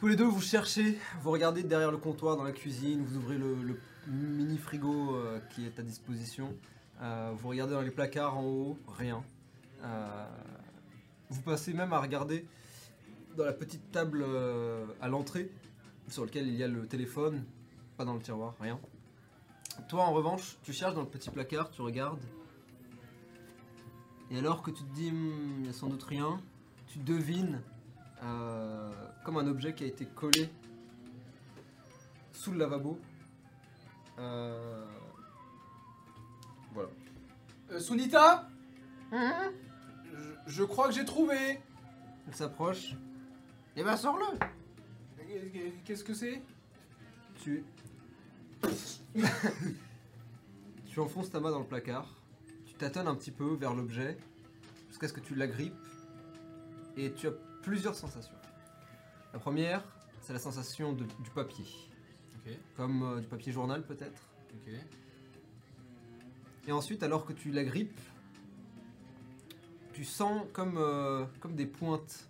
Tous 0.01 0.09
les 0.09 0.17
deux, 0.17 0.25
vous 0.25 0.41
cherchez, 0.41 0.97
vous 1.21 1.31
regardez 1.31 1.63
derrière 1.63 1.91
le 1.91 1.99
comptoir 1.99 2.39
dans 2.39 2.43
la 2.43 2.53
cuisine, 2.53 3.05
vous 3.05 3.19
ouvrez 3.19 3.37
le, 3.37 3.79
mini 4.07 4.57
frigo 4.57 5.15
euh, 5.15 5.41
qui 5.51 5.67
est 5.67 5.79
à 5.79 5.83
disposition. 5.83 6.57
Euh, 7.03 7.33
vous 7.37 7.51
regardez 7.51 7.75
dans 7.75 7.83
les 7.83 7.91
placards 7.91 8.39
en 8.39 8.45
haut, 8.45 8.79
rien. 8.97 9.23
Euh, 9.85 10.25
vous 11.29 11.43
passez 11.43 11.75
même 11.75 11.93
à 11.93 12.01
regarder 12.01 12.47
dans 13.37 13.45
la 13.45 13.53
petite 13.53 13.93
table 13.93 14.25
à 15.03 15.09
l'entrée, 15.09 15.51
sur 16.09 16.25
lequel 16.25 16.49
il 16.49 16.57
y 16.57 16.65
a 16.65 16.69
le 16.69 16.87
téléphone, 16.87 17.45
pas 17.99 18.07
dans 18.07 18.15
le 18.15 18.23
tiroir, 18.23 18.55
rien. 18.59 18.81
Toi, 19.91 20.05
en 20.05 20.15
revanche, 20.15 20.57
tu 20.63 20.73
cherches 20.73 20.95
dans 20.95 21.03
le 21.03 21.09
petit 21.09 21.29
placard, 21.29 21.71
tu 21.71 21.83
regardes. 21.83 22.25
Et 24.31 24.39
alors 24.39 24.63
que 24.63 24.71
tu 24.71 24.83
te 24.83 24.95
dis, 24.95 25.13
Hmm, 25.13 25.61
il 25.61 25.67
y 25.67 25.69
a 25.69 25.75
sans 25.75 25.89
doute 25.89 26.05
rien, 26.05 26.41
tu 26.87 27.01
devines 27.01 27.61
euh, 28.23 28.91
comme 29.25 29.37
un 29.39 29.47
objet 29.47 29.75
qui 29.75 29.85
a 29.85 29.87
été 29.87 30.05
collé 30.07 30.51
sous 32.33 32.53
le 32.53 32.59
lavabo. 32.59 32.99
Euh, 34.19 34.87
voilà. 36.73 36.91
Euh, 37.71 37.81
Sunita 37.81 38.49
Hein? 39.13 39.53
Je, 40.47 40.53
je 40.53 40.65
crois 40.65 40.89
que 40.89 40.95
j'ai 40.95 41.05
trouvé 41.05 41.61
Elle 42.29 42.35
s'approche. 42.35 42.95
Eh 43.77 43.83
ben, 43.83 43.97
sors-le. 43.97 44.27
Qu'est-ce 45.85 46.05
que 46.05 46.15
c'est? 46.15 46.43
Tu. 47.43 47.65
tu 50.87 51.01
enfonces 51.01 51.31
ta 51.31 51.41
main 51.41 51.51
dans 51.51 51.61
le 51.61 51.67
placard. 51.67 52.07
Tu 52.67 52.75
tâtonnes 52.75 53.09
un 53.09 53.15
petit 53.15 53.31
peu 53.31 53.55
vers 53.55 53.75
l'objet. 53.75 54.19
Jusqu'à 54.89 55.09
ce 55.09 55.13
que 55.13 55.21
tu 55.21 55.35
l'agrippes. 55.35 55.75
Et 56.97 57.13
tu 57.13 57.29
as 57.29 57.33
plusieurs 57.63 57.95
sensations. 57.95 58.35
La 59.33 59.39
première, 59.39 59.83
c'est 60.21 60.33
la 60.33 60.39
sensation 60.39 60.93
de- 60.93 61.05
du 61.05 61.31
papier. 61.35 61.65
Ok, 62.37 62.53
Comme 62.77 63.03
euh, 63.03 63.21
du 63.21 63.27
papier 63.27 63.53
journal 63.53 63.85
peut-être. 63.85 64.21
ok. 64.55 64.73
Et 66.67 66.73
ensuite, 66.73 67.03
alors 67.03 67.25
que 67.25 67.33
tu 67.33 67.51
la 67.51 67.65
grippes, 67.65 67.99
tu 69.93 70.05
sens 70.05 70.43
comme, 70.53 70.77
euh, 70.79 71.25
comme 71.41 71.55
des 71.55 71.67
pointes. 71.67 72.27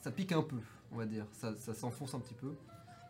Ça 0.00 0.10
pique 0.10 0.32
un 0.32 0.42
peu, 0.42 0.58
on 0.90 0.96
va 0.96 1.06
dire. 1.06 1.26
Ça, 1.32 1.54
ça 1.56 1.74
s'enfonce 1.74 2.14
un 2.14 2.20
petit 2.20 2.34
peu. 2.34 2.54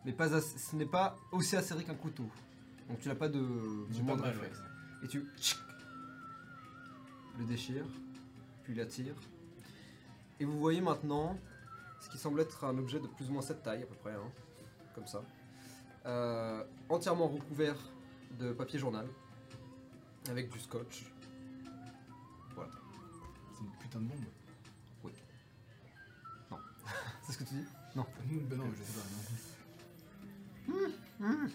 Mais 0.05 0.11
pas 0.11 0.33
assez- 0.35 0.57
ce 0.57 0.75
n'est 0.75 0.85
pas 0.85 1.17
aussi 1.31 1.55
acéré 1.55 1.83
qu'un 1.83 1.95
couteau. 1.95 2.29
Donc 2.89 2.99
tu 2.99 3.07
n'as 3.07 3.15
pas 3.15 3.29
de 3.29 3.39
J'ai 3.39 3.99
mouvement 4.01 4.13
pas 4.13 4.15
de 4.17 4.21
mal, 4.21 4.31
réflexe. 4.31 4.59
ouais. 4.59 5.05
Et 5.05 5.07
tu 5.07 5.25
le 7.39 7.45
déchires, 7.45 7.85
puis 8.63 8.75
la 8.75 8.85
tire. 8.85 9.15
Et 10.43 10.45
vous 10.45 10.59
voyez 10.59 10.81
maintenant 10.81 11.39
ce 12.01 12.09
qui 12.09 12.17
semble 12.17 12.41
être 12.41 12.65
un 12.65 12.77
objet 12.77 12.99
de 12.99 13.07
plus 13.07 13.29
ou 13.29 13.31
moins 13.31 13.41
cette 13.41 13.63
taille 13.63 13.81
à 13.81 13.85
peu 13.85 13.95
près, 13.95 14.11
hein, 14.11 14.29
comme 14.93 15.07
ça, 15.07 15.23
Euh, 16.05 16.61
entièrement 16.89 17.29
recouvert 17.29 17.77
de 18.37 18.51
papier 18.51 18.77
journal, 18.77 19.07
avec 20.27 20.49
du 20.49 20.59
scotch. 20.59 21.05
C'est 23.53 23.61
une 23.61 23.71
putain 23.79 24.01
de 24.01 24.05
bombe. 24.07 24.25
C'est 27.23 27.31
ce 27.31 27.37
que 27.37 27.45
tu 27.45 27.53
dis? 27.53 27.65
Ben 27.95 28.57
non, 28.57 28.65
je 28.77 28.83
sais 28.83 28.99
pas. 30.67 30.75
non. 31.21 31.47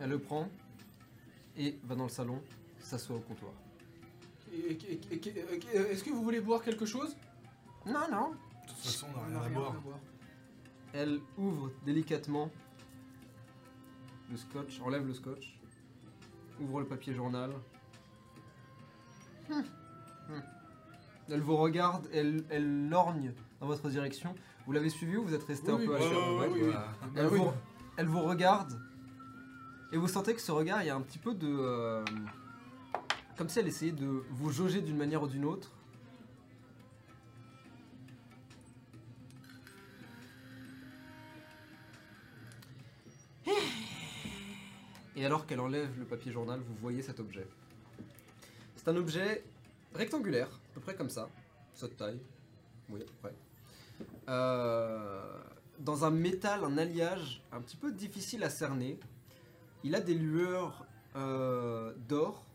Elle 0.00 0.08
le 0.08 0.18
prend 0.18 0.48
et 1.54 1.78
va 1.84 1.96
dans 1.96 2.04
le 2.04 2.08
salon, 2.08 2.42
s'assoit 2.78 3.16
au 3.16 3.20
comptoir. 3.20 3.52
Est-ce 4.50 6.02
que 6.02 6.08
vous 6.08 6.22
voulez 6.22 6.40
boire 6.40 6.62
quelque 6.62 6.86
chose? 6.86 7.14
Non, 7.86 8.08
non. 8.10 8.30
De 8.30 8.68
toute 8.68 8.76
façon, 8.78 9.06
on 9.14 9.30
n'a 9.30 9.40
rien 9.40 9.46
à 9.46 9.48
boire. 9.50 9.74
Elle 10.92 11.20
ouvre 11.38 11.70
délicatement 11.84 12.50
le 14.30 14.36
scotch, 14.36 14.80
enlève 14.80 15.06
le 15.06 15.14
scotch, 15.14 15.58
ouvre 16.60 16.80
le 16.80 16.86
papier 16.86 17.14
journal. 17.14 17.50
Hum, 19.50 19.64
hum. 20.28 20.42
Elle 21.28 21.40
vous 21.40 21.56
regarde, 21.56 22.08
elle, 22.12 22.44
elle 22.50 22.88
lorgne 22.88 23.32
dans 23.60 23.66
votre 23.66 23.88
direction. 23.88 24.34
Vous 24.66 24.72
l'avez 24.72 24.90
suivi 24.90 25.16
ou 25.16 25.24
vous 25.24 25.34
êtes 25.34 25.44
resté 25.44 25.72
Oui, 25.72 25.84
un 25.84 25.86
peu 25.86 25.96
à 25.96 26.00
cheval 26.00 26.50
ouais. 26.52 26.60
Voilà. 26.60 26.86
Bah 27.02 27.08
Elle, 27.16 27.26
vous, 27.26 27.50
elle 27.96 28.06
vous 28.06 28.22
regarde 28.22 28.80
et 29.92 29.96
vous 29.96 30.08
sentez 30.08 30.34
que 30.34 30.40
ce 30.40 30.52
regard, 30.52 30.82
il 30.82 30.86
y 30.86 30.90
a 30.90 30.96
un 30.96 31.00
petit 31.00 31.18
peu 31.18 31.34
de... 31.34 31.48
euh, 31.48 32.04
comme 33.36 33.48
si 33.48 33.58
elle 33.58 33.68
essayait 33.68 33.92
de 33.92 34.24
vous 34.30 34.50
jauger 34.50 34.80
d'une 34.80 34.96
manière 34.96 35.22
ou 35.22 35.26
d'une 35.26 35.44
autre. 35.44 35.72
Et 45.20 45.26
alors 45.26 45.44
qu'elle 45.44 45.60
enlève 45.60 45.98
le 45.98 46.06
papier 46.06 46.32
journal, 46.32 46.60
vous 46.60 46.74
voyez 46.80 47.02
cet 47.02 47.20
objet. 47.20 47.46
C'est 48.74 48.88
un 48.88 48.96
objet 48.96 49.44
rectangulaire, 49.94 50.48
à 50.48 50.74
peu 50.74 50.80
près 50.80 50.94
comme 50.94 51.10
ça, 51.10 51.28
cette 51.74 51.98
taille. 51.98 52.18
Oui, 52.88 53.02
à 53.02 53.04
peu 53.04 53.12
près. 53.20 53.34
Euh, 54.30 55.38
dans 55.78 56.06
un 56.06 56.10
métal, 56.10 56.64
un 56.64 56.78
alliage 56.78 57.42
un 57.52 57.60
petit 57.60 57.76
peu 57.76 57.92
difficile 57.92 58.42
à 58.44 58.48
cerner. 58.48 58.98
Il 59.84 59.94
a 59.94 60.00
des 60.00 60.14
lueurs 60.14 60.86
euh, 61.16 61.92
d'or, 62.08 62.46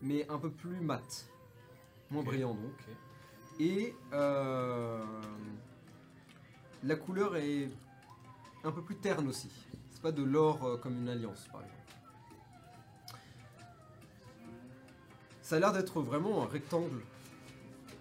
mais 0.00 0.28
un 0.28 0.38
peu 0.38 0.52
plus 0.52 0.78
mat, 0.78 1.26
moins 2.12 2.22
brillant 2.22 2.54
donc. 2.54 2.86
Et 3.58 3.96
euh, 4.12 5.04
la 6.84 6.94
couleur 6.94 7.34
est 7.34 7.68
un 8.62 8.70
peu 8.70 8.82
plus 8.82 8.94
terne 8.94 9.26
aussi. 9.26 9.50
Pas 10.02 10.12
de 10.12 10.22
l'or 10.22 10.64
euh, 10.64 10.76
comme 10.76 10.96
une 10.96 11.08
alliance 11.08 11.46
par 11.50 11.62
exemple. 11.62 11.78
Ça 15.42 15.56
a 15.56 15.58
l'air 15.58 15.72
d'être 15.72 16.00
vraiment 16.02 16.42
un 16.42 16.46
rectangle, 16.46 17.00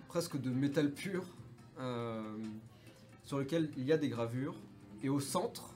presque 0.08 0.40
de 0.40 0.50
métal 0.50 0.92
pur, 0.92 1.24
euh, 1.80 2.22
sur 3.24 3.40
lequel 3.40 3.72
il 3.78 3.86
y 3.86 3.94
a 3.94 3.98
des 3.98 4.10
gravures. 4.10 4.56
Et 5.02 5.10
au 5.10 5.20
centre 5.20 5.74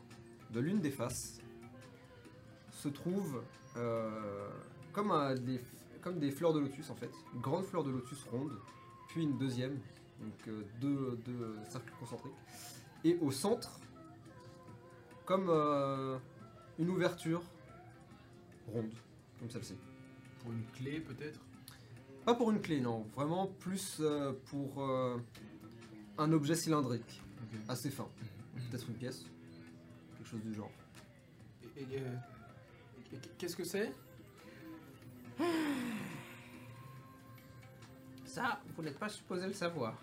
de 0.52 0.60
l'une 0.60 0.80
des 0.80 0.92
faces 0.92 1.40
se 2.72 2.90
trouve 2.90 3.42
euh, 3.78 4.50
comme, 4.92 5.14
des, 6.20 6.32
fleurs 6.32 6.54
de 6.54 6.60
lotus 6.60 6.90
en 6.90 6.96
fait, 6.96 7.12
une 7.34 7.42
grande 7.42 7.64
fleur 7.64 7.84
de 7.84 7.92
lotus 7.92 8.24
ronde, 8.32 8.58
puis 9.08 9.24
une 9.24 9.38
deuxième, 9.38 9.80
donc 10.20 10.56
deux, 10.82 11.18
deux 11.26 11.56
cercles 11.70 11.94
concentriques. 12.00 12.34
Et 13.04 13.18
au 13.22 13.32
centre, 13.32 13.81
comme 15.32 15.48
euh, 15.50 16.18
une 16.78 16.90
ouverture 16.90 17.42
ronde, 18.68 18.92
comme 19.40 19.50
celle-ci. 19.50 19.78
Pour 20.42 20.52
une 20.52 20.66
clé 20.74 21.00
peut-être? 21.00 21.40
Pas 22.26 22.36
pour 22.36 22.52
une 22.52 22.60
clé, 22.62 22.82
non, 22.82 23.08
vraiment 23.16 23.48
plus 23.48 24.00
euh, 24.02 24.34
pour 24.48 24.84
euh, 24.84 25.18
un 26.18 26.34
objet 26.34 26.54
cylindrique, 26.56 27.22
Ok. 27.44 27.60
assez 27.70 27.90
fin. 27.90 28.06
Peut-être 28.70 28.90
une 28.90 28.96
pièce, 28.96 29.24
quelque 30.18 30.28
chose 30.28 30.42
du 30.42 30.54
genre. 30.54 30.70
Et, 31.78 31.82
et, 31.82 31.86
euh, 32.02 32.16
et 33.14 33.18
Qu'est-ce 33.38 33.56
que 33.56 33.64
c'est? 33.64 33.94
Ça, 38.26 38.60
vous 38.76 38.84
n'êtes 38.84 39.00
pas 39.00 39.08
supposé 39.08 39.48
le 39.48 39.54
savoir. 39.54 39.94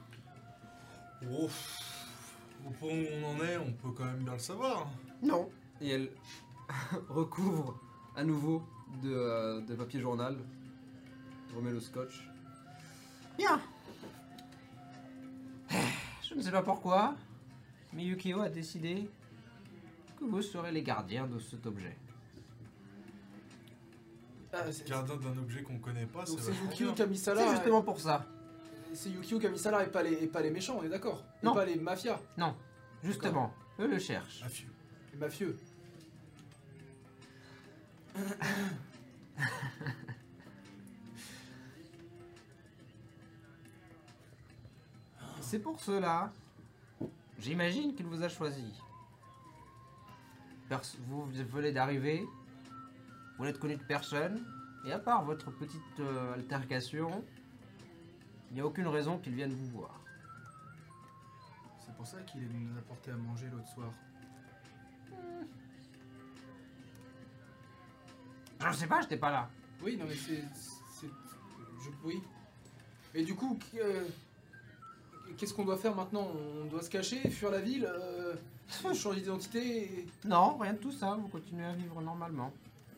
Pff, 1.21 1.83
au 2.67 2.71
point 2.71 2.89
où 2.89 3.05
on 3.23 3.25
en 3.37 3.45
est, 3.45 3.59
on 3.59 3.73
peut 3.73 3.91
quand 3.95 4.07
même 4.07 4.25
bien 4.25 4.33
le 4.33 4.39
savoir. 4.39 4.89
Non. 5.23 5.49
Et 5.81 5.91
elle 5.91 6.11
recouvre 7.09 7.79
à 8.17 8.25
nouveau 8.25 8.63
de, 9.03 9.13
euh, 9.13 9.61
de 9.61 9.75
papier 9.75 10.01
journal, 10.01 10.37
remet 11.55 11.71
le 11.71 11.81
scotch. 11.81 12.29
Bien. 13.37 13.61
Je 16.23 16.35
ne 16.35 16.41
sais 16.43 16.51
pas 16.51 16.63
pourquoi, 16.63 17.15
mais 17.93 18.05
Yukio 18.05 18.41
a 18.41 18.49
décidé 18.49 19.09
que 20.19 20.25
vous 20.25 20.43
serez 20.43 20.73
les 20.73 20.83
gardiens 20.83 21.27
de 21.27 21.39
cet 21.39 21.67
objet. 21.67 21.97
Ah, 24.53 24.71
c'est- 24.73 24.89
Gardien 24.89 25.17
d'un 25.17 25.39
objet 25.39 25.63
qu'on 25.63 25.79
connaît 25.79 26.07
pas, 26.07 26.25
Donc 26.25 26.39
c'est 26.39 26.47
c'est 26.47 26.51
vachement 26.53 26.71
Yukio 26.71 26.87
bien. 26.87 26.95
qui 26.95 27.03
a 27.03 27.07
mis 27.07 27.19
ça 27.19 27.35
C'est 27.37 27.45
là. 27.45 27.51
justement 27.55 27.83
pour 27.83 28.01
ça. 28.01 28.27
C'est 28.95 29.11
Yukio 29.11 29.39
qui 29.39 29.47
a 29.47 29.51
mis 29.51 29.59
ça 29.59 29.71
là 29.71 29.85
et 29.85 29.89
pas 29.91 30.03
les, 30.03 30.13
et 30.25 30.27
pas 30.27 30.41
les 30.41 30.51
méchants, 30.51 30.79
on 30.81 30.83
est 30.83 30.89
d'accord 30.89 31.23
Et 31.43 31.47
Non. 31.47 31.55
pas 31.55 31.65
les 31.67 31.77
mafias, 31.77 32.19
Non, 32.37 32.55
justement, 33.03 33.53
eux 33.79 33.87
le 33.87 33.99
cherchent. 33.99 34.43
Mafieux. 34.43 34.69
Mafieux. 35.19 35.59
C'est 45.41 45.61
pour 45.61 45.81
cela, 45.81 46.33
j'imagine 47.39 47.95
qu'il 47.95 48.07
vous 48.07 48.23
a 48.23 48.29
choisi. 48.29 48.73
Vous 51.07 51.25
venez 51.27 51.73
d'arriver, 51.73 52.27
vous 53.39 53.45
n'êtes 53.45 53.59
connu 53.59 53.77
de 53.77 53.85
personne, 53.85 54.45
et 54.85 54.93
à 54.93 54.99
part 54.99 55.25
votre 55.25 55.51
petite 55.51 56.01
euh, 56.01 56.35
altercation, 56.35 57.25
il 58.51 58.55
n'y 58.55 58.61
a 58.61 58.67
aucune 58.67 58.89
raison 58.89 59.19
qu'il 59.19 59.35
vienne 59.35 59.55
vous 59.55 59.71
voir. 59.71 60.01
C'est 61.81 61.95
pour 61.95 62.07
ça 62.07 62.21
qu'il 62.23 62.43
est 62.43 62.47
venu 62.47 62.67
nous 62.67 62.79
apporter 62.79 63.11
à 63.11 63.17
manger 63.17 63.49
l'autre 63.51 63.69
soir. 63.69 63.91
Je 68.61 68.67
ne 68.69 68.73
sais 68.73 68.87
pas, 68.87 69.01
j'étais 69.01 69.17
pas 69.17 69.31
là. 69.31 69.49
Oui, 69.83 69.97
non 69.97 70.05
mais 70.09 70.15
c'est... 70.17 70.43
Je... 71.03 71.07
Oui. 72.05 72.21
Et 73.15 73.23
du 73.25 73.35
coup, 73.35 73.59
euh, 73.77 74.05
qu'est-ce 75.37 75.55
qu'on 75.55 75.65
doit 75.65 75.77
faire 75.77 75.95
maintenant? 75.95 76.29
On 76.63 76.65
doit 76.67 76.83
se 76.83 76.91
cacher, 76.91 77.29
fuir 77.31 77.51
la 77.51 77.61
ville, 77.61 77.87
euh, 77.89 78.35
changer 78.95 79.21
d'identité 79.21 79.83
et... 79.85 80.07
Non, 80.25 80.57
rien 80.59 80.73
de 80.73 80.79
tout 80.79 80.93
ça, 80.93 81.17
vous 81.21 81.29
continuez 81.29 81.65
à 81.65 81.73
vivre 81.73 82.01
normalement. 82.03 82.53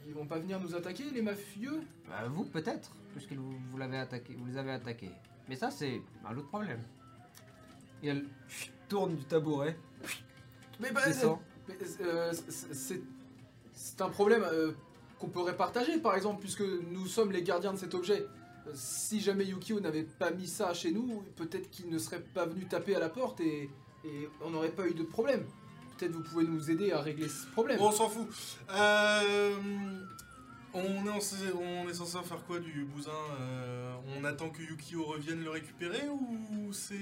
Ils 0.07 0.15
vont 0.15 0.27
pas 0.27 0.39
venir 0.39 0.59
nous 0.59 0.75
attaquer, 0.75 1.05
les 1.11 1.23
mafieux? 1.23 1.83
Bah, 2.09 2.27
vous 2.29 2.45
peut-être, 2.45 2.91
puisque 3.15 3.33
vous, 3.33 3.55
vous 3.71 3.79
l'avez 3.79 3.99
attaqué, 3.99 4.35
vous 4.35 4.47
les 4.47 4.57
avez 4.57 4.73
attaqués. 4.73 5.11
Mais 5.49 5.57
ça 5.57 5.71
c'est 5.71 6.01
un 6.27 6.37
autre 6.37 6.49
problème. 6.49 6.81
Et 8.03 8.09
elle 8.09 8.25
tourne 8.89 9.15
du 9.15 9.25
tabouret, 9.25 9.77
Mais 10.81 10.91
bah, 10.91 11.03
euh, 11.07 12.33
c'est- 12.49 13.03
un 14.01 14.09
problème 14.09 14.43
euh, 14.45 14.73
qu'on 15.21 15.29
pourrait 15.29 15.57
partager, 15.57 15.99
par 15.99 16.17
exemple, 16.17 16.41
puisque 16.41 16.63
nous 16.63 17.07
sommes 17.07 17.31
les 17.31 17.43
gardiens 17.43 17.73
de 17.73 17.79
cet 17.79 17.95
objet. 17.95 18.27
Euh, 18.67 18.71
Si 18.75 19.21
jamais 19.21 19.45
Yukio 19.45 19.79
n'avait 19.81 20.03
pas 20.05 20.31
mis 20.31 20.47
ça 20.47 20.73
chez 20.75 20.93
nous, 20.93 21.23
peut-être 21.37 21.71
qu'il 21.71 21.89
ne 21.91 21.99
serait 21.99 22.21
pas 22.21 22.47
venu 22.47 22.65
taper 22.67 22.95
à 22.97 22.99
la 23.01 23.09
porte 23.09 23.41
et, 23.41 23.71
et 24.05 24.29
on 24.45 24.51
n'aurait 24.51 24.71
pas 24.71 24.87
eu 24.87 24.95
de 24.95 25.03
problème. 25.03 25.45
Peut-être 25.99 26.13
vous 26.13 26.23
pouvez 26.23 26.45
nous 26.45 26.71
aider 26.71 26.93
à 26.93 27.01
régler 27.01 27.29
ce 27.29 27.47
problème. 27.49 27.79
Bon, 27.79 27.89
on 27.89 27.93
s'en 27.93 28.09
fout. 28.09 28.27
Euh, 28.71 29.55
on, 30.73 31.07
est 31.07 31.11
en- 31.11 31.59
on 31.61 31.89
est 31.89 31.95
censé 31.95 32.17
en 32.17 32.23
faire 32.23 32.43
quoi 32.47 32.59
du 32.59 32.85
bousin 32.85 33.11
Euh, 33.41 33.95
On 34.19 34.25
attend 34.25 34.49
que 34.51 34.63
Yukio 34.63 35.05
revienne 35.05 35.43
le 35.45 35.51
récupérer 35.51 36.09
ou 36.09 36.73
c'est 36.73 36.95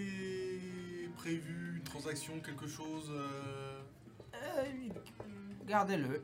prévu 1.16 1.74
une 1.77 1.82
transaction, 1.85 2.40
quelque 2.40 2.66
chose 2.66 3.11
euh 3.12 3.78
euh, 4.35 4.65
gardez-le. 5.66 6.23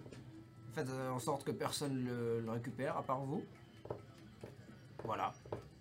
Faites 0.74 0.90
euh, 0.90 1.10
en 1.10 1.20
sorte 1.20 1.44
que 1.44 1.52
personne 1.52 2.04
le, 2.04 2.40
le 2.40 2.50
récupère 2.50 2.96
à 2.96 3.02
part 3.02 3.20
vous. 3.20 3.44
Voilà. 5.04 5.32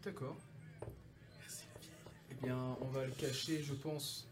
D'accord. 0.04 0.36
Eh 2.30 2.36
bien, 2.36 2.58
on 2.80 2.88
va 2.88 3.06
le 3.06 3.12
cacher, 3.12 3.64
je 3.64 3.74
pense, 3.74 4.28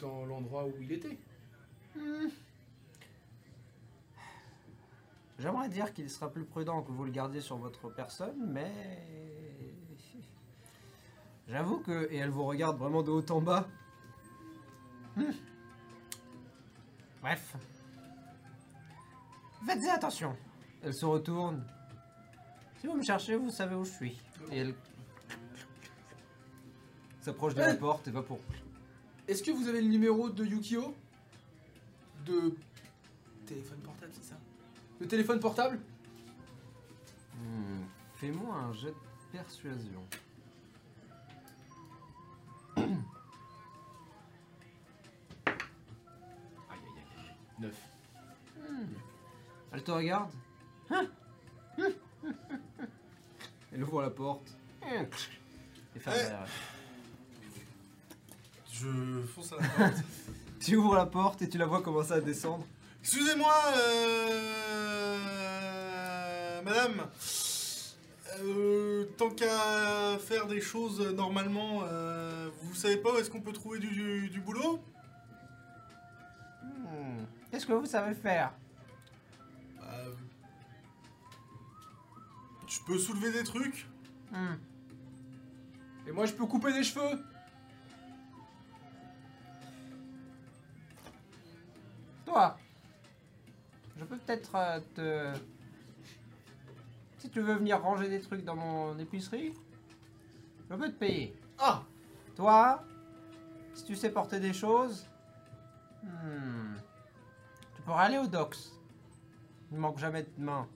dans 0.00 0.26
l'endroit 0.26 0.66
où 0.66 0.74
il 0.80 0.92
était. 0.92 1.16
J'aimerais 5.38 5.68
dire 5.68 5.94
qu'il 5.94 6.10
sera 6.10 6.30
plus 6.30 6.44
prudent 6.44 6.82
que 6.82 6.92
vous 6.92 7.04
le 7.04 7.10
gardiez 7.10 7.40
sur 7.40 7.56
votre 7.56 7.88
personne, 7.88 8.50
mais. 8.52 8.72
J'avoue 11.48 11.78
que. 11.78 12.10
Et 12.10 12.16
elle 12.16 12.30
vous 12.30 12.44
regarde 12.44 12.76
vraiment 12.76 13.02
de 13.02 13.10
haut 13.10 13.30
en 13.30 13.40
bas. 13.40 13.68
Hmm. 15.16 15.32
Bref. 17.22 17.56
Faites-y 19.66 19.88
attention. 19.88 20.36
Elle 20.82 20.94
se 20.94 21.04
retourne. 21.04 21.64
Si 22.80 22.86
vous 22.86 22.94
me 22.94 23.02
cherchez, 23.02 23.36
vous 23.36 23.50
savez 23.50 23.74
où 23.74 23.84
je 23.84 23.90
suis. 23.90 24.20
Et 24.52 24.58
elle. 24.58 24.74
s'approche 27.20 27.54
de 27.54 27.60
la 27.60 27.72
Eh 27.74 27.76
porte 27.78 28.06
et 28.06 28.10
va 28.12 28.22
pour. 28.22 28.38
Est-ce 29.26 29.42
que 29.42 29.50
vous 29.50 29.66
avez 29.68 29.80
le 29.80 29.88
numéro 29.88 30.30
de 30.30 30.44
Yukio? 30.44 30.94
De 32.24 32.54
téléphone 33.46 33.78
portable, 33.80 34.12
c'est 34.14 34.24
ça? 34.28 34.36
Le 35.00 35.06
téléphone 35.08 35.40
portable? 35.40 35.80
Hmm, 37.34 37.82
Fais-moi 38.14 38.54
un 38.54 38.72
jet 38.72 38.88
de 38.92 38.94
persuasion. 39.32 40.02
Aïe 42.76 42.84
aïe 46.70 46.78
aïe 46.96 47.18
aïe. 47.18 47.34
9. 47.60 47.95
Elle 49.76 49.82
te 49.84 49.90
regarde. 49.90 50.30
Elle 53.70 53.82
ouvre 53.82 54.00
la 54.00 54.08
porte. 54.08 54.56
Et 54.82 55.04
ferme 55.98 56.16
derrière 56.16 56.44
elle. 56.44 56.48
Je 58.72 59.20
fonce 59.34 59.52
à 59.52 59.56
la 59.56 59.68
porte. 59.68 60.02
Tu 60.60 60.76
ouvres 60.76 60.94
la 60.96 61.04
porte 61.04 61.42
et 61.42 61.48
tu 61.50 61.58
la 61.58 61.66
vois 61.66 61.82
commencer 61.82 62.12
à 62.12 62.20
descendre. 62.22 62.64
Excusez-moi, 63.02 63.52
euh... 63.76 64.40
madame. 66.62 67.06
Euh, 68.40 69.04
tant 69.18 69.28
qu'à 69.30 70.16
faire 70.18 70.46
des 70.46 70.62
choses 70.62 71.00
normalement, 71.14 71.82
euh, 71.84 72.48
vous 72.62 72.74
savez 72.74 72.96
pas 72.96 73.12
où 73.12 73.18
est-ce 73.18 73.30
qu'on 73.30 73.42
peut 73.42 73.52
trouver 73.52 73.78
du, 73.78 73.88
du- 73.88 74.30
du 74.30 74.40
boulot? 74.40 74.82
Hmm. 76.64 77.24
Qu'est-ce 77.50 77.66
que 77.66 77.72
vous 77.74 77.84
savez 77.86 78.14
faire? 78.14 78.52
Euh, 79.88 80.12
Je 82.68 82.80
peux 82.86 82.98
soulever 82.98 83.32
des 83.32 83.44
trucs 83.44 83.86
Hmm. 84.32 84.56
Et 86.06 86.12
moi, 86.12 86.26
je 86.26 86.32
peux 86.32 86.46
couper 86.46 86.72
des 86.72 86.82
cheveux 86.82 87.22
Toi, 92.24 92.56
je 93.96 94.04
peux 94.04 94.16
peut-être 94.18 94.54
euh, 94.56 94.80
te... 94.94 95.38
Si 97.18 97.30
tu 97.30 97.40
veux 97.40 97.54
venir 97.54 97.80
ranger 97.80 98.08
des 98.08 98.20
trucs 98.20 98.44
dans 98.44 98.56
mon 98.56 98.98
épicerie, 98.98 99.54
je 100.68 100.74
peux 100.74 100.88
te 100.88 100.98
payer. 100.98 101.34
Ah 101.58 101.82
Toi, 102.34 102.84
si 103.74 103.84
tu 103.84 103.94
sais 103.94 104.10
porter 104.10 104.40
des 104.40 104.52
choses, 104.52 105.06
hmm, 106.02 106.74
tu 107.74 107.82
pourrais 107.82 108.04
aller 108.06 108.18
au 108.18 108.26
docks. 108.26 108.56
Il 109.70 109.76
ne 109.76 109.80
manque 109.80 109.98
jamais 109.98 110.22
de 110.22 110.42
main. 110.42 110.68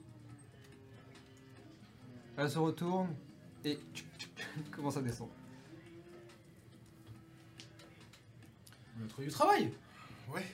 Elle 2.37 2.49
se 2.49 2.59
retourne 2.59 3.13
et 3.63 3.79
commence 4.75 4.97
à 4.97 5.01
descendre. 5.01 5.31
On 8.99 9.05
a 9.05 9.07
trouvé 9.07 9.27
du 9.27 9.33
travail 9.33 9.71
Ouais. 10.33 10.45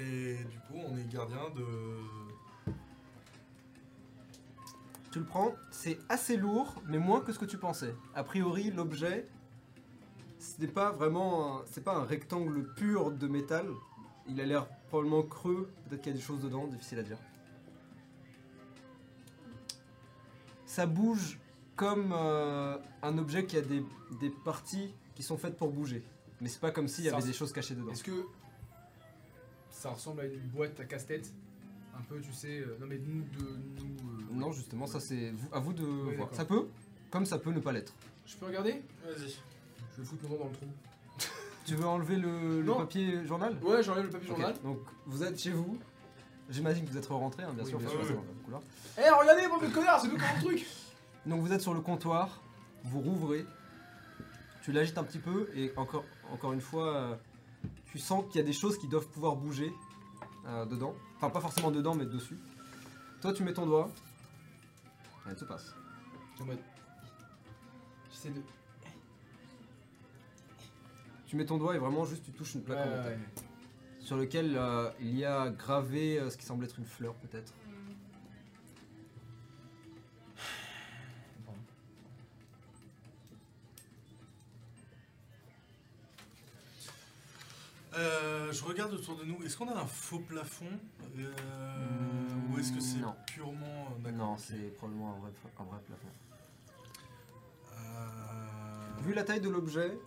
Et 0.00 0.36
du 0.44 0.58
coup, 0.60 0.78
on 0.88 0.96
est 0.96 1.08
gardien 1.12 1.50
de. 1.56 1.64
Tu 5.10 5.18
le 5.20 5.24
prends, 5.24 5.54
c'est 5.70 5.98
assez 6.08 6.36
lourd, 6.36 6.82
mais 6.86 6.98
moins 6.98 7.20
que 7.22 7.32
ce 7.32 7.38
que 7.38 7.46
tu 7.46 7.56
pensais. 7.56 7.94
A 8.14 8.22
priori, 8.22 8.70
l'objet, 8.70 9.26
ce 10.38 10.60
n'est 10.60 10.68
pas 10.68 10.90
vraiment, 10.92 11.60
un- 11.60 11.64
c'est 11.66 11.82
pas 11.82 11.96
un 11.96 12.04
rectangle 12.04 12.72
pur 12.74 13.10
de 13.10 13.26
métal. 13.26 13.66
Il 14.28 14.40
a 14.40 14.44
l'air 14.44 14.68
probablement 14.88 15.22
creux. 15.22 15.70
Peut-être 15.88 16.02
qu'il 16.02 16.12
y 16.12 16.14
a 16.14 16.18
des 16.18 16.24
choses 16.24 16.40
dedans, 16.40 16.66
difficile 16.66 16.98
à 16.98 17.02
dire. 17.02 17.18
Ça 20.66 20.86
bouge 20.86 21.38
comme 21.76 22.12
euh, 22.12 22.76
un 23.02 23.18
objet 23.18 23.46
qui 23.46 23.56
a 23.56 23.62
des, 23.62 23.82
des 24.20 24.30
parties 24.30 24.92
qui 25.14 25.22
sont 25.22 25.38
faites 25.38 25.56
pour 25.56 25.70
bouger. 25.70 26.02
Mais 26.40 26.48
c'est 26.48 26.60
pas 26.60 26.70
comme 26.70 26.88
s'il 26.88 27.04
y 27.04 27.08
avait 27.08 27.22
des 27.22 27.32
choses 27.32 27.52
cachées 27.52 27.74
dedans. 27.74 27.90
Est-ce 27.92 28.04
que 28.04 28.26
ça 29.70 29.90
ressemble 29.90 30.20
à 30.20 30.26
une 30.26 30.40
boîte 30.48 30.78
à 30.80 30.84
casse-tête? 30.84 31.32
Un 31.96 32.02
peu, 32.02 32.20
tu 32.20 32.32
sais. 32.32 32.60
euh, 32.60 32.76
non, 32.80 32.86
mais 32.86 32.98
nous, 32.98 33.22
de 33.22 33.38
nous. 33.40 33.86
euh, 34.10 34.34
Non, 34.34 34.52
justement, 34.52 34.86
ça 34.86 35.00
c'est 35.00 35.30
vous- 35.32 35.48
à 35.52 35.58
vous 35.58 35.72
de 35.72 35.82
voir. 35.84 36.10
d'accord. 36.12 36.34
Ça 36.34 36.44
peut, 36.44 36.68
comme 37.10 37.26
ça 37.26 37.38
peut 37.38 37.50
ne 37.50 37.60
pas 37.60 37.72
l'être. 37.72 37.92
Je 38.26 38.36
peux 38.36 38.46
regarder? 38.46 38.82
Vas-y. 39.04 39.34
Je 39.96 40.02
vais 40.02 40.06
foutre 40.06 40.22
mon 40.24 40.28
doigt 40.28 40.38
dans 40.38 40.50
le 40.50 40.52
trou. 40.56 40.66
Tu 41.68 41.74
veux 41.74 41.86
enlever 41.86 42.16
le, 42.16 42.60
le 42.60 42.66
Non. 42.66 42.78
papier 42.78 43.26
journal? 43.26 43.54
Ouais, 43.62 43.82
j'enlève 43.82 44.04
le 44.04 44.10
papier 44.10 44.30
Ok, 44.30 44.36
journal. 44.38 44.54
Donc 44.64 44.78
vous 45.04 45.22
êtes 45.22 45.38
chez 45.38 45.50
vous. 45.50 45.78
J'imagine 46.48 46.86
que 46.86 46.90
vous 46.90 46.96
êtes 46.96 47.06
rentré, 47.08 47.42
hein, 47.42 47.52
bien 47.52 47.62
Oui, 47.62 47.68
sûr, 47.68 47.78
bien 47.78 47.88
parce 47.88 48.00
que 48.00 48.06
sûr. 48.06 48.16
c'est 48.16 48.26
dans 48.26 48.32
le 48.38 48.42
couloir. 48.42 48.62
Eh, 48.96 49.10
regardez, 49.10 49.46
moi, 49.48 49.58
mes 49.60 49.68
connards, 49.68 50.00
c'est 50.00 50.08
comme 50.08 50.18
le 50.18 50.42
truc 50.42 50.66
Donc 51.26 51.42
vous 51.42 51.52
êtes 51.52 51.60
sur 51.60 51.74
le 51.74 51.82
comptoir, 51.82 52.40
vous 52.84 53.00
rouvrez, 53.00 53.44
tu 54.62 54.72
l'agites 54.72 54.96
un 54.96 55.04
petit 55.04 55.18
peu 55.18 55.50
et 55.54 55.70
encore, 55.76 56.04
encore 56.32 56.54
une 56.54 56.62
fois, 56.62 56.94
euh, 56.96 57.14
tu 57.84 57.98
sens 57.98 58.24
qu'il 58.30 58.36
y 58.40 58.44
a 58.44 58.46
des 58.46 58.54
choses 58.54 58.78
qui 58.78 58.88
doivent 58.88 59.08
pouvoir 59.08 59.36
bouger 59.36 59.70
euh, 60.46 60.64
dedans. 60.64 60.94
Enfin 61.18 61.28
pas 61.28 61.40
forcément 61.40 61.70
dedans 61.70 61.94
mais 61.94 62.06
dessus. 62.06 62.38
Toi 63.20 63.34
tu 63.34 63.42
mets 63.42 63.52
ton 63.52 63.66
doigt. 63.66 63.90
Et 65.26 65.30
elle 65.32 65.38
se 65.38 65.44
passe. 65.44 65.74
En 66.40 66.44
mode. 66.46 66.60
J'essaie 68.10 68.30
de. 68.30 68.40
Tu 71.28 71.36
mets 71.36 71.44
ton 71.44 71.58
doigt 71.58 71.76
et 71.76 71.78
vraiment 71.78 72.04
juste 72.04 72.24
tu 72.24 72.32
touches 72.32 72.54
une 72.54 72.62
plaque 72.62 72.78
en 72.86 72.90
ouais. 73.04 73.18
Sur 74.00 74.16
lequel 74.16 74.56
euh, 74.56 74.90
il 74.98 75.14
y 75.16 75.24
a 75.24 75.50
gravé 75.50 76.18
euh, 76.18 76.30
ce 76.30 76.36
qui 76.38 76.46
semble 76.46 76.64
être 76.64 76.78
une 76.78 76.86
fleur 76.86 77.14
peut-être. 77.16 77.52
Euh, 87.94 88.52
je 88.52 88.64
regarde 88.64 88.92
autour 88.92 89.16
de 89.16 89.24
nous. 89.24 89.42
Est-ce 89.44 89.56
qu'on 89.56 89.68
a 89.68 89.74
un 89.80 89.86
faux 89.86 90.18
plafond? 90.20 90.66
Euh, 91.18 91.28
Ou 92.52 92.58
est-ce 92.58 92.72
que 92.72 92.80
c'est 92.80 92.98
non. 92.98 93.14
purement. 93.26 93.96
euh, 94.06 94.10
Non, 94.12 94.36
c'est 94.36 94.74
probablement 94.76 95.14
un 95.16 95.18
vrai, 95.20 95.30
un 95.58 95.64
vrai 95.64 95.80
plafond. 95.86 96.08
Euh, 97.76 99.02
Vu 99.02 99.14
la 99.14 99.24
taille 99.24 99.40
de 99.40 99.48
l'objet, 99.48 99.98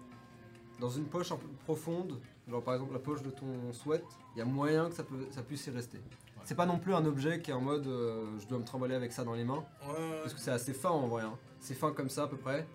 dans 0.82 0.90
une 0.90 1.06
poche 1.06 1.32
un 1.32 1.38
peu 1.38 1.48
profonde, 1.64 2.20
genre 2.50 2.62
par 2.64 2.74
exemple 2.74 2.92
la 2.94 3.00
poche 3.00 3.22
de 3.22 3.30
ton 3.30 3.72
sweat, 3.72 4.04
il 4.36 4.40
y 4.40 4.42
a 4.42 4.46
moyen 4.46 4.90
que 4.90 4.96
ça, 4.96 5.04
peut, 5.04 5.28
ça 5.32 5.42
puisse 5.44 5.66
y 5.68 5.70
rester. 5.70 6.00
C'est 6.44 6.56
pas 6.56 6.66
non 6.66 6.80
plus 6.80 6.94
un 6.96 7.06
objet 7.06 7.40
qui 7.40 7.52
est 7.52 7.54
en 7.54 7.62
mode 7.62 7.86
euh, 7.88 8.26
je 8.40 8.48
dois 8.48 8.58
me 8.58 8.66
trimballer 8.66 8.96
avec 8.96 9.14
ça 9.14 9.24
dans 9.24 9.36
les 9.36 9.44
mains, 9.46 9.64
Ouais, 9.88 9.94
ouais. 9.94 10.20
parce 10.24 10.34
que 10.34 10.40
c'est 10.42 10.52
assez 10.52 10.74
fin 10.74 10.90
en 10.90 11.08
vrai. 11.08 11.22
hein. 11.24 11.38
C'est 11.60 11.76
fin 11.76 11.94
comme 11.94 12.10
ça 12.10 12.24
à 12.24 12.28
peu 12.28 12.38
près. 12.38 12.68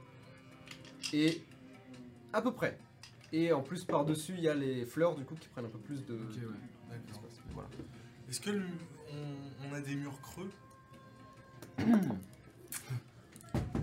Et 1.12 1.43
à 2.33 2.41
peu 2.41 2.53
près. 2.53 2.78
Et 3.33 3.53
en 3.53 3.61
plus 3.61 3.85
par-dessus 3.85 4.35
il 4.39 4.45
y 4.45 4.49
a 4.49 4.55
les 4.55 4.87
fleurs 4.87 5.16
du 5.16 5.24
coup 5.24 5.35
qui 5.35 5.49
prennent 5.49 5.66
un 5.66 5.69
peu 5.70 5.78
plus 5.78 6.05
de... 6.07 6.15
Ok, 6.15 6.31
ouais. 6.37 6.41
D'accord. 6.91 7.23
d'espace. 7.23 7.41
Voilà. 7.55 7.69
Est-ce 8.31 8.41
que 8.41 8.51
le- 8.51 8.62
on, 9.12 9.69
on 9.69 9.74
a 9.74 9.81
des 9.81 9.97
murs 9.97 10.20
creux? 10.20 10.51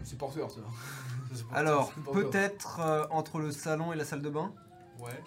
C'est 0.04 0.18
porteur, 0.18 0.52
ça. 0.52 0.62
Alors, 1.54 1.94
peut-être 2.14 2.80
euh, 2.80 3.06
entre 3.10 3.40
le 3.40 3.52
salon 3.52 3.94
et 3.94 3.96
la 3.96 4.06
salle 4.06 4.22
de 4.22 4.30
bain. 4.30 4.54
Ouais. 5.00 5.24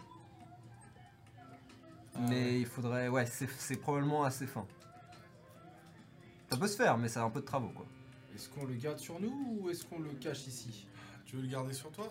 mais 2.20 2.60
il 2.60 2.66
faudrait... 2.66 3.08
Ouais, 3.08 3.26
c'est 3.26 3.76
probablement 3.76 4.24
assez 4.24 4.46
fin. 4.46 4.66
Ça 6.50 6.56
peut 6.56 6.68
se 6.68 6.76
faire, 6.76 6.96
mais 6.96 7.08
ça 7.08 7.22
a 7.22 7.24
un 7.24 7.30
peu 7.30 7.40
de 7.40 7.44
travaux 7.44 7.70
quoi. 7.70 7.86
Est-ce 8.34 8.48
qu'on 8.48 8.64
le 8.64 8.74
garde 8.74 8.98
sur 8.98 9.18
nous 9.20 9.58
ou 9.58 9.70
est-ce 9.70 9.84
qu'on 9.84 9.98
le 9.98 10.10
cache 10.10 10.46
ici? 10.46 10.86
Tu 11.24 11.36
veux 11.36 11.42
le 11.42 11.48
garder 11.48 11.72
sur 11.72 11.90
toi? 11.90 12.08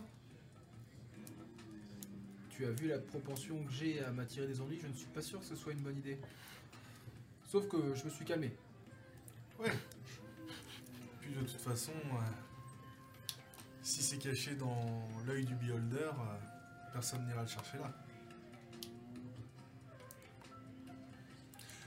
Tu 2.50 2.66
as 2.66 2.72
vu 2.72 2.88
la 2.88 3.00
propension 3.00 3.64
que 3.64 3.72
j'ai 3.72 4.04
à 4.04 4.12
m'attirer 4.12 4.48
des 4.48 4.60
ennuis, 4.62 4.80
je 4.82 4.88
ne 4.88 4.94
suis 4.94 5.08
pas 5.08 5.22
sûr 5.22 5.40
que 5.40 5.46
ce 5.46 5.56
soit 5.56 5.74
une 5.74 5.80
bonne 5.80 5.98
idée. 5.98 6.20
Sauf 7.48 7.68
que 7.68 7.94
je 7.96 8.06
me 8.06 8.10
suis 8.10 8.26
calmé. 8.26 8.52
Puis 11.22 11.32
de 11.34 11.42
toute 11.42 11.62
façon, 11.62 11.92
euh, 11.94 12.18
si 13.86 14.02
c'est 14.02 14.18
caché 14.18 14.56
dans 14.56 15.08
l'œil 15.28 15.46
du 15.46 15.54
beholder, 15.56 15.98
euh, 16.00 16.12
personne 16.92 17.24
n'ira 17.28 17.42
le 17.44 17.48
chercher 17.48 17.78
là. 17.78 17.94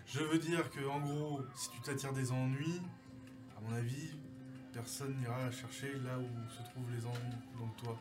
Je 0.07 0.21
veux 0.21 0.39
dire 0.39 0.71
que, 0.71 0.87
en 0.89 1.01
gros, 1.01 1.43
si 1.55 1.71
tu 1.71 1.81
t'attires 1.81 2.13
des 2.15 2.33
ennuis, 2.33 2.81
à 3.57 3.61
mon 3.61 3.75
avis, 3.75 4.11
personne 4.73 5.15
n'ira 5.19 5.51
chercher 5.51 5.93
là 6.05 6.19
où 6.19 6.51
se 6.51 6.63
trouvent 6.71 6.91
les 6.95 7.05
ennuis. 7.05 7.37
Donc 7.59 7.77
toi. 7.77 7.99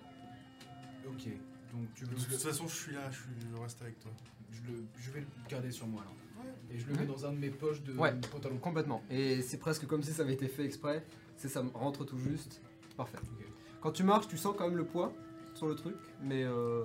Ok. 1.07 1.26
Donc 1.74 1.94
tu 1.95 2.06
De 2.06 2.10
veux 2.11 2.15
toute 2.15 2.26
que 2.28 2.34
je, 2.34 2.38
façon, 2.38 2.68
je 2.68 2.76
suis 2.76 2.94
là, 2.94 3.10
je, 3.11 3.18
suis- 3.18 3.49
je 3.52 3.61
reste 3.61 3.82
avec 3.82 3.99
toi. 3.99 4.11
je 4.52 4.61
le, 4.72 4.86
je 4.98 5.11
vais 5.11 5.19
le 5.22 5.28
garder 5.49 5.72
sur 5.72 5.88
moi. 5.88 6.03
Ouais. 6.38 6.45
Et 6.76 6.80
je 6.80 6.88
le 6.88 6.94
mets 6.94 7.06
dans 7.06 7.26
un 7.26 7.34
de 7.34 7.38
mes 7.40 7.49
poches 7.49 7.82
de 7.82 7.94
Ouais. 7.94 8.14
pantalon. 8.32 8.57
Complètement. 8.60 9.02
Et 9.10 9.41
c'est 9.41 9.57
presque 9.57 9.86
comme 9.88 10.03
si 10.03 10.14
ça 10.14 10.22
avait 10.22 10.34
été 10.34 10.48
fait 10.48 10.64
exprès. 10.65 11.03
C'est 11.36 11.49
ça 11.49 11.61
rentre 11.74 12.06
tout 12.06 12.18
juste. 12.19 12.61
Parfait. 12.95 13.18
Ok. 13.22 13.47
Quand 13.82 13.91
tu 13.91 14.04
marches, 14.04 14.28
tu 14.28 14.38
sens 14.38 14.56
quand 14.58 14.68
même 14.68 14.78
le 14.78 14.86
poids 14.86 15.12
sur 15.54 15.68
le 15.68 15.76
truc, 15.76 15.95
mais 16.22 16.44
euh, 16.44 16.84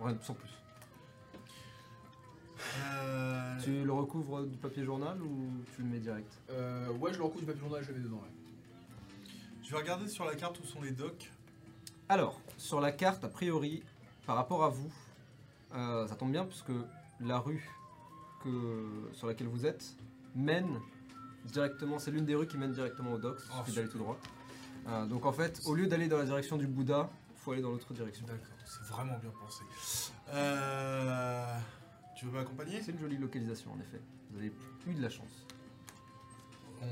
rien 0.00 0.16
sans 0.22 0.34
plus. 0.34 0.48
Euh, 2.78 3.58
Tu 3.62 3.84
le 3.84 3.92
recouvres 3.92 4.42
du 4.44 4.56
papier 4.56 4.84
journal 4.84 5.20
ou 5.22 5.50
tu 5.74 5.82
le 5.82 5.88
mets 5.88 5.98
direct? 5.98 6.32
Euh, 6.50 6.90
ouais, 6.94 7.12
je 7.12 7.18
le 7.18 7.24
recouvre 7.24 7.40
du 7.40 7.46
papier 7.46 7.60
journal 7.60 7.82
et 7.82 7.84
je 7.84 7.92
le 7.92 7.98
mets 7.98 8.04
dedans. 8.04 8.16
Ouais. 8.16 9.30
Je 9.62 9.70
vais 9.70 9.76
regarder 9.78 10.08
sur 10.08 10.24
la 10.24 10.34
carte 10.34 10.58
où 10.60 10.64
sont 10.64 10.80
les 10.82 10.90
docks. 10.92 11.30
Alors, 12.08 12.40
sur 12.56 12.80
la 12.80 12.92
carte, 12.92 13.24
a 13.24 13.28
priori, 13.28 13.82
par 14.26 14.36
rapport 14.36 14.64
à 14.64 14.68
vous, 14.68 14.90
euh, 15.74 16.06
ça 16.06 16.14
tombe 16.14 16.30
bien 16.32 16.44
puisque 16.44 16.72
la 17.20 17.38
rue 17.38 17.68
que, 18.44 19.10
sur 19.12 19.26
laquelle 19.26 19.48
vous 19.48 19.66
êtes 19.66 19.96
mène 20.34 20.80
directement, 21.46 21.98
c'est 21.98 22.10
l'une 22.10 22.24
des 22.24 22.34
rues 22.34 22.46
qui 22.46 22.58
mène 22.58 22.72
directement 22.72 23.12
au 23.12 23.18
docks, 23.18 23.40
il 23.44 23.50
Oh, 23.54 23.64
suffit 23.64 23.76
d'aller 23.76 23.88
tout 23.88 23.98
droit. 23.98 24.18
Euh, 24.88 25.06
donc 25.06 25.26
en 25.26 25.32
fait, 25.32 25.60
au 25.66 25.74
lieu 25.74 25.86
d'aller 25.86 26.08
dans 26.08 26.18
la 26.18 26.24
direction 26.24 26.56
du 26.56 26.66
Bouddha, 26.66 27.10
faut 27.36 27.52
aller 27.52 27.62
dans 27.62 27.70
l'autre 27.70 27.92
direction. 27.92 28.26
D'accord, 28.26 28.56
c'est 28.64 28.82
vraiment 28.86 29.18
bien 29.18 29.30
pensé. 29.30 29.62
Euh, 30.30 31.56
Tu 32.16 32.26
veux 32.26 32.32
m'accompagner? 32.32 32.80
C'est 32.82 32.92
une 32.92 32.98
jolie 33.00 33.16
localisation 33.18 33.72
en 33.72 33.80
effet. 33.80 34.00
Vous 34.30 34.38
avez 34.38 34.52
eu 34.86 34.94
de 34.94 35.02
la 35.02 35.08
chance. 35.10 35.46
On 36.80 36.86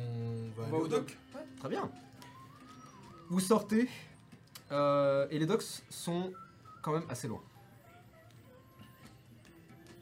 va 0.57 0.62
On 0.62 0.62
aller 0.62 0.71
va 0.73 0.79
au 0.79 0.89
dock. 0.89 1.17
Très 1.59 1.69
bien. 1.69 1.91
Vous 3.29 3.41
sortez 3.41 3.89
euh, 4.73 5.27
et 5.31 5.39
les 5.39 5.47
docks 5.47 5.65
sont 5.89 6.33
quand 6.83 6.93
même 6.93 7.05
assez 7.09 7.29
loin. 7.29 7.43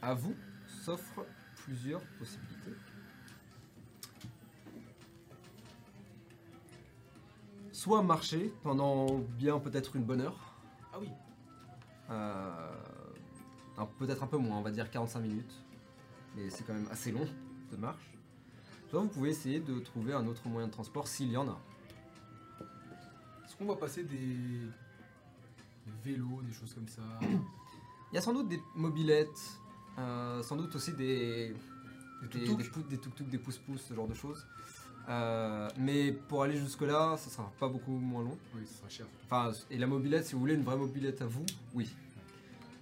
À 0.01 0.15
vous 0.15 0.35
s'offrent 0.83 1.25
plusieurs 1.57 2.01
possibilités. 2.19 2.58
Soit 7.79 8.03
marcher 8.03 8.53
pendant 8.65 9.19
bien 9.39 9.61
peut-être 9.61 9.95
une 9.95 10.03
bonne 10.03 10.21
heure, 10.21 10.53
Ah 10.93 10.97
oui. 11.01 11.09
euh, 12.11 12.75
un- 13.77 13.87
peut-être 13.87 14.25
un 14.25 14.27
peu 14.27 14.37
moins, 14.37 14.59
on 14.59 14.63
va 14.63 14.73
dire 14.73 14.91
45 14.91 15.21
minutes, 15.21 15.55
mais 16.35 16.51
c'est 16.51 16.65
quand 16.67 16.73
même 16.75 16.89
assez 16.91 17.13
long 17.13 17.25
de 17.71 17.77
marche. 17.77 18.03
Soit 18.91 19.01
vous 19.01 19.07
pouvez 19.09 19.31
essayer 19.31 19.61
de 19.61 19.79
trouver 19.79 20.13
un 20.13 20.27
autre 20.27 20.49
moyen 20.49 20.67
de 20.67 20.73
transport 20.73 21.07
s'il 21.07 21.31
y 21.31 21.37
en 21.37 21.47
a. 21.49 21.57
Est-ce 23.45 23.55
qu'on 23.57 23.67
va 23.67 23.77
passer 23.77 24.03
des... 24.03 24.17
des 24.17 25.93
vélos, 26.05 26.43
des 26.43 26.53
choses 26.53 26.75
comme 26.75 26.89
ça? 26.89 27.03
Il 28.11 28.15
y 28.17 28.19
a 28.19 28.21
sans 28.23 28.33
doute 28.33 28.49
des 28.49 28.61
mobilettes, 28.75 29.53
euh, 29.99 30.43
sans 30.43 30.57
doute 30.57 30.75
aussi 30.75 30.95
des 30.95 31.55
Des 32.23 32.29
tuk-tuk? 32.29 32.57
des, 32.59 32.65
pou- 32.65 32.83
des 32.83 32.99
tuk-tuk, 32.99 33.29
des 33.29 33.39
pouces-pouces, 33.39 33.83
ce 33.83 33.95
genre 33.95 34.09
de 34.09 34.15
choses. 34.15 34.45
Euh, 35.09 35.69
mais 35.79 36.13
pour 36.13 36.43
aller 36.43 36.57
jusque-là, 36.59 37.17
ça 37.17 37.31
sera 37.31 37.51
pas 37.59 37.69
beaucoup 37.69 37.93
moins 37.93 38.23
long. 38.23 38.37
Oui, 38.55 38.63
ça 38.67 38.79
sera 38.79 38.89
cher. 38.91 39.07
Enfin, 39.25 39.53
et 39.71 39.79
la 39.79 39.87
mobilette, 39.87 40.27
si 40.27 40.35
vous 40.35 40.41
voulez 40.41 40.55
une 40.55 40.63
vraie 40.65 40.77
mobilette 40.77 41.23
à 41.23 41.27
vous, 41.27 41.47
oui. 41.75 41.89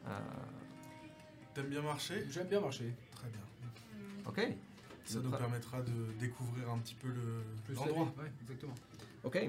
Euh, 0.08 0.10
T'aimes 1.54 1.68
bien 1.68 1.82
marcher? 1.82 2.26
J'aime 2.30 2.48
bien 2.48 2.60
marcher. 2.60 2.92
Très 3.12 3.28
bien. 3.28 3.40
ok. 4.26 4.56
Ça 5.04 5.20
nous 5.20 5.30
permettra 5.30 5.80
de 5.82 5.92
découvrir 6.18 6.68
un 6.70 6.78
petit 6.78 6.96
peu 6.96 7.06
le- 7.08 7.74
l'endroit. 7.74 8.06
vie, 8.16 8.20
Ouais, 8.22 8.32
exactement. 8.42 8.74
Ok. 9.22 9.48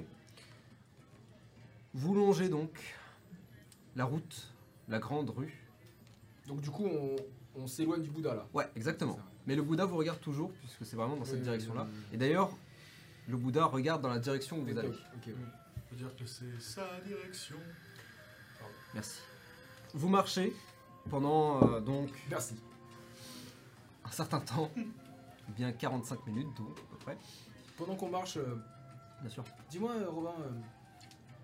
Vous 1.96 2.14
longez 2.14 2.48
donc 2.50 2.70
la 3.96 4.06
route, 4.06 4.52
la 4.88 5.00
grande 5.00 5.32
rue. 5.32 5.58
Donc 6.48 6.62
du 6.62 6.70
coup, 6.70 6.86
on, 6.86 7.16
on 7.56 7.66
s'éloigne 7.68 8.04
du 8.04 8.12
Bouddha 8.12 8.36
là. 8.36 8.48
Ouais, 8.54 8.70
exactement. 8.76 9.18
Mais 9.48 9.56
le 9.56 9.64
Bouddha 9.64 9.86
vous 9.86 9.98
regarde 9.98 10.20
toujours, 10.20 10.52
puisque 10.60 10.86
c'est 10.86 10.96
vraiment 10.96 11.16
dans 11.16 11.26
cette 11.26 11.38
Oui, 11.38 11.42
direction-là. 11.42 11.84
oui, 11.86 11.90
oui, 11.92 12.00
oui. 12.10 12.16
Et 12.16 12.18
d'ailleurs, 12.18 12.52
le 13.28 13.38
Bouddha 13.38 13.66
regarde 13.66 14.02
dans 14.02 14.10
la 14.10 14.20
direction 14.20 14.60
où 14.60 14.64
vous 14.66 14.78
allez. 14.78 14.88
ok. 14.90 14.96
On 15.28 15.90
peut 15.90 15.96
dire 15.96 16.16
que 16.16 16.26
c'est 16.26 16.60
sa 16.60 17.00
direction. 17.06 17.56
Merci. 18.94 19.20
Vous 19.94 20.10
marchez 20.10 20.54
pendant 21.10 21.62
euh, 21.64 21.80
donc 21.80 22.10
Merci. 22.30 22.56
un 24.04 24.12
certain 24.12 24.40
temps, 24.40 24.70
bien 25.56 25.72
45 25.72 26.26
minutes 26.28 26.54
donc 26.58 26.78
à 26.78 26.82
peu 26.92 26.98
près, 26.98 27.18
Pendant 27.78 27.96
qu'on 27.96 28.10
marche, 28.10 28.38
euh, 28.38 28.56
bien 29.22 29.30
sûr. 29.30 29.44
dis-moi 29.70 29.94
euh, 29.94 30.10
Robin, 30.10 30.34
euh, 30.42 30.50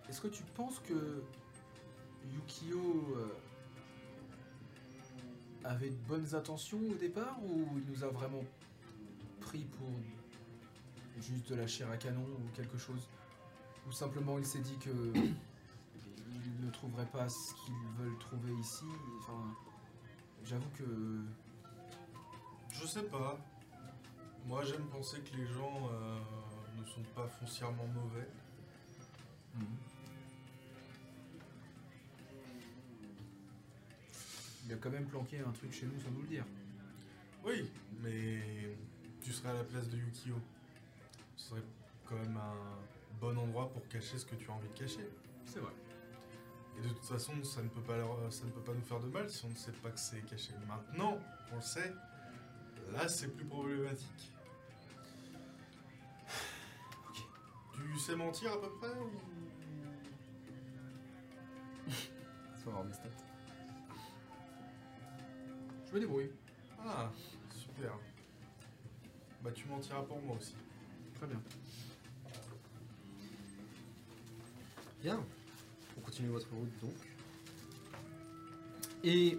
est-ce 0.10 0.19
que 0.22 0.27
tu 0.27 0.43
penses 0.55 0.80
que 0.80 1.23
Yukio 2.34 3.15
euh, 3.18 3.27
avait 5.64 5.89
de 5.89 5.95
bonnes 6.07 6.34
intentions 6.35 6.80
au 6.91 6.95
départ 6.95 7.38
ou 7.43 7.65
il 7.77 7.85
nous 7.91 8.03
a 8.03 8.07
vraiment 8.07 8.43
pris 9.39 9.64
pour 9.65 9.88
juste 11.22 11.49
de 11.49 11.56
la 11.56 11.68
chair 11.68 11.90
à 11.90 11.98
canon 11.98 12.23
ou 12.23 12.56
quelque 12.56 12.77
chose 12.77 13.07
Ou 13.88 13.91
simplement 13.91 14.38
il 14.38 14.45
s'est 14.45 14.61
dit 14.61 14.77
que 14.77 15.14
il 15.15 16.65
ne 16.65 16.72
trouverait 16.72 17.06
pas 17.06 17.30
ce 17.30 17.53
qu'ils 17.53 17.73
veulent 17.98 18.18
trouver 18.19 18.53
ici 18.53 18.85
Enfin, 19.19 19.56
j'avoue 20.44 20.69
que 20.77 21.22
Je 22.73 22.85
sais 22.88 23.03
pas. 23.03 23.40
Moi, 24.45 24.64
j'aime 24.65 24.85
penser 24.88 25.22
que 25.22 25.38
les 25.38 25.48
gens 25.48 25.90
euh, 25.90 26.19
ne 26.77 26.85
sont 26.85 27.03
pas 27.15 27.27
foncièrement 27.27 27.88
mauvais. 27.88 28.27
il 34.65 34.73
a 34.73 34.77
quand 34.77 34.90
même 34.90 35.06
planqué 35.06 35.40
un 35.40 35.52
truc 35.52 35.72
chez 35.73 35.85
nous 35.85 35.99
sans 35.99 36.11
nous 36.11 36.22
le 36.22 36.27
dire. 36.27 36.45
Oui, 37.45 37.69
mais 38.02 38.76
tu 39.22 39.31
serais 39.31 39.49
à 39.49 39.53
la 39.53 39.64
place 39.64 39.90
de 39.90 39.98
Yukio. 39.98 40.35
Ce 41.35 41.49
serait 41.49 41.64
quand 42.05 42.15
même 42.15 42.38
un 42.38 42.55
bon 43.19 43.38
endroit 43.38 43.69
pour 43.72 43.88
cacher 43.88 44.18
ce 44.18 44.26
que 44.26 44.35
tu 44.35 44.49
as 44.49 44.53
envie 44.53 44.68
de 44.69 44.73
cacher. 44.77 45.07
C'est 45.45 45.60
vrai. 45.60 45.73
Et 46.77 46.81
de 46.81 46.89
toute 46.89 47.05
façon, 47.05 47.31
ça 47.43 47.61
ne 47.61 47.69
peut 47.69 47.81
pas, 47.81 47.97
leur- 47.97 48.31
ça 48.31 48.45
ne 48.45 48.51
peut 48.51 48.61
pas 48.61 48.73
nous 48.73 48.81
faire 48.81 48.99
de 48.99 49.07
mal 49.07 49.30
si 49.30 49.45
on 49.45 49.49
ne 49.49 49.55
sait 49.55 49.72
pas 49.72 49.91
que 49.91 49.99
c'est 49.99 50.22
caché. 50.22 50.53
Maintenant, 50.68 51.19
on 51.51 51.55
le 51.55 51.61
sait, 51.61 51.93
là 52.91 53.07
c'est 53.07 53.27
plus 53.35 53.45
problématique. 53.45 54.31
Ok. 57.10 57.22
Tu 57.73 57.99
sais 57.99 58.15
mentir 58.15 58.53
à 58.53 58.61
peu 58.61 58.69
près 58.80 58.89
ou... 58.89 59.11
Ça 61.91 62.65
va 62.65 62.72
avoir 62.72 62.85
mes 62.85 62.93
stats. 62.93 63.10
Je 65.88 65.93
me 65.93 65.99
débrouille. 65.99 66.31
Ah, 66.80 67.11
super. 67.51 67.91
Bah 69.43 69.51
tu 69.51 69.68
mentiras 69.68 70.01
pour 70.03 70.19
moi 70.22 70.38
aussi. 70.38 70.55
Bien. 71.27 71.41
Bien. 75.01 75.19
On 75.97 76.01
continue 76.01 76.29
votre 76.29 76.49
route 76.53 76.69
donc. 76.81 76.93
Et 79.03 79.37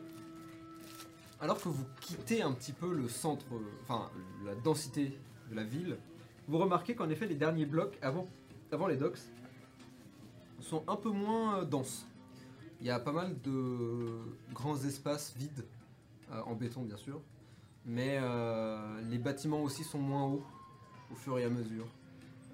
alors 1.40 1.60
que 1.60 1.68
vous 1.68 1.84
quittez 2.00 2.42
un 2.42 2.52
petit 2.52 2.72
peu 2.72 2.94
le 2.94 3.08
centre, 3.08 3.44
enfin 3.82 4.10
la 4.44 4.54
densité 4.54 5.18
de 5.50 5.54
la 5.54 5.64
ville, 5.64 5.98
vous 6.48 6.58
remarquez 6.58 6.94
qu'en 6.94 7.08
effet 7.08 7.26
les 7.26 7.34
derniers 7.34 7.66
blocs 7.66 7.98
avant, 8.02 8.28
avant 8.72 8.86
les 8.86 8.96
docks 8.96 9.18
sont 10.60 10.82
un 10.88 10.96
peu 10.96 11.10
moins 11.10 11.58
euh, 11.58 11.64
denses. 11.64 12.06
Il 12.80 12.86
y 12.86 12.90
a 12.90 12.98
pas 12.98 13.12
mal 13.12 13.40
de 13.42 14.20
grands 14.52 14.76
espaces 14.84 15.34
vides, 15.36 15.64
euh, 16.32 16.40
en 16.42 16.54
béton 16.54 16.82
bien 16.82 16.96
sûr, 16.96 17.20
mais 17.84 18.18
euh, 18.20 19.00
les 19.08 19.18
bâtiments 19.18 19.62
aussi 19.62 19.84
sont 19.84 19.98
moins 19.98 20.24
hauts 20.24 20.44
au 21.10 21.14
fur 21.14 21.38
et 21.38 21.44
à 21.44 21.50
mesure. 21.50 21.86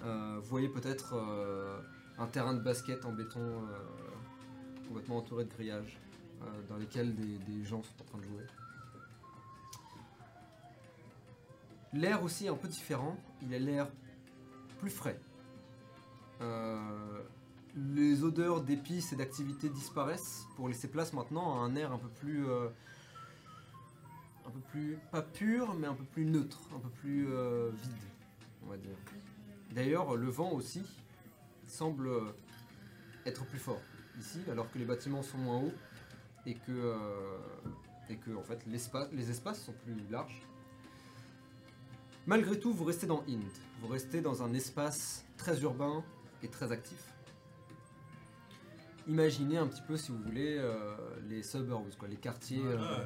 Euh, 0.03 0.39
vous 0.41 0.49
voyez 0.49 0.69
peut-être 0.69 1.15
euh, 1.15 1.79
un 2.17 2.27
terrain 2.27 2.53
de 2.53 2.59
basket 2.59 3.05
en 3.05 3.11
béton 3.11 3.39
euh, 3.39 4.87
complètement 4.87 5.17
entouré 5.17 5.45
de 5.45 5.49
grillages 5.49 5.97
dans 6.69 6.77
lesquels 6.77 7.13
des, 7.13 7.63
gens 7.63 7.83
sont 7.83 8.01
en 8.01 8.03
train 8.03 8.17
de 8.17 8.23
jouer. 8.23 8.43
L'air 11.93 12.23
aussi 12.23 12.47
est 12.47 12.49
un 12.49 12.55
peu 12.55 12.67
différent, 12.67 13.15
il 13.43 13.53
a 13.53 13.59
l'air 13.59 13.87
plus 14.79 14.89
frais. 14.89 15.19
Les 17.75 18.23
odeurs 18.23 18.61
d'épices 18.61 19.13
et 19.13 19.15
d'activités 19.15 19.69
disparaissent 19.69 20.47
pour 20.55 20.67
laisser 20.67 20.87
place 20.87 21.13
maintenant 21.13 21.61
à 21.61 21.63
un 21.63 21.75
air 21.75 21.91
un 21.91 21.99
peu 21.99 22.09
plus... 22.09 22.49
un 22.49 24.49
peu 24.51 24.59
plus... 24.71 24.97
pas 25.11 25.21
pur, 25.21 25.75
mais 25.75 25.85
un 25.85 25.93
peu 25.93 26.05
plus 26.05 26.25
neutre, 26.25 26.59
un 26.75 26.79
peu 26.79 26.89
plus 26.89 27.25
vide, 27.25 28.10
on 28.63 28.69
va 28.69 28.77
dire. 28.77 28.95
D'ailleurs, 29.71 30.15
le 30.15 30.29
vent 30.29 30.51
aussi 30.51 30.83
semble 31.65 32.09
être 33.25 33.45
plus 33.45 33.59
fort 33.59 33.81
ici, 34.19 34.39
alors 34.49 34.69
que 34.71 34.77
les 34.77 34.85
bâtiments 34.85 35.23
sont 35.23 35.37
moins 35.37 35.57
hauts 35.57 35.73
et 36.45 36.55
que, 36.55 36.71
euh, 36.71 37.37
et 38.09 38.17
que 38.17 38.35
en 38.35 38.43
fait, 38.43 38.65
les 38.65 39.29
espaces 39.29 39.61
sont 39.61 39.73
plus 39.83 39.95
larges. 40.09 40.41
Malgré 42.27 42.59
tout, 42.59 42.73
vous 42.73 42.83
restez 42.83 43.07
dans 43.07 43.23
Inde. 43.27 43.41
Vous 43.81 43.87
restez 43.87 44.21
dans 44.21 44.43
un 44.43 44.53
espace 44.53 45.25
très 45.37 45.61
urbain 45.61 46.03
et 46.43 46.47
très 46.47 46.71
actif. 46.71 47.03
Imaginez 49.07 49.57
un 49.57 49.67
petit 49.67 49.81
peu, 49.81 49.97
si 49.97 50.11
vous 50.11 50.19
voulez, 50.19 50.57
euh, 50.59 50.95
les 51.27 51.41
suburbs, 51.41 51.95
quoi, 51.97 52.07
les 52.07 52.17
quartiers 52.17 52.63
euh, 52.63 53.03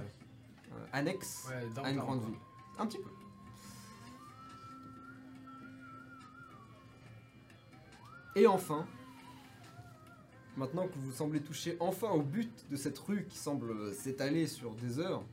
annexes 0.91 1.47
Ouais, 1.47 1.81
à 1.83 1.91
une 1.91 1.97
grande 1.97 2.25
ville. 2.25 2.35
Un 2.77 2.85
petit 2.87 2.97
peu. 2.97 3.09
Et 8.35 8.47
enfin, 8.47 8.85
maintenant 10.57 10.87
que 10.87 10.93
vous 10.97 11.11
semblez 11.11 11.39
toucher 11.41 11.77
enfin 11.79 12.09
au 12.09 12.21
but 12.21 12.51
de 12.69 12.75
cette 12.75 12.97
rue 12.99 13.25
qui 13.29 13.37
semble 13.37 13.93
s'étaler 13.93 14.47
sur 14.47 14.73
des 14.75 14.99
heures, 14.99 15.23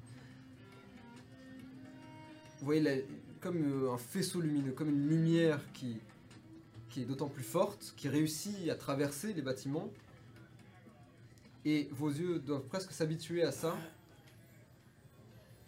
vous 2.58 2.64
voyez 2.66 2.80
la- 2.80 3.02
comme 3.40 3.62
euh, 3.64 3.92
un 3.92 3.98
faisceau 3.98 4.40
lumineux, 4.40 4.70
comme 4.72 4.88
une 4.88 5.08
lumière 5.08 5.60
qui, 5.72 5.98
qui 6.88 7.02
est 7.02 7.04
d'autant 7.04 7.28
plus 7.28 7.42
forte, 7.42 7.92
qui 7.96 8.08
réussit 8.08 8.68
à 8.70 8.76
traverser 8.76 9.32
les 9.32 9.42
bâtiments. 9.42 9.90
Et 11.64 11.88
vos 11.92 12.08
yeux 12.10 12.38
doivent 12.38 12.66
presque 12.66 12.92
s'habituer 12.92 13.42
à 13.42 13.50
ça. 13.50 13.76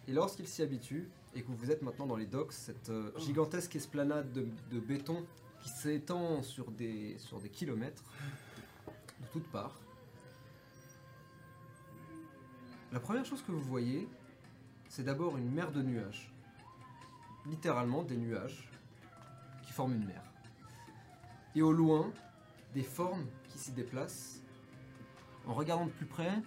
Et 0.07 0.13
lorsqu'ils 0.13 0.47
s'y 0.47 0.61
habituent, 0.61 1.09
et 1.33 1.41
que 1.41 1.51
vous 1.51 1.69
êtes 1.69 1.81
maintenant 1.81 2.05
dans 2.05 2.15
les 2.15 2.25
docks, 2.27 2.53
cette 2.53 2.89
euh, 2.89 3.11
gigantesque 3.17 3.75
esplanade 3.75 4.31
de, 4.31 4.45
de 4.71 4.79
béton 4.79 5.25
qui 5.65 5.71
s'étend 5.71 6.43
sur 6.43 6.69
des, 6.69 7.17
sur 7.17 7.39
des 7.39 7.49
kilomètres, 7.49 8.03
de 9.19 9.25
toutes 9.33 9.47
parts, 9.47 9.79
la 12.91 12.99
première 12.99 13.25
chose 13.25 13.41
que 13.41 13.51
vous 13.51 13.61
voyez, 13.61 14.07
c'est 14.89 15.01
d'abord 15.01 15.37
une 15.37 15.51
mer 15.51 15.71
de 15.71 15.81
nuages. 15.81 16.31
Littéralement 17.47 18.03
des 18.03 18.15
nuages 18.15 18.69
qui 19.63 19.71
forment 19.71 19.95
une 19.95 20.05
mer. 20.05 20.21
Et 21.55 21.63
au 21.63 21.71
loin, 21.71 22.13
des 22.75 22.83
formes 22.83 23.25
qui 23.49 23.57
s'y 23.57 23.71
déplacent. 23.71 24.43
En 25.47 25.55
regardant 25.55 25.87
de 25.87 25.91
plus 25.91 26.05
près, 26.05 26.43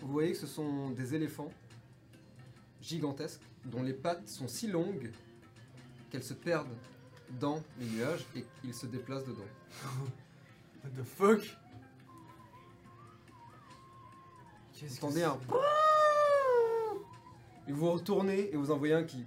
vous 0.00 0.08
voyez 0.08 0.32
que 0.32 0.38
ce 0.38 0.48
sont 0.48 0.90
des 0.90 1.14
éléphants 1.14 1.52
gigantesques 2.82 3.42
dont 3.64 3.84
les 3.84 3.94
pattes 3.94 4.28
sont 4.28 4.48
si 4.48 4.66
longues 4.66 5.12
qu'elles 6.10 6.24
se 6.24 6.34
perdent 6.34 6.76
dans 7.40 7.62
les 7.78 7.86
nuages 7.86 8.24
et 8.36 8.44
qu'ils 8.60 8.74
se 8.74 8.86
déplacent 8.86 9.24
dedans. 9.24 9.42
What 10.84 10.90
the 10.90 11.04
fuck? 11.04 11.56
Vous 14.82 14.96
entendez 14.96 15.22
un 15.22 15.38
et 17.66 17.72
vous 17.72 17.90
retournez 17.90 18.50
et 18.52 18.56
vous 18.56 18.70
en 18.70 18.76
voyez 18.76 18.94
un 18.94 19.04
qui 19.04 19.24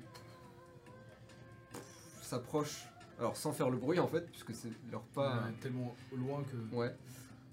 s'approche. 2.21 2.85
Alors 3.19 3.35
sans 3.35 3.51
faire 3.51 3.69
le 3.69 3.77
bruit 3.77 3.99
en 3.99 4.07
fait, 4.07 4.29
puisque 4.29 4.53
c'est 4.53 4.69
leur 4.91 5.01
pas. 5.01 5.37
Ouais, 5.37 5.53
tellement 5.61 5.95
loin 6.15 6.43
que. 6.43 6.75
Ouais. 6.75 6.93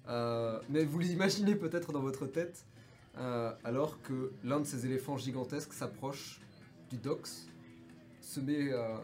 Euh, 0.09 0.61
mais 0.69 0.85
vous 0.85 0.99
l'imaginez 0.99 1.55
peut-être 1.55 1.93
dans 1.93 2.01
votre 2.01 2.27
tête, 2.27 2.67
euh, 3.17 3.53
alors 3.65 4.03
que 4.03 4.33
l'un 4.43 4.61
de 4.61 4.65
ces 4.65 4.85
éléphants 4.85 5.17
gigantesques 5.17 5.73
s'approche 5.73 6.41
du 6.91 6.99
Dox, 6.99 7.49
se 8.21 8.41
met, 8.41 8.71
euh, 8.71 8.99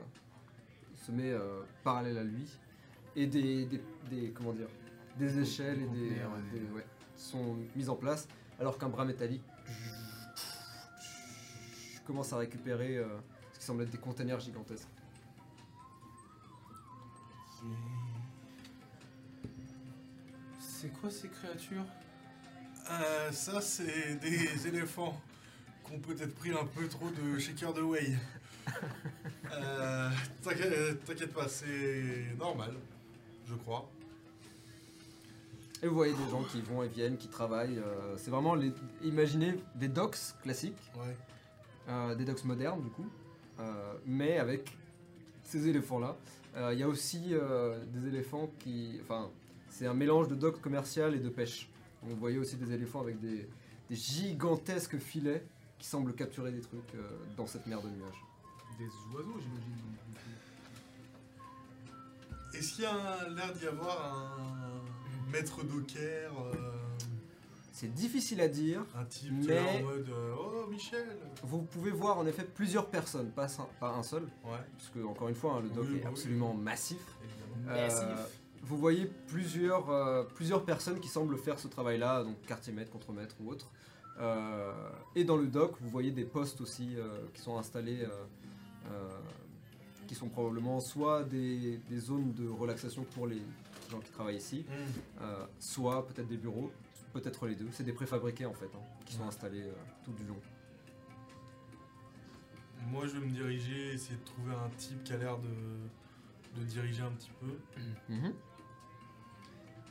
se 1.01 1.13
met 1.13 1.31
euh, 1.31 1.63
parallèle 1.83 2.19
à 2.19 2.25
lui, 2.25 2.47
et 3.17 3.27
des, 3.27 3.65
des, 3.67 3.83
des- 4.11 4.31
comment 4.31 4.53
dire, 4.53 4.69
des 5.19 5.39
échelles 5.39 5.83
et 5.83 5.87
des, 5.87 6.11
ouais, 6.75 6.87
sont 7.17 7.57
mises 7.75 7.89
en 7.91 7.97
place, 7.97 8.29
alors 8.59 8.79
qu'un 8.79 8.89
bras 8.89 9.05
métallique 9.05 9.43
commence 12.07 12.33
à 12.33 12.39
récupérer 12.39 12.99
euh, 12.99 13.07
ce 13.53 13.59
qui 13.61 13.65
semble 13.65 13.83
être 13.83 13.91
des 13.91 13.99
containers 13.99 14.41
gigantesques. 14.41 14.89
C'est 20.59 20.93
quoi 21.01 21.11
ces 21.11 21.29
créatures? 21.29 21.85
Euh, 22.91 23.31
ça, 23.33 23.61
c'est 23.61 24.17
des 24.17 24.67
éléphants 24.67 25.21
qui 25.85 25.93
ont 25.93 26.01
peut-être 26.01 26.35
pris 26.35 26.53
un 26.53 26.65
peu 26.65 26.89
trop 26.89 27.11
de 27.11 27.39
shaker 27.39 27.75
de 27.75 27.83
whey. 27.83 28.17
Euh, 29.53 30.09
T'inquiète 30.43 31.05
t'inquiète 31.05 31.33
pas, 31.35 31.49
c'est 31.49 32.25
normal, 32.39 32.73
je 33.47 33.55
crois. 33.55 33.91
Et 35.83 35.89
vous 35.89 35.95
voyez 35.95 36.13
des 36.13 36.31
gens 36.31 36.45
qui 36.45 36.61
vont 36.61 36.83
et 36.85 36.89
viennent, 36.89 37.17
qui 37.17 37.27
travaillent. 37.29 37.79
euh, 37.79 38.17
c'est 38.17 38.31
vraiment 38.31 38.55
les. 38.55 38.73
Imaginez 39.03 39.57
des 39.75 39.89
docks 39.89 40.17
classiques, 40.43 40.79
Ouais. 40.97 41.17
euh, 41.89 42.15
des 42.15 42.25
docks 42.25 42.45
modernes 42.45 42.81
du 42.83 42.91
coup, 42.91 43.07
euh, 43.59 43.95
mais 44.07 44.39
avec 44.39 44.77
ces 45.43 45.67
éléphants-là. 45.69 46.17
Euh, 46.57 46.73
Il 46.73 46.79
y 46.79 46.83
a 46.85 46.89
aussi 46.89 47.29
euh, 47.33 47.77
des 47.87 48.07
éléphants 48.09 48.51
qui. 48.61 48.99
Enfin, 49.03 49.31
c'est 49.69 49.87
un 49.87 49.95
mélange 49.95 50.29
de 50.29 50.35
docks 50.37 50.61
commercial 50.61 51.15
et 51.15 51.19
de 51.21 51.29
pêche. 51.29 51.69
Donc, 52.03 52.13
vous 52.13 52.21
voyez 52.21 52.39
aussi 52.39 52.57
des 52.57 52.73
éléphants 52.73 53.01
avec 53.01 53.19
des, 53.21 53.49
des 53.89 53.97
gigantesques 53.97 54.99
filets 54.99 55.45
qui 55.79 55.87
semblent 55.89 56.15
capturer 56.15 56.53
des 56.53 56.61
trucs 56.61 56.95
euh, 56.95 57.09
dans 57.37 57.47
cette 57.47 57.67
mer 57.67 57.81
de 57.83 57.89
nuages. 57.89 58.23
Des 58.81 58.87
oiseaux, 59.15 59.39
j'imagine. 59.39 59.77
Est-ce 62.55 62.73
qu'il 62.75 62.85
y 62.85 62.87
a 62.87 63.29
l'air 63.29 63.53
d'y 63.53 63.67
avoir 63.67 64.15
un 64.15 65.31
maître 65.31 65.63
docker, 65.65 66.33
euh, 66.41 66.55
C'est 67.73 67.93
difficile 67.93 68.41
à 68.41 68.49
dire. 68.49 68.83
un 68.97 69.05
type 69.05 69.39
qui 69.43 69.51
est 69.51 69.55
là 69.55 69.63
Mais- 69.65 69.83
en 69.83 69.87
mode 69.87 70.09
euh, 70.09 70.35
Oh 70.39 70.67
Michel 70.71 71.07
Vous 71.43 71.61
pouvez 71.63 71.91
voir 71.91 72.17
en 72.17 72.27
effet 72.27 72.45
plusieurs 72.45 72.87
personnes, 72.89 73.31
pas, 73.33 73.47
un- 73.61 73.69
pas 73.79 73.91
un 73.91 74.03
seul, 74.03 74.23
Ouais, 74.45 74.59
puisque 74.79 75.07
encore 75.07 75.29
une 75.29 75.35
fois, 75.35 75.57
hein, 75.57 75.61
le 75.61 75.69
dock 75.69 75.85
Oui, 75.89 75.97
est 75.97 75.99
bah 75.99 76.05
oui. 76.07 76.11
absolument 76.13 76.55
massif. 76.55 77.03
évidemment. 77.23 77.71
Euh, 77.77 77.87
Massif. 77.87 78.39
vous 78.63 78.79
voyez 78.79 79.07
plusieurs, 79.29 79.91
euh, 79.91 80.25
plusieurs 80.35 80.65
personnes 80.65 81.01
qui 81.01 81.09
semblent 81.09 81.37
faire 81.37 81.59
ce 81.59 81.69
travail-là, 81.69 82.25
donc 82.25 82.41
quartier-maître, 82.47 82.91
contre-maître 82.91 83.37
ou 83.41 83.51
autre. 83.51 83.71
Euh, 84.19 84.73
et 85.15 85.25
dans 85.25 85.37
le 85.37 85.47
dock, 85.47 85.77
vous 85.81 85.89
voyez 85.89 86.11
des 86.11 86.25
postes 86.25 86.61
aussi 86.61 86.97
euh, 86.97 87.09
qui 87.33 87.41
sont 87.41 87.57
installés, 87.57 88.03
qui 90.07 90.15
sont 90.15 90.29
probablement 90.29 90.81
soit 90.81 91.23
des, 91.25 91.79
des 91.89 91.99
zones 91.99 92.33
de 92.35 92.49
relaxation 92.49 93.05
pour 93.15 93.27
les 93.29 93.41
gens 93.91 94.01
qui 94.01 94.11
travaillent 94.11 94.37
ici, 94.39 94.65
Hmm. 94.69 95.23
euh, 95.23 95.47
soit 95.59 96.07
peut-être 96.09 96.27
des 96.29 96.37
bureaux, 96.37 96.71
peut-être 97.13 97.47
les 97.47 97.55
deux. 97.55 97.69
C'est 97.73 97.85
des 97.85 97.93
préfabriqués 97.93 98.47
en 98.47 98.55
fait, 98.55 98.71
hein, 98.75 98.83
qui 99.07 99.15
sont 99.15 99.25
installés 99.27 99.63
euh, 99.63 99.73
tout 100.05 100.13
du 100.13 100.25
long. 100.25 100.41
Moi 102.89 103.07
je 103.07 103.13
vais 103.19 103.27
me 103.27 103.31
diriger, 103.33 103.93
essayer 103.95 104.17
de 104.17 104.25
trouver 104.25 104.53
un 104.55 104.69
type 104.79 105.05
qui 105.05 105.13
a 105.13 105.17
l'air 105.17 105.39
de, 105.39 106.61
de 106.61 106.65
diriger 106.67 107.03
un 107.03 107.11
petit 107.13 107.31
peu. 107.41 107.59
Mhm. 108.13 108.33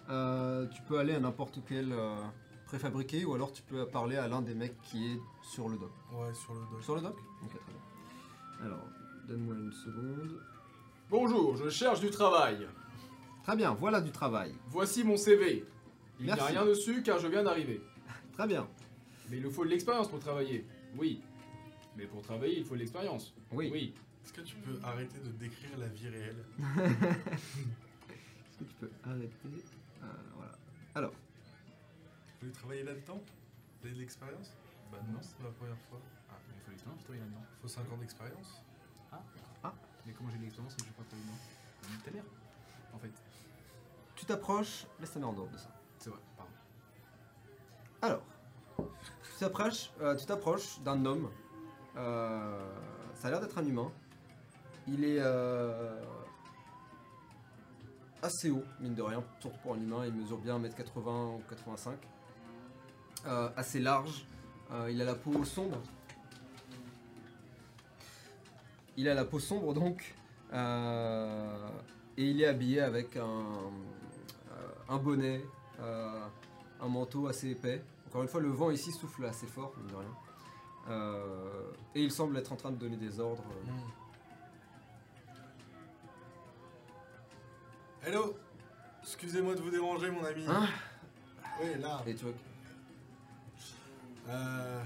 Euh, 0.10 0.66
tu 0.68 0.82
peux 0.82 0.98
aller 1.00 1.14
à 1.14 1.20
n'importe 1.20 1.60
quel 1.68 1.92
euh, 1.94 2.16
préfabriqué 2.66 3.26
ou 3.26 3.34
alors 3.36 3.52
tu 3.54 3.62
peux 3.62 3.86
parler 3.88 4.18
à 4.18 4.28
l'un 4.28 4.42
des 4.42 4.56
mecs 4.56 4.82
qui 4.82 5.14
est 5.14 5.20
sur 5.44 5.70
le 5.70 5.78
dock. 5.78 5.92
Ouais, 6.12 6.34
sur 6.34 6.54
le 6.56 6.62
dock. 6.72 6.84
Sur 6.84 6.96
le 6.96 7.02
dock? 7.02 7.16
Ok, 7.44 7.50
très 7.50 7.72
bien. 7.72 7.79
Alors, 8.64 8.88
donne-moi 9.28 9.56
une 9.56 9.72
seconde. 9.72 10.42
Bonjour, 11.10 11.56
je 11.58 11.70
cherche 11.70 12.00
du 12.00 12.10
travail. 12.10 12.68
Très 13.44 13.56
bien, 13.56 13.74
voilà 13.74 14.02
du 14.02 14.12
travail. 14.12 14.54
Voici 14.68 15.04
mon 15.04 15.18
CV. 15.18 15.66
Il 16.20 16.26
n'y 16.26 16.32
a 16.32 16.36
rien 16.46 16.66
dessus 16.66 17.02
car 17.02 17.20
je 17.20 17.28
viens 17.28 17.44
d'arriver. 17.44 17.82
Très 18.34 18.48
bien. 18.48 18.68
Mais 19.30 19.38
il 19.38 19.44
nous 19.44 19.52
faut 19.52 19.64
de 19.64 19.70
l'expérience 19.70 20.10
pour 20.10 20.20
travailler. 20.20 20.66
Oui. 20.98 21.22
Mais 21.96 22.06
pour 22.06 22.22
travailler, 22.22 22.60
il 22.60 22.66
faut 22.66 22.76
de 22.76 22.80
l'expérience. 22.80 23.34
Oui. 23.52 23.70
Oui. 23.72 23.94
Est-ce 24.24 24.34
que 24.34 24.42
tu 24.42 24.56
peux 24.58 24.78
arrêter 24.84 25.18
de 25.20 25.30
décrire 25.32 25.78
la 25.78 25.88
vie 25.88 26.10
réelle? 26.10 26.44
Est-ce 26.60 28.58
que 28.60 28.64
tu 28.66 28.74
peux 28.80 28.90
arrêter? 29.06 29.34
Euh, 30.04 30.06
Voilà. 30.36 30.52
Alors, 30.96 31.12
Vous 31.12 32.40
voulez 32.42 32.52
travailler 32.52 32.84
là-dedans? 32.84 33.22
Vous 33.82 33.88
avez 33.88 33.96
de 33.96 34.02
l'expérience? 34.02 34.52
Bah 34.92 34.98
non, 35.12 35.20
c'est 35.22 35.40
ma 35.42 35.50
première 35.52 35.78
fois. 35.90 36.00
Là-dedans. 37.10 37.44
Faut 37.62 37.68
5 37.68 37.82
ans 37.92 37.98
d'expérience. 37.98 38.64
Ah, 39.12 39.20
Ah. 39.64 39.74
Mais 40.06 40.14
comment 40.14 40.30
j'ai 40.30 40.38
de 40.38 40.44
l'expérience 40.44 40.74
si 40.78 40.84
je 40.86 40.90
ne 40.90 40.94
pas 40.94 41.04
travailler 41.04 41.28
dedans 41.28 42.02
T'as 42.06 42.12
l'air. 42.12 42.24
En 42.94 42.98
fait. 43.00 43.12
tu 44.16 44.26
t'approches. 44.26 44.86
Laisse-moi 45.00 45.28
en 45.30 45.34
dehors 45.34 45.48
de 45.48 45.58
ça. 45.58 45.70
C'est 46.00 46.10
vrai, 46.10 46.20
pardon. 46.38 46.52
Alors, 48.02 48.22
tu 48.78 49.40
t'approches, 49.40 49.92
euh, 50.02 50.16
tu 50.16 50.26
t'approches 50.26 50.80
d'un 50.82 51.04
homme. 51.06 51.30
Euh, 51.98 52.74
ça 53.16 53.28
a 53.28 53.32
l'air 53.32 53.42
d'être 53.42 53.58
un 53.58 53.66
humain. 53.66 53.92
Il 54.88 55.04
est 55.04 55.20
euh, 55.20 56.02
assez 58.22 58.50
haut, 58.50 58.64
mine 58.80 58.96
de 58.96 59.02
rien, 59.02 59.24
surtout 59.40 59.58
pour 59.60 59.74
un 59.74 59.78
humain. 59.78 60.06
Il 60.06 60.14
mesure 60.14 60.38
bien 60.38 60.60
1m80 60.60 61.36
ou 61.38 61.42
85. 61.50 61.98
Euh, 63.26 63.50
assez 63.56 63.80
large. 63.80 64.26
Euh, 64.72 64.90
il 64.92 65.02
a 65.02 65.06
la 65.06 65.16
peau 65.16 65.44
sombre. 65.44 65.82
Il 69.00 69.08
a 69.08 69.14
la 69.14 69.24
peau 69.24 69.40
sombre 69.40 69.74
donc. 69.74 70.14
Euh, 70.52 71.70
et 72.18 72.26
il 72.26 72.42
est 72.42 72.46
habillé 72.46 72.82
avec 72.82 73.16
un, 73.16 73.22
euh, 73.24 74.90
un 74.90 74.98
bonnet, 74.98 75.42
euh, 75.80 76.28
un 76.82 76.88
manteau 76.90 77.28
assez 77.28 77.52
épais. 77.52 77.82
Encore 78.08 78.24
une 78.24 78.28
fois, 78.28 78.42
le 78.42 78.50
vent 78.50 78.72
ici 78.72 78.92
souffle 78.92 79.24
assez 79.24 79.48
fort, 79.48 79.72
mine 79.78 79.88
de 79.88 79.96
rien. 79.96 81.16
et 81.96 82.04
il 82.04 82.12
semble 82.12 82.36
être 82.36 82.52
en 82.52 82.58
train 82.58 82.72
de 82.72 82.76
donner 82.76 82.98
des 82.98 83.22
ordres. 83.22 83.46
Hmm. 83.66 83.90
Hello 88.06 88.36
Excusez-moi 89.02 89.56
de 89.56 89.62
vous 89.62 89.72
déranger, 89.72 90.12
mon 90.12 90.26
ami. 90.26 90.44
Hein 90.46 90.68
oui, 91.62 91.70
là. 91.80 92.04
Et 92.06 92.16
tu 92.16 92.26
vois. 92.26 92.34
Euh, 94.28 94.84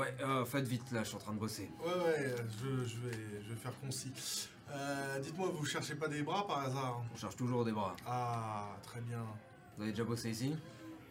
Ouais, 0.00 0.14
euh, 0.22 0.44
faites 0.44 0.66
vite 0.66 0.90
là, 0.92 1.02
je 1.02 1.08
suis 1.08 1.16
en 1.16 1.20
train 1.20 1.32
de 1.34 1.38
bosser. 1.38 1.70
ouais, 1.80 2.04
ouais, 2.04 2.34
je, 2.58 2.84
je 2.84 2.98
vais, 3.00 3.42
je 3.42 3.50
vais 3.50 3.56
faire 3.56 3.78
concis. 3.80 4.48
Euh, 4.70 5.18
Dites-moi, 5.20 5.48
vous 5.52 5.64
cherchez 5.66 5.94
pas 5.94 6.08
des 6.08 6.22
bras 6.22 6.46
par 6.46 6.60
hasard 6.60 7.02
On 7.12 7.16
cherche 7.16 7.36
toujours 7.36 7.64
des 7.64 7.72
bras. 7.72 7.94
Ah, 8.06 8.68
très 8.82 9.00
bien. 9.00 9.22
Vous 9.76 9.82
avez 9.82 9.92
déjà 9.92 10.04
bossé 10.04 10.30
ici? 10.30 10.56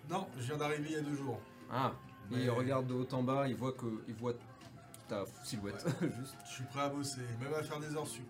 Non, 0.09 0.27
je 0.37 0.43
viens 0.45 0.57
d'arriver 0.57 0.87
il 0.89 0.93
y 0.93 0.95
a 0.95 1.01
deux 1.01 1.15
jours. 1.15 1.39
Ah, 1.71 1.91
Mais- 2.31 2.43
il 2.43 2.49
regarde 2.49 2.87
de 2.87 2.93
haut 2.93 3.07
en 3.13 3.21
bas, 3.21 3.47
il 3.47 3.55
voit 3.55 3.73
que. 3.73 3.85
Il 4.07 4.15
voit 4.15 4.33
ta 5.07 5.23
silhouette, 5.43 5.85
juste. 6.01 6.35
Je 6.45 6.51
suis 6.53 6.63
prêt 6.65 6.81
à 6.81 6.89
bosser, 6.89 7.21
même 7.41 7.53
à 7.53 7.61
faire 7.63 7.79
des 7.79 7.95
heures 7.95 8.07
sup. 8.07 8.25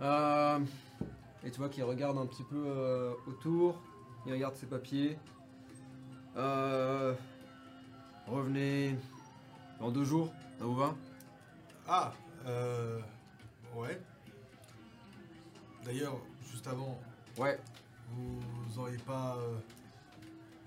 Euh, 0.00 0.58
et 1.44 1.50
tu 1.50 1.58
vois 1.58 1.68
qu'il 1.68 1.84
regarde 1.84 2.18
un 2.18 2.26
petit 2.26 2.42
peu 2.44 2.62
euh, 2.66 3.12
autour, 3.26 3.80
il 4.26 4.32
regarde 4.32 4.54
ses 4.56 4.66
papiers. 4.66 5.18
Euh, 6.36 7.14
revenez 8.26 8.96
dans 9.80 9.90
deux 9.90 10.04
jours, 10.04 10.32
ça 10.58 10.64
vous 10.64 10.74
va? 10.74 10.94
Ah, 11.86 12.12
euh. 12.46 13.00
Ouais. 13.74 14.00
D'ailleurs, 15.84 16.18
juste 16.50 16.66
avant, 16.66 16.98
Ouais. 17.38 17.60
vous 18.10 18.78
auriez 18.78 18.96
pas 18.98 19.36
euh, 19.36 19.58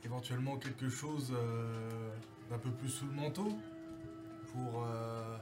éventuellement 0.04 0.58
quelque 0.58 0.88
chose 0.90 1.34
euh, 1.36 2.12
d'un 2.50 2.60
peu 2.60 2.70
plus 2.72 2.90
sous 2.90 3.06
le 3.08 3.14
manteau 3.14 3.50
pour 4.54 4.84
euh, 4.86 5.38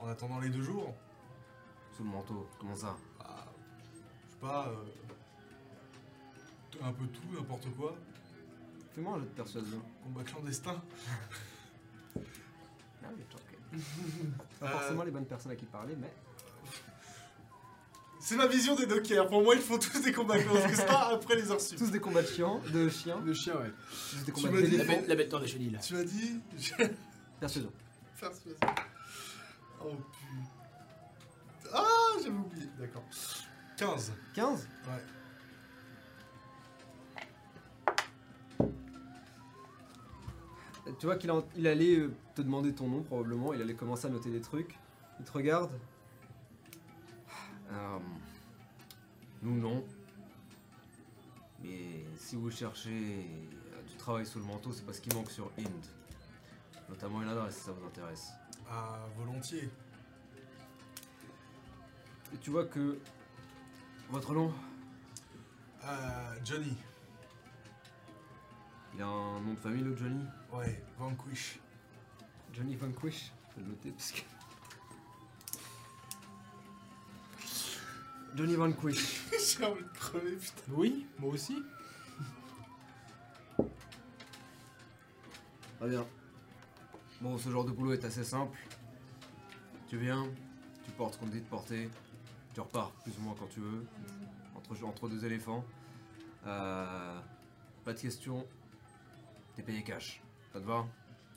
en 0.00 0.08
attendant 0.08 0.38
les 0.38 0.50
deux 0.50 0.62
jours? 0.62 0.94
Sous 1.96 2.04
le 2.04 2.10
manteau, 2.10 2.48
comment 2.58 2.76
ça? 2.76 2.96
Ah, 3.20 3.46
Je 4.26 4.30
sais 4.32 4.36
pas, 4.40 4.68
euh, 4.68 4.84
un 6.82 6.92
peu 6.92 7.06
tout, 7.06 7.22
n'importe 7.34 7.66
quoi. 7.76 7.94
Fais-moi 8.92 9.14
un 9.16 9.18
jeu 9.20 9.24
de 9.26 9.30
persuasion. 9.30 9.82
Combat 10.04 10.22
clandestin. 10.24 10.80
Ah, 13.04 13.08
mais 13.16 13.24
ok. 13.34 13.80
Pas 14.60 14.66
Euh, 14.66 14.70
forcément 14.70 15.02
les 15.04 15.10
bonnes 15.10 15.26
personnes 15.26 15.52
à 15.52 15.56
qui 15.56 15.64
parler, 15.66 15.94
mais. 15.96 16.12
C'est 18.22 18.36
ma 18.36 18.46
vision 18.46 18.74
des 18.74 18.84
dockers. 18.86 19.28
Pour 19.28 19.42
moi, 19.42 19.54
ils 19.54 19.62
font 19.62 19.78
tous 19.78 20.00
des 20.02 20.12
combats 20.12 20.38
clandestins 20.38 20.94
après 21.12 21.36
les 21.36 21.50
heures 21.50 21.60
sup. 21.60 21.78
Tous 21.78 21.90
des 21.90 22.00
combats 22.00 22.20
de 22.22 22.26
chiens, 22.26 22.60
de 22.70 22.88
chiens, 22.90 23.18
Le 23.24 23.32
chien, 23.32 23.54
ouais. 23.54 23.72
tous 24.10 24.16
des 24.18 24.24
Tu 24.26 24.32
combats 24.32 24.50
m'as 24.50 24.60
dit- 24.60 24.76
La 24.76 24.84
bête, 24.84 25.08
la 25.08 25.14
bête 25.16 25.34
des 25.34 25.46
chenilles. 25.46 25.78
Tu 25.82 25.94
m'as 25.94 26.04
dit 26.04 26.40
Persuasion. 27.40 27.72
Persuasion. 28.20 28.58
Oh 29.82 29.92
putain. 30.12 31.70
Ah, 31.72 31.86
j'avais 32.22 32.36
oublié. 32.36 32.66
D'accord. 32.78 33.02
15. 33.78 34.12
15 34.34 34.68
Ouais. 34.86 34.92
Tu 40.98 41.06
vois 41.06 41.16
qu'il 41.16 41.30
il 41.56 41.66
allait 41.66 41.96
euh, 41.98 42.12
te 42.34 42.42
demander 42.42 42.72
ton 42.74 42.88
nom 42.88 43.02
probablement, 43.02 43.52
il 43.52 43.60
allait 43.62 43.74
commencer 43.74 44.06
à 44.06 44.10
noter 44.10 44.30
des 44.30 44.40
trucs. 44.40 44.78
Il 45.18 45.24
te 45.24 45.32
regarde. 45.32 45.70
Euh, 47.70 47.98
nous 49.42 49.56
non. 49.58 49.84
Mais 51.62 52.04
si 52.16 52.36
vous 52.36 52.50
cherchez 52.50 52.90
euh, 52.90 53.82
du 53.88 53.94
travail 53.96 54.26
sous 54.26 54.38
le 54.38 54.46
manteau, 54.46 54.72
c'est 54.72 54.84
parce 54.84 54.98
qu'il 54.98 55.14
manque 55.14 55.30
sur 55.30 55.50
Inde. 55.58 55.86
Notamment 56.88 57.22
une 57.22 57.28
adresse 57.28 57.56
si 57.56 57.62
ça 57.64 57.72
vous 57.72 57.86
intéresse. 57.86 58.30
Ah, 58.68 59.06
volontiers. 59.16 59.68
Et 62.34 62.38
tu 62.38 62.50
vois 62.50 62.64
que 62.64 62.98
votre 64.10 64.32
nom, 64.32 64.52
Euh, 65.82 66.34
Johnny. 66.44 66.76
Il 68.94 69.02
a 69.02 69.06
un 69.06 69.40
nom 69.40 69.54
de 69.54 69.58
famille 69.58 69.82
le 69.82 69.96
Johnny? 69.96 70.24
Ouais, 70.52 70.82
Vanquish. 70.98 71.58
Johnny 72.52 72.76
Vanquish. 72.76 73.32
Je 73.50 73.56
vais 73.56 73.62
le 73.62 73.68
noter 73.70 73.90
parce 73.90 74.12
que. 74.12 74.20
Johnny 78.34 78.54
Vanquish. 78.54 79.22
J'ai 79.58 79.64
envie 79.64 79.82
de 79.82 79.88
crever, 79.88 80.36
putain. 80.36 80.72
Oui, 80.72 81.06
moi 81.18 81.32
aussi. 81.32 81.62
Très 85.78 85.88
bien. 85.88 86.06
Bon, 87.20 87.38
ce 87.38 87.50
genre 87.50 87.64
de 87.64 87.70
boulot 87.70 87.92
est 87.92 88.04
assez 88.04 88.24
simple. 88.24 88.58
Tu 89.88 89.96
viens, 89.96 90.26
tu 90.84 90.90
portes 90.92 91.14
ce 91.14 91.18
qu'on 91.18 91.26
te 91.26 91.32
dit 91.32 91.40
de 91.40 91.46
porter, 91.46 91.90
tu 92.54 92.60
repars 92.60 92.90
plus 93.02 93.12
ou 93.18 93.22
moins 93.22 93.34
quand 93.38 93.48
tu 93.48 93.60
veux, 93.60 93.84
entre, 94.54 94.84
entre 94.84 95.08
deux 95.08 95.24
éléphants. 95.24 95.64
Euh, 96.46 97.20
pas 97.84 97.92
de 97.92 97.98
questions, 98.00 98.46
t'es 99.60 99.72
payé 99.72 99.82
cash. 99.82 100.22
Ça 100.52 100.60
te 100.60 100.64
va 100.64 100.86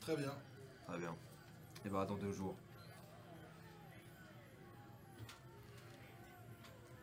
Très 0.00 0.16
bien. 0.16 0.32
Très 0.86 0.98
bien. 0.98 1.14
Et 1.84 1.88
bah, 1.88 2.06
dans 2.06 2.16
deux 2.16 2.32
jours. 2.32 2.54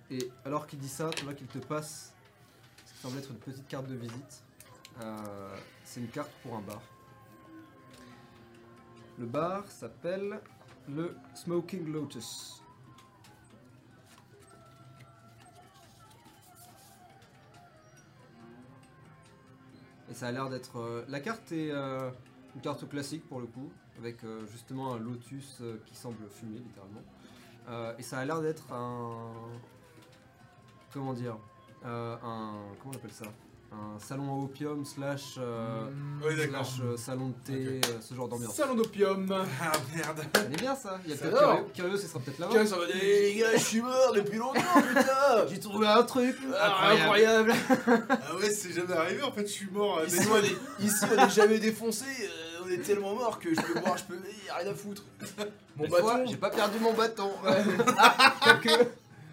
Et 0.09 0.29
alors 0.45 0.67
qu'il 0.67 0.79
dit 0.79 0.89
ça, 0.89 1.09
tu 1.15 1.23
vois 1.23 1.33
qu'il 1.33 1.47
te 1.47 1.59
passe 1.59 2.13
ce 2.85 2.93
qui 2.93 2.99
semble 2.99 3.17
être 3.19 3.29
une 3.29 3.37
petite 3.37 3.67
carte 3.67 3.87
de 3.87 3.95
visite. 3.95 4.43
Euh, 5.01 5.57
c'est 5.85 6.01
une 6.01 6.09
carte 6.09 6.31
pour 6.43 6.55
un 6.55 6.61
bar. 6.61 6.81
Le 9.19 9.25
bar 9.25 9.65
s'appelle 9.67 10.41
le 10.89 11.15
Smoking 11.35 11.91
Lotus. 11.91 12.60
Et 20.11 20.13
ça 20.13 20.27
a 20.27 20.31
l'air 20.33 20.49
d'être. 20.49 20.77
euh, 20.77 21.05
la 21.07 21.21
carte 21.21 21.53
est 21.53 21.71
euh, 21.71 22.11
une 22.55 22.61
carte 22.61 22.87
classique 22.89 23.25
pour 23.29 23.39
le 23.39 23.47
coup, 23.47 23.71
avec 23.97 24.21
euh, 24.25 24.45
justement 24.51 24.93
un 24.93 24.99
lotus 24.99 25.63
qui 25.85 25.95
semble 25.95 26.27
fumer 26.29 26.59
littéralement. 26.59 27.01
Et 27.97 28.03
ça 28.03 28.19
a 28.19 28.25
l'air 28.25 28.41
d'être 28.41 28.73
un. 28.73 29.31
Comment 30.91 31.13
dire 31.13 31.37
Un. 31.85 32.19
Comment 32.81 32.93
on 32.93 32.97
appelle 32.97 33.11
ça? 33.11 33.25
Un 33.73 33.97
salon 33.99 34.29
à 34.33 34.43
opium 34.43 34.83
slash. 34.83 35.35
euh. 35.37 35.85
Oui, 36.21 36.35
d'accord. 36.35 36.65
slash 36.65 36.81
euh, 36.83 36.97
salon 36.97 37.29
de 37.29 37.33
thé, 37.45 37.81
euh, 37.87 38.01
ce 38.01 38.13
genre 38.13 38.27
d'ambiance. 38.27 38.53
Salon 38.53 38.75
d'opium. 38.75 39.31
Ah 39.61 39.71
merde. 39.95 40.21
Ça 40.35 40.41
est 40.43 40.59
bien 40.59 40.75
ça 40.75 40.99
Il 41.05 41.11
y 41.11 41.13
a 41.13 41.17
Ça 41.17 41.23
peut-être 41.29 41.39
curieux, 41.39 41.65
curieux, 41.73 41.97
ce 41.97 42.07
sera 42.07 42.19
peut-être 42.19 42.39
là. 42.39 42.47
Tiens, 42.51 42.65
ça 42.65 42.75
va 42.77 42.85
dire, 42.87 42.95
Eh, 43.01 43.21
les 43.21 43.35
gars, 43.39 43.53
je 43.53 43.59
suis 43.63 43.81
mort 43.81 44.11
depuis 44.13 44.37
longtemps, 44.37 44.59
putain. 44.87 45.47
J'ai 45.49 45.59
trouvé 45.61 45.87
un 45.87 46.03
truc 46.03 46.35
Ah, 46.59 46.89
incroyable. 46.91 47.53
Ah 47.87 48.35
ouais, 48.35 48.49
c'est 48.51 48.73
jamais 48.73 48.93
arrivé. 48.93 49.21
En 49.23 49.31
fait, 49.31 49.47
je 49.47 49.51
suis 49.53 49.69
mort. 49.69 50.01
Ici, 50.05 50.19
on 50.29 50.35
est, 50.37 50.85
ici, 50.85 51.05
on 51.09 51.25
est 51.25 51.29
jamais 51.29 51.59
défoncé. 51.59 52.05
on 52.65 52.67
est 52.69 52.79
tellement 52.79 53.15
mort 53.15 53.39
que 53.39 53.55
je 53.55 53.61
peux 53.61 53.79
boire, 53.79 53.97
je 53.97 54.03
peux. 54.03 54.15
y 54.45 54.49
a 54.49 54.55
rien 54.55 54.71
à 54.71 54.75
foutre. 54.75 55.03
Mon 55.77 55.87
bâton, 55.87 56.25
J'ai 56.27 56.35
pas 56.35 56.49
perdu 56.49 56.77
mon 56.79 56.93
bâton. 56.93 57.31
ah, 57.97 58.35
quoique. 58.43 58.89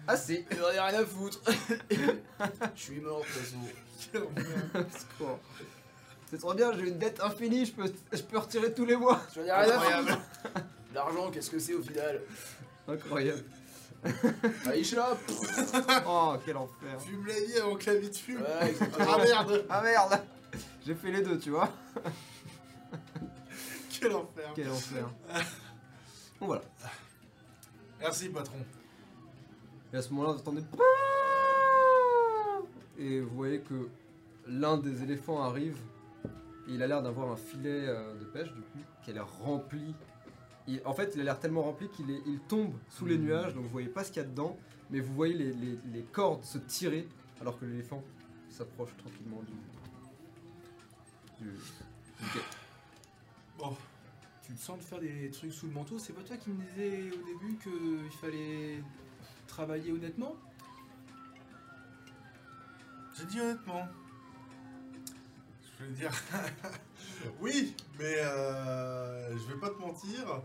Ah 0.07 0.15
si. 0.15 0.35
ai 0.49 0.79
rien 0.79 0.99
à 1.01 1.05
foutre. 1.05 1.39
Je 1.91 2.81
suis 2.81 3.01
mort 3.01 3.19
de 3.19 3.25
toute 3.25 3.33
façon. 3.33 3.57
C'est 6.29 6.37
trop 6.37 6.53
bien, 6.53 6.71
j'ai 6.73 6.89
une 6.89 6.99
dette 6.99 7.19
infinie, 7.21 7.65
je 7.65 7.71
peux, 7.73 7.91
je 8.13 8.21
peux 8.21 8.37
retirer 8.37 8.71
tous 8.73 8.85
les 8.85 8.95
mois. 8.95 9.19
Ai 9.35 9.41
rien 9.41 9.55
à 9.55 9.63
Incroyable. 9.63 10.17
L'argent, 10.93 11.31
qu'est-ce 11.31 11.49
que 11.49 11.57
c'est 11.57 11.73
au 11.73 11.81
final? 11.81 12.21
Incroyable. 12.87 13.43
Aïcha 14.67 15.17
Oh, 16.07 16.35
quel 16.45 16.57
enfer. 16.57 17.01
Fume 17.01 17.25
la 17.25 17.33
vie 17.33 17.57
avant 17.57 17.75
que 17.75 17.85
la 17.87 17.95
vie 17.95 18.09
te 18.11 18.17
fume. 18.17 18.41
Ouais. 18.41 18.75
Ah 18.99 19.17
merde. 19.17 19.65
Ah 19.69 19.81
merde 19.81 20.21
J'ai 20.85 20.95
fait 20.95 21.11
les 21.11 21.21
deux, 21.21 21.37
tu 21.39 21.49
vois. 21.49 21.69
Quel 23.99 24.13
enfer. 24.13 24.51
Quel 24.55 24.69
enfer. 24.69 25.09
Bon 26.39 26.45
voilà. 26.45 26.61
Merci, 27.99 28.29
patron. 28.29 28.55
Et 29.91 29.97
à 29.97 30.01
ce 30.01 30.09
moment-là, 30.09 30.33
vous 30.33 30.39
entendez... 30.39 30.61
Et 32.99 33.21
vous 33.21 33.35
voyez 33.35 33.59
que 33.61 33.87
l'un 34.47 34.77
des 34.77 35.03
éléphants 35.03 35.41
arrive. 35.41 35.77
Et 36.67 36.73
il 36.73 36.83
a 36.83 36.87
l'air 36.87 37.01
d'avoir 37.01 37.31
un 37.31 37.35
filet 37.37 37.87
euh, 37.87 38.13
de 38.19 38.25
pêche, 38.25 38.51
du 38.53 38.61
coup, 38.61 38.79
qui 39.03 39.09
a 39.11 39.13
l'air 39.13 39.27
rempli. 39.39 39.95
Il- 40.67 40.81
en 40.85 40.93
fait, 40.93 41.13
il 41.15 41.21
a 41.21 41.23
l'air 41.23 41.39
tellement 41.39 41.63
rempli 41.63 41.89
qu'il 41.89 42.09
il 42.09 42.39
tombe 42.47 42.73
sous 42.89 43.05
les 43.05 43.17
nuages, 43.17 43.53
donc 43.55 43.63
vous 43.63 43.69
voyez 43.69 43.87
pas 43.89 44.03
ce 44.03 44.11
qu'il 44.11 44.21
y 44.21 44.25
a 44.25 44.27
dedans, 44.27 44.57
mais 44.91 44.99
vous 44.99 45.13
voyez 45.13 45.33
les, 45.33 45.53
les- 45.53 45.79
les 45.93 46.01
cordes 46.03 46.43
se 46.43 46.57
tirer, 46.59 47.07
alors 47.41 47.57
que 47.59 47.65
l'éléphant 47.65 48.03
s'approche 48.49 48.95
tranquillement 48.97 49.41
du... 49.41 49.53
du, 51.45 51.51
du 51.51 52.25
quai. 52.33 52.39
Bon, 53.57 53.75
Tu 54.45 54.53
te 54.53 54.59
sens 54.61 54.77
de 54.79 54.83
faire 54.83 54.99
des 54.99 55.29
trucs 55.31 55.53
sous 55.53 55.67
le 55.67 55.73
manteau 55.73 55.97
C'est 55.99 56.13
pas 56.13 56.21
toi 56.21 56.35
qui 56.37 56.49
me 56.49 56.61
disais 56.63 57.11
au 57.11 57.23
début 57.25 57.57
qu'il 57.63 58.11
fallait 58.19 58.83
travailler 59.47 59.91
honnêtement? 59.91 60.35
J'ai 63.19 63.25
dit 63.25 63.39
honnêtement. 63.41 63.87
Je 65.63 65.85
vais 65.85 65.91
dire. 65.91 66.11
oui, 67.41 67.75
mais 67.97 68.15
euh, 68.19 69.37
je 69.37 69.53
vais 69.53 69.59
pas 69.59 69.69
te 69.69 69.79
mentir. 69.79 70.41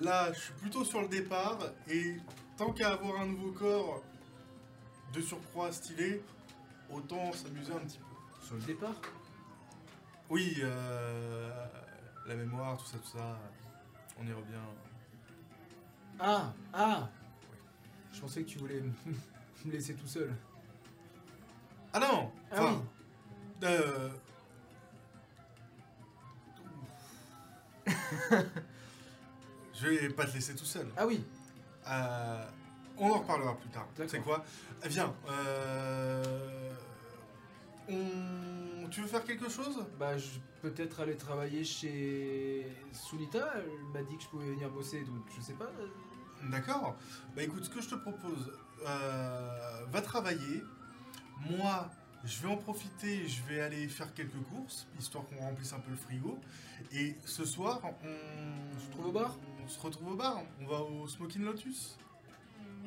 Là, 0.00 0.32
je 0.32 0.40
suis 0.40 0.52
plutôt 0.54 0.84
sur 0.84 1.02
le 1.02 1.08
départ 1.08 1.58
et 1.88 2.16
tant 2.56 2.72
qu'à 2.72 2.92
avoir 2.92 3.20
un 3.20 3.26
nouveau 3.26 3.52
corps, 3.52 4.02
de 5.12 5.20
surcroît 5.20 5.72
stylé, 5.72 6.22
autant 6.92 7.32
s'amuser 7.32 7.72
un 7.72 7.80
petit 7.80 7.98
peu. 7.98 8.46
Sur 8.46 8.54
le 8.56 8.62
départ? 8.62 8.94
Oui, 10.28 10.56
euh, 10.60 11.66
la 12.26 12.34
mémoire, 12.36 12.76
tout 12.76 12.86
ça, 12.86 12.98
tout 12.98 13.18
ça, 13.18 13.38
on 14.18 14.26
y 14.26 14.32
revient. 14.32 14.66
Ah 16.18 16.52
Ah 16.72 17.08
Je 18.12 18.20
pensais 18.20 18.42
que 18.42 18.48
tu 18.48 18.58
voulais 18.58 18.82
me 19.64 19.72
laisser 19.72 19.94
tout 19.94 20.06
seul. 20.06 20.32
Ah 21.92 21.98
non 22.00 22.30
Ah 22.50 22.54
Enfin, 22.54 22.82
euh, 23.64 24.08
Je 29.74 29.86
vais 29.88 30.08
pas 30.10 30.26
te 30.26 30.34
laisser 30.34 30.54
tout 30.54 30.64
seul. 30.64 30.86
Ah 30.96 31.06
oui 31.06 31.24
Euh, 31.88 32.44
on 32.98 33.10
en 33.10 33.18
reparlera 33.20 33.56
plus 33.56 33.70
tard. 33.70 33.86
C'est 34.06 34.20
quoi? 34.20 34.44
Eh, 34.84 34.88
Viens. 34.88 35.14
euh, 35.30 36.72
on- 37.88 38.88
Tu 38.90 39.00
veux 39.02 39.06
faire 39.08 39.24
quelque 39.24 39.48
chose? 39.48 39.84
Bah, 39.98 40.18
je 40.18 40.26
peut-être 40.62 41.00
aller 41.00 41.16
travailler 41.16 41.64
chez 41.64 42.66
Sunita. 42.92 43.52
Elle 43.56 43.70
m'a 43.94 44.02
dit 44.08 44.16
que 44.16 44.22
je 44.22 44.28
pouvais 44.28 44.50
venir 44.50 44.68
bosser, 44.70 45.02
donc 45.04 45.22
je 45.36 45.40
sais 45.40 45.54
pas. 45.54 45.64
euh, 45.80 45.86
D'accord. 46.50 46.96
Bah 47.36 47.42
écoute, 47.42 47.64
ce 47.64 47.70
que 47.70 47.80
je 47.80 47.88
te 47.90 47.94
propose, 47.94 48.52
euh, 48.86 49.84
va 49.90 50.02
travailler. 50.02 50.62
Moi, 51.48 51.90
je 52.24 52.42
vais 52.42 52.48
en 52.48 52.56
profiter, 52.56 53.26
je 53.26 53.42
vais 53.44 53.60
aller 53.60 53.88
faire 53.88 54.12
quelques 54.14 54.42
courses, 54.50 54.86
histoire 54.98 55.24
qu'on 55.26 55.38
remplisse 55.38 55.72
un 55.72 55.80
peu 55.80 55.90
le 55.90 55.96
frigo. 55.96 56.38
Et 56.92 57.16
ce 57.24 57.44
soir, 57.44 57.80
on 57.84 58.80
se 58.80 58.86
retrouve 58.86 59.06
au 59.06 59.12
bar? 59.12 59.36
On 59.64 59.68
se 59.68 59.80
retrouve 59.80 60.12
au 60.12 60.16
bar. 60.16 60.42
On 60.60 60.66
va 60.66 60.80
au 60.80 61.08
Smoking 61.08 61.44
Lotus. 61.44 61.96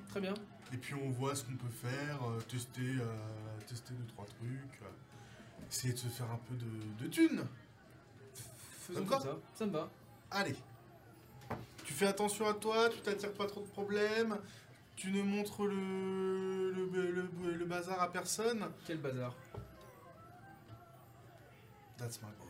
Très 0.10 0.22
bien. 0.22 0.34
Et 0.72 0.78
puis 0.78 0.94
on 0.96 1.10
voit 1.10 1.36
ce 1.36 1.44
qu'on 1.44 1.56
peut 1.56 1.70
faire, 1.70 2.24
euh, 2.28 2.40
tester, 2.42 2.82
euh, 2.82 3.60
tester 3.68 3.94
deux 3.94 4.06
trois 4.08 4.26
trucs, 4.26 4.82
euh, 4.82 5.68
essayer 5.70 5.94
de 5.94 6.00
se 6.00 6.08
faire 6.08 6.30
un 6.32 6.40
peu 6.48 6.56
de, 6.56 7.04
de 7.04 7.08
thunes. 7.10 7.44
Faisons 8.80 9.06
comme 9.06 9.22
ça. 9.22 9.38
Ça 9.56 9.66
me 9.66 9.72
va. 9.72 9.90
Allez. 10.32 10.56
Tu 11.86 11.94
fais 11.94 12.08
attention 12.08 12.48
à 12.48 12.54
toi, 12.54 12.90
tu 12.90 13.00
t'attires 13.02 13.34
pas 13.34 13.46
trop 13.46 13.62
de 13.62 13.68
problèmes, 13.68 14.38
tu 14.96 15.12
ne 15.12 15.22
montres 15.24 15.64
le, 15.66 16.72
le, 16.72 17.12
le- 17.12 17.54
le 17.54 17.66
bazar 17.66 18.02
à 18.02 18.12
personne. 18.12 18.66
Quel 18.86 18.98
bazar? 18.98 19.34
That's 21.98 22.22
my 22.22 22.30
boy. 22.40 22.50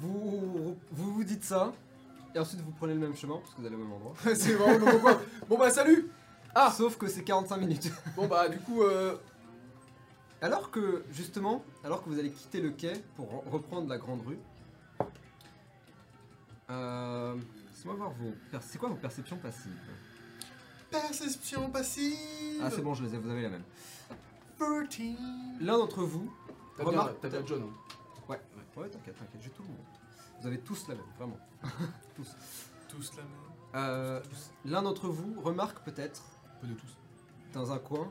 Vous, 0.00 0.76
vous 0.92 1.12
vous 1.14 1.24
dites 1.24 1.44
ça, 1.44 1.72
et 2.34 2.38
ensuite 2.38 2.60
vous 2.60 2.72
prenez 2.72 2.94
le 2.94 3.00
même 3.00 3.14
chemin, 3.16 3.36
parce 3.38 3.54
que 3.54 3.60
vous 3.60 3.66
allez 3.66 3.76
au 3.76 3.78
même 3.78 3.92
endroit. 3.92 4.14
c'est 4.34 4.54
vraiment 4.54 4.78
le. 4.92 5.16
Bon 5.48 5.56
bah 5.58 5.70
salut 5.70 6.08
Ah 6.54 6.72
Sauf 6.76 6.98
que 6.98 7.06
c'est 7.08 7.22
45 7.24 7.56
minutes. 7.58 7.90
Bon 8.16 8.26
bah 8.26 8.48
du 8.48 8.58
coup, 8.58 8.82
euh, 8.82 9.16
Alors 10.42 10.70
que, 10.70 11.04
justement, 11.12 11.64
alors 11.84 12.02
que 12.02 12.10
vous 12.10 12.18
allez 12.18 12.30
quitter 12.30 12.60
le 12.60 12.70
quai 12.70 12.92
pour 13.16 13.26
re- 13.26 13.48
reprendre 13.50 13.88
la 13.88 13.96
grande 13.98 14.26
rue, 14.26 14.38
euh, 16.70 17.36
laissez-moi 17.70 17.94
voir 17.94 18.10
vos... 18.12 18.32
per- 18.50 18.58
C'est 18.60 18.78
quoi 18.78 18.88
vos 18.88 18.96
perceptions 18.96 19.36
passives 19.38 19.72
Perception 20.90 21.70
passive 21.70 22.60
Ah 22.62 22.70
c'est 22.70 22.82
bon, 22.82 22.94
je 22.94 23.04
les 23.04 23.14
ai, 23.14 23.18
vous 23.18 23.28
avez 23.30 23.42
la 23.42 23.50
même. 23.50 23.64
13 24.58 25.16
L'un 25.60 25.76
d'entre 25.78 26.02
vous 26.04 26.32
t'as 26.76 26.82
bien, 26.84 26.90
remarque... 26.92 27.20
t'as 27.20 27.28
bien 27.28 27.44
John. 27.46 27.62
hein. 27.62 27.94
Ouais, 28.28 28.40
ouais, 28.76 28.88
t'inquiète, 28.88 29.16
t'inquiète, 29.18 29.40
j'ai 29.42 29.50
tout 29.50 29.62
le 29.62 29.68
monde. 29.68 29.78
Vous 30.40 30.46
avez 30.46 30.58
tous 30.60 30.88
la 30.88 30.94
même, 30.94 31.04
vraiment. 31.18 31.38
tous. 32.16 32.34
Tous 32.88 33.12
la 33.16 33.22
même. 33.22 33.32
Euh, 33.74 34.22
L'un 34.64 34.82
d'entre 34.82 35.08
vous 35.08 35.40
remarque 35.40 35.84
peut-être, 35.84 36.22
Un 36.56 36.60
peu 36.60 36.66
de 36.68 36.74
tous. 36.74 36.96
dans 37.52 37.72
un 37.72 37.78
coin, 37.78 38.10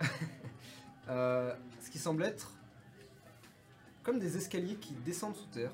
euh, 1.08 1.54
ce 1.80 1.90
qui 1.90 1.98
semble 1.98 2.22
être 2.24 2.52
comme 4.02 4.18
des 4.18 4.36
escaliers 4.36 4.76
qui 4.76 4.94
descendent 4.94 5.36
sous 5.36 5.46
terre. 5.46 5.72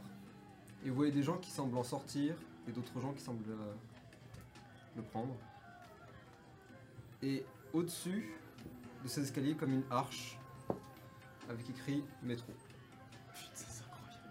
Et 0.84 0.90
vous 0.90 0.96
voyez 0.96 1.12
des 1.12 1.22
gens 1.22 1.36
qui 1.38 1.50
semblent 1.50 1.76
en 1.76 1.84
sortir 1.84 2.34
et 2.68 2.72
d'autres 2.72 3.00
gens 3.00 3.12
qui 3.12 3.20
semblent 3.20 3.50
euh, 3.50 3.74
le 4.96 5.02
prendre. 5.02 5.34
Et 7.22 7.44
au-dessus 7.72 8.30
de 9.02 9.08
ces 9.08 9.22
escaliers, 9.22 9.54
comme 9.54 9.72
une 9.72 9.84
arche 9.90 10.38
avec 11.48 11.68
écrit 11.70 12.04
métro. 12.22 12.52
Putain, 13.34 13.50
c'est 13.54 13.84
incroyable. 13.84 14.22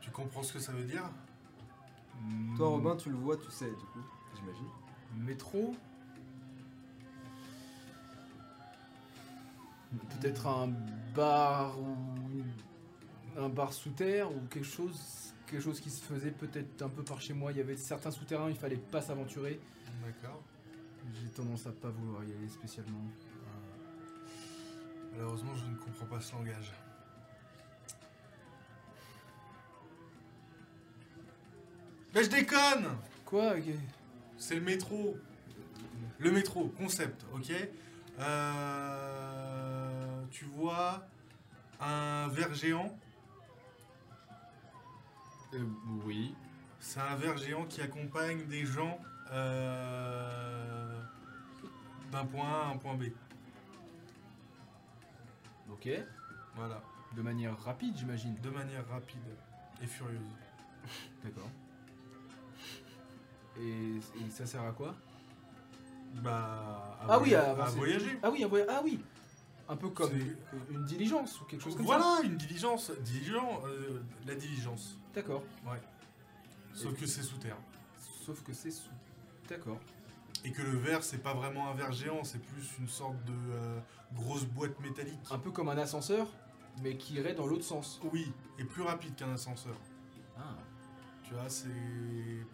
Tu 0.00 0.10
comprends 0.10 0.42
ce 0.42 0.52
que 0.52 0.60
ça 0.60 0.72
veut 0.72 0.84
dire? 0.84 1.10
Toi, 2.56 2.68
Robin, 2.68 2.96
tu 2.96 3.10
le 3.10 3.16
vois, 3.16 3.36
tu 3.36 3.50
sais, 3.50 3.70
du 3.70 3.74
coup, 3.74 4.04
j'imagine. 4.36 4.68
Métro? 5.16 5.74
Peut-être 10.20 10.46
un 10.46 10.68
bar 11.14 11.80
ou 11.80 11.96
un 13.40 13.48
bar 13.48 13.72
sous 13.72 13.90
terre 13.90 14.30
ou 14.30 14.40
quelque 14.50 14.66
chose, 14.66 15.32
quelque 15.46 15.62
chose 15.62 15.80
qui 15.80 15.90
se 15.90 16.02
faisait 16.02 16.30
peut-être 16.30 16.82
un 16.82 16.88
peu 16.88 17.02
par 17.02 17.20
chez 17.20 17.32
moi. 17.32 17.52
Il 17.52 17.58
y 17.58 17.60
avait 17.60 17.76
certains 17.76 18.10
souterrains, 18.10 18.50
il 18.50 18.56
fallait 18.56 18.76
pas 18.76 19.00
s'aventurer. 19.02 19.58
D'accord. 20.04 20.42
J'ai 21.14 21.28
tendance 21.30 21.66
à 21.66 21.72
pas 21.72 21.88
vouloir 21.88 22.22
y 22.24 22.32
aller 22.32 22.48
spécialement. 22.48 23.00
Malheureusement, 25.12 25.54
je 25.56 25.64
ne 25.64 25.74
comprends 25.76 26.06
pas 26.06 26.20
ce 26.20 26.32
langage. 26.34 26.72
Mais 32.14 32.24
je 32.24 32.30
déconne 32.30 32.88
Quoi 33.24 33.54
ok. 33.56 33.64
C'est 34.36 34.56
le 34.56 34.62
métro. 34.62 35.16
Le 36.18 36.30
métro, 36.32 36.68
concept, 36.76 37.24
ok 37.34 37.52
Euh, 38.18 38.92
Tu 40.30 40.44
vois 40.44 41.06
un 41.80 42.28
ver 42.28 42.52
géant? 42.54 42.94
Euh, 45.54 45.64
Oui. 46.04 46.34
C'est 46.78 47.00
un 47.00 47.14
ver 47.16 47.36
géant 47.36 47.64
qui 47.66 47.82
accompagne 47.82 48.46
des 48.46 48.64
gens 48.64 48.98
euh, 49.32 50.98
d'un 52.10 52.24
point 52.24 52.48
A 52.48 52.66
à 52.66 52.70
un 52.70 52.76
point 52.78 52.94
B. 52.94 53.04
Ok. 55.70 55.88
Voilà. 56.56 56.82
De 57.14 57.22
manière 57.22 57.58
rapide, 57.62 57.96
j'imagine. 57.98 58.34
De 58.40 58.50
manière 58.50 58.86
rapide 58.88 59.18
et 59.82 59.86
furieuse. 59.86 60.20
D'accord. 61.24 61.50
Et, 63.58 63.96
et 63.96 64.30
ça 64.30 64.46
sert 64.46 64.62
à 64.62 64.72
quoi? 64.72 64.94
Bah. 66.22 66.96
à 67.02 67.06
Ah 67.10 67.18
oui, 67.20 67.34
à 67.34 67.50
à 67.50 67.64
voyager. 67.70 68.18
Ah 68.22 68.30
oui, 68.30 68.42
un 68.42 68.48
voyage- 68.48 68.68
ah 68.70 68.80
oui. 68.82 69.04
Un 69.70 69.76
peu 69.76 69.88
comme 69.90 70.10
une 70.68 70.84
diligence 70.84 71.40
ou 71.40 71.44
quelque 71.44 71.62
chose 71.62 71.76
comme 71.76 71.86
ça. 71.86 71.96
Voilà, 71.96 72.22
une 72.24 72.36
diligence. 72.36 72.90
Diligent, 73.02 73.62
euh, 73.66 74.02
la 74.26 74.34
diligence. 74.34 74.98
D'accord. 75.14 75.44
Ouais. 75.64 75.80
Sauf 76.74 76.98
que 76.98 77.06
c'est 77.06 77.22
sous 77.22 77.36
terre. 77.36 77.56
Sauf 78.26 78.42
que 78.42 78.52
c'est 78.52 78.72
sous. 78.72 78.90
D'accord. 79.48 79.78
Et 80.44 80.50
que 80.50 80.62
le 80.62 80.76
verre, 80.76 81.04
c'est 81.04 81.22
pas 81.22 81.34
vraiment 81.34 81.70
un 81.70 81.74
verre 81.74 81.92
géant, 81.92 82.24
c'est 82.24 82.42
plus 82.42 82.68
une 82.80 82.88
sorte 82.88 83.24
de 83.26 83.32
euh, 83.32 83.78
grosse 84.14 84.44
boîte 84.44 84.80
métallique. 84.80 85.20
Un 85.30 85.38
peu 85.38 85.52
comme 85.52 85.68
un 85.68 85.78
ascenseur, 85.78 86.26
mais 86.82 86.96
qui 86.96 87.14
irait 87.14 87.34
dans 87.34 87.46
l'autre 87.46 87.64
sens. 87.64 88.00
Oui, 88.12 88.32
et 88.58 88.64
plus 88.64 88.82
rapide 88.82 89.14
qu'un 89.14 89.32
ascenseur. 89.32 89.76
Ah. 90.36 90.56
Tu 91.22 91.34
vois, 91.34 91.48
c'est 91.48 91.68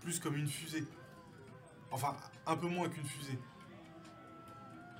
plus 0.02 0.20
comme 0.20 0.36
une 0.36 0.48
fusée. 0.48 0.84
Enfin, 1.90 2.14
un 2.46 2.56
peu 2.56 2.68
moins 2.68 2.90
qu'une 2.90 3.06
fusée. 3.06 3.38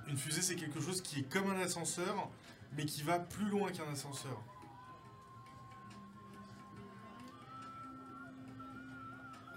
Une 0.09 0.17
fusée, 0.17 0.43
c'est 0.43 0.57
quelque 0.57 0.81
chose 0.81 1.01
qui 1.03 1.21
est 1.21 1.23
comme 1.33 1.51
un 1.51 1.59
ascenseur, 1.61 2.29
mais 2.77 2.85
qui 2.87 3.03
va 3.03 3.19
plus 3.19 3.49
loin 3.49 3.71
qu'un 3.73 3.89
ascenseur. 3.91 4.41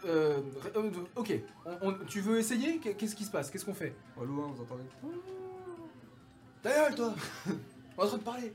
Euh, 0.05 0.41
euh, 0.75 0.91
ok. 1.15 1.33
On- 1.65 1.77
on- 1.89 1.93
tu 2.05 2.21
veux 2.21 2.39
essayer? 2.39 2.79
Qu'est- 2.79 2.95
Qu'est-ce 2.95 3.15
qui 3.15 3.25
se 3.25 3.31
passe? 3.31 3.51
Qu'est-ce 3.51 3.65
qu'on 3.65 3.73
fait? 3.73 3.93
Au 4.17 4.23
loin, 4.23 4.47
vous 4.47 4.61
entendez? 4.63 4.83
Ta 6.63 6.69
gueule, 6.71 6.95
toi 6.95 7.13
On 7.97 8.01
est 8.01 8.05
en 8.05 8.07
train 8.07 8.17
de 8.17 8.23
parler. 8.23 8.53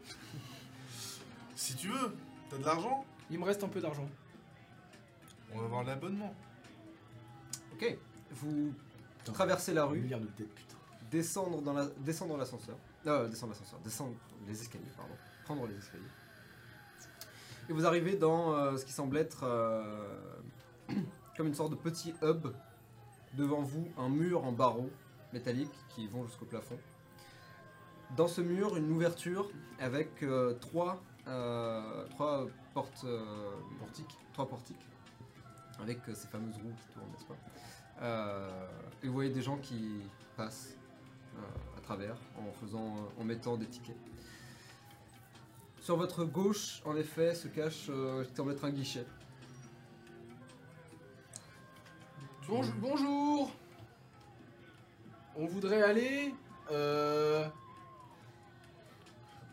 Si 1.55 1.75
tu 1.77 1.89
veux, 1.89 2.17
t'as 2.51 2.57
de 2.59 2.65
l'argent, 2.65 3.05
Il 3.31 3.39
me 3.39 3.45
reste 3.45 3.65
un 3.65 3.69
peu 3.69 3.81
d'argent. 3.81 4.09
on 5.55 5.59
va 5.61 5.65
avoir 5.65 5.85
l'abonnement. 5.85 6.35
Ok, 7.73 7.97
vous 8.33 8.73
traversez 9.25 9.73
la 9.73 9.85
rue, 9.87 10.01
milliard 10.01 10.21
de 10.21 10.27
têtes, 10.27 10.55
putain. 10.55 10.64
Descendre 11.15 11.63
dans 11.63 11.73
la, 11.73 11.87
descendre 12.01 12.37
l'ascenseur, 12.37 12.77
euh, 13.07 13.29
descendre 13.29 13.53
l'ascenseur, 13.53 13.79
descendre 13.85 14.15
les 14.49 14.61
escaliers, 14.61 14.91
pardon, 14.97 15.15
prendre 15.45 15.65
les 15.69 15.77
escaliers. 15.77 16.03
Et 17.69 17.73
vous 17.73 17.87
arrivez 17.87 18.17
dans 18.17 18.53
euh, 18.53 18.77
ce 18.77 18.85
qui 18.85 18.93
semble 18.93 19.17
être 19.17 19.45
euh, 19.45 20.37
comme 21.37 21.47
une 21.47 21.55
sorte 21.55 21.71
de 21.71 21.77
petit 21.77 22.15
hub. 22.23 22.49
Devant 23.35 23.63
vous, 23.63 23.89
un 23.97 24.09
mur 24.09 24.45
en 24.45 24.53
barreaux 24.53 24.91
métalliques 25.33 25.75
qui 25.89 26.07
vont 26.07 26.25
jusqu'au 26.27 26.45
plafond. 26.45 26.79
Dans 28.17 28.29
ce 28.29 28.41
mur, 28.41 28.77
une 28.77 28.91
ouverture 28.93 29.51
avec 29.81 30.23
euh, 30.23 30.55
trois, 30.55 31.03
trois 32.11 32.47
portes, 32.75 33.07
portiques, 33.81 34.19
trois 34.33 34.47
portiques. 34.47 34.87
avec 35.81 35.99
ces 36.13 36.29
fameuses 36.29 36.57
roues 36.57 36.75
qui 36.81 36.95
tournent, 36.95 37.11
n'est-ce 37.11 37.25
pas? 37.25 38.49
Et 39.03 39.09
vous 39.09 39.15
voyez 39.15 39.31
des 39.31 39.43
gens 39.43 39.57
qui 39.57 40.03
passent 40.37 40.77
à 41.77 41.81
travers 41.81 42.17
en 42.39 42.53
faisant, 42.65 42.97
euh, 42.97 43.21
en 43.21 43.25
mettant 43.25 43.57
des 43.57 43.67
tickets. 43.67 43.97
Sur 45.81 45.97
votre 45.97 46.25
gauche, 46.25 46.81
en 46.85 46.97
effet, 46.97 47.35
se 47.35 47.49
cache, 47.49 47.87
euh, 47.91 48.25
qui 48.25 48.35
semble 48.35 48.53
être 48.53 48.65
un 48.65 48.71
guichet. 48.71 49.05
Bonj- 52.49 52.73
bonjour 52.79 53.51
On 55.37 55.47
voudrait 55.47 55.83
aller 55.83 56.35
euh, 56.71 57.47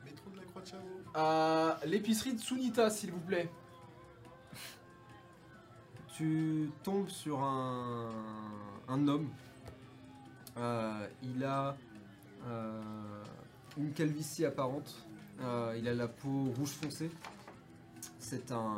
Métro 0.05 0.29
de 0.29 0.37
la 0.37 0.43
Croix 0.43 0.61
de 0.61 0.67
Chavaux. 0.67 0.87
à 1.13 1.79
l'épicerie 1.85 2.33
de 2.33 2.39
Sunita, 2.39 2.89
s'il 2.89 3.11
vous 3.11 3.19
plaît. 3.19 3.49
Tu 6.15 6.69
tombes 6.83 7.09
sur 7.09 7.39
un, 7.41 8.09
un 8.87 9.07
homme. 9.07 9.29
Euh, 10.57 11.07
il 11.23 11.43
a 11.43 11.75
euh, 12.47 12.81
une 13.77 13.93
calvitie 13.93 14.45
apparente. 14.45 14.95
Euh, 15.41 15.75
il 15.77 15.87
a 15.87 15.93
la 15.93 16.07
peau 16.07 16.45
rouge 16.57 16.71
foncé. 16.71 17.09
C'est 18.19 18.51
un. 18.51 18.75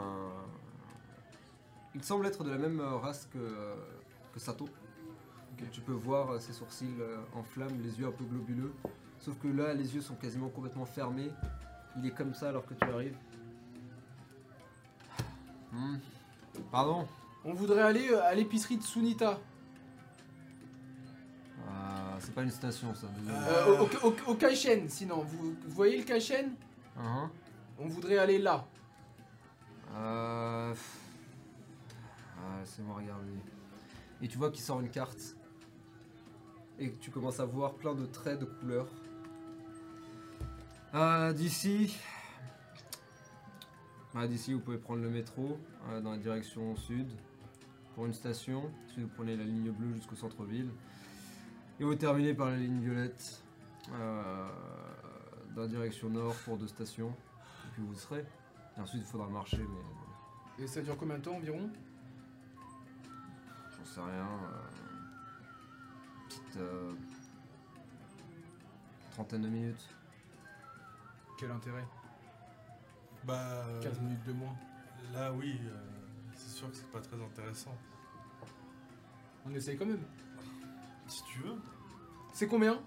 Il 1.96 2.04
semble 2.04 2.26
être 2.26 2.44
de 2.44 2.50
la 2.50 2.58
même 2.58 2.82
race 2.82 3.28
que, 3.32 3.76
que 4.34 4.40
Sato. 4.40 4.68
Tu 5.72 5.82
peux 5.82 5.94
voir 5.94 6.42
ses 6.42 6.52
sourcils 6.52 6.96
en 7.36 7.44
flammes, 7.44 7.80
les 7.84 8.00
yeux 8.00 8.08
un 8.08 8.12
peu 8.12 8.26
globuleux. 8.26 8.74
Sauf 9.20 9.38
que 9.40 9.48
là, 9.48 9.74
les 9.74 9.96
yeux 9.96 10.02
sont 10.02 10.16
quasiment 10.16 10.50
complètement 10.50 10.86
fermés. 10.86 11.30
Il 11.98 12.06
est 12.06 12.12
comme 12.12 12.34
ça 12.34 12.50
alors 12.50 12.66
que 12.66 12.74
tu 12.74 12.84
arrives. 12.86 13.16
Hmm. 15.72 15.98
Pardon 16.72 17.08
On 17.46 17.54
voudrait 17.54 17.84
aller 17.84 18.14
à 18.16 18.34
l'épicerie 18.34 18.78
de 18.78 18.84
Sunita. 18.84 19.40
C'est 22.20 22.34
pas 22.34 22.44
une 22.44 22.52
station 22.52 22.94
ça. 22.96 23.08
désolé. 23.18 23.38
Euh, 23.48 23.86
au, 24.04 24.32
au, 24.32 24.36
Kaishen, 24.36 24.90
sinon. 24.90 25.24
Vous, 25.24 25.52
vous 25.52 25.74
voyez 25.74 25.98
le 25.98 26.04
Kaishen? 26.04 26.54
Hein 26.98 27.30
On 27.80 27.88
voudrait 27.88 28.18
aller 28.18 28.40
là. 28.40 28.66
Euh... 29.96 30.74
Ah, 32.38 32.60
laissez-moi 32.60 32.96
regarder. 32.98 33.34
Et 34.22 34.28
tu 34.28 34.38
vois 34.38 34.52
qu'il 34.52 34.64
sort 34.64 34.80
une 34.80 34.90
carte. 34.90 35.36
Et 36.80 36.90
que 36.90 37.00
tu 37.00 37.12
commences 37.12 37.40
à 37.40 37.46
voir 37.46 37.74
plein 37.74 37.94
de 37.94 38.06
traits 38.06 38.40
de 38.40 38.46
couleurs. 38.46 38.90
Euh, 40.94 41.34
d'ici. 41.34 41.98
Ah, 44.16 44.28
d'ici, 44.28 44.54
vous 44.54 44.60
pouvez 44.60 44.78
prendre 44.78 45.02
le 45.02 45.10
métro 45.10 45.58
euh, 45.90 46.02
dans 46.02 46.12
la 46.12 46.18
direction 46.18 46.76
sud 46.76 47.08
pour 47.96 48.06
une 48.06 48.14
station. 48.14 48.72
Ensuite, 48.86 49.04
vous 49.04 49.12
prenez 49.16 49.36
la 49.36 49.44
ligne 49.44 49.72
bleue 49.72 49.94
jusqu'au 49.96 50.16
centre-ville. 50.16 50.70
Et 51.80 51.84
vous 51.84 51.96
terminez 51.96 52.34
par 52.34 52.48
la 52.50 52.58
ligne 52.58 52.80
violette 52.82 53.44
euh, 53.94 54.50
dans 55.56 55.62
la 55.62 55.68
direction 55.68 56.10
nord 56.10 56.36
pour 56.46 56.58
deux 56.58 56.68
stations. 56.68 57.10
Et 57.10 57.70
puis 57.74 57.84
vous 57.84 57.96
serez. 57.96 58.26
Et 58.78 58.80
ensuite, 58.82 59.02
il 59.02 59.08
faudra 59.08 59.28
marcher, 59.28 59.58
mais 60.58 60.64
Et 60.64 60.68
ça 60.68 60.82
dure 60.82 60.98
combien 60.98 61.18
de 61.18 61.24
temps 61.24 61.36
environ? 61.36 61.70
J'en 63.78 63.86
sais 63.86 64.02
rien. 64.02 64.28
euh, 64.28 64.68
petite 66.30 66.58
euh, 66.58 66.94
trentaine 69.12 69.42
de 69.42 69.50
minutes. 69.50 69.90
Quel 71.40 71.52
intérêt? 71.52 71.86
Bah. 73.26 73.34
euh, 73.68 73.82
15 73.82 74.00
minutes 74.02 74.24
de 74.26 74.34
moins. 74.34 74.56
Là, 75.14 75.32
oui, 75.34 75.60
euh, 75.66 75.78
c'est 76.36 76.50
sûr 76.58 76.70
que 76.70 76.76
c'est 76.76 76.92
pas 76.92 77.00
très 77.02 77.22
intéressant. 77.22 77.76
On 79.46 79.54
essaye 79.54 79.78
quand 79.78 79.86
même. 79.86 80.04
Si 81.14 81.24
tu 81.26 81.40
veux. 81.40 81.56
C'est 82.34 82.48
combien? 82.48 82.82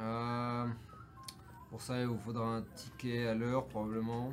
Euh, 0.00 0.66
pour 1.68 1.80
ça, 1.80 2.00
il 2.00 2.06
vous 2.08 2.18
faudra 2.18 2.56
un 2.56 2.62
ticket 2.74 3.28
à 3.28 3.34
l'heure, 3.34 3.66
probablement. 3.68 4.30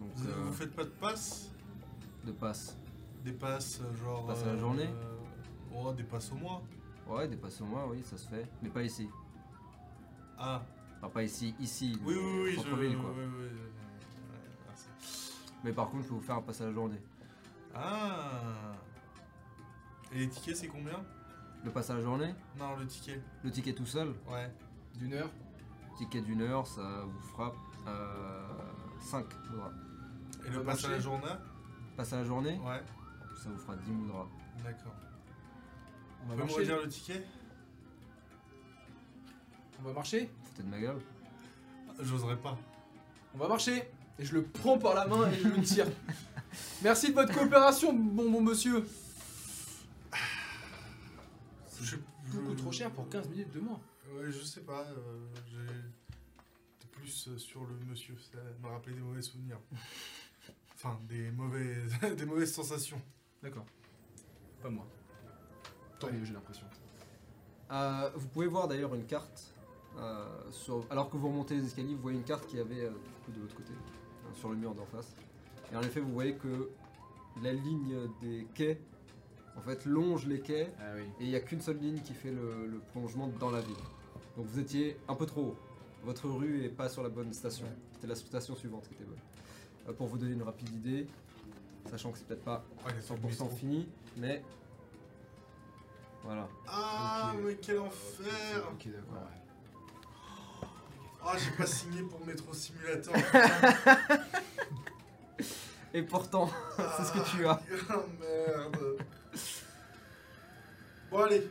Donc, 0.00 0.10
Vous, 0.14 0.28
euh, 0.28 0.34
vous 0.44 0.52
faites 0.54 0.74
pas 0.74 0.84
de 0.84 0.88
passe? 0.90 1.50
de 2.24 2.32
passe. 2.32 2.78
Des 3.22 3.32
passes, 3.32 3.80
euh, 3.82 3.94
genre. 4.02 4.26
Passes 4.26 4.42
à 4.44 4.46
la 4.46 4.56
journée 4.56 4.88
euh, 4.88 5.16
Oh, 5.74 5.92
des 5.92 6.02
passes 6.04 6.32
au 6.32 6.36
mois. 6.36 6.62
Ouais, 7.06 7.28
des 7.28 7.36
passes 7.36 7.60
au 7.60 7.66
mois, 7.66 7.86
oui, 7.90 8.02
ça 8.02 8.16
se 8.16 8.26
fait. 8.28 8.48
Mais 8.62 8.70
pas 8.70 8.82
ici. 8.82 9.08
Ah, 10.38 10.62
Enfin, 10.98 11.10
pas 11.10 11.22
ici, 11.22 11.54
ici. 11.60 11.98
oui, 12.06 12.14
oui, 12.16 12.40
oui, 12.44 12.52
je. 12.52 12.56
centre-ville, 12.56 12.96
quoi. 12.96 13.10
oui, 13.10 13.24
oui, 13.26 13.32
oui, 13.38 13.44
ouais. 13.48 14.74
Mais 15.62 15.72
par 15.72 15.90
contre, 15.90 16.04
je 16.04 16.08
peux 16.08 16.14
vous 16.14 16.20
faire 16.22 16.36
un 16.36 16.42
passe 16.42 16.60
à 16.62 16.64
la 16.66 16.72
journée. 16.72 17.00
Ah 17.74 18.72
Et 20.16 20.20
les 20.20 20.28
tickets, 20.30 20.56
c'est 20.56 20.68
combien? 20.68 21.04
Le 21.62 21.70
passe 21.70 21.90
à 21.90 21.94
la 21.94 22.00
journée, 22.00 22.34
Non, 22.58 22.74
le 22.76 22.86
ticket. 22.86 23.20
le 23.44 23.50
ticket 23.50 23.74
tout 23.74 23.84
seul, 23.86 24.14
Ouais. 24.30 24.50
D'une 24.94 25.12
heure? 25.12 25.30
Ticket 25.98 26.22
d'une 26.22 26.40
heure, 26.40 26.66
ça 26.66 27.02
vous 27.04 27.20
fera 27.28 27.54
euh, 27.86 28.46
5 29.00 29.26
moudras. 29.50 29.70
Et 30.46 30.50
le 30.50 30.62
passe 30.62 30.84
à 30.86 30.90
la 30.90 30.98
journée? 31.00 31.26
Passe 31.96 32.12
à 32.14 32.16
la 32.16 32.24
journée, 32.24 32.58
Ouais, 32.64 32.82
ça 33.42 33.50
vous 33.50 33.58
fera 33.58 33.76
10 33.76 33.90
moudras. 33.90 34.26
d'accord. 34.64 34.94
On 36.24 36.28
va 36.28 36.34
Vous 36.34 36.40
pouvez 36.40 36.42
me 36.42 36.46
marcher 36.46 36.58
redire 36.60 36.82
le 36.82 36.88
ticket? 36.88 37.26
On 39.80 39.82
va 39.82 39.92
marcher? 39.92 40.30
Foutez 40.44 40.62
de 40.62 40.68
ma 40.68 40.80
gueule. 40.80 40.98
J'oserais 42.00 42.36
pas. 42.38 42.56
On 43.34 43.38
va 43.38 43.48
marcher 43.48 43.90
Et 44.18 44.24
je 44.24 44.32
le 44.34 44.44
prends 44.44 44.78
par 44.78 44.94
la 44.94 45.06
main 45.06 45.30
et 45.30 45.34
je 45.36 45.46
le 45.48 45.60
tire. 45.62 45.86
Merci 46.82 47.10
de 47.10 47.14
votre 47.14 47.34
coopération, 47.34 47.92
bon 47.92 48.30
bon 48.30 48.40
monsieur. 48.40 48.86
Je- 51.82 51.96
Beaucoup 52.32 52.50
je- 52.52 52.56
trop 52.56 52.65
cher 52.76 52.90
pour 52.92 53.08
15 53.08 53.28
minutes 53.28 53.52
de 53.52 53.60
moins. 53.60 53.80
Ouais, 54.14 54.30
je 54.30 54.42
sais 54.44 54.60
pas. 54.62 54.82
euh, 54.86 55.26
J'ai 55.46 56.88
plus 56.92 57.28
euh, 57.28 57.38
sur 57.38 57.64
le 57.64 57.74
monsieur. 57.88 58.14
Ça 58.18 58.38
me 58.62 58.68
rappelait 58.68 58.94
des 58.94 59.00
mauvais 59.00 59.22
souvenirs. 59.22 59.58
Enfin, 60.78 61.00
des, 61.08 61.30
mauvais... 61.30 61.74
des 62.18 62.26
mauvaises 62.26 62.52
sensations. 62.52 63.00
D'accord. 63.42 63.64
Pas 64.62 64.68
moi. 64.68 64.86
Tant 65.98 66.12
mieux, 66.12 66.22
j'ai 66.22 66.34
l'impression. 66.34 66.66
Euh, 67.70 68.10
vous 68.14 68.28
pouvez 68.28 68.46
voir 68.46 68.68
d'ailleurs 68.68 68.94
une 68.94 69.06
carte. 69.06 69.54
euh, 69.96 70.26
sur- 70.50 70.84
alors 70.90 71.08
que 71.08 71.16
vous 71.16 71.28
remontez 71.28 71.54
les 71.56 71.64
escaliers, 71.64 71.94
vous 71.94 72.02
voyez 72.02 72.18
une 72.18 72.24
carte 72.24 72.46
qui 72.46 72.58
avait 72.58 72.84
euh, 72.84 72.90
du 72.90 73.24
coup 73.24 73.32
de 73.32 73.40
l'autre 73.40 73.56
côté, 73.56 73.72
hein, 73.72 74.30
sur 74.34 74.50
le 74.50 74.56
mur 74.56 74.74
d'en 74.74 74.84
face. 74.84 75.16
Et 75.72 75.76
en 75.76 75.80
effet, 75.80 76.00
vous 76.00 76.12
voyez 76.12 76.34
que 76.36 76.68
la 77.42 77.54
ligne 77.54 77.96
des 78.20 78.46
quais, 78.54 78.78
en 79.56 79.60
fait, 79.60 79.84
longe 79.86 80.26
les 80.26 80.40
quais, 80.40 80.70
Ah 80.78 80.82
oui. 80.96 81.02
et 81.20 81.24
il 81.24 81.28
n'y 81.30 81.36
a 81.36 81.40
qu'une 81.40 81.60
seule 81.60 81.78
ligne 81.78 82.00
qui 82.00 82.12
fait 82.14 82.30
le, 82.30 82.66
le 82.66 82.78
prolongement 82.78 83.28
dans 83.40 83.50
la 83.50 83.60
ville. 83.60 83.76
Donc 84.36 84.46
vous 84.46 84.58
étiez 84.58 84.98
un 85.08 85.14
peu 85.14 85.26
trop 85.26 85.40
haut. 85.42 85.56
Votre 86.04 86.28
rue 86.28 86.64
est 86.64 86.68
pas 86.68 86.88
sur 86.88 87.02
la 87.02 87.08
bonne 87.08 87.32
station. 87.32 87.66
C'était 87.94 88.06
la 88.06 88.14
station 88.14 88.54
suivante 88.54 88.86
qui 88.88 88.94
était 88.94 89.04
bonne. 89.04 89.18
Euh, 89.88 89.92
pour 89.92 90.06
vous 90.08 90.18
donner 90.18 90.32
une 90.32 90.42
rapide 90.42 90.68
idée, 90.74 91.06
sachant 91.90 92.12
que 92.12 92.18
c'est 92.18 92.26
peut-être 92.26 92.44
pas 92.44 92.64
Ouais, 92.84 92.92
il 92.92 93.02
y 93.02 93.04
a 93.04 93.08
pas 93.08 93.14
de 93.14 93.20
100% 93.20 93.28
métro. 93.28 93.48
fini, 93.56 93.88
mais 94.16 94.42
voilà. 96.22 96.48
Ah, 96.68 97.32
mais 97.44 97.54
quel 97.56 97.78
enfer 97.80 98.68
Ok, 98.72 98.86
d'accord. 98.88 99.14
ouais. 99.14 100.68
Ah, 101.28 101.36
j'ai 101.38 101.50
pas 101.56 101.66
signé 101.66 102.02
pour 102.02 102.24
Metro 102.24 102.52
Simulator. 102.54 103.12
Et 105.94 106.02
pourtant, 106.02 106.50
c'est 106.96 107.04
ce 107.04 107.12
que 107.12 107.30
tu 107.36 107.46
as. 107.46 107.60
Ah, 107.88 107.96
merde. 108.20 108.98
Bon, 111.10 111.18
allez. 111.22 111.48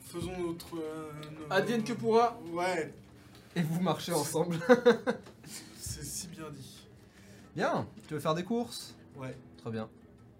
Faisons 0.00 0.32
notre... 0.46 0.76
euh, 0.78 1.10
nos- 1.48 1.52
Advienne 1.52 1.82
que 1.84 1.92
pourra. 1.92 2.38
Ouais, 2.52 2.92
Et 3.56 3.62
vous 3.62 3.80
marchez 3.80 4.12
ensemble. 4.12 4.56
c'est 5.76 6.04
si 6.04 6.28
bien 6.28 6.50
dit. 6.50 6.86
Bien, 7.56 7.86
tu 8.06 8.14
veux 8.14 8.20
faire 8.20 8.34
des 8.34 8.44
courses? 8.44 8.94
Ouais. 9.16 9.36
Très 9.58 9.70
bien. 9.70 9.88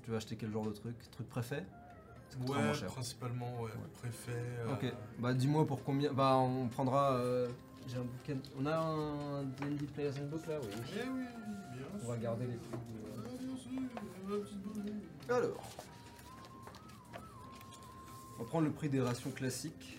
Tu 0.02 0.10
veux 0.10 0.16
acheter 0.16 0.36
quel 0.36 0.50
genre 0.52 0.66
de 0.66 0.72
truc? 0.72 0.94
Truc 1.12 1.28
préfet? 1.28 1.64
Ouais, 2.48 2.74
cher. 2.74 2.88
principalement, 2.88 3.60
ouais. 3.62 3.70
Préfet. 4.00 4.32
euh, 4.32 4.72
Ok, 4.74 4.92
bah 5.20 5.32
dis-moi 5.32 5.64
pour 5.66 5.84
combien. 5.84 6.12
Bah 6.12 6.34
on 6.36 6.66
prendra. 6.66 7.12
euh, 7.14 7.48
J'ai 7.86 7.96
un 7.96 8.00
bouquin. 8.02 8.36
On 8.60 8.66
a 8.66 8.76
un 8.76 9.42
D&D 9.44 9.86
Players 9.94 10.10
Handbook 10.20 10.44
là, 10.48 10.58
oui. 10.60 10.68
Eh 10.96 11.08
oui, 11.08 11.22
bien 11.72 11.86
On 12.02 12.08
va 12.08 12.16
garder 12.16 12.46
les 12.46 12.56
prix. 12.56 12.70
de- 12.72 13.22
Ah, 13.24 13.28
bien 13.38 13.56
sûr, 13.56 13.80
la 14.28 14.36
petite 14.38 14.62
bonne. 14.62 15.00
Alors. 15.30 15.70
On 18.44 18.46
va 18.46 18.50
prendre 18.50 18.66
le 18.66 18.72
prix 18.72 18.90
des 18.90 19.00
rations 19.00 19.30
classiques. 19.30 19.96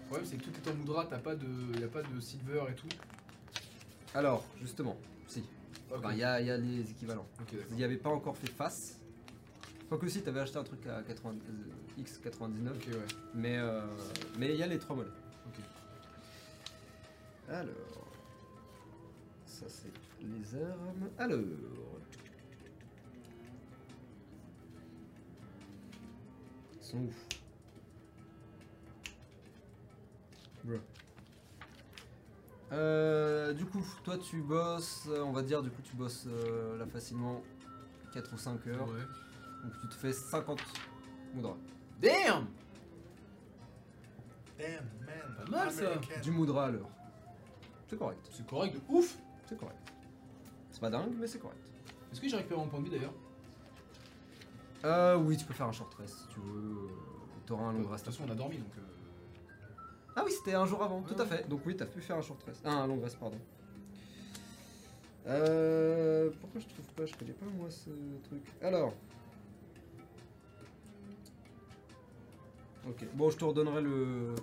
Le 0.00 0.06
problème, 0.06 0.26
c'est 0.28 0.38
que 0.38 0.42
tout 0.42 0.50
est 0.50 0.72
en 0.72 0.74
moudra, 0.74 1.06
t'as 1.08 1.18
pas 1.18 1.36
de. 1.36 1.46
Y 1.78 1.84
a 1.84 1.86
pas 1.86 2.02
de 2.02 2.18
silver 2.18 2.64
et 2.68 2.74
tout. 2.74 2.88
Alors, 4.12 4.44
justement, 4.60 4.96
si. 5.28 5.44
Il 6.10 6.18
y, 6.18 6.24
a 6.24 6.40
il 6.40 6.48
y 6.48 6.50
a 6.50 6.56
les 6.56 6.90
équivalents. 6.90 7.28
Ok, 7.40 7.52
d'accord. 7.52 7.66
Il 7.70 7.76
n'y 7.76 7.84
avait 7.84 7.96
pas 7.96 8.10
encore 8.10 8.36
fait 8.36 8.50
face. 8.50 8.98
Quoique 9.88 10.08
si, 10.08 10.20
t'avais 10.20 10.40
acheté 10.40 10.58
un 10.58 10.64
truc 10.64 10.84
à 10.88 11.02
80, 11.02 11.30
euh, 11.30 12.02
X99. 12.02 12.70
Ok, 12.70 12.86
ouais. 12.88 12.94
Mais 13.36 13.56
euh, 13.56 13.82
mais 14.36 14.52
il 14.52 14.58
y 14.58 14.64
a 14.64 14.66
les 14.66 14.80
trois. 14.80 14.96
Ok. 14.96 15.60
Alors, 17.48 18.10
ça 19.46 19.66
c'est 19.68 19.92
les 20.20 20.60
armes. 20.60 21.08
Alors. 21.18 21.38
Sont 26.90 27.08
Bro. 30.64 30.76
Euh, 32.72 33.52
du 33.54 33.64
coup, 33.64 33.82
toi 34.04 34.18
tu 34.18 34.42
bosses, 34.42 35.06
euh, 35.08 35.22
on 35.22 35.32
va 35.32 35.42
dire, 35.42 35.62
du 35.62 35.70
coup 35.70 35.82
tu 35.82 35.96
bosses 35.96 36.26
euh, 36.28 36.78
là 36.78 36.86
facilement 36.86 37.42
4 38.12 38.32
ou 38.32 38.36
5 38.36 38.66
heures. 38.66 38.88
Ouais. 38.88 39.00
Donc 39.64 39.72
tu 39.80 39.88
te 39.88 39.94
fais 39.94 40.12
50 40.12 40.60
moudras. 41.34 41.56
Damn 42.00 42.46
Damn, 44.58 44.84
man. 45.06 45.44
Pas 45.44 45.50
mal, 45.50 45.72
ça. 45.72 45.96
Du 46.22 46.30
moudra 46.30 46.66
à 46.66 46.70
l'heure. 46.70 46.90
C'est 47.88 47.98
correct, 47.98 48.28
C'est 48.30 48.46
correct 48.46 48.74
de 48.74 48.80
ouf 48.88 49.16
c'est 49.46 49.58
correct. 49.58 49.78
C'est 50.70 50.80
pas 50.80 50.90
dingue, 50.90 51.12
mais 51.18 51.26
c'est 51.26 51.40
correct. 51.40 51.58
Est-ce 52.12 52.20
que 52.20 52.28
j'ai 52.28 52.36
récupéré 52.36 52.60
mon 52.60 52.68
point 52.68 52.78
de 52.78 52.84
vie 52.84 52.90
d'ailleurs? 52.90 53.14
Euh, 54.84 55.16
oui, 55.16 55.36
tu 55.36 55.44
peux 55.44 55.54
faire 55.54 55.66
un 55.66 55.72
short 55.72 55.92
rest 55.94 56.14
si 56.18 56.28
tu 56.28 56.40
veux. 56.40 56.60
euh, 56.60 56.88
T'auras 57.46 57.64
un 57.64 57.72
long 57.72 57.78
De 57.78 57.82
toute 57.84 57.92
rest. 57.92 58.04
façon, 58.06 58.24
on 58.26 58.30
a 58.30 58.34
dormi 58.34 58.56
donc. 58.58 58.72
euh, 58.78 59.80
Ah 60.16 60.22
oui, 60.24 60.32
c'était 60.32 60.54
un 60.54 60.66
jour 60.66 60.82
avant, 60.82 61.02
tout 61.02 61.20
à 61.20 61.26
fait. 61.26 61.48
Donc 61.48 61.60
oui, 61.66 61.76
t'as 61.76 61.86
pu 61.86 62.00
faire 62.00 62.16
un 62.16 62.22
short 62.22 62.42
rest. 62.44 62.62
Ah, 62.64 62.82
un 62.82 62.86
long 62.86 63.00
rest, 63.00 63.18
pardon. 63.18 63.38
Euh, 65.26 66.30
pourquoi 66.40 66.60
je 66.60 66.66
trouve 66.66 66.86
pas 66.94 67.04
Je 67.06 67.14
connais 67.14 67.32
pas 67.32 67.46
moi 67.58 67.68
ce 67.70 67.90
truc. 68.28 68.42
Alors. 68.62 68.94
Ok, 72.88 73.04
bon, 73.14 73.28
je 73.30 73.36
te 73.36 73.44
redonnerai 73.44 73.82
le. 73.82 74.34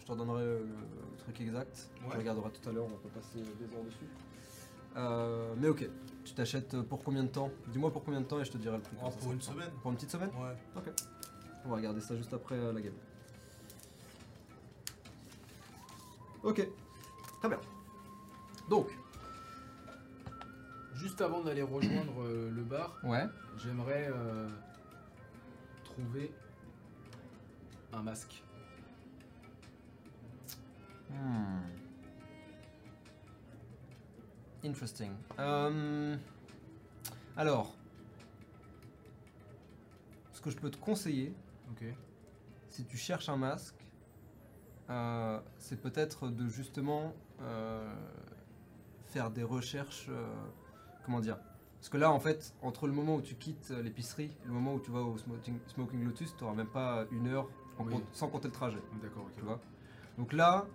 Je 0.00 0.04
te 0.04 0.12
redonnerai 0.12 0.44
le, 0.44 0.58
le 0.58 1.16
truc 1.18 1.40
exact. 1.40 1.88
Ouais. 2.02 2.10
Tu 2.10 2.16
regarderas 2.18 2.50
tout 2.50 2.68
à 2.68 2.72
l'heure, 2.72 2.84
on 2.84 2.88
va 2.90 2.96
pas 2.96 3.08
passer 3.20 3.38
des 3.38 3.74
heures 3.74 3.84
dessus. 3.84 4.06
Euh, 4.96 5.54
mais 5.58 5.68
ok, 5.68 5.88
tu 6.24 6.32
t'achètes 6.34 6.80
pour 6.82 7.02
combien 7.04 7.22
de 7.22 7.28
temps? 7.28 7.50
Dis-moi 7.68 7.92
pour 7.92 8.02
combien 8.04 8.20
de 8.20 8.26
temps 8.26 8.40
et 8.40 8.44
je 8.44 8.50
te 8.52 8.56
dirai 8.58 8.76
le 8.76 8.82
prix. 8.82 8.96
Oh, 9.04 9.10
pour 9.10 9.32
une 9.32 9.40
semaine. 9.40 9.70
Pour 9.82 9.90
une 9.90 9.96
petite 9.96 10.10
semaine? 10.10 10.30
Ouais. 10.30 10.56
Ok. 10.76 10.90
On 11.64 11.70
va 11.70 11.76
regarder 11.76 12.00
ça 12.00 12.16
juste 12.16 12.32
après 12.32 12.54
euh, 12.56 12.72
la 12.72 12.80
game. 12.80 12.94
Ok. 16.42 16.66
Très 17.40 17.48
bien. 17.48 17.60
Donc. 18.70 18.88
Juste 20.94 21.20
avant 21.20 21.42
d'aller 21.42 21.62
rejoindre 21.62 22.22
euh, 22.22 22.50
le 22.50 22.62
bar, 22.62 22.96
Ouais. 23.04 23.26
j'aimerais 23.58 24.08
euh, 24.10 24.48
trouver 25.84 26.32
un 27.92 28.02
masque. 28.02 28.42
Hmm. 31.10 31.60
Interesting. 34.66 35.12
Euh, 35.38 36.16
alors. 37.36 37.74
Ce 40.32 40.40
que 40.40 40.50
je 40.50 40.56
peux 40.56 40.70
te 40.70 40.76
conseiller, 40.76 41.34
si 42.68 42.84
tu 42.84 42.96
cherches 42.96 43.28
un 43.28 43.36
masque, 43.36 43.74
euh, 44.90 45.40
c'est 45.58 45.80
peut-être 45.80 46.28
de 46.28 46.46
justement 46.46 47.14
euh, 47.40 47.92
faire 49.06 49.30
des 49.30 49.42
recherches. 49.42 50.08
comment 51.04 51.20
dire? 51.20 51.38
Parce 51.78 51.88
que 51.88 51.96
là, 51.96 52.10
en 52.12 52.20
fait, 52.20 52.52
entre 52.62 52.86
le 52.86 52.92
moment 52.92 53.16
où 53.16 53.22
tu 53.22 53.34
quittes 53.34 53.70
l'épicerie 53.70 54.24
et 54.44 54.46
le 54.46 54.52
moment 54.52 54.74
où 54.74 54.80
tu 54.80 54.90
vas 54.90 55.00
au 55.00 55.16
Smoking, 55.18 55.58
Smoking 55.68 56.04
Lotus, 56.04 56.34
tu 56.36 56.44
n'auras 56.44 56.56
même 56.56 56.68
pas 56.68 57.06
une 57.12 57.28
heure 57.28 57.48
en 57.78 57.84
Oui. 57.84 57.92
compte- 57.94 58.04
sans 58.12 58.28
compter 58.28 58.48
le 58.48 58.54
trajet. 58.54 58.82
D'accord, 59.02 59.24
ok. 59.24 59.32
Tu 59.36 59.42
vois? 59.42 59.60
Donc 60.18 60.32
là, 60.32 60.66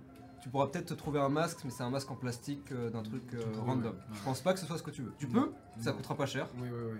tu 0.42 0.50
pourras 0.50 0.68
peut-être 0.68 0.88
te 0.88 0.94
trouver 0.94 1.20
un 1.20 1.30
masque, 1.30 1.60
mais 1.64 1.70
c'est 1.72 1.84
un 1.84 1.90
masque 1.90 2.10
en 2.12 2.16
plastique 2.16 2.72
euh, 2.72 2.90
d'un 2.90 3.04
truc 3.04 3.24
euh, 3.34 3.42
random. 3.66 3.94
ouais. 3.94 4.00
Je 4.14 4.22
pense 4.24 4.42
pas 4.42 4.54
que 4.54 4.60
ce 4.60 4.66
soit 4.66 4.78
ce 4.78 4.84
que 4.84 4.92
tu 4.92 5.04
veux. 5.04 5.14
Tu 5.20 5.28
Non. 5.28 5.44
peux, 5.44 5.82
ça 5.82 5.92
coûtera 5.92 6.16
pas 6.16 6.26
cher, 6.26 6.48
Oui, 6.58 6.68
oui, 6.72 6.80
oui. 6.94 7.00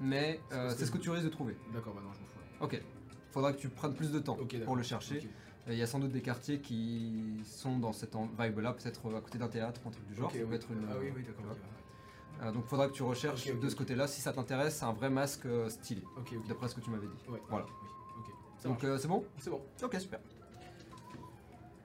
mais 0.00 0.40
C'est 0.50 0.56
euh, 0.56 0.70
c'est 0.76 0.86
ce 0.86 0.90
que 0.90 0.98
tu 0.98 1.10
risques 1.10 1.24
de 1.24 1.30
trouver. 1.30 1.56
D'accord, 1.72 1.94
bah 1.94 2.00
non, 2.02 2.10
je 2.12 2.18
m'en 2.20 2.26
fous. 2.26 2.64
Ok. 2.76 2.82
Faudra 3.32 3.52
que 3.52 3.58
tu 3.58 3.68
prennes 3.68 3.94
plus 3.94 4.10
de 4.12 4.18
temps 4.18 4.38
pour 4.64 4.76
le 4.76 4.82
chercher. 4.82 5.28
Il 5.66 5.74
y 5.74 5.82
a 5.82 5.86
sans 5.86 5.98
doute 5.98 6.12
des 6.12 6.20
quartiers 6.20 6.60
qui 6.60 7.40
sont 7.44 7.78
dans 7.78 7.92
cette 7.94 8.14
vibe-là, 8.38 8.74
peut-être 8.74 9.00
à 9.16 9.20
côté 9.20 9.38
d'un 9.38 9.48
théâtre, 9.48 9.80
un 9.86 9.90
truc 9.90 10.06
du 10.06 10.14
genre. 10.14 10.26
Ok, 10.26 10.32
ça 10.34 10.38
peut 10.40 10.44
oui. 10.50 10.54
être 10.56 10.70
une, 10.70 10.86
Ah 10.90 10.94
oui, 11.00 11.12
oui, 11.16 11.22
d'accord. 11.22 11.56
Euh, 12.42 12.52
donc 12.52 12.66
faudra 12.66 12.88
que 12.88 12.92
tu 12.92 13.02
recherches 13.02 13.46
de 13.46 13.68
ce 13.68 13.74
côté-là. 13.76 14.06
Si 14.06 14.20
ça 14.20 14.32
t'intéresse, 14.32 14.76
c'est 14.76 14.84
un 14.84 14.92
vrai 14.92 15.08
masque 15.08 15.46
euh, 15.46 15.68
stylé, 15.70 16.02
d'après 16.48 16.68
ce 16.68 16.74
que 16.74 16.80
tu 16.80 16.90
m'avais 16.90 17.06
dit. 17.06 17.30
Ouais, 17.30 17.40
Voilà. 17.48 17.64
Oui, 18.16 18.22
Donc 18.64 18.84
euh, 18.84 18.98
c'est 18.98 19.08
bon? 19.08 19.24
C'est 19.38 19.50
bon. 19.50 19.62
Ok, 19.82 19.94
super. 20.00 20.20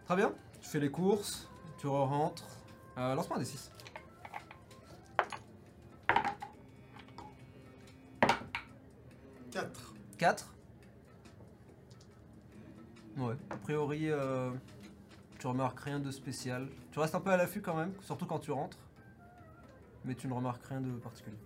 Très 0.06 0.16
bien. 0.16 0.34
Tu 0.62 0.70
fais 0.70 0.80
les 0.80 0.92
courses, 0.92 1.50
tu 1.78 1.88
rentres. 1.88 2.46
Euh, 2.98 3.16
Lance-moi 3.16 3.38
un 3.38 3.40
des 3.40 3.46
6. 3.46 3.72
4. 9.52 9.94
4 10.18 10.54
Ouais, 13.18 13.36
a 13.50 13.58
priori, 13.58 14.10
euh, 14.10 14.52
tu 15.40 15.48
remarques 15.48 15.80
rien 15.82 16.00
de 16.00 16.12
spécial. 16.12 16.68
Tu 16.92 17.00
restes 17.00 17.16
un 17.16 17.20
peu 17.20 17.32
à 17.32 17.38
l'affût 17.38 17.62
quand 17.62 17.76
même, 17.76 17.94
surtout 18.02 18.26
quand 18.26 18.40
tu 18.40 18.52
rentres. 18.52 18.78
Mais 20.06 20.16
tu 20.16 20.28
ne 20.28 20.34
remarques 20.34 20.66
rien 20.66 20.80
de 20.80 20.92
particulier. 21.00 21.38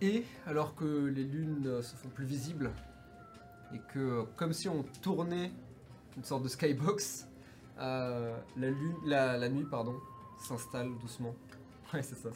Et 0.00 0.24
alors 0.46 0.74
que 0.74 0.84
les 1.06 1.24
lunes 1.24 1.82
se 1.82 1.96
font 1.96 2.08
plus 2.08 2.26
visibles, 2.26 2.70
et 3.74 3.78
que 3.92 3.98
euh, 3.98 4.22
comme 4.36 4.52
si 4.52 4.68
on 4.68 4.82
tournait 5.02 5.50
une 6.16 6.24
sorte 6.24 6.42
de 6.44 6.48
skybox, 6.48 7.26
euh, 7.78 8.36
la, 8.56 9.48
nuit 9.48 9.66
pardon, 9.70 9.96
s'installe 10.38 10.96
doucement. 10.98 11.34
Ouais, 11.92 12.02
c'est 12.02 12.16
ça. 12.16 12.30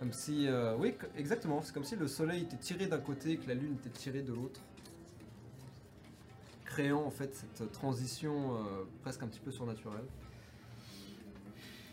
Comme 0.00 0.12
si, 0.12 0.48
euh, 0.48 0.74
oui, 0.76 0.94
exactement. 1.16 1.62
C'est 1.62 1.72
comme 1.72 1.84
si 1.84 1.94
le 1.94 2.08
soleil 2.08 2.42
était 2.42 2.56
tiré 2.56 2.86
d'un 2.86 2.98
côté 2.98 3.32
et 3.32 3.36
que 3.36 3.46
la 3.46 3.54
lune 3.54 3.74
était 3.74 3.90
tirée 3.90 4.22
de 4.22 4.32
l'autre, 4.32 4.60
créant 6.64 7.04
en 7.04 7.10
fait 7.10 7.32
cette 7.36 7.70
transition 7.70 8.58
presque 9.02 9.22
un 9.22 9.28
petit 9.28 9.38
peu 9.38 9.52
surnaturelle, 9.52 10.06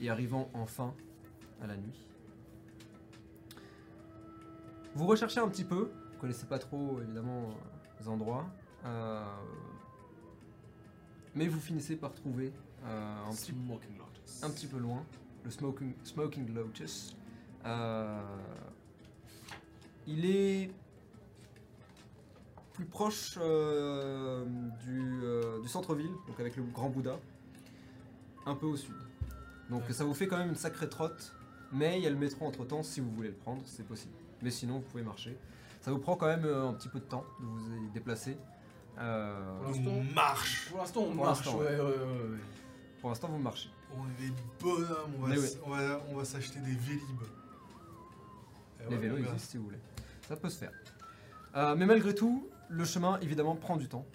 et 0.01 0.09
arrivant 0.09 0.49
enfin 0.55 0.95
à 1.61 1.67
la 1.67 1.75
nuit. 1.75 2.01
Vous 4.95 5.05
recherchez 5.05 5.39
un 5.39 5.49
petit 5.49 5.65
peu, 5.65 5.91
vous 6.21 6.27
connaissez 6.27 6.45
pas 6.45 6.59
trop 6.59 6.99
évidemment 7.01 7.45
euh, 7.49 7.53
les 7.99 8.07
endroits, 8.07 8.45
euh, 8.85 9.25
mais 11.33 11.47
vous 11.47 11.59
finissez 11.59 11.95
par 11.95 12.13
trouver 12.13 12.53
euh, 12.85 13.25
un 13.27 13.31
petit 13.31 13.53
un 14.43 14.49
peu 14.67 14.77
loin, 14.77 15.03
le 15.43 15.49
Smoking, 15.49 15.93
smoking 16.03 16.53
Lotus. 16.53 17.15
Il 20.05 20.25
est 20.27 20.69
plus 22.73 22.85
proche 22.85 23.39
euh, 23.41 24.45
du, 24.85 25.21
euh, 25.23 25.59
du 25.59 25.67
centre-ville, 25.67 26.11
donc 26.27 26.39
avec 26.39 26.55
le 26.55 26.61
grand 26.63 26.89
Bouddha, 26.91 27.17
un 28.45 28.53
peu 28.53 28.67
au 28.67 28.77
sud. 28.77 28.93
Donc 29.71 29.81
Ouais. 29.87 29.93
ça 29.93 30.03
vous 30.03 30.13
fait 30.13 30.27
quand 30.27 30.37
même 30.37 30.49
une 30.49 30.55
sacrée 30.55 30.87
trotte, 30.87 31.33
mais 31.71 31.97
il 31.97 32.03
y 32.03 32.07
a 32.07 32.11
le 32.11 32.15
métro 32.15 32.45
entre 32.45 32.63
temps, 32.63 32.83
si 32.83 32.99
vous 32.99 33.09
voulez 33.09 33.29
le 33.29 33.35
prendre, 33.35 33.63
c'est 33.65 33.87
possible. 33.87 34.13
Mais 34.43 34.51
sinon, 34.51 34.75
vous 34.75 34.85
pouvez 34.85 35.03
marcher. 35.03 35.35
Ça 35.81 35.91
vous 35.91 35.97
prend 35.99 36.15
quand 36.15 36.27
même 36.27 36.45
euh, 36.45 36.69
un 36.69 36.73
petit 36.73 36.89
peu 36.89 36.99
de 36.99 37.05
temps 37.05 37.25
de 37.39 37.45
vous 37.45 37.87
y 37.87 37.89
déplacer. 37.91 38.37
Euh, 38.99 39.57
Pour 39.59 39.67
l'instant- 39.71 39.91
On 39.91 40.03
marche. 40.13 40.69
Pour 40.69 40.77
l'instant, 40.79 41.01
on 41.01 41.15
Pour 41.15 41.25
marche. 41.25 41.45
l'instant, 41.45 41.57
ouais, 41.59 41.65
ouais, 41.65 41.79
ouais, 41.79 41.85
ouais. 42.31 42.37
pour 43.01 43.09
l'instant, 43.09 43.27
vous 43.29 43.39
marchez. 43.39 43.69
On 43.97 44.05
est 44.05 44.27
des 44.27 44.33
bonhommes. 44.59 45.11
On 45.17 45.21
va, 45.23 45.27
Mais 45.29 45.35
s- 45.37 45.57
oui. 45.57 45.61
on 45.65 45.69
va, 45.75 46.01
on 46.11 46.15
va 46.17 46.25
s'acheter 46.25 46.59
des 46.59 46.71
Vélib. 46.75 47.01
Eh 48.79 48.83
Les 48.83 48.89
ouais, 48.95 48.97
vélos 49.01 49.15
mon 49.17 49.21
gars. 49.23 49.29
existent 49.29 49.51
si 49.51 49.57
vous 49.57 49.63
voulez. 49.65 49.79
Ça 50.27 50.35
peut 50.35 50.49
se 50.49 50.57
faire. 50.59 50.71
Euh, 51.55 51.75
mais 51.75 51.85
malgré 51.85 52.13
tout, 52.15 52.47
le 52.69 52.85
chemin 52.85 53.19
évidemment 53.19 53.55
prend 53.55 53.75
du 53.75 53.87
temps. 53.89 54.05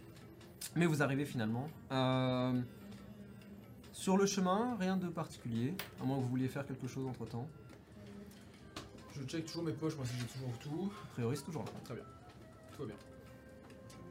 Mais 0.77 0.87
vous 0.87 1.03
arrivez 1.03 1.25
finalement. 1.25 1.69
Euh, 1.93 2.61
sur 3.93 4.17
le 4.17 4.27
chemin, 4.27 4.77
rien 4.79 4.97
de 4.97 5.09
particulier. 5.09 5.75
À 6.01 6.05
moins 6.05 6.17
que 6.19 6.23
vous 6.23 6.29
vouliez 6.29 6.49
faire 6.49 6.65
quelque 6.67 6.87
chose 6.87 7.07
entre 7.07 7.27
temps. 7.27 7.49
Je 9.19 9.25
check 9.27 9.47
toujours 9.47 9.65
mes 9.65 9.73
poches, 9.73 9.97
moi, 9.97 10.05
si 10.07 10.15
j'ai 10.19 10.27
toujours 10.27 10.59
tout. 10.59 10.93
A 11.05 11.07
priori, 11.15 11.37
c'est 11.37 11.45
toujours 11.45 11.65
là. 11.65 11.71
Très 11.85 11.95
bien. 11.95 12.05
Tout 12.75 12.83
va 12.83 12.87
bien. 12.87 12.97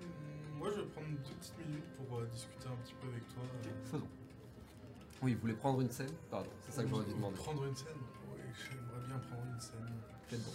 Hum, 0.02 0.58
Moi, 0.60 0.70
je 0.72 0.80
vais 0.82 0.88
prendre 0.88 1.08
deux 1.08 1.34
petites 1.40 1.58
minutes 1.60 1.86
pour 1.98 2.18
euh, 2.20 2.26
discuter 2.34 2.68
un 2.68 2.76
petit 2.84 2.94
peu 2.96 3.08
avec 3.08 3.28
toi. 3.30 3.44
euh, 3.44 3.86
Faisons. 3.92 4.08
Oui, 5.22 5.34
vous 5.36 5.42
voulez 5.42 5.54
prendre 5.54 5.82
une 5.82 5.92
scène? 5.92 6.12
Pardon, 6.30 6.50
c'est 6.62 6.72
ça 6.74 6.84
que 6.84 6.90
j'aurais 6.90 7.06
dû 7.06 7.14
demander. 7.14 7.36
Prendre 7.38 7.66
une 7.66 7.76
scène? 7.76 7.88
Oui, 8.34 8.40
j'aimerais 8.70 9.08
bien 9.08 9.18
prendre 9.20 9.46
une 9.54 9.60
scène. 9.62 9.94
Faites 10.28 10.44
bon. 10.44 10.52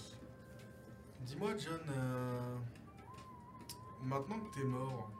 Dis-moi, 1.21 1.51
John, 1.59 1.81
euh, 1.97 2.57
maintenant 4.03 4.39
que 4.41 4.55
t'es 4.55 4.65
mort, 4.65 5.11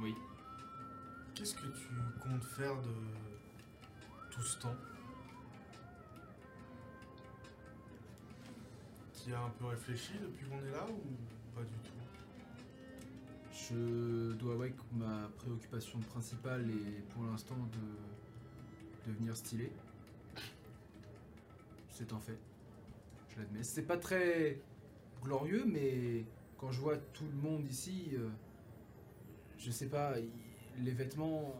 Oui. 0.00 0.14
qu'est-ce 1.34 1.54
que 1.54 1.66
tu 1.66 1.88
comptes 2.22 2.44
faire 2.44 2.76
de 2.82 2.94
tout 4.30 4.42
ce 4.42 4.58
temps? 4.58 4.74
As 9.34 9.40
un 9.44 9.50
peu 9.50 9.66
réfléchi 9.66 10.12
depuis 10.22 10.46
qu'on 10.46 10.58
est 10.64 10.70
là 10.70 10.86
ou 10.88 11.54
pas 11.54 11.62
du 11.62 11.74
tout? 11.84 11.92
Je 13.52 14.32
dois 14.34 14.54
avouer 14.54 14.70
que 14.70 14.82
ma 14.96 15.28
préoccupation 15.36 15.98
principale 16.00 16.70
est 16.70 17.02
pour 17.10 17.24
l'instant 17.24 17.58
de 17.72 19.10
devenir 19.10 19.36
stylé. 19.36 19.70
C'est 21.90 22.10
un 22.12 22.18
fait. 22.20 22.38
Je 23.28 23.40
l'admets. 23.40 23.62
C'est 23.62 23.82
pas 23.82 23.98
très 23.98 24.60
glorieux, 25.22 25.64
mais 25.66 26.24
quand 26.56 26.72
je 26.72 26.80
vois 26.80 26.96
tout 26.96 27.26
le 27.26 27.36
monde 27.50 27.66
ici, 27.66 28.10
euh, 28.14 28.30
je 29.58 29.70
sais 29.70 29.88
pas, 29.88 30.14
les 30.78 30.92
vêtements, 30.92 31.54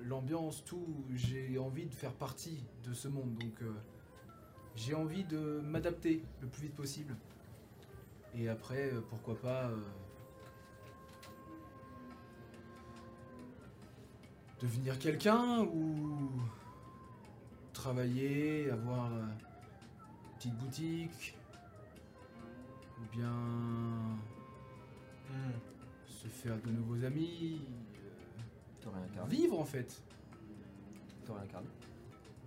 l'ambiance, 0.00 0.64
tout, 0.64 0.86
j'ai 1.14 1.56
envie 1.58 1.86
de 1.86 1.94
faire 1.94 2.12
partie 2.12 2.62
de 2.84 2.92
ce 2.92 3.08
monde. 3.08 3.34
Donc 3.36 3.62
euh, 3.62 3.72
j'ai 4.76 4.94
envie 4.94 5.24
de 5.24 5.60
m'adapter 5.64 6.22
le 6.42 6.48
plus 6.48 6.62
vite 6.62 6.74
possible. 6.74 7.14
Et 8.34 8.48
après, 8.48 8.92
euh, 8.92 9.00
pourquoi 9.08 9.34
pas 9.36 9.64
euh, 9.70 9.76
devenir 14.60 14.98
quelqu'un 14.98 15.60
ou 15.64 16.30
travailler, 17.72 18.70
avoir 18.70 19.12
euh, 19.12 19.22
une 19.22 20.36
petite 20.36 20.54
boutique, 20.56 21.36
ou 23.00 23.16
bien 23.16 23.32
Hmm. 25.28 25.50
se 26.06 26.28
faire 26.28 26.56
de 26.64 26.70
nouveaux 26.70 27.04
amis, 27.04 27.60
Te 28.80 28.86
euh, 28.88 28.92
réincarner. 28.92 29.36
vivre 29.36 29.58
en 29.58 29.64
fait. 29.64 30.00
Te 31.26 31.32
réincarner. 31.32 31.66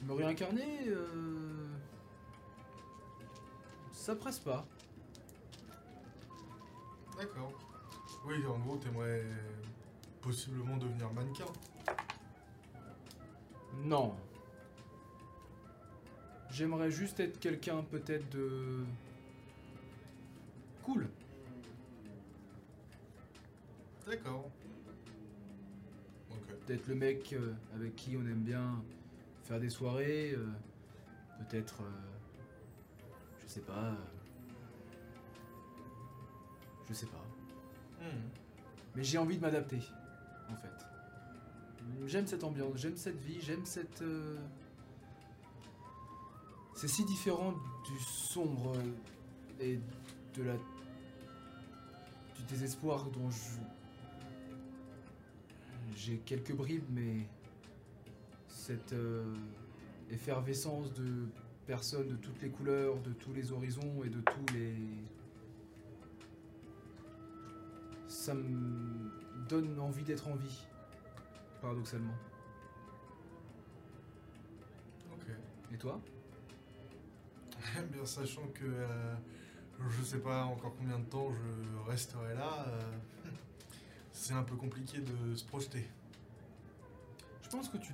Me 0.07 0.13
réincarner, 0.13 0.87
euh, 0.87 1.67
ça 4.09 4.15
presse 4.15 4.39
pas. 4.39 4.65
D'accord. 7.15 7.53
Oui, 8.25 8.43
en 8.47 8.57
gros, 8.57 8.77
t'aimerais 8.77 9.23
possiblement 10.19 10.77
devenir 10.77 11.13
mannequin. 11.13 11.45
Non. 13.83 14.15
J'aimerais 16.49 16.89
juste 16.89 17.19
être 17.19 17.39
quelqu'un 17.39 17.83
peut-être 17.83 18.27
de 18.31 18.83
cool. 20.81 21.07
D'accord. 24.07 24.49
Ok. 26.31 26.55
Peut-être 26.65 26.87
le 26.87 26.95
mec 26.95 27.33
euh, 27.33 27.53
avec 27.75 27.95
qui 27.95 28.17
on 28.17 28.21
aime 28.21 28.41
bien 28.41 28.83
faire 29.43 29.59
des 29.59 29.69
soirées. 29.69 30.31
euh, 30.31 30.47
peut-être, 31.37 31.83
euh, 31.83 32.08
sais 33.59 33.65
pas. 33.65 33.73
euh, 33.79 33.95
je 36.87 36.93
sais 36.93 37.05
pas. 37.07 37.25
Hmm. 38.01 38.21
Mais 38.95 39.03
j'ai 39.03 39.17
envie 39.17 39.37
de 39.37 39.41
m'adapter, 39.41 39.79
en 40.49 40.55
fait. 40.55 40.85
J'aime 42.05 42.27
cette 42.27 42.43
ambiance, 42.43 42.77
j'aime 42.77 42.95
cette 42.97 43.19
vie, 43.19 43.39
j'aime 43.41 43.65
cette. 43.65 44.01
euh, 44.01 44.37
C'est 46.75 46.87
si 46.87 47.03
différent 47.05 47.53
du 47.85 47.99
sombre 47.99 48.73
et 49.59 49.79
de 50.35 50.43
la. 50.43 50.53
du 52.35 52.43
désespoir 52.47 53.05
dont 53.05 53.29
je. 53.29 53.59
J'ai 55.95 56.17
quelques 56.17 56.53
bribes, 56.53 56.89
mais. 56.91 57.27
Cette 58.47 58.93
euh, 58.93 59.23
effervescence 60.11 60.93
de 60.93 61.27
personnes 61.69 62.07
de 62.07 62.15
toutes 62.15 62.41
les 62.41 62.49
couleurs, 62.49 62.97
de 62.97 63.11
tous 63.11 63.31
les 63.31 63.51
horizons 63.51 64.03
et 64.03 64.09
de 64.09 64.21
tous 64.21 64.53
les 64.55 64.73
ça 68.07 68.33
me 68.33 69.11
donne 69.47 69.79
envie 69.79 70.03
d'être 70.03 70.27
en 70.27 70.35
vie, 70.35 70.65
paradoxalement. 71.61 72.15
Ok. 75.13 75.27
Et 75.71 75.77
toi? 75.77 76.01
Bien 77.91 78.03
sachant 78.03 78.47
que 78.47 78.65
euh, 78.65 79.13
je 79.89 80.01
sais 80.01 80.21
pas 80.21 80.45
encore 80.45 80.75
combien 80.75 80.97
de 80.97 81.05
temps 81.05 81.31
je 81.31 81.91
resterai 81.91 82.33
là, 82.33 82.65
euh, 82.67 82.81
c'est 84.11 84.33
un 84.33 84.41
peu 84.41 84.55
compliqué 84.55 85.01
de 85.01 85.35
se 85.35 85.45
projeter. 85.45 85.87
Je 87.43 87.49
pense 87.49 87.69
que 87.69 87.77
tu 87.77 87.93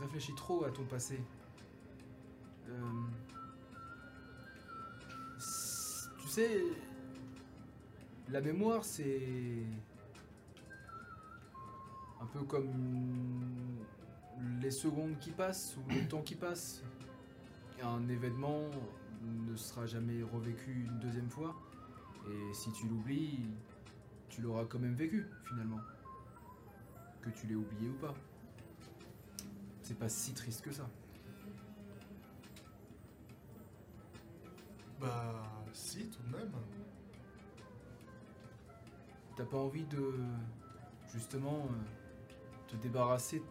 réfléchis 0.00 0.34
trop 0.34 0.64
à 0.64 0.72
ton 0.72 0.84
passé. 0.86 1.20
Euh, 2.68 3.06
Tu 6.26 6.28
sais, 6.28 6.62
la 8.28 8.40
mémoire, 8.40 8.84
c'est 8.84 9.62
un 12.20 12.26
peu 12.26 12.40
comme 12.42 13.80
les 14.60 14.70
secondes 14.70 15.18
qui 15.18 15.30
passent 15.30 15.76
ou 15.76 15.88
le 15.88 16.06
temps 16.08 16.22
qui 16.22 16.34
passe. 16.34 16.82
Un 17.82 18.08
événement 18.08 18.70
ne 19.22 19.56
sera 19.56 19.86
jamais 19.86 20.22
revécu 20.22 20.86
une 20.86 20.98
deuxième 20.98 21.30
fois. 21.30 21.54
Et 22.28 22.52
si 22.54 22.72
tu 22.72 22.88
l'oublies, 22.88 23.38
tu 24.28 24.42
l'auras 24.42 24.64
quand 24.64 24.78
même 24.78 24.94
vécu, 24.94 25.26
finalement. 25.44 25.80
Que 27.22 27.30
tu 27.30 27.46
l'aies 27.46 27.54
oublié 27.54 27.88
ou 27.88 27.94
pas. 27.94 28.14
C'est 29.82 29.98
pas 29.98 30.08
si 30.08 30.34
triste 30.34 30.62
que 30.62 30.72
ça. 30.72 30.88
Bah 35.00 35.42
si, 35.72 36.08
tout 36.08 36.22
de 36.22 36.36
même. 36.36 36.50
T'as 39.36 39.44
pas 39.44 39.58
envie 39.58 39.84
de 39.84 40.14
justement 41.12 41.68
euh, 41.70 42.68
te 42.68 42.76
débarrasser 42.76 43.42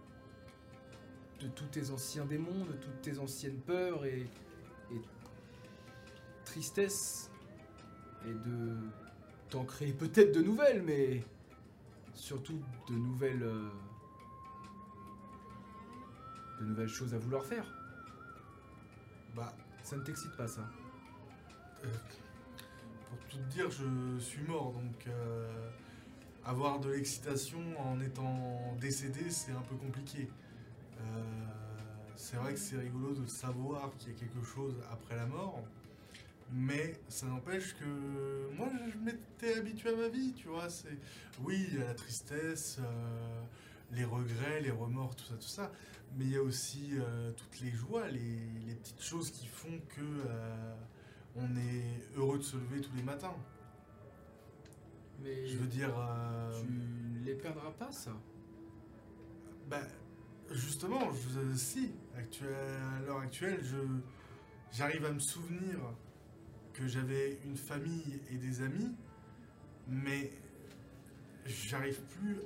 de 1.39 1.47
tous 1.49 1.65
tes 1.65 1.91
anciens 1.91 2.25
démons, 2.25 2.65
de 2.65 2.73
toutes 2.73 3.01
tes 3.01 3.19
anciennes 3.19 3.59
peurs 3.59 4.05
et, 4.05 4.27
et 4.91 5.01
tristesses 6.43 7.29
et 8.25 8.33
de 8.33 8.75
t'en 9.49 9.63
créer 9.63 9.93
peut-être 9.93 10.33
de 10.33 10.41
nouvelles, 10.41 10.81
mais 10.81 11.23
surtout 12.15 12.59
de 12.89 12.95
nouvelles 12.95 13.43
euh, 13.43 13.69
de 16.59 16.65
nouvelles 16.65 16.87
choses 16.87 17.13
à 17.13 17.19
vouloir 17.19 17.45
faire. 17.45 17.65
Bah, 19.35 19.53
Ça 19.83 19.97
ne 19.97 20.01
t'excite 20.03 20.35
pas 20.35 20.47
ça 20.47 20.67
pour 23.09 23.19
tout 23.29 23.43
dire, 23.49 23.69
je 23.71 24.19
suis 24.19 24.41
mort, 24.43 24.73
donc 24.73 25.07
euh, 25.07 25.69
avoir 26.43 26.79
de 26.79 26.89
l'excitation 26.91 27.59
en 27.79 27.99
étant 28.01 28.75
décédé, 28.79 29.29
c'est 29.29 29.51
un 29.51 29.61
peu 29.61 29.75
compliqué. 29.75 30.29
Euh, 30.99 31.03
c'est 32.15 32.37
vrai 32.37 32.53
que 32.53 32.59
c'est 32.59 32.77
rigolo 32.77 33.13
de 33.13 33.27
savoir 33.27 33.91
qu'il 33.97 34.13
y 34.13 34.15
a 34.15 34.19
quelque 34.19 34.43
chose 34.43 34.75
après 34.91 35.15
la 35.15 35.25
mort, 35.25 35.61
mais 36.51 36.99
ça 37.09 37.25
n'empêche 37.25 37.75
que 37.75 38.55
moi, 38.55 38.69
je 38.91 38.97
m'étais 38.97 39.57
habitué 39.57 39.89
à 39.89 39.95
ma 39.95 40.07
vie, 40.07 40.33
tu 40.33 40.47
vois. 40.47 40.69
C'est 40.69 40.97
oui, 41.43 41.67
il 41.71 41.79
y 41.79 41.81
a 41.81 41.85
la 41.85 41.93
tristesse, 41.93 42.77
euh, 42.79 43.41
les 43.91 44.05
regrets, 44.05 44.61
les 44.61 44.71
remords, 44.71 45.15
tout 45.15 45.25
ça, 45.25 45.35
tout 45.35 45.47
ça, 45.47 45.71
mais 46.17 46.25
il 46.25 46.31
y 46.31 46.37
a 46.37 46.41
aussi 46.41 46.91
euh, 46.93 47.31
toutes 47.31 47.61
les 47.61 47.71
joies, 47.71 48.07
les, 48.09 48.75
petites 48.75 49.01
choses 49.01 49.31
qui 49.31 49.47
font 49.47 49.79
que 49.89 50.01
euh, 50.01 50.75
on 51.35 51.55
est 51.55 52.01
heureux 52.15 52.37
de 52.37 52.43
se 52.43 52.57
lever 52.57 52.81
tous 52.81 52.95
les 52.95 53.03
matins. 53.03 53.35
Mais 55.21 55.45
Je 55.47 55.57
veux 55.57 55.67
dire, 55.67 55.93
euh, 55.97 56.61
tu 56.61 56.71
ne 56.71 57.25
les 57.25 57.35
perdras 57.35 57.71
pas 57.71 57.91
ça. 57.91 58.11
bah, 59.69 59.81
justement, 60.51 61.11
je, 61.13 61.55
si, 61.55 61.91
actuel- 62.15 62.53
à 62.97 62.99
l'heure 63.01 63.19
actuelle, 63.19 63.59
je, 63.63 63.77
j'arrive 64.71 65.05
à 65.05 65.11
me 65.11 65.19
souvenir 65.19 65.79
que 66.73 66.87
j'avais 66.87 67.39
une 67.45 67.57
famille 67.57 68.21
et 68.29 68.37
des 68.37 68.61
amis, 68.61 68.91
mais 69.87 70.31
j'arrive 71.45 72.01
plus 72.19 72.37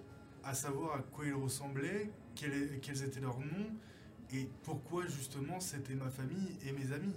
à 0.43 0.53
savoir 0.53 0.95
à 0.97 1.01
quoi 1.01 1.25
ils 1.25 1.33
ressemblaient, 1.33 2.11
quel 2.35 2.53
est- 2.53 2.79
quels 2.79 3.03
étaient 3.03 3.19
leurs 3.19 3.39
noms, 3.39 3.71
et 4.31 4.47
pourquoi 4.63 5.05
justement 5.07 5.59
c'était 5.59 5.95
ma 5.95 6.09
famille 6.09 6.57
et 6.65 6.71
mes 6.71 6.91
amis. 6.93 7.15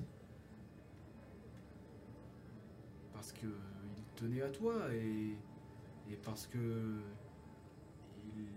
Parce 3.22 3.34
que 3.34 3.46
il 3.46 4.04
tenait 4.16 4.42
à 4.42 4.48
toi 4.48 4.92
et, 4.92 5.36
et 6.10 6.16
parce 6.24 6.48
que 6.48 6.98
il- 8.36 8.48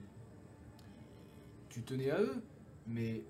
tu 1.70 1.84
tenais 1.84 2.10
à 2.10 2.20
eux. 2.20 2.42
Mais 2.88 3.24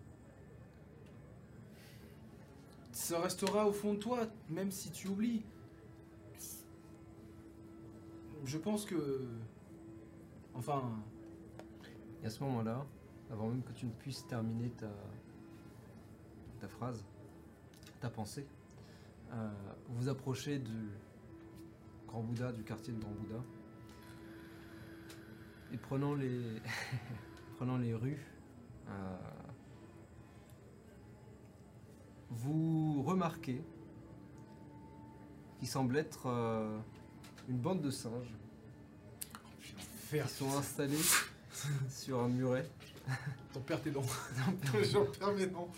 ça 2.94 3.20
restera 3.20 3.68
au 3.68 3.74
fond 3.74 3.96
de 3.96 4.00
toi, 4.00 4.28
même 4.50 4.72
si 4.72 4.92
tu 4.92 5.10
oublies. 5.10 5.44
Je 8.46 8.58
pense 8.58 8.86
que... 8.86 9.28
Enfin, 10.54 10.84
Et 12.24 12.28
à 12.28 12.30
ce 12.30 12.42
moment-là, 12.46 12.86
avant 13.30 13.50
même 13.50 13.62
que 13.62 13.74
tu 13.74 13.88
ne 13.88 13.92
puisses 13.92 14.26
terminer 14.26 14.70
ta, 14.70 14.88
ta 16.62 16.70
phrase, 16.70 17.04
ta 18.00 18.10
pensée, 18.10 18.48
euh, 19.34 19.52
vous 19.90 20.04
vous 20.04 20.08
approchez 20.10 20.60
du 20.60 20.92
Grand 22.08 22.22
Bouddha, 22.22 22.52
du 22.52 22.64
quartier 22.64 22.94
de 22.94 23.00
Grand 23.00 23.12
Bouddha. 23.12 23.44
Et 25.74 25.78
prenant 25.78 26.14
les, 26.16 26.62
prenant 27.58 27.78
les 27.78 27.94
rues, 27.94 28.26
euh, 28.88 29.18
vous 32.30 33.02
remarquez 33.04 33.62
qui 35.60 35.66
semble 35.66 35.98
être 35.98 36.28
euh, 36.28 36.78
une 37.50 37.58
bande 37.58 37.82
de 37.82 37.90
singes 37.90 38.34
qui 40.10 40.20
sont 40.28 40.56
installés 40.58 41.00
sur 41.90 42.22
un 42.22 42.30
muret. 42.30 42.70
T'en 43.54 43.62
perds 43.62 43.82
tes 43.82 43.92
dents. 43.92 44.02
J'en 44.92 45.06
perds 45.06 45.34
mes 45.34 45.48
dents. 45.48 45.70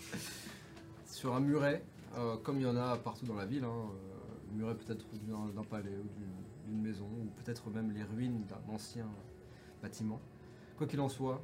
sur 1.06 1.34
un 1.34 1.40
muret, 1.40 1.82
euh, 2.16 2.36
comme 2.38 2.56
il 2.56 2.62
y 2.62 2.66
en 2.66 2.76
a 2.76 2.96
partout 2.96 3.26
dans 3.26 3.36
la 3.36 3.46
ville, 3.46 3.64
hein, 3.64 3.90
euh, 4.50 4.56
muret 4.56 4.74
peut-être 4.76 5.06
d'un 5.54 5.62
palais 5.62 5.96
ou 5.96 6.08
d'une- 6.18 6.82
maison, 6.82 7.06
ou 7.06 7.24
peut-être 7.42 7.70
même 7.70 7.92
les 7.92 8.02
ruines 8.02 8.44
d'un 8.44 8.60
ancien 8.74 9.06
bâtiment. 9.82 10.20
Quoi 10.76 10.86
qu'il 10.86 11.00
en 11.00 11.08
soit, 11.08 11.42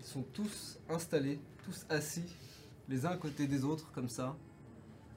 ils 0.00 0.04
sont 0.06 0.22
tous 0.32 0.80
installés, 0.88 1.40
tous 1.64 1.86
assis, 1.88 2.34
les 2.88 3.06
uns 3.06 3.10
à 3.10 3.16
côté 3.16 3.46
des 3.46 3.64
autres, 3.64 3.92
comme 3.92 4.08
ça, 4.08 4.36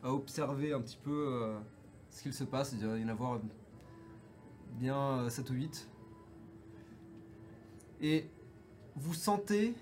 à 0.03 0.13
observer 0.13 0.73
un 0.73 0.81
petit 0.81 0.99
peu 1.01 1.27
euh, 1.27 1.59
ce 2.11 2.21
qu'il 2.21 2.33
se 2.33 2.43
passe. 2.43 2.73
Il 2.73 2.81
y 2.81 3.03
en 3.03 3.07
avoir 3.07 3.39
bien 4.79 5.27
7 5.29 5.49
ou 5.49 5.53
8. 5.53 5.89
Et 8.01 8.29
vous 8.95 9.13
sentez 9.13 9.73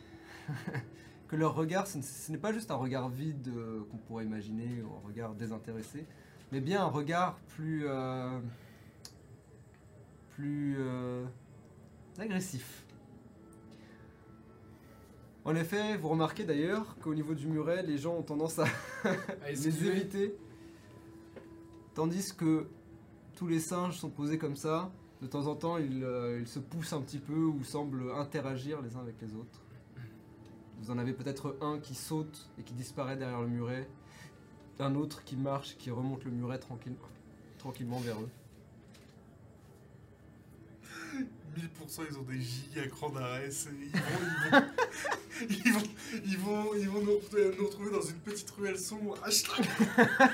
que 1.28 1.36
leur 1.36 1.56
regard, 1.56 1.86
ce 1.88 2.32
n'est 2.32 2.38
pas 2.38 2.54
juste 2.54 2.72
un 2.72 2.76
regard 2.76 3.10
vide 3.10 3.48
euh, 3.50 3.84
qu'on 3.92 3.98
pourrait 3.98 4.26
imaginer, 4.26 4.82
ou 4.84 4.94
un 4.96 5.08
regard 5.08 5.36
désintéressé, 5.36 6.06
mais 6.52 6.62
bien 6.62 6.84
un 6.84 6.88
regard 6.88 7.38
plus. 7.50 7.88
euh, 7.88 8.40
plus. 10.30 10.78
euh, 10.80 11.26
agressif. 12.18 12.86
En 15.46 15.56
effet, 15.56 15.98
vous 15.98 16.10
remarquez 16.10 16.44
d'ailleurs 16.44 16.96
qu'au 17.00 17.16
niveau 17.16 17.34
du 17.34 17.48
muret, 17.48 17.82
les 17.82 17.98
gens 17.98 18.16
ont 18.16 18.24
tendance 18.24 18.60
à 18.60 18.66
À 19.44 19.50
les 19.50 19.86
éviter, 19.88 20.36
tandis 21.96 22.36
que 22.36 22.68
tous 23.36 23.48
les 23.48 23.60
singes 23.60 23.98
sont 23.98 24.10
posés 24.10 24.38
comme 24.38 24.56
ça. 24.56 24.92
De 25.22 25.28
temps 25.28 25.48
en 25.48 25.56
temps, 25.56 25.78
ils, 25.78 26.04
euh, 26.04 26.40
ils 26.40 26.48
se 26.48 26.60
poussent 26.60 26.94
un 26.94 27.02
petit 27.02 27.20
peu 27.20 27.34
ou 27.34 27.64
semblent 27.64 28.12
interagir 28.12 28.82
les 28.82 28.96
uns 28.96 29.02
avec 29.02 29.16
les 29.22 29.34
autres. 29.36 29.62
Vous 30.82 30.92
en 30.92 30.98
avez 30.98 31.14
peut-être 31.14 31.58
un 31.62 31.80
qui 31.80 31.96
saute 31.96 32.50
et 32.58 32.64
qui 32.64 32.74
disparaît 32.74 33.18
derrière 33.18 33.42
le 33.42 33.48
muret, 33.48 33.90
un 34.80 34.96
autre 34.96 35.24
qui 35.24 35.36
marche, 35.36 35.76
qui 35.78 35.92
remonte 35.92 36.24
le 36.26 36.32
muret 36.32 36.58
tranquille- 36.60 36.96
tranquillement 37.58 38.00
vers 38.00 38.20
eux. 38.22 38.30
1000% 41.58 42.04
ils 42.10 42.18
ont 42.18 42.22
des 42.24 42.40
giga 42.40 42.88
crans 42.88 43.10
d'arrêt. 43.10 43.50
Ils 43.50 43.90
vont, 44.12 44.22
ils, 44.52 44.52
vont, 44.52 44.62
ils, 45.50 45.72
vont, 45.74 45.84
ils, 46.26 46.38
vont, 46.38 46.74
ils 46.76 46.90
vont 46.90 47.02
nous, 47.02 47.16
retrouver, 47.16 47.52
nous 47.58 47.66
retrouver 47.66 47.92
dans 47.92 48.02
une 48.02 48.18
petite 48.20 48.50
ruelle 48.52 48.80
sombre. 48.80 49.18
Hashtag 49.24 49.66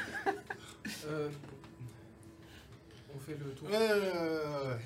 Euh, 1.08 1.30
on 3.16 3.20
fait 3.20 3.36
le 3.44 3.52
tour. 3.56 3.68
Ouais, 3.68 3.76
ouais, 3.76 3.90
ouais, 3.90 4.68
ouais. 4.70 4.80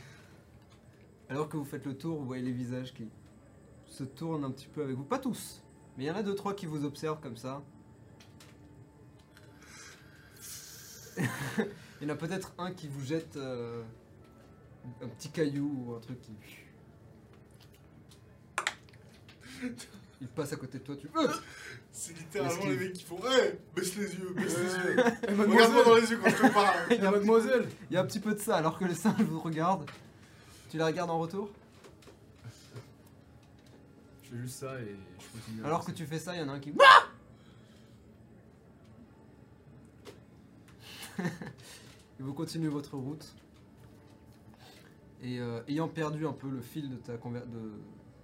Alors 1.27 1.49
que 1.49 1.57
vous 1.57 1.65
faites 1.65 1.85
le 1.85 1.97
tour, 1.97 2.17
vous 2.19 2.25
voyez 2.25 2.41
les 2.41 2.53
visages 2.53 2.93
qui 2.93 3.05
se 3.85 4.05
tournent 4.05 4.45
un 4.45 4.51
petit 4.51 4.67
peu 4.67 4.81
avec 4.81 4.95
vous. 4.95 5.03
Pas 5.03 5.19
tous, 5.19 5.61
mais 5.97 6.05
il 6.05 6.07
y 6.07 6.11
en 6.11 6.15
a 6.15 6.23
deux 6.23 6.35
trois 6.35 6.53
qui 6.55 6.65
vous 6.67 6.85
observent 6.85 7.19
comme 7.19 7.35
ça. 7.35 7.61
il 12.01 12.07
y 12.07 12.11
en 12.11 12.13
a 12.13 12.17
peut-être 12.17 12.53
un 12.57 12.71
qui 12.71 12.87
vous 12.87 13.05
jette 13.05 13.35
euh, 13.37 13.83
un 15.01 15.07
petit 15.07 15.29
caillou 15.29 15.85
ou 15.87 15.95
un 15.95 15.99
truc 15.99 16.19
qui. 16.21 16.31
Il 20.21 20.27
passe 20.27 20.51
à 20.51 20.57
côté 20.57 20.79
de 20.79 20.83
toi, 20.83 20.95
tu. 20.97 21.07
Euh 21.15 21.27
C'est 21.91 22.17
littéralement 22.17 22.65
les 22.65 22.77
mecs 22.77 22.93
qui 22.93 23.03
font 23.03 23.17
Hey, 23.25 23.55
baisse 23.75 23.95
les 23.95 24.13
yeux, 24.13 24.33
baisse 24.35 24.57
les 24.57 24.63
yeux. 24.65 24.95
Regarde-moi 25.37 25.83
dans 25.83 25.91
mademoiselle, 25.91 26.01
les 26.01 26.11
yeux 26.11 26.19
quand 26.23 26.29
je 26.29 26.35
te 26.35 26.53
parle. 26.53 26.75
Il 26.91 26.95
y 27.01 27.05
a 27.05 27.09
un 27.09 27.11
petit 27.11 27.11
peu- 27.11 27.11
mademoiselle. 27.11 27.69
Il 27.89 27.93
y 27.93 27.97
a 27.97 28.01
un 28.01 28.05
petit 28.05 28.19
peu 28.19 28.33
de 28.33 28.39
ça, 28.39 28.57
alors 28.57 28.77
que 28.77 28.85
les 28.85 28.95
singes 28.95 29.21
vous 29.21 29.39
regardent. 29.39 29.89
Tu 30.69 30.77
les 30.77 30.83
regardes 30.83 31.09
en 31.09 31.19
retour? 31.19 31.49
Je 34.23 34.29
fais 34.29 34.41
juste 34.41 34.59
ça 34.59 34.79
et 34.79 34.95
je 35.19 35.39
continue. 35.39 35.65
Alors 35.65 35.83
que 35.83 35.91
tu 35.91 36.05
fais 36.05 36.19
ça, 36.19 36.35
il 36.35 36.41
y 36.41 36.43
en 36.43 36.49
a 36.49 36.53
un 36.53 36.59
qui. 36.59 36.73
Et 41.19 42.23
vous 42.23 42.33
continuez 42.33 42.69
votre 42.69 42.95
route. 42.97 43.25
Et 45.21 45.39
euh, 45.39 45.61
ayant 45.67 45.87
perdu 45.87 46.25
un 46.25 46.31
peu 46.33 46.49
le 46.49 46.61
fil 46.61 46.89
de 46.89 46.95
ta, 46.95 47.15
conver- 47.17 47.45
de 47.45 47.71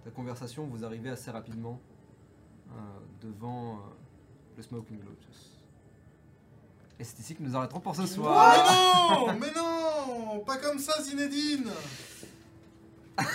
ta 0.04 0.10
conversation, 0.10 0.66
vous 0.66 0.84
arrivez 0.84 1.10
assez 1.10 1.30
rapidement 1.30 1.80
euh, 2.70 2.72
devant 3.22 3.74
euh, 3.74 3.78
le 4.56 4.62
Smoking 4.62 4.98
Lotus. 5.00 5.52
Et 6.98 7.04
c'est 7.04 7.18
ici 7.18 7.34
que 7.36 7.42
nous 7.42 7.54
arrêterons 7.54 7.80
pour 7.80 7.94
ce 7.94 8.06
soir. 8.06 8.56
Mais 9.28 9.34
non, 9.34 9.38
mais 9.40 9.52
non, 9.54 10.40
pas 10.40 10.56
comme 10.56 10.78
ça, 10.78 11.02
Zinedine. 11.02 11.68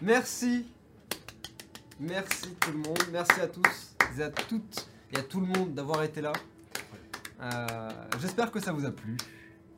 Merci. 0.00 0.66
Merci 2.00 2.54
tout 2.60 2.72
le 2.72 2.78
monde. 2.78 2.98
Merci 3.12 3.40
à 3.40 3.48
tous 3.48 3.96
et 4.18 4.22
à 4.22 4.30
toutes 4.30 4.88
et 5.12 5.18
à 5.18 5.22
tout 5.22 5.40
le 5.40 5.46
monde 5.46 5.74
d'avoir 5.74 6.02
été 6.02 6.20
là. 6.20 6.32
Euh, 7.40 7.90
J'espère 8.20 8.50
que 8.50 8.60
ça 8.60 8.72
vous 8.72 8.84
a 8.84 8.90
plu. 8.90 9.16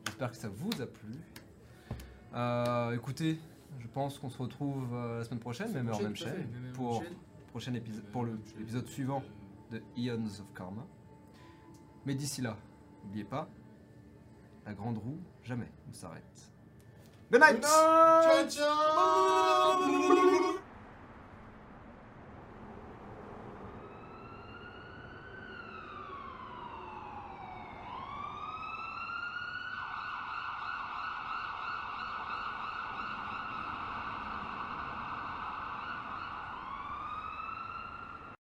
J'espère 0.05 0.31
que 0.31 0.37
ça 0.37 0.49
vous 0.49 0.81
a 0.81 0.85
plu. 0.87 1.13
Euh, 2.33 2.95
écoutez, 2.95 3.39
je 3.79 3.87
pense 3.87 4.17
qu'on 4.19 4.29
se 4.29 4.37
retrouve 4.37 4.93
euh, 4.93 5.19
la 5.19 5.25
semaine 5.25 5.39
prochaine, 5.39 5.71
même 5.73 5.89
heure, 5.89 6.01
même 6.01 6.15
chaîne, 6.15 6.47
pour, 6.73 7.03
prochain 7.49 7.73
épisode, 7.73 8.05
pour 8.05 8.25
l'épisode 8.25 8.87
suivant 8.87 9.23
de 9.71 9.81
Eons 9.97 10.25
of 10.25 10.53
Karma. 10.55 10.85
Mais 12.05 12.15
d'ici 12.15 12.41
là, 12.41 12.57
n'oubliez 13.03 13.25
pas, 13.25 13.49
la 14.65 14.73
grande 14.73 14.97
roue 14.97 15.19
jamais 15.43 15.69
ne 15.87 15.93
s'arrête. 15.93 16.23
Good 17.31 17.41
night! 17.41 17.61
Ciao, 17.63 18.49
ciao 18.49 19.83